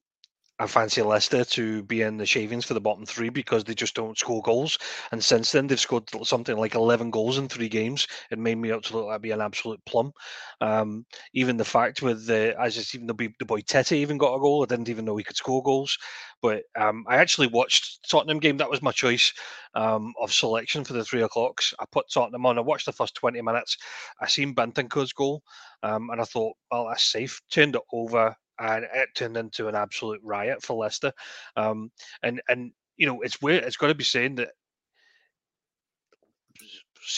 I 0.61 0.67
fancy 0.67 1.01
Leicester 1.01 1.45
to 1.45 1.83
be 1.83 2.01
in 2.01 2.17
the 2.17 2.25
shavings 2.25 2.65
for 2.65 2.73
the 2.73 2.81
bottom 2.81 3.05
three 3.05 3.29
because 3.29 3.63
they 3.63 3.73
just 3.73 3.95
don't 3.95 4.17
score 4.17 4.41
goals. 4.41 4.77
And 5.13 5.23
since 5.23 5.53
then, 5.53 5.67
they've 5.67 5.79
scored 5.79 6.09
something 6.23 6.57
like 6.57 6.75
11 6.75 7.11
goals 7.11 7.37
in 7.37 7.47
three 7.47 7.69
games. 7.69 8.07
It 8.29 8.39
made 8.39 8.57
me 8.57 8.73
out 8.73 8.83
to 8.85 8.97
look 8.97 9.05
like 9.05 9.21
be 9.21 9.31
an 9.31 9.39
absolute 9.39 9.79
plum. 9.85 10.11
Um, 10.59 11.05
even 11.33 11.55
the 11.55 11.63
fact 11.63 12.01
with 12.01 12.25
the, 12.27 12.53
as 12.59 12.75
just 12.75 12.93
even 12.93 13.07
the, 13.07 13.29
the 13.39 13.45
boy 13.45 13.61
Tete 13.61 13.93
even 13.93 14.17
got 14.17 14.35
a 14.35 14.39
goal. 14.39 14.61
I 14.61 14.65
didn't 14.65 14.89
even 14.89 15.05
know 15.05 15.15
he 15.15 15.23
could 15.23 15.37
score 15.37 15.63
goals. 15.63 15.97
But 16.41 16.63
um, 16.77 17.05
I 17.07 17.15
actually 17.15 17.47
watched 17.47 18.09
Tottenham 18.09 18.39
game. 18.39 18.57
That 18.57 18.69
was 18.69 18.81
my 18.81 18.91
choice 18.91 19.31
um, 19.75 20.13
of 20.21 20.33
selection 20.33 20.83
for 20.83 20.91
the 20.91 21.05
three 21.05 21.21
o'clocks. 21.21 21.73
I 21.79 21.85
put 21.89 22.11
Tottenham 22.11 22.45
on. 22.45 22.57
I 22.57 22.61
watched 22.61 22.85
the 22.85 22.91
first 22.91 23.15
20 23.15 23.41
minutes. 23.41 23.77
I 24.19 24.27
seen 24.27 24.53
Bentancur's 24.55 25.13
goal. 25.13 25.41
Um, 25.83 26.09
and 26.09 26.19
I 26.19 26.25
thought, 26.25 26.57
well, 26.69 26.87
that's 26.89 27.05
safe. 27.05 27.39
Turned 27.49 27.75
it 27.75 27.81
over 27.93 28.35
and 28.59 28.85
it 28.93 29.09
turned 29.15 29.37
into 29.37 29.67
an 29.67 29.75
absolute 29.75 30.21
riot 30.23 30.61
for 30.61 30.75
Leicester. 30.75 31.13
Um, 31.55 31.91
and 32.23 32.41
and 32.49 32.71
you 32.97 33.07
know 33.07 33.21
it's 33.21 33.41
weird. 33.41 33.63
It's 33.63 33.77
got 33.77 33.87
to 33.87 33.95
be 33.95 34.03
saying 34.03 34.35
that 34.35 34.49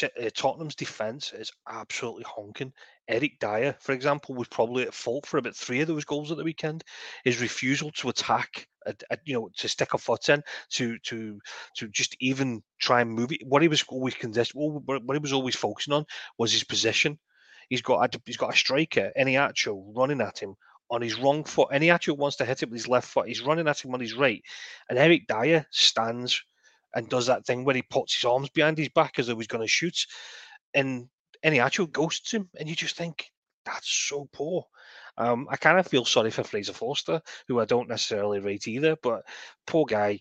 uh, 0.03 0.29
Tottenham's 0.35 0.75
defense 0.75 1.33
is 1.33 1.51
absolutely 1.67 2.23
honking. 2.23 2.71
Eric 3.07 3.39
Dier, 3.39 3.75
for 3.79 3.91
example, 3.91 4.35
was 4.35 4.47
probably 4.47 4.83
at 4.83 4.93
fault 4.93 5.25
for 5.25 5.37
about 5.37 5.55
three 5.55 5.81
of 5.81 5.87
those 5.87 6.05
goals 6.05 6.31
at 6.31 6.37
the 6.37 6.43
weekend. 6.43 6.83
His 7.25 7.41
refusal 7.41 7.91
to 7.91 8.09
attack, 8.09 8.67
you 9.25 9.33
know, 9.33 9.49
to 9.57 9.67
stick 9.67 9.93
a 9.93 9.97
foot 9.97 10.29
in, 10.29 10.43
to 10.71 10.97
to 10.99 11.39
to 11.77 11.87
just 11.89 12.15
even 12.19 12.61
try 12.79 13.01
and 13.01 13.11
move 13.11 13.31
it. 13.31 13.45
What 13.45 13.61
he 13.61 13.67
was 13.67 13.83
always 13.89 14.15
contest, 14.15 14.53
what 14.53 15.01
he 15.11 15.19
was 15.19 15.33
always 15.33 15.55
focusing 15.55 15.93
on 15.93 16.05
was 16.37 16.53
his 16.53 16.63
position. 16.63 17.19
He's 17.69 17.81
got 17.81 18.15
a, 18.15 18.21
he's 18.25 18.37
got 18.37 18.53
a 18.53 18.57
striker, 18.57 19.11
Iheanacho, 19.17 19.95
running 19.95 20.21
at 20.21 20.39
him 20.39 20.55
on 20.91 21.01
his 21.01 21.17
wrong 21.17 21.43
foot, 21.43 21.69
and 21.71 21.81
he 21.81 21.89
actually 21.89 22.17
wants 22.17 22.37
to 22.37 22.45
hit 22.45 22.61
it 22.61 22.69
with 22.69 22.79
his 22.79 22.87
left 22.87 23.07
foot. 23.07 23.27
He's 23.27 23.41
running 23.41 23.67
at 23.67 23.83
him 23.83 23.93
on 23.93 23.99
his 23.99 24.13
right, 24.13 24.43
and 24.89 24.99
Eric 24.99 25.25
Dier 25.27 25.65
stands 25.71 26.43
and 26.93 27.09
does 27.09 27.25
that 27.27 27.45
thing 27.45 27.63
where 27.63 27.75
he 27.75 27.81
puts 27.81 28.13
his 28.13 28.25
arms 28.25 28.49
behind 28.49 28.77
his 28.77 28.89
back 28.89 29.17
as 29.17 29.27
though 29.27 29.37
he's 29.37 29.47
going 29.47 29.63
to 29.63 29.67
shoot, 29.67 30.05
and 30.73 31.07
Iheanacho 31.43 31.91
ghosts 31.91 32.31
him, 32.33 32.49
and 32.59 32.69
you 32.69 32.75
just 32.75 32.97
think 32.97 33.31
that's 33.65 33.89
so 33.89 34.27
poor. 34.33 34.65
Um, 35.17 35.47
I 35.49 35.55
kind 35.55 35.79
of 35.79 35.87
feel 35.87 36.05
sorry 36.05 36.31
for 36.31 36.43
Fraser 36.43 36.73
Forster, 36.73 37.21
who 37.47 37.59
I 37.59 37.65
don't 37.65 37.89
necessarily 37.89 38.39
rate 38.39 38.67
either, 38.67 38.95
but 39.01 39.23
poor 39.65 39.85
guy 39.85 40.19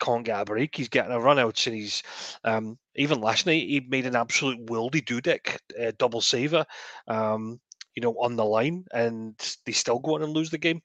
can't 0.00 0.24
get 0.24 0.40
a 0.40 0.44
break. 0.44 0.76
He's 0.76 0.88
getting 0.88 1.12
a 1.12 1.20
run 1.20 1.38
out, 1.38 1.66
and 1.66 1.76
he's 1.76 2.02
um, 2.44 2.78
even 2.96 3.20
last 3.20 3.46
night 3.46 3.68
he 3.68 3.80
made 3.80 4.06
an 4.06 4.16
absolute 4.16 4.64
wildy 4.66 5.04
Dudek 5.04 5.58
uh, 5.80 5.92
double 5.98 6.20
saver, 6.20 6.64
um, 7.08 7.60
you 7.94 8.02
know, 8.02 8.14
on 8.14 8.36
the 8.36 8.44
line, 8.44 8.84
and 8.92 9.34
they 9.66 9.72
still 9.72 9.98
go 9.98 10.14
on 10.14 10.22
and 10.22 10.32
lose 10.32 10.50
the 10.50 10.58
game. 10.58 10.80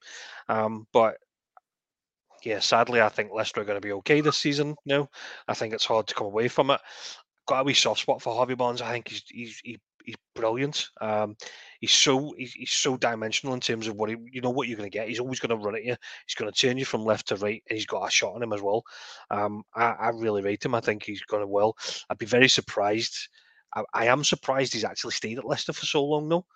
Um, 0.48 0.86
but 0.92 1.16
yeah, 2.44 2.60
sadly, 2.60 3.00
I 3.00 3.08
think 3.08 3.32
Leicester 3.32 3.60
are 3.60 3.64
going 3.64 3.80
to 3.80 3.86
be 3.86 3.92
okay 3.92 4.20
this 4.20 4.36
season. 4.36 4.76
Now, 4.84 5.08
I 5.48 5.54
think 5.54 5.72
it's 5.72 5.86
hard 5.86 6.06
to 6.08 6.14
come 6.14 6.26
away 6.26 6.48
from 6.48 6.70
it. 6.70 6.80
Got 7.46 7.60
a 7.60 7.64
wee 7.64 7.74
soft 7.74 8.00
spot 8.00 8.22
for 8.22 8.34
Harvey 8.34 8.54
Barnes. 8.54 8.82
I 8.82 8.92
think 8.92 9.08
he's 9.08 9.22
he's 9.28 9.60
he, 9.64 9.78
he's 10.04 10.16
brilliant. 10.34 10.88
Um, 11.00 11.36
he's 11.80 11.92
so 11.92 12.34
he's, 12.36 12.52
he's 12.52 12.70
so 12.70 12.96
dimensional 12.96 13.54
in 13.54 13.60
terms 13.60 13.86
of 13.86 13.96
what 13.96 14.10
he, 14.10 14.16
you 14.32 14.40
know 14.40 14.50
what 14.50 14.68
you're 14.68 14.78
going 14.78 14.90
to 14.90 14.98
get. 14.98 15.08
He's 15.08 15.20
always 15.20 15.40
going 15.40 15.58
to 15.58 15.64
run 15.64 15.74
at 15.74 15.84
you. 15.84 15.96
He's 16.26 16.34
going 16.34 16.50
to 16.50 16.58
turn 16.58 16.78
you 16.78 16.84
from 16.84 17.04
left 17.04 17.28
to 17.28 17.36
right, 17.36 17.62
and 17.68 17.76
he's 17.76 17.86
got 17.86 18.06
a 18.06 18.10
shot 18.10 18.34
on 18.34 18.42
him 18.42 18.52
as 18.52 18.62
well. 18.62 18.82
Um, 19.30 19.62
I, 19.74 19.90
I 19.90 20.08
really 20.08 20.42
rate 20.42 20.64
him. 20.64 20.74
I 20.74 20.80
think 20.80 21.02
he's 21.02 21.22
going 21.22 21.42
to 21.42 21.46
well. 21.46 21.76
I'd 22.08 22.18
be 22.18 22.26
very 22.26 22.48
surprised. 22.48 23.28
I, 23.74 23.82
I 23.92 24.06
am 24.06 24.24
surprised 24.24 24.72
he's 24.72 24.84
actually 24.84 25.12
stayed 25.12 25.38
at 25.38 25.44
Leicester 25.44 25.72
for 25.72 25.86
so 25.86 26.04
long 26.04 26.28
though. 26.28 26.46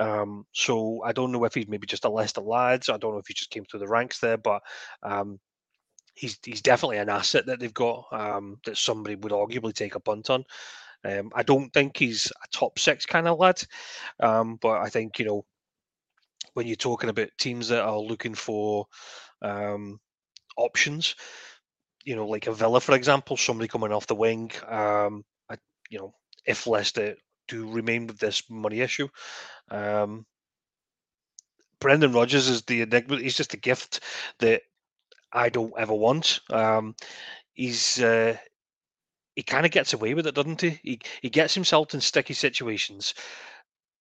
Um, 0.00 0.46
so 0.52 1.02
I 1.04 1.12
don't 1.12 1.32
know 1.32 1.44
if 1.44 1.54
he's 1.54 1.68
maybe 1.68 1.86
just 1.86 2.04
a 2.04 2.08
Leicester 2.08 2.40
lads. 2.40 2.88
I 2.88 2.96
don't 2.96 3.12
know 3.12 3.18
if 3.18 3.26
he 3.26 3.34
just 3.34 3.50
came 3.50 3.64
through 3.64 3.80
the 3.80 3.88
ranks 3.88 4.18
there, 4.20 4.36
but 4.38 4.62
um, 5.02 5.38
he's 6.14 6.38
he's 6.44 6.62
definitely 6.62 6.98
an 6.98 7.08
asset 7.08 7.46
that 7.46 7.60
they've 7.60 7.74
got 7.74 8.06
um, 8.12 8.58
that 8.64 8.76
somebody 8.76 9.16
would 9.16 9.32
arguably 9.32 9.74
take 9.74 9.94
a 9.94 10.00
punt 10.00 10.30
on. 10.30 10.44
Um, 11.04 11.30
I 11.34 11.42
don't 11.42 11.72
think 11.72 11.96
he's 11.96 12.30
a 12.30 12.56
top 12.56 12.78
six 12.78 13.06
kind 13.06 13.26
of 13.26 13.38
lad, 13.38 13.62
um, 14.20 14.58
but 14.60 14.80
I 14.80 14.88
think 14.88 15.18
you 15.18 15.24
know 15.24 15.44
when 16.54 16.66
you're 16.66 16.76
talking 16.76 17.10
about 17.10 17.30
teams 17.38 17.68
that 17.68 17.82
are 17.82 17.98
looking 17.98 18.34
for 18.34 18.86
um, 19.40 19.98
options, 20.56 21.14
you 22.04 22.16
know, 22.16 22.26
like 22.26 22.46
a 22.46 22.52
Villa, 22.52 22.80
for 22.80 22.94
example, 22.94 23.36
somebody 23.36 23.68
coming 23.68 23.92
off 23.92 24.06
the 24.06 24.14
wing. 24.14 24.50
Um, 24.68 25.24
I, 25.50 25.56
you 25.88 25.98
know, 25.98 26.14
if 26.46 26.66
Leicester 26.66 27.16
do 27.52 27.70
remain 27.70 28.06
with 28.06 28.18
this 28.18 28.42
money 28.48 28.80
issue, 28.80 29.08
um, 29.70 30.26
Brendan 31.80 32.12
Rodgers 32.12 32.48
is 32.48 32.62
the 32.62 32.82
enigma. 32.82 33.18
He's 33.18 33.36
just 33.36 33.54
a 33.54 33.58
gift 33.58 34.00
that 34.38 34.62
I 35.32 35.48
don't 35.48 35.74
ever 35.76 35.94
want. 35.94 36.40
Um, 36.50 36.94
he's 37.54 38.00
uh, 38.00 38.36
he 39.34 39.42
kind 39.42 39.66
of 39.66 39.72
gets 39.72 39.92
away 39.92 40.14
with 40.14 40.26
it, 40.26 40.34
doesn't 40.34 40.60
he? 40.60 40.78
He 40.82 41.00
he 41.22 41.30
gets 41.30 41.54
himself 41.54 41.94
in 41.94 42.00
sticky 42.00 42.34
situations. 42.34 43.14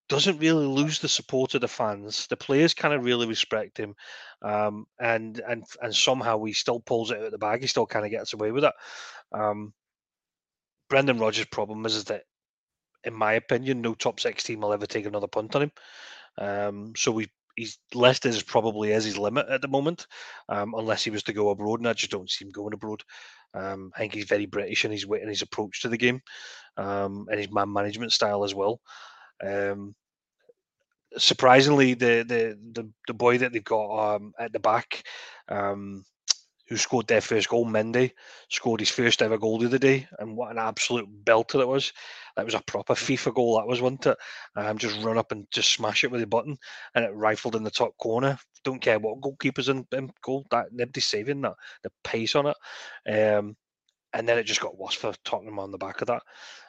Doesn't 0.10 0.39
really 0.39 0.66
lose 0.66 0.99
the 0.99 1.08
support 1.08 1.56
of 1.56 1.62
the 1.62 1.68
fans. 1.68 2.28
The 2.28 2.36
players 2.38 2.74
kind 2.74 2.93
of 2.93 3.04
really 3.06 3.28
respect 3.28 3.78
him, 3.78 3.95
um, 4.41 4.86
and 4.99 5.41
and 5.47 5.64
and 5.82 5.95
somehow 5.95 6.43
he 6.43 6.54
still 6.54 6.82
pulls 6.82 7.12
it 7.12 7.18
out 7.18 7.26
of 7.26 7.32
the 7.32 7.38
bag. 7.38 7.62
He 7.62 7.68
still 7.68 7.88
kind 7.88 8.06
of 8.06 8.12
gets 8.12 8.34
away 8.34 8.52
with 8.52 8.66
it. 8.66 8.74
Um, 9.32 9.74
Brendan 10.89 11.20
Rodgers' 11.20 11.45
problem 11.45 11.86
is 11.86 12.04
that, 12.06 12.24
in 13.04 13.14
my 13.14 13.34
opinion, 13.34 13.82
no 13.82 13.93
top 13.93 14.20
six 14.20 14.43
team 14.43 14.62
will 14.62 14.74
ever 14.74 14.86
take 14.86 15.06
another 15.06 15.28
punt 15.28 15.56
on 15.56 15.64
him. 15.64 15.72
Um, 16.38 16.93
so 16.95 17.12
we 17.12 17.28
he's 17.56 17.80
listed 17.93 18.34
as 18.34 18.43
probably 18.43 18.93
as 18.93 19.06
his 19.06 19.18
limit 19.18 19.47
at 19.49 19.62
the 19.62 19.68
moment, 19.68 20.08
um, 20.49 20.74
unless 20.78 21.04
he 21.04 21.10
was 21.12 21.24
to 21.24 21.34
go 21.34 21.49
abroad, 21.49 21.80
and 21.80 21.88
I 21.88 21.93
just 21.93 22.12
don't 22.12 22.30
see 22.30 22.45
him 22.45 22.52
going 22.52 22.74
abroad. 22.74 23.04
Um, 23.54 23.91
I 23.95 23.99
think 23.99 24.14
he's 24.14 24.26
very 24.26 24.45
British 24.45 24.86
in 24.86 24.91
his 24.91 25.04
and 25.04 25.30
his 25.30 25.41
approach 25.41 25.82
to 25.82 25.89
the 25.89 25.97
game, 25.97 26.22
um, 26.78 27.28
and 27.30 27.39
his 27.39 27.52
man 27.52 27.72
management 27.72 28.14
style 28.14 28.43
as 28.43 28.56
well. 28.56 28.80
Um, 29.43 29.95
surprisingly, 31.18 31.93
the, 31.93 32.24
the 32.28 32.58
the 32.74 32.89
the 33.08 33.14
boy 33.14 33.38
that 33.39 33.52
they've 33.52 33.64
got 33.64 34.16
um, 34.16 34.34
at 34.39 34.54
the 34.54 34.60
back, 34.60 35.04
um, 35.49 36.06
who 36.72 36.78
scored 36.78 37.05
their 37.05 37.19
first 37.19 37.49
goal, 37.49 37.65
Mendy, 37.65 38.13
scored 38.47 38.80
his 38.80 38.89
first 38.89 39.22
ever 39.22 39.38
goal 39.38 39.59
the 39.59 39.65
other 39.65 39.78
day, 39.78 40.07
and 40.19 40.38
what 40.38 40.51
an 40.51 40.57
absolute 40.57 41.05
belter 41.26 41.59
it 41.59 41.67
was. 41.67 41.91
That 42.38 42.45
was 42.45 42.53
a 42.53 42.61
proper 42.61 42.93
FIFA 42.93 43.36
goal, 43.36 43.57
that 43.57 43.67
was, 43.67 43.82
wasn't 43.82 44.05
it? 44.05 44.17
Um, 44.55 44.78
just 44.78 45.03
run 45.03 45.17
up 45.17 45.34
and 45.34 45.45
just 45.51 45.72
smash 45.72 46.05
it 46.05 46.11
with 46.11 46.22
a 46.22 46.28
button, 46.28 46.57
and 46.95 47.03
it 47.03 47.13
rifled 47.13 47.57
in 47.57 47.65
the 47.65 47.72
top 47.72 47.97
corner. 47.97 48.39
Don't 48.63 48.82
care 48.82 48.99
what 48.99 49.19
goalkeeper's 49.19 49.67
in, 49.67 49.86
in 49.91 50.13
goal, 50.24 50.45
that 50.49 50.67
nobody's 50.72 51.07
saving 51.07 51.41
that. 51.41 51.55
The 51.84 51.91
pace 52.05 52.36
on 52.36 52.45
it. 52.47 52.55
Um, 53.05 53.57
and 54.13 54.28
then 54.28 54.38
it 54.38 54.45
just 54.45 54.61
got 54.61 54.78
worse 54.78 54.95
for 54.95 55.13
Tottenham 55.26 55.59
on 55.59 55.72
the 55.72 55.78
back 55.78 55.99
of 55.99 56.07
that. 56.07 56.22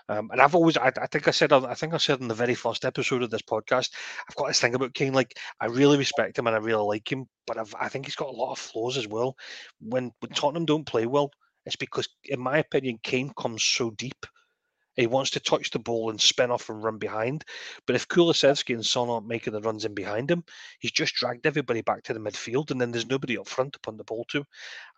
Um, 0.08 0.30
and 0.32 0.40
I've 0.40 0.54
always, 0.54 0.76
I, 0.76 0.92
I, 1.00 1.06
think 1.06 1.28
I 1.28 1.30
said, 1.30 1.52
I 1.52 1.74
think 1.74 1.94
I 1.94 1.98
said 1.98 2.20
in 2.20 2.28
the 2.28 2.34
very 2.34 2.54
first 2.54 2.84
episode 2.84 3.22
of 3.22 3.30
this 3.30 3.42
podcast, 3.42 3.90
I've 4.28 4.36
got 4.36 4.48
this 4.48 4.60
thing 4.60 4.74
about 4.74 4.94
Kane. 4.94 5.12
Like, 5.12 5.38
I 5.60 5.66
really 5.66 5.98
respect 5.98 6.38
him 6.38 6.46
and 6.46 6.56
I 6.56 6.58
really 6.58 6.84
like 6.84 7.10
him, 7.10 7.26
but 7.46 7.58
I've, 7.58 7.74
I 7.78 7.88
think 7.88 8.06
he's 8.06 8.16
got 8.16 8.28
a 8.28 8.36
lot 8.36 8.52
of 8.52 8.58
flaws 8.58 8.96
as 8.96 9.06
well. 9.06 9.36
When 9.80 10.12
when 10.20 10.32
Tottenham 10.32 10.66
don't 10.66 10.86
play 10.86 11.06
well, 11.06 11.30
it's 11.64 11.76
because, 11.76 12.08
in 12.24 12.40
my 12.40 12.58
opinion, 12.58 12.98
Kane 13.02 13.32
comes 13.36 13.62
so 13.62 13.90
deep. 13.90 14.26
He 14.96 15.06
wants 15.06 15.30
to 15.30 15.40
touch 15.40 15.70
the 15.70 15.78
ball 15.78 16.10
and 16.10 16.20
spin 16.20 16.50
off 16.50 16.68
and 16.68 16.82
run 16.82 16.98
behind. 16.98 17.44
But 17.86 17.96
if 17.96 18.08
Kulusevski 18.08 18.74
and 18.74 18.84
Son 18.84 19.08
aren't 19.08 19.26
making 19.26 19.54
the 19.54 19.62
runs 19.62 19.86
in 19.86 19.94
behind 19.94 20.30
him, 20.30 20.44
he's 20.80 20.92
just 20.92 21.14
dragged 21.14 21.46
everybody 21.46 21.80
back 21.80 22.02
to 22.04 22.14
the 22.14 22.20
midfield, 22.20 22.70
and 22.70 22.80
then 22.80 22.92
there's 22.92 23.06
nobody 23.06 23.38
up 23.38 23.48
front 23.48 23.72
to 23.72 23.80
punt 23.80 23.96
the 23.96 24.04
ball 24.04 24.26
to. 24.30 24.44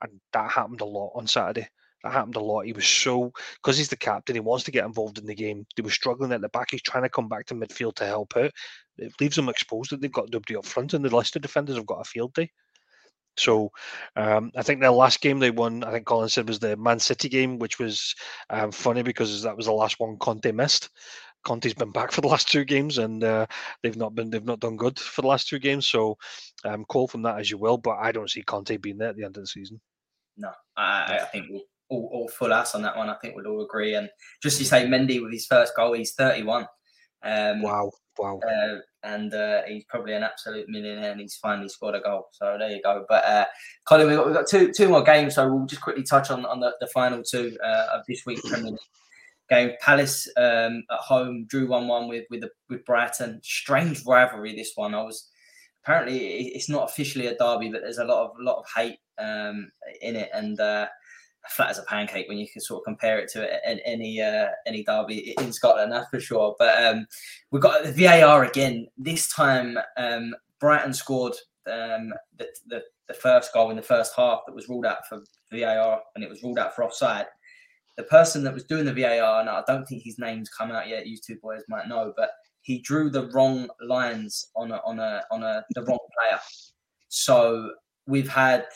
And 0.03 0.21
that 0.33 0.51
happened 0.51 0.81
a 0.81 0.85
lot 0.85 1.13
on 1.15 1.27
Saturday. 1.29 1.69
That 2.05 2.13
happened 2.13 2.37
a 2.37 2.41
lot. 2.41 2.67
He 2.67 2.73
was 2.73 2.87
so 2.87 3.33
because 3.57 3.79
he's 3.79 3.89
the 3.89 3.97
captain. 3.97 4.37
He 4.37 4.41
wants 4.41 4.65
to 4.65 4.71
get 4.71 4.85
involved 4.85 5.19
in 5.19 5.25
the 5.25 5.35
game. 5.35 5.67
They 5.75 5.83
were 5.83 5.91
struggling 5.91 6.33
at 6.33 6.43
the 6.43 6.51
back. 6.51 6.69
He's 6.71 6.83
trying 6.83 7.03
to 7.03 7.09
come 7.09 7.29
back 7.29 7.47
to 7.47 7.55
midfield 7.55 7.97
to 7.97 8.07
help 8.07 8.37
out. 8.37 8.53
It 8.99 9.13
leaves 9.21 9.37
them 9.37 9.49
exposed 9.49 9.91
that 9.91 10.01
they've 10.01 10.13
got 10.13 10.31
nobody 10.31 10.55
up 10.55 10.67
front, 10.67 10.93
and 10.93 11.05
the 11.05 11.15
Leicester 11.15 11.39
defenders 11.39 11.77
have 11.77 11.87
got 11.87 12.03
a 12.03 12.05
field 12.05 12.35
day. 12.35 12.51
So 13.37 13.73
um, 14.17 14.53
I 14.57 14.63
think 14.63 14.81
their 14.81 14.91
last 14.91 15.21
game 15.21 15.41
they 15.41 15.51
won, 15.51 15.83
I 15.83 15.91
think 15.91 16.07
Colin 16.07 16.29
said 16.29 16.47
was 16.47 16.61
the 16.61 16.77
Man 16.77 17.01
City 17.01 17.29
game, 17.29 17.59
which 17.59 17.79
was 17.79 18.15
um, 18.51 18.71
funny 18.71 19.03
because 19.03 19.43
that 19.43 19.57
was 19.57 19.67
the 19.67 19.73
last 19.73 19.99
one 19.99 20.19
Conte 20.19 20.53
missed. 20.53 20.91
Conte's 21.45 21.75
been 21.75 21.91
back 21.91 22.13
for 22.13 22.21
the 22.21 22.29
last 22.29 22.49
two 22.49 22.65
games, 22.65 22.99
and 22.99 23.25
uh, 23.25 23.47
they've 23.83 23.97
not 23.97 24.15
been 24.15 24.31
they've 24.31 24.45
not 24.45 24.61
done 24.61 24.77
good 24.77 24.99
for 24.99 25.23
the 25.23 25.29
last 25.29 25.49
two 25.49 25.59
games. 25.59 25.87
So 25.87 26.17
um, 26.65 26.85
call 26.85 27.09
from 27.09 27.23
that 27.23 27.39
as 27.39 27.51
you 27.51 27.59
will, 27.59 27.77
but 27.77 27.99
I 27.99 28.13
don't 28.13 28.31
see 28.31 28.43
Conte 28.43 28.77
being 28.77 28.99
there 28.99 29.09
at 29.09 29.17
the 29.17 29.25
end 29.25 29.37
of 29.37 29.43
the 29.43 29.47
season. 29.47 29.81
No, 30.37 30.51
I, 30.77 31.19
I 31.21 31.25
think 31.27 31.47
all, 31.89 32.09
all 32.13 32.29
full 32.29 32.53
ass 32.53 32.75
on 32.75 32.83
that 32.83 32.97
one. 32.97 33.09
I 33.09 33.17
think 33.17 33.37
we'd 33.37 33.47
all 33.47 33.65
agree. 33.65 33.95
And 33.95 34.09
just 34.43 34.59
to 34.59 34.65
say, 34.65 34.87
Mendy 34.87 35.23
with 35.23 35.33
his 35.33 35.47
first 35.47 35.75
goal, 35.77 35.95
he's 35.95 36.15
31. 36.15 36.67
Um, 37.23 37.63
wow, 37.63 37.91
wow. 38.19 38.41
Uh, 38.41 38.79
and 39.03 39.33
uh, 39.35 39.63
he's 39.67 39.85
probably 39.85 40.15
an 40.15 40.23
absolute 40.23 40.69
millionaire, 40.69 41.13
and 41.13 41.21
he's 41.21 41.37
finally 41.37 41.69
scored 41.69 41.95
a 41.95 42.01
goal. 42.01 42.29
So 42.33 42.57
there 42.59 42.71
you 42.71 42.83
go. 42.83 43.05
But 43.09 43.25
uh, 43.25 43.45
Colin, 43.87 44.09
we've 44.09 44.17
got, 44.17 44.27
we've 44.27 44.35
got 44.35 44.49
two 44.49 44.73
two 44.73 44.89
more 44.89 45.03
games, 45.03 45.35
so 45.35 45.47
we'll 45.51 45.67
just 45.67 45.83
quickly 45.83 46.03
touch 46.03 46.31
on 46.31 46.45
on 46.47 46.61
the, 46.61 46.73
the 46.81 46.87
final 46.89 47.23
two 47.23 47.57
uh, 47.65 47.87
of 47.95 48.03
this 48.09 48.25
week's 48.27 48.49
Premier 48.49 48.73
League 48.73 48.81
game. 49.51 49.73
Palace 49.81 50.29
um, 50.37 50.85
at 50.91 51.01
home 51.01 51.47
drew 51.49 51.69
one 51.69 51.87
one 51.87 52.09
with 52.09 52.25
with 52.31 52.41
the, 52.41 52.51
with 52.69 52.85
Brighton. 52.85 53.41
Strange 53.43 54.05
rivalry 54.07 54.55
this 54.55 54.73
one. 54.75 54.95
I 54.95 55.03
was 55.03 55.29
apparently 55.83 56.49
it's 56.49 56.69
not 56.69 56.91
officially 56.91 57.27
a 57.27 57.37
derby, 57.37 57.71
but 57.71 57.83
there's 57.83 57.99
a 57.99 58.05
lot 58.05 58.25
of 58.25 58.31
lot 58.39 58.59
of 58.59 58.65
hate 58.75 58.99
um, 59.19 59.71
in 60.01 60.17
it, 60.17 60.31
and 60.33 60.59
uh, 60.61 60.89
flat 61.49 61.71
as 61.71 61.79
a 61.79 61.83
pancake 61.85 62.29
when 62.29 62.39
you 62.39 62.49
can 62.49 62.61
sort 62.61 62.81
of 62.81 62.85
compare 62.85 63.19
it 63.19 63.31
to 63.33 63.67
any 63.87 64.21
uh, 64.21 64.49
any 64.67 64.83
derby 64.85 65.35
in 65.41 65.53
Scotland, 65.53 65.93
that's 65.93 66.09
for 66.11 66.21
sure. 66.21 66.55
But 66.59 66.83
um, 66.85 67.07
we've 67.51 67.63
got 67.63 67.85
the 67.85 67.93
VAR 67.93 68.45
again. 68.45 68.87
This 68.97 69.29
time, 69.29 69.79
um, 69.97 70.35
Brighton 70.61 70.95
scored 70.95 71.35
um, 71.71 72.13
the, 72.39 72.49
the, 72.67 72.83
the 73.09 73.15
first 73.15 73.53
goal 73.53 73.71
in 73.71 73.77
the 73.77 73.83
first 73.83 74.15
half 74.17 74.41
that 74.47 74.55
was 74.55 74.69
ruled 74.69 74.87
out 74.87 75.07
for 75.09 75.23
VAR, 75.53 76.01
and 76.15 76.25
it 76.25 76.31
was 76.31 76.43
ruled 76.43 76.59
out 76.59 76.75
for 76.75 76.85
offside. 76.85 77.27
The 77.97 78.05
person 78.05 78.43
that 78.45 78.55
was 78.55 78.65
doing 78.65 78.85
the 78.85 78.93
VAR, 78.93 79.41
and 79.41 79.49
I 79.49 79.63
don't 79.67 79.87
think 79.87 80.03
his 80.03 80.19
name's 80.19 80.49
come 80.49 80.73
out 80.73 80.89
yet. 80.89 81.07
You 81.07 81.17
two 81.17 81.37
boys 81.43 81.63
might 81.69 81.89
know, 81.89 82.13
but 82.17 82.31
he 82.63 82.81
drew 82.81 83.11
the 83.11 83.29
wrong 83.29 83.69
lines 83.81 84.49
on 84.57 84.73
a 84.73 84.81
on 84.85 84.99
a 84.99 85.23
on 85.31 85.43
a 85.43 85.65
the 85.75 85.85
wrong 85.85 85.99
player. 86.19 86.41
So 87.09 87.71
we've 88.07 88.29
had 88.29 88.67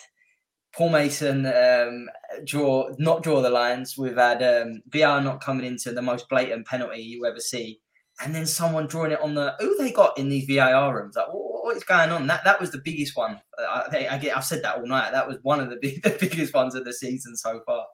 Paul 0.78 0.90
Mason 0.90 1.44
um, 1.44 2.08
draw 2.44 2.90
not 2.98 3.24
draw 3.24 3.42
the 3.42 3.50
lines. 3.50 3.98
We've 3.98 4.16
had 4.16 4.40
um, 4.44 4.80
VR 4.90 5.22
not 5.24 5.40
coming 5.40 5.66
into 5.66 5.90
the 5.90 6.00
most 6.00 6.28
blatant 6.28 6.68
penalty 6.68 7.02
you 7.02 7.26
ever 7.26 7.40
see, 7.40 7.80
and 8.20 8.32
then 8.32 8.46
someone 8.46 8.86
drawing 8.86 9.10
it 9.10 9.20
on 9.20 9.34
the 9.34 9.56
who 9.58 9.76
they 9.76 9.90
got 9.90 10.16
in 10.16 10.28
these 10.28 10.46
VAR 10.46 10.94
rooms. 10.94 11.16
Like, 11.16 11.26
what, 11.32 11.76
is 11.76 11.82
going 11.82 12.10
on? 12.10 12.28
That 12.28 12.44
that 12.44 12.60
was 12.60 12.70
the 12.70 12.78
biggest 12.78 13.16
one. 13.16 13.40
I, 13.58 14.06
I 14.08 14.18
get. 14.18 14.36
I've 14.36 14.44
said 14.44 14.62
that 14.62 14.76
all 14.76 14.86
night. 14.86 15.10
That 15.10 15.26
was 15.26 15.38
one 15.42 15.58
of 15.58 15.68
the, 15.68 15.78
big, 15.82 16.00
the 16.04 16.16
biggest 16.20 16.54
ones 16.54 16.76
of 16.76 16.84
the 16.84 16.92
season 16.92 17.36
so 17.36 17.60
far. 17.66 17.84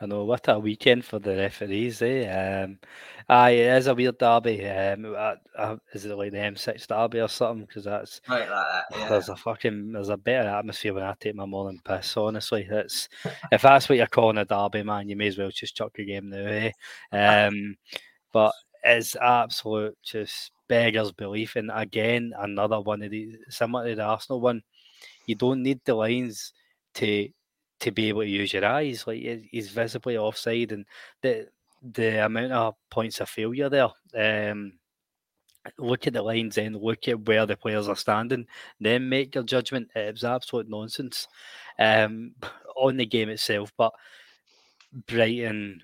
I 0.00 0.06
know 0.06 0.24
what 0.24 0.46
a 0.48 0.58
weekend 0.58 1.04
for 1.04 1.18
the 1.18 1.36
referees, 1.36 2.00
eh? 2.02 2.28
Um, 2.28 2.78
aye, 3.28 3.50
it 3.50 3.78
is 3.78 3.88
a 3.88 3.94
weird 3.94 4.18
derby. 4.18 4.64
Um, 4.64 5.14
uh, 5.16 5.34
uh, 5.56 5.76
is 5.92 6.04
it 6.04 6.16
like 6.16 6.30
the 6.30 6.38
M6 6.38 6.86
derby 6.86 7.20
or 7.20 7.28
something? 7.28 7.66
Because 7.66 7.84
that's 7.84 8.20
right, 8.28 8.48
like 8.48 8.48
that. 8.48 8.84
Yeah. 8.92 9.08
There's 9.08 9.28
a 9.28 9.36
fucking 9.36 9.92
there's 9.92 10.08
a 10.08 10.16
better 10.16 10.48
atmosphere 10.48 10.94
when 10.94 11.02
I 11.02 11.14
take 11.18 11.34
my 11.34 11.46
morning 11.46 11.80
piss. 11.84 12.16
Honestly, 12.16 12.66
that's 12.70 13.08
if 13.50 13.62
that's 13.62 13.88
what 13.88 13.98
you're 13.98 14.06
calling 14.06 14.38
a 14.38 14.44
derby, 14.44 14.84
man, 14.84 15.08
you 15.08 15.16
may 15.16 15.26
as 15.26 15.38
well 15.38 15.50
just 15.50 15.76
chuck 15.76 15.98
your 15.98 16.06
game 16.06 16.30
now, 16.30 16.46
eh? 16.46 16.70
Um, 17.12 17.76
but 18.32 18.52
it's 18.84 19.16
absolute 19.16 19.98
just 20.04 20.52
beggars 20.68 21.10
belief. 21.10 21.56
And 21.56 21.72
again, 21.74 22.32
another 22.38 22.80
one 22.80 23.02
of 23.02 23.10
these 23.10 23.36
similar 23.48 23.88
to 23.88 23.96
the 23.96 24.02
Arsenal 24.02 24.40
one. 24.40 24.62
You 25.26 25.34
don't 25.34 25.62
need 25.62 25.80
the 25.84 25.94
lines 25.94 26.52
to 26.94 27.28
to 27.80 27.90
be 27.90 28.08
able 28.08 28.22
to 28.22 28.28
use 28.28 28.52
your 28.52 28.64
eyes. 28.64 29.06
Like 29.06 29.22
he's 29.50 29.70
visibly 29.70 30.16
offside, 30.16 30.72
and 30.72 30.84
the 31.22 31.48
the 31.82 32.24
amount 32.24 32.52
of 32.52 32.74
points 32.90 33.20
of 33.20 33.28
failure 33.28 33.68
there. 33.68 33.88
Um, 34.16 34.72
look 35.78 36.06
at 36.06 36.12
the 36.12 36.22
lines 36.22 36.56
and 36.56 36.76
look 36.76 37.08
at 37.08 37.26
where 37.26 37.44
the 37.44 37.56
players 37.56 37.88
are 37.88 37.96
standing, 37.96 38.46
then 38.80 39.08
make 39.08 39.34
your 39.34 39.44
judgment. 39.44 39.88
It 39.94 40.12
was 40.12 40.24
absolute 40.24 40.68
nonsense 40.68 41.28
um, 41.78 42.32
on 42.76 42.96
the 42.96 43.06
game 43.06 43.28
itself, 43.28 43.72
but 43.76 43.92
Brighton 45.06 45.82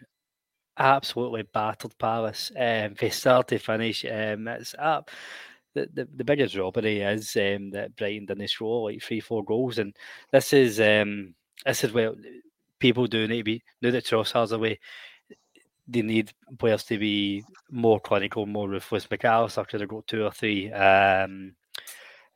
absolutely 0.78 1.42
battered 1.42 1.96
Palace 1.98 2.50
um, 2.58 2.94
from 2.94 3.10
start 3.10 3.48
to 3.48 3.58
finish. 3.58 4.04
Um, 4.04 4.48
it's 4.48 4.74
up. 4.78 5.10
The, 5.74 5.88
the, 5.92 6.08
the 6.16 6.24
biggest 6.24 6.56
robbery 6.56 7.00
is 7.00 7.36
um, 7.36 7.70
that 7.70 7.96
Brighton 7.96 8.26
didn't 8.26 8.48
score 8.48 8.90
like 8.90 9.02
three, 9.02 9.20
four 9.20 9.44
goals, 9.44 9.78
and 9.78 9.94
this 10.30 10.52
is 10.52 10.80
um, 10.80 11.34
this 11.64 11.84
is 11.84 11.92
where 11.92 12.12
people 12.78 13.06
do 13.06 13.26
need 13.26 13.38
to 13.38 13.44
be 13.44 13.62
now 13.80 13.90
that 13.90 14.04
Trossard's 14.04 14.52
away 14.52 14.78
they 15.86 16.02
need 16.02 16.32
players 16.58 16.84
to 16.84 16.98
be 16.98 17.44
more 17.70 18.00
clinical, 18.00 18.46
more 18.46 18.68
ruthless. 18.68 19.10
Mac 19.10 19.24
Allister 19.24 19.64
could 19.64 19.80
have 19.80 19.90
got 19.90 20.06
two 20.06 20.24
or 20.24 20.30
three. 20.30 20.72
Um, 20.72 21.54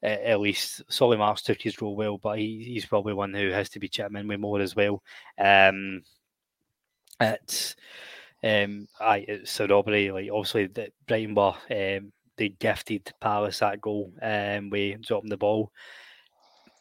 at 0.03 0.39
least 0.39 0.83
Solly 0.89 1.17
March 1.17 1.43
took 1.43 1.61
his 1.61 1.81
role 1.81 1.97
well, 1.97 2.19
but 2.19 2.39
he, 2.39 2.63
he's 2.65 2.87
probably 2.87 3.15
one 3.15 3.35
who 3.35 3.51
has 3.51 3.69
to 3.71 3.81
be 3.81 3.89
chipping 3.89 4.17
in 4.17 4.29
with 4.29 4.39
more 4.39 4.61
as 4.61 4.77
well. 4.77 5.03
Um, 5.39 6.03
it's 7.21 7.75
um, 8.45 8.87
I 9.01 9.19
it's 9.27 9.59
a 9.59 9.67
robbery. 9.67 10.13
Like 10.13 10.31
obviously, 10.33 10.67
the 10.67 10.93
Brighton 11.07 11.35
were 11.35 11.55
um, 11.71 12.13
they 12.37 12.51
gifted 12.51 13.13
Palace 13.21 13.59
that 13.59 13.81
goal 13.81 14.13
um, 14.23 14.71
with 14.71 15.03
dropping 15.03 15.31
the 15.31 15.37
ball. 15.37 15.73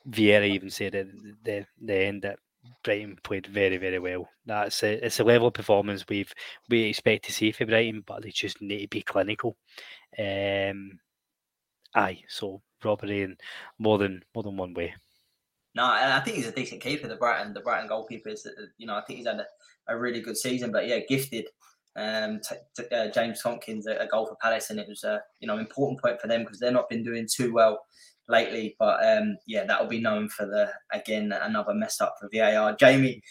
Vieira 0.10 0.48
even 0.48 0.70
said 0.70 0.96
at 0.96 1.08
the 1.44 1.66
the 1.82 1.96
end 1.96 2.22
that 2.22 2.40
Brighton 2.84 3.18
played 3.24 3.48
very, 3.48 3.78
very 3.78 4.00
well. 4.00 4.30
That's 4.46 4.84
a, 4.84 5.06
it's 5.06 5.20
a 5.20 5.24
level 5.24 5.48
of 5.48 5.54
performance 5.54 6.06
we've 6.08 6.34
we 6.70 6.84
expect 6.84 7.26
to 7.26 7.34
see 7.34 7.52
for 7.52 7.66
Brighton, 7.66 8.04
but 8.06 8.24
they 8.24 8.30
just 8.30 8.62
need 8.62 8.82
to 8.82 8.88
be 8.88 9.02
clinical. 9.02 9.58
Um, 10.18 11.00
aye, 11.96 12.24
so 12.28 12.62
robbery 12.84 13.24
in 13.24 13.38
more 13.80 13.98
than 13.98 14.24
more 14.34 14.44
than 14.44 14.58
one 14.58 14.74
way. 14.74 14.94
No, 15.76 15.86
I 15.86 16.20
think 16.22 16.38
he's 16.38 16.48
a 16.48 16.52
decent 16.52 16.82
keeper. 16.82 17.08
The 17.08 17.18
Brighton, 17.18 17.54
the 17.54 17.60
Brighton 17.60 17.88
goalkeeper 17.88 18.30
is, 18.30 18.48
you 18.80 18.88
know, 18.88 18.96
I 18.96 19.02
think 19.02 19.18
he's 19.18 19.28
had 19.28 19.40
a, 19.40 19.46
a 19.88 19.98
really 19.98 20.22
good 20.22 20.38
season. 20.38 20.72
But 20.72 20.88
yeah, 20.88 21.00
gifted. 21.08 21.46
Um, 21.96 22.40
t- 22.48 22.56
t- 22.76 22.96
uh, 22.96 23.10
James 23.10 23.42
Tomkins 23.42 23.88
a, 23.88 23.98
a, 23.98 24.08
goal 24.08 24.28
for 24.28 24.36
Palace, 24.42 24.70
and 24.70 24.80
it 24.80 24.88
was 24.88 25.04
a 25.04 25.22
you 25.40 25.48
know 25.48 25.58
important 25.58 26.02
point 26.02 26.22
for 26.22 26.28
them 26.28 26.44
because 26.44 26.60
they've 26.60 26.74
not 26.74 26.90
been 26.90 27.04
doing 27.04 27.28
too 27.32 27.54
well 27.54 27.80
lately. 28.28 28.76
But 28.80 29.06
um, 29.06 29.38
yeah, 29.46 29.66
that 29.66 29.82
will 29.82 29.90
be 29.90 30.02
known 30.02 30.30
for 30.30 30.46
the 30.46 30.72
again 30.94 31.32
another 31.32 31.74
mess 31.74 32.02
up 32.02 32.16
for 32.20 32.30
VAR. 32.34 32.76
Jamie, 32.76 33.22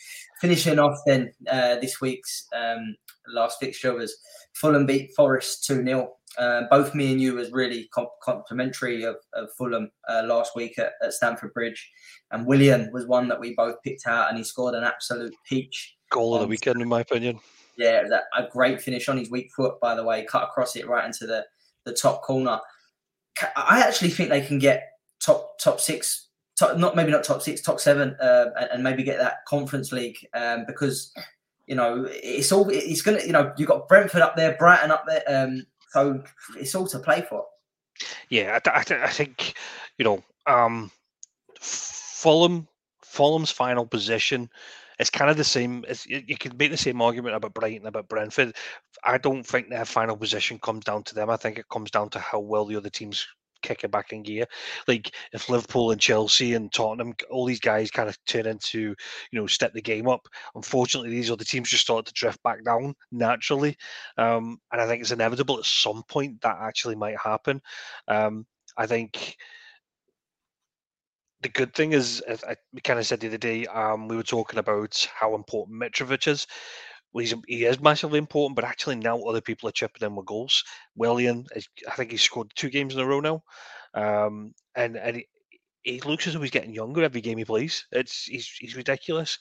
finishing 0.41 0.79
off 0.79 0.99
then 1.07 1.33
uh, 1.51 1.77
this 1.77 2.01
week's 2.01 2.47
um, 2.55 2.97
last 3.29 3.59
fixture 3.61 3.95
was 3.95 4.17
Fulham 4.55 4.87
beat 4.87 5.15
Forest 5.15 5.65
two 5.65 5.85
0 5.85 6.17
uh, 6.39 6.63
both 6.71 6.95
me 6.95 7.13
and 7.13 7.21
you 7.21 7.35
was 7.35 7.51
really 7.51 7.89
comp- 7.93 8.11
complimentary 8.23 9.05
of, 9.05 9.17
of 9.33 9.49
Fulham 9.57 9.91
uh, 10.09 10.23
last 10.27 10.55
week 10.55 10.79
at, 10.79 10.93
at, 11.03 11.13
Stamford 11.13 11.55
Bridge, 11.55 11.91
and 12.31 12.47
Willian 12.47 12.91
was 12.93 13.07
one 13.07 13.29
that 13.29 13.41
we 13.41 13.55
both 13.55 13.77
picked 13.83 14.07
out, 14.07 14.29
and 14.29 14.37
he 14.37 14.45
scored 14.45 14.75
an 14.75 14.85
absolute 14.85 15.35
peach 15.49 15.97
goal 16.11 16.35
of 16.35 16.43
the 16.43 16.47
weekend, 16.47 16.83
in 16.83 16.89
my 16.89 17.01
opinion. 17.01 17.41
Yeah, 17.79 18.03
a, 18.35 18.45
a 18.45 18.49
great 18.49 18.81
finish 18.81 19.09
on 19.09 19.17
his 19.17 19.31
weak 19.31 19.51
foot, 19.55 19.81
by 19.81 19.95
the 19.95 20.05
way, 20.05 20.25
cut 20.25 20.45
across 20.45 20.77
it 20.77 20.89
right 20.89 21.05
into 21.05 21.27
the 21.27 21.45
the 21.85 21.93
top 21.93 22.23
corner. 22.23 22.59
I 23.57 23.81
actually 23.81 24.11
think 24.11 24.31
they 24.31 24.41
can 24.41 24.59
get 24.59 24.93
top 25.21 25.59
top 25.59 25.81
six, 25.81 26.29
top, 26.59 26.77
not 26.77 26.97
maybe 26.97 27.11
not 27.11 27.25
top 27.25 27.43
six, 27.43 27.61
top 27.61 27.81
seven, 27.81 28.17
uh, 28.21 28.47
and, 28.59 28.71
and, 28.73 28.83
maybe 28.83 29.03
get 29.03 29.19
that 29.19 29.45
Conference 29.47 29.93
League 29.93 30.17
um, 30.35 30.65
because 30.67 31.13
you 31.67 31.75
know 31.75 32.07
it's 32.11 32.53
all 32.53 32.69
it's 32.71 33.03
gonna 33.03 33.23
you 33.25 33.33
know 33.33 33.53
you've 33.57 33.69
got 33.69 33.89
Brentford 33.89 34.23
up 34.23 34.37
there, 34.37 34.57
Brighton 34.59 34.91
up 34.91 35.05
there, 35.07 35.23
um, 35.29 35.67
so 35.91 36.23
it's 36.59 36.75
all 36.75 36.87
to 36.89 36.99
play 36.99 37.23
for. 37.29 37.45
Yeah, 38.29 38.59
I, 38.65 38.71
I, 38.71 39.05
I 39.05 39.09
think 39.11 39.55
you 39.99 40.05
know 40.05 40.23
um, 40.47 40.91
Fulham 41.61 42.69
Fulham's 43.03 43.51
final 43.51 43.87
position 43.87 44.51
it's 44.99 45.11
kind 45.11 45.31
of 45.31 45.37
the 45.37 45.45
same. 45.45 45.85
It's, 45.89 46.07
you 46.07 46.37
could 46.39 46.59
make 46.59 46.71
the 46.71 46.77
same 46.77 47.03
argument 47.03 47.37
about 47.37 47.55
Brighton, 47.55 47.87
about 47.87 48.09
Brentford. 48.09 48.57
I 49.05 49.19
don't 49.19 49.45
think 49.45 49.69
their 49.69 49.85
final 49.85 50.17
position 50.17 50.59
comes 50.59 50.85
down 50.85 51.05
to 51.05 51.15
them. 51.15 51.31
I 51.31 51.37
think 51.37 51.59
it 51.59 51.69
comes 51.71 51.91
down 51.91 52.11
to 52.11 52.19
how 52.19 52.41
well 52.41 52.65
the 52.65 52.77
other 52.77 52.91
teams 52.91 53.27
kick 53.63 53.85
it 53.85 53.91
back 53.91 54.13
in 54.13 54.23
gear. 54.23 54.47
Like 54.87 55.15
if 55.33 55.49
Liverpool 55.49 55.91
and 55.91 56.01
Chelsea 56.01 56.55
and 56.55 56.73
Tottenham, 56.73 57.15
all 57.31 57.45
these 57.45 57.61
guys 57.61 57.91
kind 57.91 58.09
of 58.09 58.17
turn 58.27 58.47
into, 58.47 58.95
you 59.31 59.41
know, 59.41 59.47
step 59.47 59.73
the 59.73 59.83
game 59.83 60.09
up. 60.09 60.27
Unfortunately, 60.55 61.11
these 61.11 61.31
other 61.31 61.45
teams 61.45 61.71
just 61.71 61.83
start 61.85 62.07
to 62.07 62.13
drift 62.13 62.43
back 62.43 62.65
down 62.65 62.95
naturally, 63.11 63.77
um, 64.19 64.59
and 64.73 64.81
I 64.81 64.87
think 64.87 65.01
it's 65.03 65.11
inevitable 65.11 65.59
at 65.59 65.65
some 65.65 66.03
point 66.09 66.41
that 66.43 66.57
actually 66.61 66.95
might 66.95 67.19
happen. 67.19 67.61
Um, 68.09 68.47
I 68.77 68.87
think 68.87 69.37
the 71.47 71.53
good 71.53 71.75
thing 71.75 71.93
is, 71.93 72.21
as 72.23 72.43
I, 72.43 72.57
we 72.73 72.81
kind 72.81 72.99
of 72.99 73.07
said 73.07 73.21
the 73.21 73.29
other 73.29 73.39
day, 73.39 73.67
um, 73.67 74.09
we 74.09 74.17
were 74.17 74.25
talking 74.25 74.59
about 74.59 75.09
how 75.15 75.37
important 75.37 75.81
Mitrovic 75.81 76.27
is. 76.27 76.45
Well, 77.13 77.21
he's, 77.21 77.35
he 77.47 77.65
is 77.65 77.79
massively 77.79 78.19
important, 78.19 78.57
but 78.57 78.65
actually 78.65 78.97
now 78.97 79.21
other 79.21 79.41
people 79.41 79.69
are 79.69 79.73
chipping 79.73 80.05
in 80.05 80.17
with 80.17 80.27
goals. 80.27 80.65
Willian, 80.97 81.47
I 81.89 81.95
think 81.95 82.11
he's 82.11 82.23
scored 82.23 82.51
two 82.57 82.69
games 82.69 82.95
in 82.95 83.01
a 83.01 83.07
row 83.07 83.21
now, 83.21 83.45
um, 83.95 84.55
and 84.75 84.97
and 84.97 85.19
he, 85.19 85.29
he, 85.85 86.01
looks 86.01 86.27
as 86.27 86.35
though 86.35 86.41
he's 86.41 86.51
getting 86.51 86.75
younger 86.75 87.05
every 87.05 87.21
game 87.21 87.39
he 87.39 87.45
plays. 87.45 87.87
It's 87.93 88.25
he's 88.25 88.49
he's 88.59 88.75
ridiculous. 88.75 89.39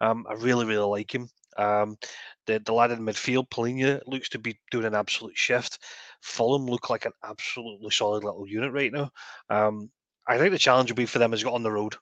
Um, 0.00 0.26
I 0.30 0.34
really 0.34 0.64
really 0.64 0.86
like 0.86 1.12
him. 1.12 1.28
Um, 1.56 1.96
the 2.46 2.60
the 2.60 2.72
lad 2.72 2.92
in 2.92 3.00
midfield, 3.00 3.50
Palhinha, 3.50 4.00
looks 4.06 4.28
to 4.28 4.38
be 4.38 4.60
doing 4.70 4.86
an 4.86 4.94
absolute 4.94 5.36
shift. 5.36 5.80
Fulham 6.22 6.66
look 6.66 6.88
like 6.88 7.04
an 7.04 7.12
absolutely 7.24 7.90
solid 7.90 8.22
little 8.22 8.46
unit 8.46 8.72
right 8.72 8.92
now. 8.92 9.10
Um, 9.50 9.90
I 10.28 10.38
think 10.38 10.52
the 10.52 10.58
challenge 10.58 10.90
will 10.90 10.96
be 10.96 11.06
for 11.06 11.18
them 11.18 11.32
is 11.32 11.44
on 11.44 11.62
the 11.62 11.72
road. 11.72 11.96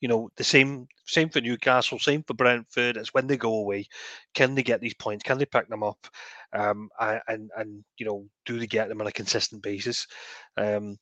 You 0.00 0.08
know, 0.08 0.30
the 0.36 0.44
same 0.44 0.86
same 1.06 1.28
for 1.28 1.40
Newcastle, 1.40 1.98
same 1.98 2.22
for 2.22 2.34
Brentford. 2.34 2.96
It's 2.96 3.12
when 3.12 3.26
they 3.26 3.36
go 3.36 3.54
away, 3.54 3.86
can 4.34 4.54
they 4.54 4.62
get 4.62 4.80
these 4.80 4.94
points? 4.94 5.24
Can 5.24 5.38
they 5.38 5.46
pick 5.46 5.68
them 5.68 5.82
up? 5.82 6.06
Um, 6.52 6.88
and 6.98 7.50
and 7.56 7.84
you 7.98 8.06
know, 8.06 8.26
do 8.46 8.58
they 8.58 8.66
get 8.66 8.88
them 8.88 9.00
on 9.00 9.06
a 9.06 9.12
consistent 9.12 9.62
basis? 9.62 10.06
Um, 10.56 10.96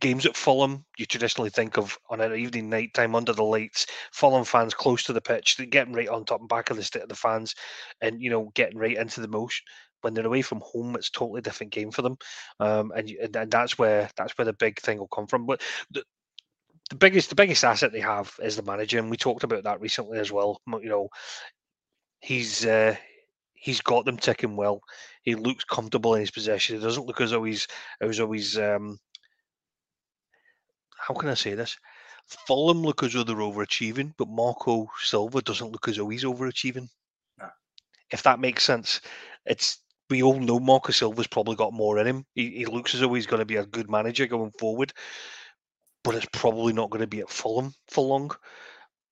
games 0.00 0.26
at 0.26 0.36
Fulham, 0.36 0.84
you 0.96 1.06
traditionally 1.06 1.50
think 1.50 1.76
of 1.76 1.98
on 2.08 2.20
an 2.20 2.34
evening 2.34 2.70
night 2.70 2.94
time 2.94 3.14
under 3.14 3.32
the 3.32 3.44
lights, 3.44 3.86
Fulham 4.12 4.44
fans 4.44 4.74
close 4.74 5.02
to 5.04 5.12
the 5.12 5.20
pitch, 5.20 5.58
getting 5.70 5.94
right 5.94 6.08
on 6.08 6.24
top 6.24 6.40
and 6.40 6.48
back 6.48 6.70
of 6.70 6.76
the 6.76 6.82
state 6.84 7.02
of 7.02 7.08
the 7.08 7.14
fans, 7.14 7.54
and 8.00 8.22
you 8.22 8.30
know 8.30 8.50
getting 8.54 8.78
right 8.78 8.96
into 8.96 9.20
the 9.20 9.28
motion 9.28 9.64
when 10.04 10.14
they're 10.14 10.26
away 10.26 10.42
from 10.42 10.60
home, 10.60 10.94
it's 10.94 11.10
totally 11.10 11.40
different 11.40 11.72
game 11.72 11.90
for 11.90 12.02
them, 12.02 12.16
um, 12.60 12.92
and, 12.94 13.10
and 13.10 13.34
and 13.34 13.50
that's 13.50 13.78
where 13.78 14.08
that's 14.16 14.36
where 14.38 14.44
the 14.44 14.52
big 14.52 14.78
thing 14.80 14.98
will 14.98 15.08
come 15.08 15.26
from. 15.26 15.46
But 15.46 15.62
the, 15.90 16.04
the 16.90 16.96
biggest 16.96 17.30
the 17.30 17.34
biggest 17.34 17.64
asset 17.64 17.92
they 17.92 18.00
have 18.00 18.34
is 18.42 18.56
the 18.56 18.62
manager, 18.62 18.98
and 18.98 19.10
we 19.10 19.16
talked 19.16 19.42
about 19.42 19.64
that 19.64 19.80
recently 19.80 20.18
as 20.18 20.30
well. 20.30 20.60
You 20.66 20.88
know, 20.88 21.08
he's 22.20 22.64
uh, 22.66 22.94
he's 23.54 23.80
got 23.80 24.04
them 24.04 24.18
ticking 24.18 24.56
well. 24.56 24.82
He 25.22 25.34
looks 25.34 25.64
comfortable 25.64 26.14
in 26.14 26.20
his 26.20 26.30
possession. 26.30 26.76
He 26.76 26.82
doesn't 26.82 27.06
look 27.06 27.20
as 27.20 27.30
though 27.30 27.44
he's 27.44 27.66
as 28.00 28.18
though 28.18 28.30
he's 28.30 28.58
um, 28.58 28.98
how 30.98 31.14
can 31.14 31.30
I 31.30 31.34
say 31.34 31.54
this? 31.54 31.76
Fulham 32.46 32.82
look 32.82 33.02
as 33.02 33.12
though 33.12 33.24
they're 33.24 33.36
overachieving, 33.36 34.14
but 34.16 34.28
Marco 34.28 34.90
Silva 35.02 35.42
doesn't 35.42 35.72
look 35.72 35.88
as 35.88 35.96
though 35.96 36.08
he's 36.08 36.24
overachieving. 36.24 36.88
If 38.10 38.22
that 38.22 38.38
makes 38.38 38.64
sense, 38.64 39.00
it's 39.44 39.78
we 40.10 40.22
all 40.22 40.38
know 40.38 40.60
Marcus 40.60 40.98
Silva's 40.98 41.26
probably 41.26 41.56
got 41.56 41.72
more 41.72 41.98
in 41.98 42.06
him. 42.06 42.24
He, 42.34 42.50
he 42.50 42.66
looks 42.66 42.94
as 42.94 43.00
though 43.00 43.14
he's 43.14 43.26
going 43.26 43.40
to 43.40 43.46
be 43.46 43.56
a 43.56 43.66
good 43.66 43.90
manager 43.90 44.26
going 44.26 44.52
forward, 44.58 44.92
but 46.02 46.14
it's 46.14 46.26
probably 46.32 46.72
not 46.72 46.90
going 46.90 47.00
to 47.00 47.06
be 47.06 47.20
at 47.20 47.30
Fulham 47.30 47.72
for 47.88 48.04
long. 48.04 48.30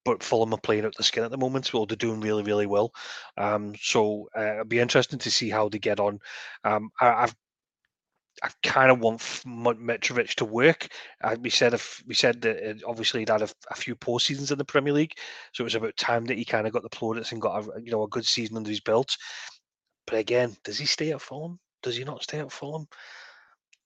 But 0.05 0.23
Fulham 0.23 0.53
are 0.53 0.61
playing 0.61 0.85
out 0.85 0.95
the 0.97 1.05
skin 1.05 1.23
at 1.23 1.31
the 1.31 1.39
moment, 1.39 1.67
so 1.67 1.85
they're 1.85 1.97
doing 1.97 2.21
really, 2.21 2.43
really 2.43 2.67
well. 2.67 2.93
Um, 3.37 3.75
so 3.81 4.29
uh, 4.37 4.55
it'll 4.55 4.65
be 4.65 4.81
interesting 4.81 5.21
to 5.21 5.31
see 5.31 5.49
how 5.49 5.69
they 5.69 5.79
get 5.79 6.01
on. 6.01 6.19
Um, 6.65 6.91
I, 7.01 7.21
have 7.21 7.37
I 8.43 8.51
kind 8.65 8.91
of 8.91 9.01
want 9.01 9.21
Mitrovic 9.21 10.35
to 10.35 10.45
work. 10.45 10.89
Uh, 11.23 11.37
we 11.41 11.51
said 11.51 11.75
if 11.75 12.03
we 12.07 12.15
said 12.15 12.41
that 12.43 12.71
uh, 12.71 12.89
obviously 12.89 13.21
he'd 13.21 13.29
had 13.29 13.43
a, 13.43 13.49
a, 13.71 13.75
few 13.75 13.95
poor 13.95 14.19
seasons 14.19 14.51
in 14.51 14.59
the 14.59 14.65
Premier 14.65 14.93
League, 14.93 15.15
so 15.53 15.63
it 15.63 15.65
was 15.65 15.75
about 15.75 15.97
time 15.97 16.25
that 16.25 16.39
he 16.39 16.45
kind 16.45 16.67
of 16.67 16.73
got 16.73 16.83
the 16.83 16.89
plaudits 16.89 17.33
and 17.33 17.41
got 17.41 17.63
a 17.63 17.81
you 17.81 17.93
know 17.93 18.03
a 18.03 18.09
good 18.09 18.27
season 18.27 18.57
under 18.57 18.71
his 18.71 18.81
belt. 18.81 19.17
But 20.07 20.19
again, 20.19 20.57
does 20.65 20.79
he 20.79 20.87
stay 20.87 21.13
at 21.13 21.21
Fulham? 21.21 21.59
Does 21.83 21.97
he 21.97 22.05
not 22.05 22.23
stay 22.23 22.41
at 22.41 22.53
Fulham? 22.53 22.87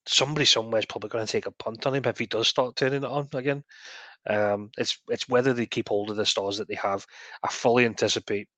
Somebody 0.06 0.44
somewhere 0.44 0.78
is 0.78 0.86
probably 0.86 1.10
going 1.10 1.26
to 1.26 1.32
take 1.32 1.47
a 1.47 1.51
punt 1.51 1.86
on 1.86 1.94
him 1.94 2.05
if 2.05 2.18
he 2.18 2.26
does 2.26 2.48
start 2.48 2.76
turning 2.76 3.02
it 3.02 3.10
on 3.10 3.28
again. 3.34 3.64
Um, 4.28 4.70
it's 4.78 4.98
it's 5.09 5.28
whether 5.28 5.52
they 5.52 5.66
keep 5.66 5.88
hold 5.88 6.10
of 6.10 6.16
the 6.16 6.26
stars 6.26 6.59
that 6.59 6.68
they 6.68 6.74
have. 6.74 7.06
I 7.43 7.48
fully 7.48 7.84
anticipate 7.84 8.48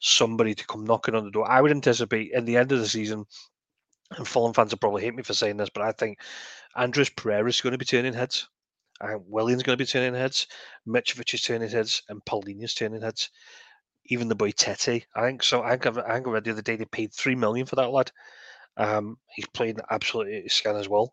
somebody 0.00 0.54
to 0.54 0.66
come 0.66 0.84
knocking 0.84 1.14
on 1.14 1.24
the 1.24 1.30
door. 1.30 1.50
I 1.50 1.60
would 1.60 1.70
anticipate 1.70 2.32
in 2.32 2.44
the 2.44 2.56
end 2.56 2.72
of 2.72 2.78
the 2.78 2.88
season, 2.88 3.24
and 4.16 4.28
Fulham 4.28 4.52
fans 4.52 4.72
will 4.72 4.78
probably 4.78 5.02
hate 5.02 5.14
me 5.14 5.22
for 5.22 5.34
saying 5.34 5.56
this, 5.56 5.70
but 5.70 5.82
I 5.82 5.92
think 5.92 6.18
Andreas 6.76 7.10
Pereira 7.10 7.48
is 7.48 7.60
going 7.60 7.72
to 7.72 7.78
be 7.78 7.84
turning 7.84 8.12
heads. 8.12 8.48
I 9.00 9.08
think 9.08 9.26
going 9.30 9.58
to 9.58 9.76
be 9.76 9.86
turning 9.86 10.14
heads. 10.14 10.46
Mitrovic 10.86 11.34
is 11.34 11.42
turning 11.42 11.68
heads, 11.68 12.02
and 12.08 12.24
Palhinha's 12.24 12.74
turning 12.74 13.02
heads. 13.02 13.30
Even 14.08 14.28
the 14.28 14.34
boy 14.34 14.50
Tete, 14.52 15.06
I 15.14 15.26
think 15.26 15.42
so. 15.42 15.62
I 15.62 15.76
think, 15.76 15.86
I 15.98 16.18
read 16.18 16.44
the 16.44 16.52
other 16.52 16.62
day 16.62 16.76
they 16.76 16.84
paid 16.84 17.12
three 17.12 17.34
million 17.34 17.66
for 17.66 17.76
that 17.76 17.90
lad. 17.90 18.12
Um, 18.76 19.18
he's 19.34 19.46
playing 19.48 19.78
absolutely 19.90 20.48
scan 20.48 20.76
as 20.76 20.88
well. 20.88 21.12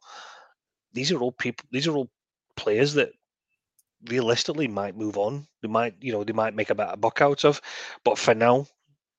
These 0.93 1.11
are 1.11 1.19
all 1.19 1.31
people. 1.31 1.65
These 1.71 1.87
are 1.87 1.95
all 1.95 2.09
players 2.55 2.93
that 2.95 3.09
realistically 4.09 4.67
might 4.67 4.97
move 4.97 5.17
on. 5.17 5.47
They 5.61 5.67
might, 5.67 5.95
you 5.99 6.11
know, 6.11 6.23
they 6.23 6.33
might 6.33 6.55
make 6.55 6.69
a 6.69 6.75
of 6.75 7.01
buck 7.01 7.21
out 7.21 7.45
of. 7.45 7.61
But 8.03 8.17
for 8.17 8.35
now, 8.35 8.67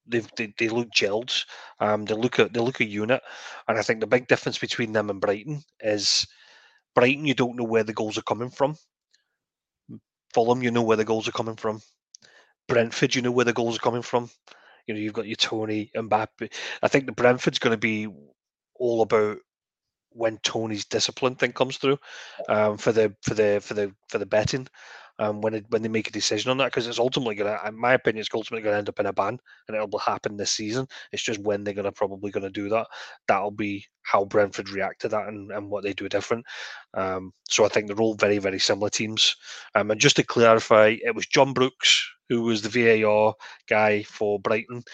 they've, 0.06 0.28
they 0.36 0.54
they 0.58 0.68
look 0.68 0.90
gelled. 0.90 1.44
Um, 1.80 2.04
they 2.04 2.14
look 2.14 2.38
at 2.38 2.52
they 2.52 2.60
look 2.60 2.80
a 2.80 2.84
unit, 2.84 3.22
and 3.68 3.78
I 3.78 3.82
think 3.82 4.00
the 4.00 4.06
big 4.06 4.28
difference 4.28 4.58
between 4.58 4.92
them 4.92 5.10
and 5.10 5.20
Brighton 5.20 5.64
is 5.80 6.26
Brighton. 6.94 7.26
You 7.26 7.34
don't 7.34 7.56
know 7.56 7.64
where 7.64 7.84
the 7.84 7.94
goals 7.94 8.18
are 8.18 8.22
coming 8.22 8.50
from. 8.50 8.76
Fulham, 10.32 10.62
you 10.62 10.70
know 10.70 10.82
where 10.82 10.96
the 10.96 11.04
goals 11.04 11.28
are 11.28 11.32
coming 11.32 11.56
from. 11.56 11.80
Brentford, 12.68 13.14
you 13.14 13.22
know 13.22 13.30
where 13.30 13.44
the 13.44 13.52
goals 13.52 13.76
are 13.76 13.80
coming 13.80 14.02
from. 14.02 14.30
You 14.86 14.94
know, 14.94 15.00
you've 15.00 15.12
got 15.12 15.26
your 15.26 15.36
Toney 15.36 15.90
and 15.94 16.10
Mbeumo. 16.10 16.52
I 16.82 16.88
think 16.88 17.06
the 17.06 17.12
Brentford's 17.12 17.58
going 17.58 17.72
to 17.74 17.78
be 17.78 18.08
all 18.76 19.02
about 19.02 19.38
when 20.10 20.38
Toney's 20.38 20.84
discipline 20.84 21.34
thing 21.34 21.52
comes 21.52 21.76
through 21.76 21.98
um, 22.48 22.76
for 22.76 22.92
the 22.92 23.14
for 23.22 23.34
the 23.34 23.60
for 23.62 23.74
the 23.74 23.92
for 24.08 24.18
the 24.18 24.26
betting 24.26 24.68
um, 25.18 25.40
when 25.40 25.54
it, 25.54 25.64
when 25.68 25.82
they 25.82 25.88
make 25.88 26.08
a 26.08 26.12
decision 26.12 26.50
on 26.50 26.56
that 26.58 26.66
because 26.66 26.86
it's 26.86 26.98
ultimately 26.98 27.34
going 27.34 27.52
to, 27.52 27.68
in 27.68 27.78
my 27.78 27.94
opinion, 27.94 28.20
it's 28.20 28.34
ultimately 28.34 28.62
going 28.62 28.74
to 28.74 28.78
end 28.78 28.88
up 28.88 28.98
in 28.98 29.06
a 29.06 29.12
ban 29.12 29.38
and 29.68 29.76
it'll 29.76 29.98
happen 29.98 30.36
this 30.36 30.50
season. 30.50 30.86
It's 31.12 31.22
just 31.22 31.40
when 31.40 31.62
they're 31.62 31.74
going 31.74 31.84
to 31.84 31.92
probably 31.92 32.30
going 32.30 32.42
to 32.44 32.50
do 32.50 32.68
that. 32.70 32.86
That'll 33.28 33.50
be 33.50 33.86
how 34.02 34.24
Brentford 34.24 34.70
react 34.70 35.00
to 35.02 35.08
that 35.08 35.28
and, 35.28 35.50
and 35.52 35.70
what 35.70 35.84
they 35.84 35.92
do 35.92 36.08
different. 36.08 36.44
Um, 36.94 37.32
so 37.48 37.64
I 37.64 37.68
think 37.68 37.86
they're 37.86 37.96
all 38.00 38.14
very 38.14 38.38
very 38.38 38.58
similar 38.58 38.90
teams. 38.90 39.36
Um, 39.74 39.90
and 39.90 40.00
just 40.00 40.16
to 40.16 40.24
clarify, 40.24 40.96
it 41.04 41.14
was 41.14 41.26
John 41.26 41.52
Brooks 41.52 42.10
who 42.28 42.42
was 42.42 42.62
the 42.62 43.02
VAR 43.02 43.34
guy 43.68 44.02
for 44.02 44.38
Brighton 44.40 44.84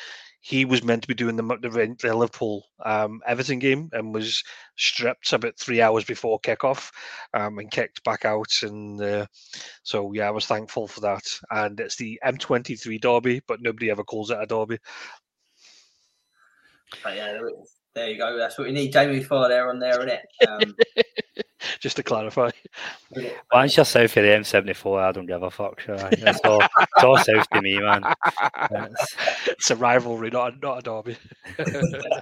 he 0.40 0.64
was 0.64 0.82
meant 0.82 1.02
to 1.02 1.08
be 1.08 1.14
doing 1.14 1.36
the, 1.36 1.42
the, 1.42 1.96
the 2.00 2.16
Liverpool 2.16 2.64
um, 2.84 3.20
Everton 3.26 3.58
game 3.58 3.90
and 3.92 4.14
was 4.14 4.42
stripped 4.76 5.32
about 5.34 5.58
three 5.58 5.82
hours 5.82 6.04
before 6.04 6.40
kickoff 6.40 6.90
um, 7.34 7.58
and 7.58 7.70
kicked 7.70 8.02
back 8.04 8.24
out. 8.24 8.50
And 8.62 9.00
uh, 9.00 9.26
so, 9.82 10.12
yeah, 10.14 10.28
I 10.28 10.30
was 10.30 10.46
thankful 10.46 10.88
for 10.88 11.00
that. 11.00 11.22
And 11.50 11.78
it's 11.78 11.96
the 11.96 12.18
M23 12.24 13.00
derby, 13.00 13.42
but 13.46 13.60
nobody 13.60 13.90
ever 13.90 14.02
calls 14.02 14.30
it 14.30 14.38
a 14.40 14.46
derby. 14.46 14.78
But 17.04 17.16
yeah, 17.16 17.38
there 17.94 18.08
you 18.08 18.16
go. 18.16 18.38
That's 18.38 18.56
what 18.56 18.66
we 18.66 18.72
need 18.72 18.92
Jamie 18.92 19.22
for 19.22 19.46
there 19.46 19.68
on 19.68 19.78
there, 19.78 19.98
isn't 20.00 20.08
it? 20.08 20.26
Um, 20.48 20.74
Just 21.82 21.96
to 21.96 22.02
clarify. 22.02 22.50
Once 23.52 23.76
you're 23.76 23.86
south 23.86 24.16
of 24.16 24.22
the 24.22 24.28
M74, 24.28 25.00
I 25.02 25.12
don't 25.12 25.26
give 25.26 25.42
a 25.42 25.50
fuck. 25.50 25.80
Sure. 25.80 25.96
It's, 26.12 26.40
all, 26.44 26.60
it's 26.62 27.04
all 27.04 27.16
south 27.18 27.48
to 27.54 27.62
me, 27.62 27.80
man. 27.80 28.02
It's, 28.70 29.16
it's 29.46 29.70
a 29.70 29.76
rivalry, 29.76 30.30
not 30.30 30.54
a, 30.54 30.58
not 30.58 30.78
a 30.78 30.82
derby. 30.82 31.16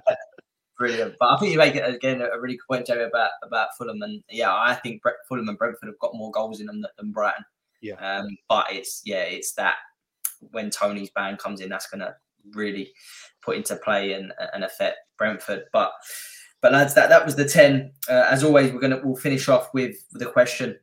Brilliant. 0.78 1.16
But 1.18 1.30
I 1.30 1.36
think 1.38 1.52
you 1.52 1.58
make 1.58 1.74
it 1.74 1.92
again 1.92 2.22
a 2.22 2.40
really 2.40 2.54
good 2.54 2.66
point, 2.70 2.86
Jamie, 2.86 3.02
about 3.02 3.30
about 3.42 3.70
Fulham, 3.76 4.00
and 4.00 4.22
yeah, 4.30 4.54
I 4.54 4.74
think 4.74 5.02
Fulham 5.28 5.48
and 5.48 5.58
Brentford 5.58 5.88
have 5.88 5.98
got 5.98 6.14
more 6.14 6.30
goals 6.30 6.60
in 6.60 6.66
them 6.66 6.84
than 6.96 7.10
Brighton. 7.10 7.44
Yeah. 7.80 7.94
Um, 7.94 8.28
but 8.48 8.66
it's 8.70 9.02
yeah, 9.04 9.22
it's 9.22 9.54
that 9.54 9.74
when 10.52 10.70
Toney's 10.70 11.10
band 11.10 11.38
comes 11.38 11.60
in, 11.60 11.68
that's 11.68 11.88
going 11.88 12.00
to 12.00 12.14
really 12.52 12.92
put 13.42 13.56
into 13.56 13.74
play 13.74 14.12
and, 14.12 14.32
and 14.54 14.62
affect 14.62 14.98
Brentford. 15.16 15.64
But 15.72 15.90
but 16.60 16.72
lads, 16.72 16.94
that 16.94 17.08
that 17.08 17.24
was 17.24 17.36
the 17.36 17.48
ten. 17.48 17.92
Uh, 18.08 18.26
as 18.30 18.44
always, 18.44 18.72
we're 18.72 18.80
gonna 18.80 19.00
we'll 19.02 19.16
finish 19.16 19.48
off 19.48 19.72
with 19.72 19.96
the 20.12 20.26
question 20.26 20.78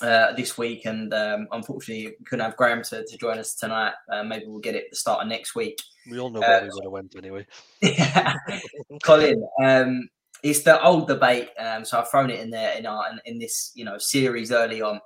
uh, 0.00 0.32
this 0.32 0.56
week, 0.58 0.86
and 0.86 1.12
um, 1.14 1.48
unfortunately, 1.52 2.14
we 2.18 2.24
couldn't 2.24 2.44
have 2.44 2.56
Graham 2.56 2.82
to, 2.84 3.04
to 3.04 3.18
join 3.18 3.38
us 3.38 3.54
tonight. 3.54 3.92
Uh, 4.10 4.22
maybe 4.22 4.46
we'll 4.46 4.60
get 4.60 4.74
it 4.74 4.84
at 4.84 4.90
the 4.90 4.96
start 4.96 5.22
of 5.22 5.28
next 5.28 5.54
week. 5.54 5.80
We 6.10 6.18
all 6.18 6.30
know 6.30 6.40
where 6.40 6.60
uh, 6.60 6.64
we're 6.64 6.70
going 6.70 6.82
to 6.82 6.90
went 6.90 7.16
anyway. 7.16 7.46
yeah. 7.80 8.34
Colin, 9.02 9.46
um, 9.62 10.08
it's 10.42 10.62
the 10.62 10.82
old 10.82 11.08
debate. 11.08 11.50
Um, 11.58 11.84
so 11.84 11.98
I've 11.98 12.10
thrown 12.10 12.30
it 12.30 12.40
in 12.40 12.50
there 12.50 12.76
in 12.76 12.86
our 12.86 13.10
in, 13.10 13.20
in 13.24 13.38
this 13.38 13.72
you 13.74 13.84
know 13.84 13.98
series 13.98 14.52
early 14.52 14.82
on. 14.82 15.00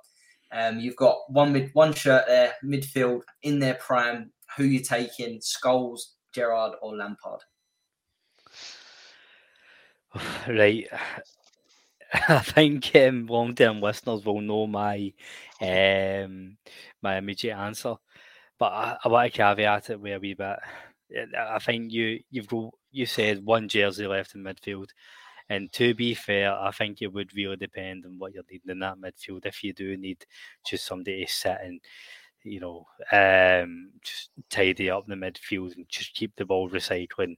Um, 0.51 0.79
you've 0.79 0.95
got 0.95 1.17
one 1.27 1.53
mid, 1.53 1.69
one 1.73 1.93
shirt 1.93 2.25
there, 2.27 2.53
midfield 2.63 3.21
in 3.43 3.59
their 3.59 3.75
prime. 3.75 4.31
Who 4.57 4.63
you 4.63 4.79
taking? 4.79 5.39
Scholes, 5.39 6.01
Gerrard, 6.33 6.73
or 6.81 6.95
Lampard? 6.95 7.41
Right. 10.47 10.87
I 12.27 12.39
think 12.39 12.95
um, 12.95 13.27
long 13.27 13.55
term 13.55 13.81
listeners 13.81 14.25
will 14.25 14.41
know 14.41 14.67
my 14.67 15.13
um, 15.61 16.57
my 17.01 17.17
immediate 17.17 17.55
answer, 17.57 17.95
but 18.59 18.71
I, 18.73 18.97
I 19.03 19.07
want 19.09 19.31
to 19.31 19.37
caveat 19.37 19.89
it 19.91 19.99
with 20.01 20.13
a 20.15 20.19
wee 20.19 20.33
bit. 20.33 20.57
I 21.37 21.59
think 21.59 21.91
you 21.91 22.19
you've 22.31 22.47
got 22.47 22.71
you 22.91 23.05
said 23.05 23.45
one 23.45 23.67
jersey 23.69 24.07
left 24.07 24.35
in 24.35 24.43
midfield, 24.43 24.89
and 25.49 25.71
to 25.73 25.93
be 25.93 26.13
fair, 26.15 26.53
I 26.53 26.71
think 26.71 27.01
it 27.01 27.13
would 27.13 27.35
really 27.35 27.57
depend 27.57 28.05
on 28.05 28.19
what 28.19 28.33
you're 28.33 28.43
needing 28.51 28.71
in 28.71 28.79
that 28.79 28.97
midfield. 28.99 29.45
If 29.45 29.63
you 29.63 29.73
do 29.73 29.97
need 29.97 30.25
just 30.65 30.85
somebody 30.85 31.25
to 31.25 31.31
sit 31.31 31.57
and 31.63 31.81
you 32.43 32.59
know 32.59 32.87
um, 33.11 33.91
just 34.03 34.29
tidy 34.49 34.89
up 34.89 35.07
the 35.07 35.15
midfield 35.15 35.75
and 35.75 35.87
just 35.89 36.13
keep 36.15 36.35
the 36.35 36.45
ball 36.45 36.69
recycling 36.69 37.35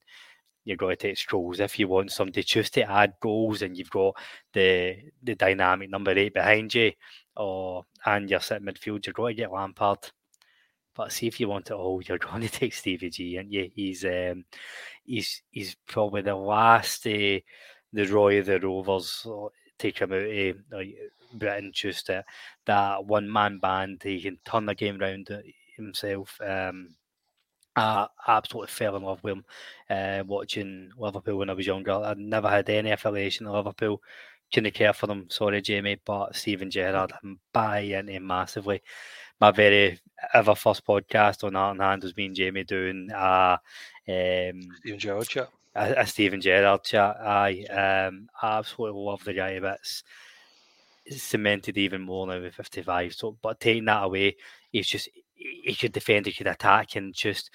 you're 0.64 0.78
going 0.78 0.96
to 0.96 1.02
take 1.08 1.18
Scholes. 1.18 1.60
If 1.60 1.80
you 1.80 1.88
want 1.88 2.12
somebody 2.12 2.44
just 2.44 2.74
to 2.76 2.90
add 2.90 3.14
goals 3.20 3.62
and 3.62 3.76
you've 3.76 3.90
got 3.90 4.16
the 4.54 4.98
the 5.24 5.36
dynamic 5.36 5.90
number 5.90 6.12
eight 6.12 6.34
behind 6.34 6.74
you, 6.74 6.92
or 7.36 7.86
and 8.06 8.30
you're 8.30 8.40
sitting 8.40 8.68
midfield, 8.68 9.06
you're 9.06 9.14
going 9.14 9.36
to 9.36 9.42
get 9.42 9.52
Lampard. 9.52 10.12
But 10.96 11.12
see 11.12 11.28
if 11.28 11.40
you 11.40 11.48
want 11.48 11.72
it 11.72 11.74
all, 11.74 12.02
you're 12.06 12.18
going 12.18 12.42
to 12.42 12.50
take 12.50 12.74
Stevie 12.74 13.10
G, 13.10 13.38
and 13.38 13.52
yeah, 13.52 13.66
he's 13.74 14.06
um, 14.06 14.46
he's 15.04 15.42
he's 15.50 15.76
probably 15.88 16.22
the 16.22 16.36
last 16.36 17.06
uh, 17.08 17.40
the 17.94 18.06
Roy 18.10 18.40
of 18.40 18.46
the 18.46 18.60
Rovers 18.60 19.26
uh, 19.30 19.48
take 19.78 20.00
him 20.00 20.14
out 20.14 20.22
of 20.22 20.58
uh, 20.74 20.84
Britain. 21.34 21.72
Just 21.74 22.10
uh, 22.10 22.22
that 22.66 23.06
one 23.06 23.32
man 23.32 23.58
band, 23.58 24.02
he 24.04 24.22
can 24.22 24.38
turn 24.46 24.66
the 24.66 24.76
game 24.76 25.02
around 25.02 25.30
himself. 25.76 26.40
Um, 26.46 26.96
I 27.76 28.08
absolutely 28.28 28.72
fell 28.72 28.98
in 28.98 29.04
love 29.04 29.24
with 29.24 29.34
him 29.34 29.46
uh, 29.90 30.24
watching 30.26 30.92
Liverpool 30.98 31.38
when 31.38 31.50
I 31.50 31.54
was 31.54 31.68
younger. 31.68 31.94
I 31.94 32.14
never 32.18 32.50
had 32.50 32.70
any 32.70 32.92
affiliation 32.92 33.46
to 33.46 33.54
Liverpool. 33.54 34.02
Couldn't 34.54 34.74
care 34.74 34.94
for 34.94 35.08
them, 35.08 35.28
sorry, 35.30 35.62
Jamie, 35.62 36.02
but 36.04 36.36
Steven 36.36 36.70
Gerrard, 36.70 37.14
I'm 37.24 37.40
buying 37.54 37.92
into 37.92 38.12
him 38.12 38.28
massively. 38.28 38.82
My 39.40 39.52
very 39.52 40.00
ever 40.34 40.56
first 40.56 40.86
podcast 40.86 41.44
on 41.46 41.54
Heart 41.54 41.76
and 41.76 41.82
Hand 41.82 42.04
was 42.04 42.16
me 42.16 42.26
and 42.26 42.36
Jamie 42.36 42.66
doing 42.66 43.10
a, 43.14 43.60
um, 44.08 44.62
Steven 44.80 45.00
Gerrard 45.00 45.28
chat. 45.30 45.50
A, 45.74 46.02
a 46.02 46.06
Steven 46.06 46.42
Gerrard 46.42 46.84
chat. 46.84 47.16
I 47.22 47.64
um, 48.08 48.28
absolutely 48.44 49.02
love 49.02 49.24
the 49.24 49.34
guy, 49.34 49.60
but 49.62 49.80
it's, 49.80 50.04
it's 51.06 51.24
cemented 51.24 51.78
even 51.78 52.02
more 52.02 52.28
now 52.28 52.42
with 52.42 52.54
55. 52.54 53.14
So, 53.14 53.38
but 53.42 53.62
taking 53.62 53.86
that 53.86 54.04
away, 54.04 54.36
he's 54.72 54.88
just 54.88 55.08
he 55.64 55.76
could 55.76 55.92
defend, 55.92 56.26
he 56.26 56.34
could 56.34 56.48
attack, 56.48 56.96
and 56.96 57.14
just 57.14 57.52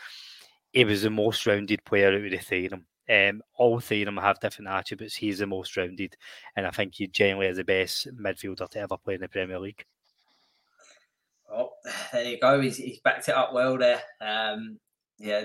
he 0.73 0.85
was 0.85 1.03
the 1.03 1.11
most 1.11 1.47
rounded 1.47 1.85
player 1.85 2.09
out 2.09 2.15
of 2.15 2.23
the 2.23 2.39
three 2.39 2.67
of 2.67 2.71
them. 2.71 2.87
Um, 3.09 3.43
all 3.55 3.79
three 3.79 4.03
of 4.03 4.07
them 4.07 4.17
have 4.17 4.41
different 4.41 4.69
attributes. 4.69 5.15
He's 5.15 5.39
the 5.39 5.47
most 5.47 5.77
rounded, 5.77 6.17
and 6.57 6.67
I 6.67 6.71
think 6.71 6.95
he 6.95 7.07
generally 7.07 7.47
is 7.47 7.57
the 7.57 7.65
best 7.65 8.09
midfielder 8.17 8.69
to 8.71 8.81
ever 8.81 8.97
play 8.97 9.15
in 9.15 9.21
the 9.21 9.29
Premier 9.29 9.59
League. 9.59 9.85
Oh, 11.51 11.71
there 12.13 12.25
you 12.25 12.41
go. 12.41 12.61
He's, 12.61 12.77
he's 12.77 13.01
backed 13.01 13.29
it 13.29 13.37
up 13.37 13.53
well 13.53 13.79
there. 13.79 14.03
Um, 14.21 14.79
yeah, 15.19 15.45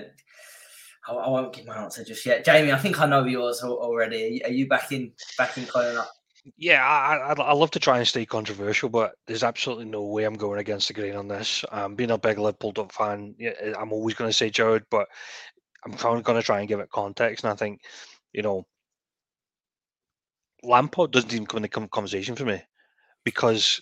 I, 1.08 1.12
I, 1.12 1.28
won't 1.28 1.54
give 1.54 1.66
my 1.66 1.76
answer 1.76 2.04
just 2.04 2.26
yet. 2.26 2.44
Jamie, 2.44 2.72
I 2.72 2.78
think 2.78 3.00
I 3.00 3.06
know 3.06 3.24
yours 3.24 3.62
already. 3.62 4.24
Are 4.24 4.28
you, 4.28 4.40
are 4.44 4.52
you 4.52 4.68
back 4.68 4.92
in 4.92 5.12
back 5.38 5.56
in 5.56 5.66
up? 5.74 6.10
Yeah, 6.56 6.84
I, 6.84 7.34
I, 7.40 7.52
love 7.52 7.70
to 7.72 7.78
try 7.78 7.98
and 7.98 8.08
stay 8.08 8.26
controversial, 8.26 8.88
but 8.88 9.12
there's 9.26 9.44
absolutely 9.44 9.84
no 9.84 10.02
way 10.02 10.24
I'm 10.24 10.34
going 10.34 10.58
against 10.58 10.88
the 10.88 10.94
grain 10.94 11.14
on 11.14 11.28
this. 11.28 11.64
Um, 11.70 11.94
being 11.94 12.10
a 12.10 12.18
big 12.18 12.38
Liverpool 12.38 12.74
fan, 12.90 13.36
yeah, 13.38 13.52
I'm 13.78 13.92
always 13.92 14.16
going 14.16 14.28
to 14.28 14.36
say 14.36 14.50
Gerrard, 14.50 14.84
but 14.90 15.06
I'm 15.84 15.92
kind 15.92 16.18
of 16.18 16.24
going 16.24 16.40
to 16.40 16.44
try 16.44 16.58
and 16.58 16.68
give 16.68 16.80
it 16.80 16.90
context. 16.90 17.44
And 17.44 17.52
I 17.52 17.56
think, 17.56 17.82
you 18.32 18.42
know, 18.42 18.66
Lampard 20.64 21.12
doesn't 21.12 21.32
even 21.32 21.46
come 21.46 21.58
in 21.58 21.62
the 21.62 21.88
conversation 21.88 22.34
for 22.34 22.44
me 22.44 22.60
because 23.24 23.80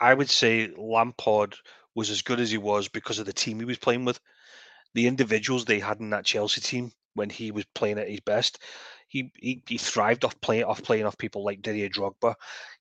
I 0.00 0.12
would 0.12 0.30
say 0.30 0.68
Lampard 0.76 1.54
was 1.94 2.10
as 2.10 2.20
good 2.20 2.40
as 2.40 2.50
he 2.50 2.58
was 2.58 2.88
because 2.88 3.18
of 3.18 3.26
the 3.26 3.32
team 3.32 3.58
he 3.58 3.64
was 3.64 3.78
playing 3.78 4.04
with. 4.04 4.20
The 4.94 5.06
individuals 5.06 5.64
they 5.64 5.78
had 5.78 6.00
in 6.00 6.10
that 6.10 6.26
Chelsea 6.26 6.60
team 6.60 6.92
when 7.14 7.30
he 7.30 7.52
was 7.52 7.64
playing 7.74 7.98
at 7.98 8.08
his 8.08 8.20
best 8.20 8.58
he, 9.10 9.30
he 9.34 9.62
he 9.68 9.76
thrived 9.76 10.24
off 10.24 10.40
playing 10.40 10.64
off 10.64 10.82
playing 10.82 11.04
off 11.04 11.18
people 11.18 11.44
like 11.44 11.62
Didier 11.62 11.88
Drogba. 11.88 12.34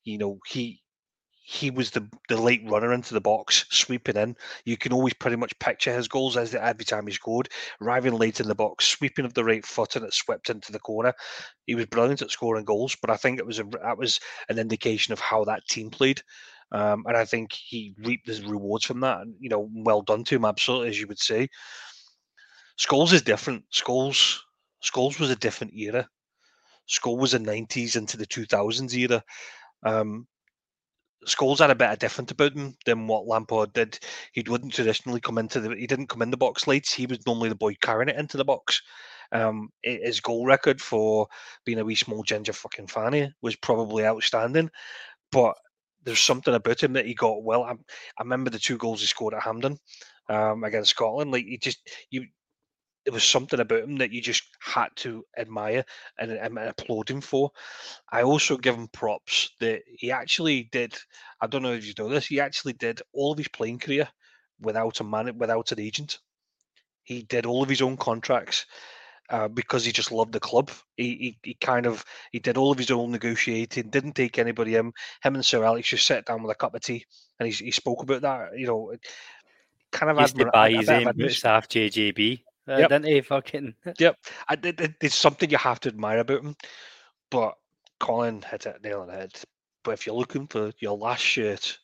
You 0.04 0.20
know, 0.20 0.40
he 0.48 0.82
he 1.42 1.72
was 1.72 1.90
the, 1.90 2.08
the 2.28 2.40
late 2.40 2.62
runner 2.70 2.94
into 2.94 3.16
the 3.16 3.20
box, 3.20 3.66
sweeping 3.72 4.16
in. 4.16 4.36
You 4.66 4.78
can 4.78 4.94
always 4.94 5.16
pretty 5.16 5.36
much 5.36 5.58
picture 5.58 5.92
his 5.92 6.08
goals 6.08 6.38
as 6.38 6.54
every 6.54 6.86
time 6.86 7.08
he 7.08 7.14
scored, 7.14 7.50
arriving 7.82 8.14
late 8.14 8.40
in 8.40 8.48
the 8.48 8.54
box, 8.54 8.88
sweeping 8.88 9.26
of 9.26 9.34
the 9.34 9.44
right 9.44 9.66
foot, 9.66 9.96
and 9.96 10.06
it 10.06 10.14
swept 10.14 10.52
into 10.52 10.72
the 10.72 10.78
corner. 10.78 11.12
He 11.66 11.74
was 11.74 11.88
brilliant 11.88 12.22
at 12.22 12.30
scoring 12.30 12.66
goals, 12.66 12.96
but 13.02 13.10
I 13.10 13.18
think 13.18 13.40
it 13.40 13.48
was 13.48 13.58
a, 13.58 13.64
that 13.82 13.98
was 13.98 14.20
an 14.50 14.60
indication 14.60 15.12
of 15.12 15.20
how 15.20 15.44
that 15.46 15.68
team 15.68 15.90
played. 15.90 16.22
Um, 16.72 17.04
and 17.08 17.18
I 17.18 17.26
think 17.26 17.52
he 17.52 17.96
reaped 17.98 18.28
his 18.28 18.44
rewards 18.44 18.86
from 18.86 19.00
that. 19.00 19.22
And, 19.22 19.34
you 19.40 19.50
know, 19.50 19.68
well 19.74 20.04
done 20.04 20.24
to 20.26 20.36
him, 20.36 20.46
absolutely, 20.46 20.90
as 20.90 21.00
you 21.00 21.08
would 21.08 21.18
say. 21.18 21.48
Scholes 22.80 23.12
is 23.12 23.24
different. 23.24 23.64
Scholes, 23.74 24.38
Scholes 24.84 25.20
was 25.20 25.32
a 25.32 25.36
different 25.36 25.74
era. 25.74 26.08
Scholes 26.90 27.20
was 27.20 27.34
in 27.34 27.44
the 27.44 27.52
90s 27.52 27.96
into 27.96 28.18
the 28.18 28.26
2000s 28.26 28.94
era. 28.96 29.24
Um, 29.84 30.28
Scholes 31.26 31.60
had 31.60 31.70
a 31.70 31.76
bit 31.76 31.90
of 31.90 32.00
different 32.00 32.32
about 32.32 32.54
him 32.54 32.76
than 32.86 33.08
what 33.08 33.28
Lampard 33.28 33.74
did. 33.74 34.00
He 34.32 34.44
wouldn't 34.48 34.74
traditionally 34.74 35.20
come 35.20 35.38
into 35.38 35.60
the. 35.60 35.76
He 35.76 35.86
didn't 35.86 36.08
come 36.08 36.22
in 36.22 36.32
the 36.32 36.38
box 36.38 36.66
late. 36.66 36.88
He 36.88 37.06
was 37.06 37.26
normally 37.26 37.50
the 37.50 37.56
boy 37.56 37.76
carrying 37.82 38.10
it 38.10 38.16
into 38.16 38.38
the 38.38 38.46
box. 38.46 38.82
Um, 39.32 39.70
his 39.84 40.22
goal 40.22 40.46
record 40.46 40.82
for 40.82 41.28
being 41.66 41.80
a 41.80 41.86
wee 41.86 41.96
small 41.96 42.24
ginger 42.24 42.54
fucking 42.54 42.88
fanny 42.88 43.32
was 43.42 43.56
probably 43.58 44.06
outstanding, 44.06 44.72
but 45.32 45.56
there's 46.04 46.20
something 46.20 46.56
about 46.56 46.82
him 46.82 46.94
that 46.94 47.06
he 47.06 47.14
got 47.14 47.44
well. 47.44 47.64
I, 47.64 47.72
I 47.74 48.22
remember 48.22 48.50
the 48.50 48.58
two 48.58 48.78
goals 48.78 49.02
he 49.02 49.06
scored 49.06 49.34
at 49.34 49.44
Hampden 49.44 49.78
um, 50.30 50.64
against 50.64 50.92
Scotland. 50.92 51.32
Like 51.32 51.46
he 51.46 51.58
just 51.58 51.80
you 52.10 52.26
there 53.10 53.16
was 53.16 53.24
something 53.24 53.60
about 53.60 53.82
him 53.82 53.96
that 53.96 54.12
you 54.12 54.22
just 54.22 54.44
had 54.60 54.90
to 54.98 55.26
admire 55.36 55.84
and, 56.20 56.32
and, 56.32 56.60
applaud 56.60 57.10
him 57.10 57.22
for. 57.22 57.50
I 58.12 58.22
also 58.22 58.56
give 58.56 58.76
him 58.76 58.88
props 58.88 59.50
that 59.60 59.82
he 59.88 60.12
actually 60.12 60.70
did. 60.72 60.96
I 61.42 61.48
don't 61.48 61.64
know 61.64 61.74
if 61.74 61.88
you 61.88 61.96
know 61.98 62.08
this. 62.08 62.28
He 62.28 62.40
actually 62.40 62.74
did 62.74 63.02
all 63.12 63.32
of 63.32 63.40
his 63.40 63.48
playing 63.48 63.80
career 63.80 64.08
without 64.62 65.00
a 65.00 65.04
man, 65.04 65.36
without 65.40 65.72
an 65.72 65.80
agent. 65.80 66.20
He 67.02 67.24
did 67.24 67.48
all 67.48 67.64
of 67.64 67.70
his 67.70 67.82
own 67.82 67.98
contracts. 67.98 68.68
Uh, 69.32 69.48
because 69.48 69.86
he 69.86 69.92
just 69.92 70.12
loved 70.12 70.34
the 70.34 70.40
club. 70.40 70.72
He, 70.98 71.04
he, 71.04 71.38
he 71.44 71.54
kind 71.54 71.86
of 71.86 72.04
he 72.32 72.40
did 72.40 72.58
all 72.58 72.72
of 72.72 72.80
his 72.80 72.90
own 72.90 73.12
negotiating, 73.12 73.92
didn't 73.92 74.14
take 74.14 74.40
anybody 74.40 74.74
in. 74.74 74.92
Him 75.22 75.36
and 75.36 75.46
Sir 75.46 75.64
Alex 75.64 75.90
just 75.90 76.08
sat 76.08 76.26
down 76.26 76.42
with 76.42 76.50
a 76.52 76.56
cup 76.56 76.74
of 76.74 76.82
tea, 76.82 77.06
and 77.40 77.48
he, 77.48 77.66
he 77.66 77.70
spoke 77.70 78.02
about 78.02 78.24
that. 78.24 78.58
You 78.58 78.66
know, 78.66 78.94
kind 79.92 80.12
of 80.12 80.20
used 80.20 80.36
admira- 80.36 80.46
to 80.46 80.52
buy 80.52 80.72
his 80.72 80.90
own 80.90 81.12
boots 81.16 81.46
off 81.46 81.68
JJB. 81.68 82.42
Uh, 82.68 82.88
yep. 82.90 83.04
He 83.04 83.22
fucking? 83.22 83.76
Yep. 84.00 84.18
I, 84.48 84.58
it, 84.64 84.96
it's 85.02 85.16
something 85.16 85.50
you 85.50 85.58
have 85.58 85.80
to 85.82 85.90
admire 85.90 86.20
about 86.20 86.44
him. 86.44 86.56
But 87.32 87.56
Colin 88.00 88.42
hit 88.42 88.66
it 88.66 88.84
nail 88.84 89.02
on 89.02 89.08
the 89.08 89.14
head. 89.14 89.32
But 89.84 89.92
if 89.92 90.06
you're 90.06 90.16
looking 90.16 90.48
for 90.48 90.72
your 90.80 90.98
last 90.98 91.22
shirt, 91.22 91.80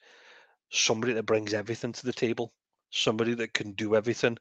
somebody 0.70 1.14
that 1.14 1.26
brings 1.26 1.54
everything 1.54 1.92
to 1.94 2.06
the 2.06 2.14
table, 2.14 2.54
somebody 2.92 3.34
that 3.36 3.54
can 3.54 3.72
do 3.74 3.96
everything. 3.96 4.38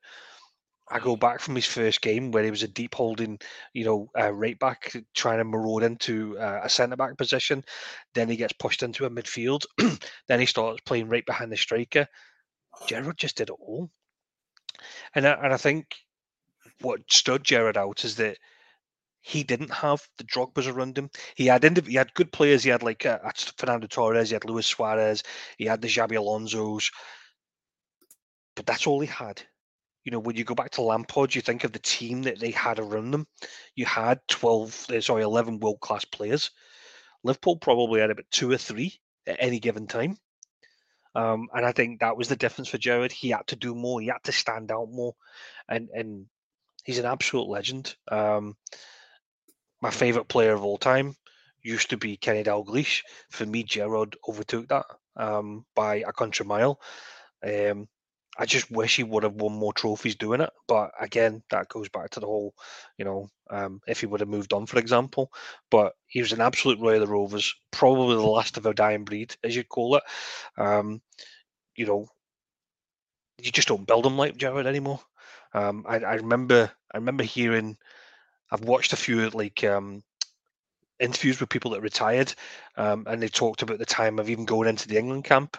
I 0.91 0.99
go 0.99 1.17
back 1.17 1.41
from 1.41 1.55
his 1.55 1.65
first 1.67 2.03
game 2.03 2.31
where 2.31 2.45
he 2.45 2.51
was 2.51 2.63
a 2.63 2.69
deep 2.69 2.95
holding, 2.95 3.39
you 3.73 3.87
know, 3.87 4.11
uh, 4.19 4.31
right 4.33 4.59
back 4.59 4.95
trying 5.15 5.39
to 5.39 5.45
maraude 5.45 5.83
into 5.83 6.39
uh, 6.39 6.61
a 6.63 6.69
centre 6.69 6.97
back 6.97 7.17
position. 7.17 7.65
Then 8.13 8.29
he 8.29 8.37
gets 8.37 8.53
pushed 8.53 8.83
into 8.83 9.07
a 9.07 9.11
midfield. 9.11 9.65
then 10.29 10.41
he 10.41 10.47
starts 10.47 10.83
playing 10.85 11.09
right 11.09 11.25
behind 11.25 11.51
the 11.51 11.57
striker. 11.57 12.07
Gerrard 12.87 13.17
just 13.17 13.37
did 13.37 13.49
it 13.49 13.57
all. 13.59 13.91
And 15.15 15.27
I, 15.27 15.33
and 15.33 15.55
I 15.55 15.57
think 15.57 15.87
what 16.85 17.01
stood 17.11 17.45
Gerrard 17.45 17.77
out 17.77 18.05
is 18.05 18.17
that 18.17 18.37
he 19.21 19.43
didn't 19.43 19.73
have 19.73 20.07
the 20.19 20.25
Drogba's 20.25 20.67
around 20.67 20.99
him. 20.99 21.09
He 21.35 21.47
had 21.47 21.65
he 21.87 21.95
had 21.95 22.13
good 22.13 22.31
players. 22.31 22.63
He 22.63 22.69
had 22.69 22.83
like 22.83 23.07
uh, 23.07 23.19
Fernando 23.57 23.87
Torres. 23.87 24.29
He 24.29 24.35
had 24.35 24.45
Luis 24.45 24.67
Suarez. 24.67 25.23
He 25.57 25.65
had 25.65 25.81
the 25.81 25.89
Xabi 25.89 26.17
Alonso's. 26.17 26.91
But 28.55 28.67
that's 28.67 28.87
all 28.87 29.01
he 29.01 29.07
had. 29.07 29.43
You 30.05 30.13
know, 30.13 30.19
when 30.19 30.37
you 30.37 30.45
go 30.45 30.55
back 30.55 30.73
to 30.73 30.83
Lampard, 30.83 31.35
you 31.35 31.41
think 31.41 31.65
of 31.65 31.73
the 31.73 31.79
team 31.79 32.23
that 32.25 32.39
they 32.39 32.51
had 32.51 32.79
around 32.79 33.13
them. 33.13 33.27
You 33.75 33.87
had 33.87 34.21
twelve, 34.29 34.85
uh, 34.91 35.01
sorry, 35.01 35.23
eleven 35.23 35.59
world 35.59 35.81
class 35.81 36.05
players. 36.05 36.51
Liverpool 37.23 37.57
probably 37.57 38.01
had 38.01 38.11
about 38.11 38.27
two 38.31 38.51
or 38.51 38.59
three 38.59 39.01
at 39.27 39.39
any 39.41 39.59
given 39.59 39.87
time. 39.87 40.19
Um, 41.15 41.49
and 41.55 41.65
I 41.65 41.73
think 41.73 42.01
that 42.01 42.19
was 42.19 42.29
the 42.29 42.37
difference 42.37 42.69
for 42.69 42.77
Gerrard. 42.77 43.13
He 43.13 43.31
had 43.31 43.47
to 43.47 43.57
do 43.57 43.75
more. 43.75 44.03
He 44.03 44.09
had 44.09 44.23
to 44.25 44.33
stand 44.33 44.71
out 44.71 44.91
more, 44.91 45.15
and 45.67 45.89
and 45.95 46.27
he's 46.85 46.99
an 46.99 47.07
absolute 47.07 47.49
legend. 47.49 47.95
Um, 48.11 48.57
my 49.83 49.91
favourite 49.91 50.29
player 50.29 50.53
of 50.53 50.65
all 50.65 50.79
time 50.79 51.17
used 51.63 51.91
to 51.91 51.97
be 51.97 52.17
Kenny 52.17 52.45
Dalglish. 52.45 53.03
For 53.31 53.45
me, 53.45 53.65
Gerrard 53.65 54.17
overtook 54.29 54.69
that 54.69 54.87
um, 55.17 55.65
by 55.75 55.97
a 55.97 56.13
country 56.13 56.47
mile. 56.47 56.81
Um, 57.45 57.89
I 58.37 58.47
just 58.47 58.71
wish 58.71 58.97
he 58.97 59.05
would 59.05 59.23
have 59.23 59.35
won 59.35 59.53
more 59.53 59.73
trophies 59.73 60.17
doing 60.17 60.41
it. 60.41 60.51
But 60.67 60.91
again, 61.01 61.43
that 61.51 61.69
goes 61.69 61.89
back 61.89 62.11
to 62.11 62.21
the 62.21 62.27
whole, 62.27 62.55
you 62.99 63.05
know, 63.05 63.29
um, 63.51 63.81
if 63.87 64.01
he 64.01 64.07
would 64.07 64.21
have 64.21 64.29
moved 64.29 64.53
on, 64.53 64.67
for 64.67 64.79
example. 64.79 65.33
But 65.71 65.95
he 66.07 66.21
was 66.21 66.33
an 66.33 66.41
absolute 66.41 66.81
Roy 66.81 66.95
of 66.95 67.01
the 67.01 67.07
Rovers, 67.07 67.55
probably 67.71 68.17
the 68.17 68.23
last 68.23 68.57
of 68.57 68.67
a 68.67 68.75
dying 68.75 69.05
breed, 69.05 69.37
as 69.45 69.55
you'd 69.55 69.69
call 69.69 69.97
it. 69.97 70.03
Um, 70.59 71.01
you 71.77 71.87
know, 71.87 72.09
you 73.39 73.53
just 73.53 73.69
don't 73.69 73.87
build 73.87 74.05
them 74.05 74.17
like 74.17 74.37
Gerrard 74.37 74.67
anymore. 74.67 75.01
Um, 75.55 75.85
I, 75.89 75.99
I 75.99 76.15
remember 76.15 76.71
I 76.93 76.99
remember 76.99 77.25
hearing 77.25 77.77
I've 78.51 78.65
watched 78.65 78.93
a 78.93 78.97
few 78.97 79.31
like 79.31 79.65
um, 79.65 80.03
interviews 81.01 81.41
with 81.41 81.49
people 81.49 81.73
that 81.73 81.81
retired, 81.83 82.35
um, 82.77 83.07
and 83.09 83.23
they 83.23 83.29
talked 83.29 83.63
about 83.63 83.79
the 83.79 83.87
time 83.87 84.19
of 84.19 84.29
even 84.29 84.45
going 84.45 84.69
into 84.69 84.89
the 84.89 84.99
England 84.99 85.25
camp, 85.25 85.57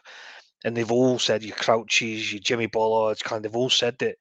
and 0.64 0.76
they've 0.76 0.92
all 0.92 1.20
said 1.20 1.44
your 1.44 1.56
Crouches, 1.56 2.32
your 2.32 2.42
Jimmy 2.42 2.68
Bullards, 2.68 3.22
kind 3.22 3.46
of 3.46 3.52
they've 3.52 3.58
all 3.58 3.70
said 3.70 3.98
that 4.00 4.18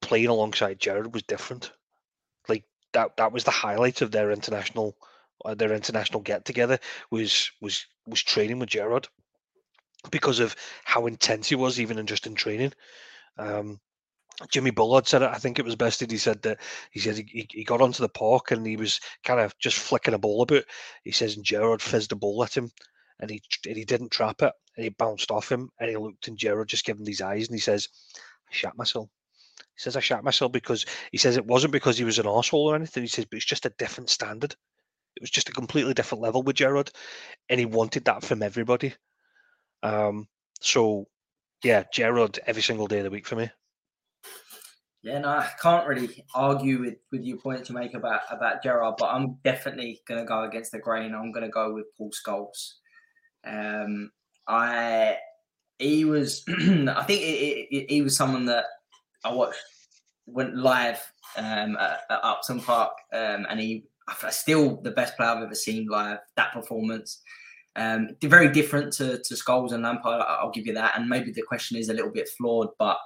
playing 0.00 0.28
alongside 0.28 0.80
Gerrard 0.80 1.14
was 1.14 1.22
different. 1.22 1.72
Like 2.48 2.64
that 2.92 3.16
that 3.16 3.32
was 3.32 3.44
the 3.44 3.50
highlight 3.50 4.02
of 4.02 4.10
their 4.10 4.30
international 4.30 4.96
uh, 5.44 5.54
their 5.54 5.72
international 5.72 6.20
get 6.20 6.44
together 6.44 6.78
was 7.10 7.50
was 7.60 7.86
was 8.06 8.22
training 8.22 8.58
with 8.58 8.68
Gerrard 8.68 9.08
because 10.10 10.40
of 10.40 10.56
how 10.84 11.06
intense 11.06 11.48
he 11.48 11.54
was 11.54 11.80
even 11.80 11.98
in 11.98 12.06
just 12.06 12.26
in 12.26 12.34
training. 12.34 12.72
Um, 13.38 13.80
Jimmy 14.50 14.70
Bullard 14.70 15.06
said 15.06 15.22
it. 15.22 15.30
I 15.30 15.38
think 15.38 15.58
it 15.58 15.64
was 15.64 15.76
best 15.76 16.00
that 16.00 16.10
he 16.10 16.18
said 16.18 16.42
that 16.42 16.58
he 16.90 17.00
said 17.00 17.16
he, 17.16 17.46
he 17.50 17.64
got 17.64 17.80
onto 17.80 18.02
the 18.02 18.08
park 18.08 18.50
and 18.50 18.66
he 18.66 18.76
was 18.76 19.00
kind 19.24 19.40
of 19.40 19.56
just 19.58 19.78
flicking 19.78 20.14
a 20.14 20.18
ball 20.18 20.42
about. 20.42 20.64
He 21.04 21.12
says 21.12 21.36
and 21.36 21.44
Gerrard 21.44 21.82
fizzed 21.82 22.12
a 22.12 22.16
ball 22.16 22.42
at 22.42 22.56
him 22.56 22.70
and 23.20 23.30
he 23.30 23.42
and 23.66 23.76
he 23.76 23.84
didn't 23.84 24.10
trap 24.10 24.42
it 24.42 24.52
and 24.76 24.84
he 24.84 24.90
bounced 24.90 25.30
off 25.30 25.50
him 25.50 25.70
and 25.78 25.90
he 25.90 25.96
looked 25.96 26.28
and 26.28 26.38
Gerrard 26.38 26.68
just 26.68 26.84
gave 26.84 26.96
him 26.96 27.04
these 27.04 27.22
eyes 27.22 27.48
and 27.48 27.54
he 27.54 27.60
says, 27.60 27.88
I 28.50 28.54
shat 28.54 28.76
myself. 28.76 29.08
He 29.58 29.80
says 29.80 29.96
I 29.96 30.00
shat 30.00 30.24
myself 30.24 30.52
because 30.52 30.86
he 31.12 31.18
says 31.18 31.36
it 31.36 31.46
wasn't 31.46 31.72
because 31.72 31.98
he 31.98 32.04
was 32.04 32.18
an 32.18 32.26
asshole 32.26 32.70
or 32.70 32.76
anything. 32.76 33.02
He 33.02 33.08
says, 33.08 33.26
but 33.26 33.36
it's 33.36 33.46
just 33.46 33.66
a 33.66 33.74
different 33.78 34.10
standard. 34.10 34.54
It 35.16 35.22
was 35.22 35.30
just 35.30 35.48
a 35.48 35.52
completely 35.52 35.94
different 35.94 36.22
level 36.22 36.42
with 36.42 36.56
Gerrard, 36.56 36.90
and 37.48 37.60
he 37.60 37.66
wanted 37.66 38.06
that 38.06 38.24
from 38.24 38.42
everybody. 38.42 38.94
Um, 39.82 40.26
so 40.60 41.06
yeah, 41.62 41.84
Gerrard 41.92 42.38
every 42.46 42.62
single 42.62 42.86
day 42.86 42.98
of 42.98 43.04
the 43.04 43.10
week 43.10 43.26
for 43.26 43.36
me. 43.36 43.50
Yeah, 45.02 45.18
no, 45.18 45.30
I 45.30 45.50
can't 45.60 45.86
really 45.86 46.24
argue 46.32 46.80
with, 46.80 46.94
with 47.10 47.24
your 47.24 47.38
points 47.38 47.68
you 47.68 47.74
make 47.74 47.94
about 47.94 48.20
about 48.30 48.62
Gerrard, 48.62 48.94
but 48.98 49.06
I'm 49.06 49.38
definitely 49.42 50.00
going 50.06 50.20
to 50.20 50.26
go 50.26 50.44
against 50.44 50.70
the 50.70 50.78
grain. 50.78 51.12
I'm 51.14 51.32
going 51.32 51.44
to 51.44 51.50
go 51.50 51.74
with 51.74 51.86
Paul 51.98 52.12
Scholes. 52.12 52.74
Um, 53.44 54.12
I 54.46 55.16
he 55.78 56.04
was, 56.04 56.44
I 56.48 57.02
think 57.04 57.22
it, 57.22 57.68
it, 57.70 57.90
he 57.90 58.02
was 58.02 58.16
someone 58.16 58.46
that 58.46 58.66
I 59.24 59.32
watched 59.32 59.58
went 60.26 60.56
live 60.56 61.02
um, 61.36 61.76
at, 61.76 62.00
at 62.08 62.20
Upton 62.24 62.60
Park, 62.60 62.92
um, 63.12 63.46
and 63.48 63.58
he 63.58 63.84
still 64.30 64.80
the 64.82 64.90
best 64.90 65.16
player 65.16 65.30
I've 65.30 65.42
ever 65.42 65.54
seen 65.54 65.86
live. 65.86 66.18
That 66.36 66.52
performance, 66.52 67.20
um, 67.76 68.10
very 68.22 68.50
different 68.50 68.92
to, 68.94 69.18
to 69.18 69.34
Scholes 69.34 69.72
and 69.72 69.82
Lampard. 69.82 70.22
I'll 70.26 70.50
give 70.50 70.66
you 70.66 70.74
that. 70.74 70.98
And 70.98 71.08
maybe 71.08 71.32
the 71.32 71.42
question 71.42 71.76
is 71.78 71.88
a 71.88 71.94
little 71.94 72.10
bit 72.10 72.28
flawed, 72.36 72.68
but 72.78 72.98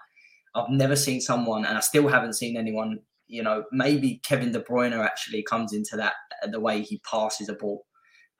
I've 0.54 0.70
never 0.70 0.96
seen 0.96 1.20
someone, 1.20 1.64
and 1.64 1.76
I 1.76 1.80
still 1.80 2.08
haven't 2.08 2.32
seen 2.32 2.56
anyone. 2.56 2.98
You 3.28 3.42
know, 3.42 3.64
maybe 3.72 4.20
Kevin 4.24 4.52
De 4.52 4.60
Bruyne 4.60 4.92
actually 5.04 5.42
comes 5.42 5.72
into 5.72 5.96
that 5.96 6.14
the 6.50 6.60
way 6.60 6.82
he 6.82 7.00
passes 7.08 7.48
a 7.48 7.54
ball, 7.54 7.84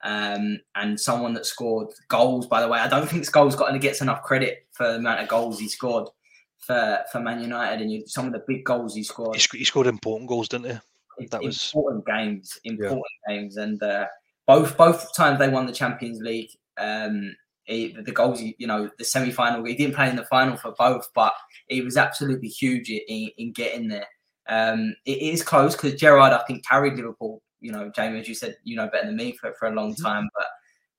um, 0.03 0.59
and 0.75 0.99
someone 0.99 1.33
that 1.35 1.45
scored 1.45 1.89
goals. 2.07 2.47
By 2.47 2.61
the 2.61 2.67
way, 2.67 2.79
I 2.79 2.87
don't 2.87 3.07
think 3.07 3.23
Scholes 3.23 3.57
got 3.57 3.71
and 3.71 3.79
gets 3.79 4.01
enough 4.01 4.23
credit 4.23 4.65
for 4.71 4.87
the 4.87 4.95
amount 4.95 5.21
of 5.21 5.27
goals 5.27 5.59
he 5.59 5.69
scored 5.69 6.09
for 6.57 6.99
for 7.11 7.19
Man 7.19 7.41
United, 7.41 7.81
and 7.81 7.91
you, 7.91 8.03
some 8.07 8.25
of 8.25 8.33
the 8.33 8.43
big 8.47 8.63
goals 8.65 8.95
he 8.95 9.03
scored. 9.03 9.35
He, 9.35 9.41
sc- 9.41 9.55
he 9.55 9.63
scored 9.63 9.87
important 9.87 10.29
goals, 10.29 10.49
didn't 10.49 10.71
he? 10.71 11.27
That 11.27 11.41
was 11.41 11.71
important 11.73 12.05
games, 12.05 12.59
important 12.63 13.05
yeah. 13.27 13.35
games, 13.35 13.57
and 13.57 13.81
uh, 13.81 14.05
both 14.47 14.77
both 14.77 15.13
times 15.15 15.39
they 15.39 15.49
won 15.49 15.67
the 15.67 15.73
Champions 15.73 16.19
League. 16.21 16.49
Um, 16.77 17.35
he, 17.65 17.91
the 17.91 18.13
goals, 18.13 18.41
you 18.41 18.65
know, 18.65 18.89
the 18.97 19.03
semi 19.03 19.29
final. 19.29 19.63
He 19.65 19.75
didn't 19.75 19.95
play 19.95 20.09
in 20.09 20.15
the 20.15 20.23
final 20.25 20.55
for 20.55 20.73
both, 20.79 21.09
but 21.13 21.33
he 21.67 21.81
was 21.81 21.97
absolutely 21.97 22.47
huge 22.47 22.89
in, 22.89 23.29
in 23.37 23.51
getting 23.51 23.89
there. 23.89 24.07
Um, 24.47 24.95
it 25.05 25.21
is 25.21 25.43
close 25.43 25.75
because 25.75 25.99
Gerrard, 25.99 26.31
I 26.31 26.43
think, 26.47 26.65
carried 26.65 26.95
Liverpool. 26.95 27.41
You 27.59 27.73
know, 27.73 27.91
Jamie, 27.93 28.21
as 28.21 28.29
you 28.29 28.35
said, 28.35 28.55
you 28.63 28.77
know 28.77 28.87
better 28.87 29.07
than 29.07 29.17
me 29.17 29.33
for, 29.33 29.53
for 29.59 29.67
a 29.67 29.73
long 29.73 29.93
mm-hmm. 29.93 30.05
time, 30.05 30.29
but 30.33 30.45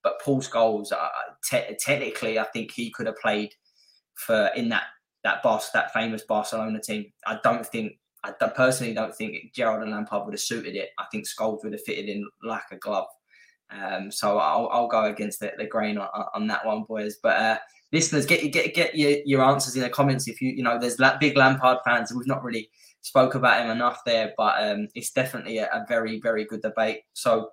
but 0.03 0.13
but 0.19 0.21
Paul 0.23 0.41
Scholes, 0.41 0.93
uh, 0.93 1.09
te- 1.49 1.77
technically, 1.79 2.39
I 2.39 2.45
think 2.45 2.73
he 2.73 2.91
could 2.91 3.07
have 3.07 3.19
played 3.19 3.55
for 4.15 4.51
in 4.55 4.69
that 4.69 4.85
that 5.25 5.43
boss 5.43 5.71
that 5.71 5.93
famous 5.93 6.23
Barcelona 6.23 6.81
team. 6.81 7.07
I 7.27 7.39
don't 7.43 7.67
think 7.67 7.93
I 8.25 8.33
personally 8.33 8.95
don't 8.95 9.15
think 9.15 9.53
Gerrard 9.55 9.83
and 9.83 9.93
Lampard 9.93 10.25
would 10.25 10.35
have 10.35 10.41
suited 10.41 10.75
it. 10.75 10.91
I 10.99 11.05
think 11.11 11.27
Scholes 11.27 11.63
would 11.63 11.73
have 11.73 11.83
fitted 11.83 12.09
in 12.09 12.29
like 12.43 12.63
a 12.73 12.77
glove. 12.77 13.07
Um, 13.71 14.11
so 14.11 14.39
I'll, 14.39 14.69
I'll 14.73 14.89
go 14.89 15.05
against 15.05 15.41
the, 15.41 15.53
the 15.59 15.67
grain 15.67 15.99
on, 15.99 16.09
on 16.35 16.47
that 16.47 16.65
one, 16.65 16.85
boys. 16.85 17.17
But 17.23 17.37
uh, 17.37 17.59
listeners, 17.93 18.27
get 18.27 18.51
get 18.53 18.75
get 18.75 18.97
your, 18.97 19.19
your 19.25 19.43
answers 19.45 19.77
in 19.77 19.83
the 19.83 19.91
comments. 19.91 20.29
If 20.29 20.41
you 20.41 20.51
you 20.51 20.63
know, 20.63 20.79
there's 20.79 20.97
that 20.97 21.21
big 21.21 21.37
Lampard 21.37 21.79
fans. 21.85 22.13
We've 22.13 22.27
not 22.27 22.43
really 22.43 22.71
spoke 23.03 23.35
about 23.35 23.65
him 23.65 23.71
enough 23.71 24.01
there, 24.05 24.33
but 24.37 24.63
um, 24.63 24.89
it's 24.95 25.11
definitely 25.13 25.59
a, 25.59 25.67
a, 25.67 25.85
very 25.89 26.21
very 26.21 26.45
good 26.45 26.63
debate. 26.63 27.03
So 27.13 27.51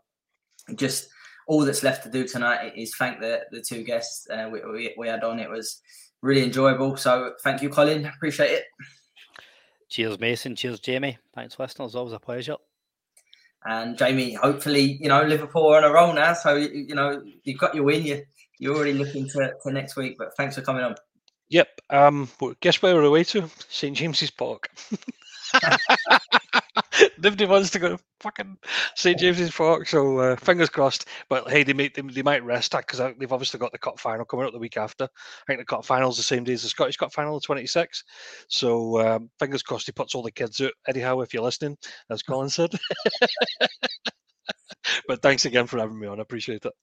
just 0.75 1.07
all 1.47 1.63
that's 1.63 1.83
left 1.83 2.03
to 2.03 2.09
do 2.09 2.27
tonight 2.27 2.73
is 2.75 2.95
thank 2.95 3.19
the 3.19 3.41
the 3.51 3.61
two 3.61 3.83
guests 3.83 4.27
uh, 4.29 4.49
we, 4.51 4.61
we, 4.61 4.95
we 4.97 5.07
had 5.07 5.23
on. 5.23 5.39
It 5.39 5.49
was 5.49 5.81
really 6.21 6.43
enjoyable. 6.43 6.97
So 6.97 7.33
thank 7.43 7.61
you, 7.61 7.69
Colin. 7.69 8.05
Appreciate 8.05 8.51
it. 8.51 8.63
Cheers, 9.89 10.19
Mason. 10.19 10.55
Cheers, 10.55 10.79
Jamie. 10.79 11.17
Thanks, 11.35 11.59
listeners. 11.59 11.95
Always 11.95 12.13
a 12.13 12.19
pleasure. 12.19 12.57
And 13.65 13.97
Jamie, 13.97 14.33
hopefully, 14.33 14.99
you 15.01 15.09
know, 15.09 15.23
Liverpool 15.23 15.67
are 15.67 15.77
on 15.77 15.83
a 15.83 15.91
roll 15.91 16.13
now. 16.13 16.33
So, 16.33 16.55
you, 16.55 16.93
know, 16.93 17.21
you've 17.43 17.57
got 17.59 17.73
your 17.73 17.83
win. 17.83 18.05
You, 18.05 18.23
you're 18.59 18.75
already 18.75 18.93
looking 18.93 19.27
to, 19.29 19.53
to 19.63 19.71
next 19.71 19.95
week. 19.95 20.17
But 20.17 20.35
thanks 20.37 20.55
for 20.55 20.61
coming 20.61 20.83
on. 20.83 20.95
Yep. 21.49 21.81
Um, 21.89 22.29
guess 22.59 22.81
where 22.81 22.95
we're 22.95 23.03
away 23.03 23.23
to? 23.25 23.49
St. 23.69 23.97
James's 23.97 24.31
Park. 24.31 24.69
Nobody 27.17 27.45
wants 27.45 27.69
to 27.71 27.79
go 27.79 27.89
to 27.89 28.03
fucking 28.19 28.57
St 28.95 29.17
James's 29.17 29.51
Park, 29.51 29.87
so 29.87 30.19
uh, 30.19 30.35
fingers 30.35 30.69
crossed. 30.69 31.07
But 31.29 31.49
hey, 31.49 31.63
they 31.63 31.73
might 31.73 31.93
they, 31.93 32.01
they 32.01 32.21
might 32.21 32.43
rest 32.43 32.71
because 32.71 32.99
they've 33.17 33.31
obviously 33.31 33.59
got 33.59 33.71
the 33.71 33.77
cup 33.77 33.99
final 33.99 34.25
coming 34.25 34.45
up 34.45 34.53
the 34.53 34.59
week 34.59 34.77
after. 34.77 35.05
I 35.05 35.43
think 35.47 35.59
the 35.59 35.65
cup 35.65 35.85
final 35.85 36.09
is 36.09 36.17
the 36.17 36.23
same 36.23 36.43
day 36.43 36.53
as 36.53 36.63
the 36.63 36.69
Scottish 36.69 36.97
Cup 36.97 37.13
final, 37.13 37.39
the 37.39 37.47
26th. 37.47 38.03
So 38.47 38.99
um, 38.99 39.29
fingers 39.39 39.63
crossed 39.63 39.85
he 39.85 39.91
puts 39.91 40.15
all 40.15 40.23
the 40.23 40.31
kids 40.31 40.61
out. 40.61 40.73
Howe, 40.95 41.21
if 41.21 41.33
you're 41.33 41.43
listening, 41.43 41.77
as 42.09 42.23
Colin 42.23 42.49
said. 42.49 42.73
but 45.07 45.21
thanks 45.21 45.45
again 45.45 45.67
for 45.67 45.79
having 45.79 45.99
me 45.99 46.07
on. 46.07 46.19
I 46.19 46.23
appreciate 46.23 46.65
it. 46.65 46.73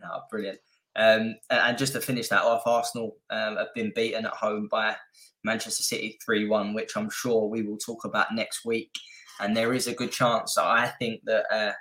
No, 0.00 0.20
brilliant. 0.30 0.58
Um, 0.96 1.34
and, 1.50 1.76
just 1.76 1.92
to 1.94 2.00
finish 2.00 2.28
that 2.28 2.42
off, 2.42 2.62
Arsenal 2.66 3.16
um, 3.30 3.56
have 3.56 3.74
been 3.74 3.92
beaten 3.96 4.26
at 4.26 4.32
home 4.32 4.68
by 4.70 4.94
Manchester 5.42 5.82
City 5.82 6.18
3 6.24 6.46
1, 6.46 6.72
which 6.72 6.96
I'm 6.96 7.10
sure 7.10 7.48
we 7.48 7.62
will 7.62 7.78
talk 7.78 8.04
about 8.04 8.34
next 8.34 8.64
week. 8.64 8.92
And 9.40 9.56
there 9.56 9.72
is 9.72 9.86
a 9.86 9.94
good 9.94 10.12
chance, 10.12 10.56
I 10.58 10.88
think, 10.98 11.22
that 11.24 11.44
uh, 11.52 11.72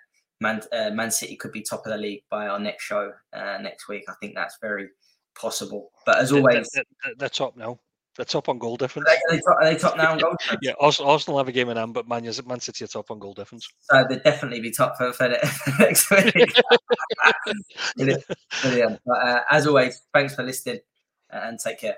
Man, 0.41 0.61
uh, 0.71 0.91
Man 0.91 1.11
City 1.11 1.35
could 1.35 1.51
be 1.51 1.61
top 1.61 1.85
of 1.85 1.91
the 1.91 1.97
league 1.97 2.23
by 2.29 2.47
our 2.47 2.59
next 2.59 2.83
show 2.83 3.11
uh, 3.33 3.57
next 3.61 3.87
week. 3.87 4.03
I 4.09 4.13
think 4.19 4.35
that's 4.35 4.57
very 4.61 4.89
possible. 5.35 5.91
But 6.05 6.17
as 6.19 6.31
always, 6.31 6.69
they're, 6.73 6.83
they're, 7.03 7.13
they're 7.17 7.29
top 7.29 7.55
now. 7.55 7.79
They're 8.15 8.25
top 8.25 8.47
on 8.47 8.59
goal 8.59 8.77
difference. 8.77 9.09
Are 9.09 9.31
they, 9.31 9.37
top, 9.37 9.57
are 9.59 9.65
they 9.65 9.75
top 9.75 9.97
now 9.97 10.11
on 10.11 10.17
goal 10.19 10.35
difference? 10.39 10.59
yeah, 10.61 10.73
Arsenal, 10.79 11.37
have 11.37 11.47
a 11.47 11.51
game 11.51 11.69
in 11.69 11.77
hand, 11.77 11.93
but 11.95 12.07
Man, 12.07 12.29
Man 12.45 12.59
City 12.59 12.85
are 12.85 12.87
top 12.87 13.09
on 13.09 13.19
goal 13.19 13.33
difference. 13.33 13.67
So 13.89 14.05
they'd 14.07 14.21
definitely 14.21 14.59
be 14.59 14.69
top 14.69 14.97
for, 14.97 15.11
for 15.13 15.29
the 15.29 15.75
next 15.79 16.11
week. 16.11 16.53
brilliant. 17.95 18.23
brilliant. 18.61 18.99
But, 19.05 19.17
uh, 19.17 19.39
as 19.49 19.65
always, 19.65 20.01
thanks 20.13 20.35
for 20.35 20.43
listening 20.43 20.79
and 21.31 21.57
take 21.59 21.79
care. 21.79 21.97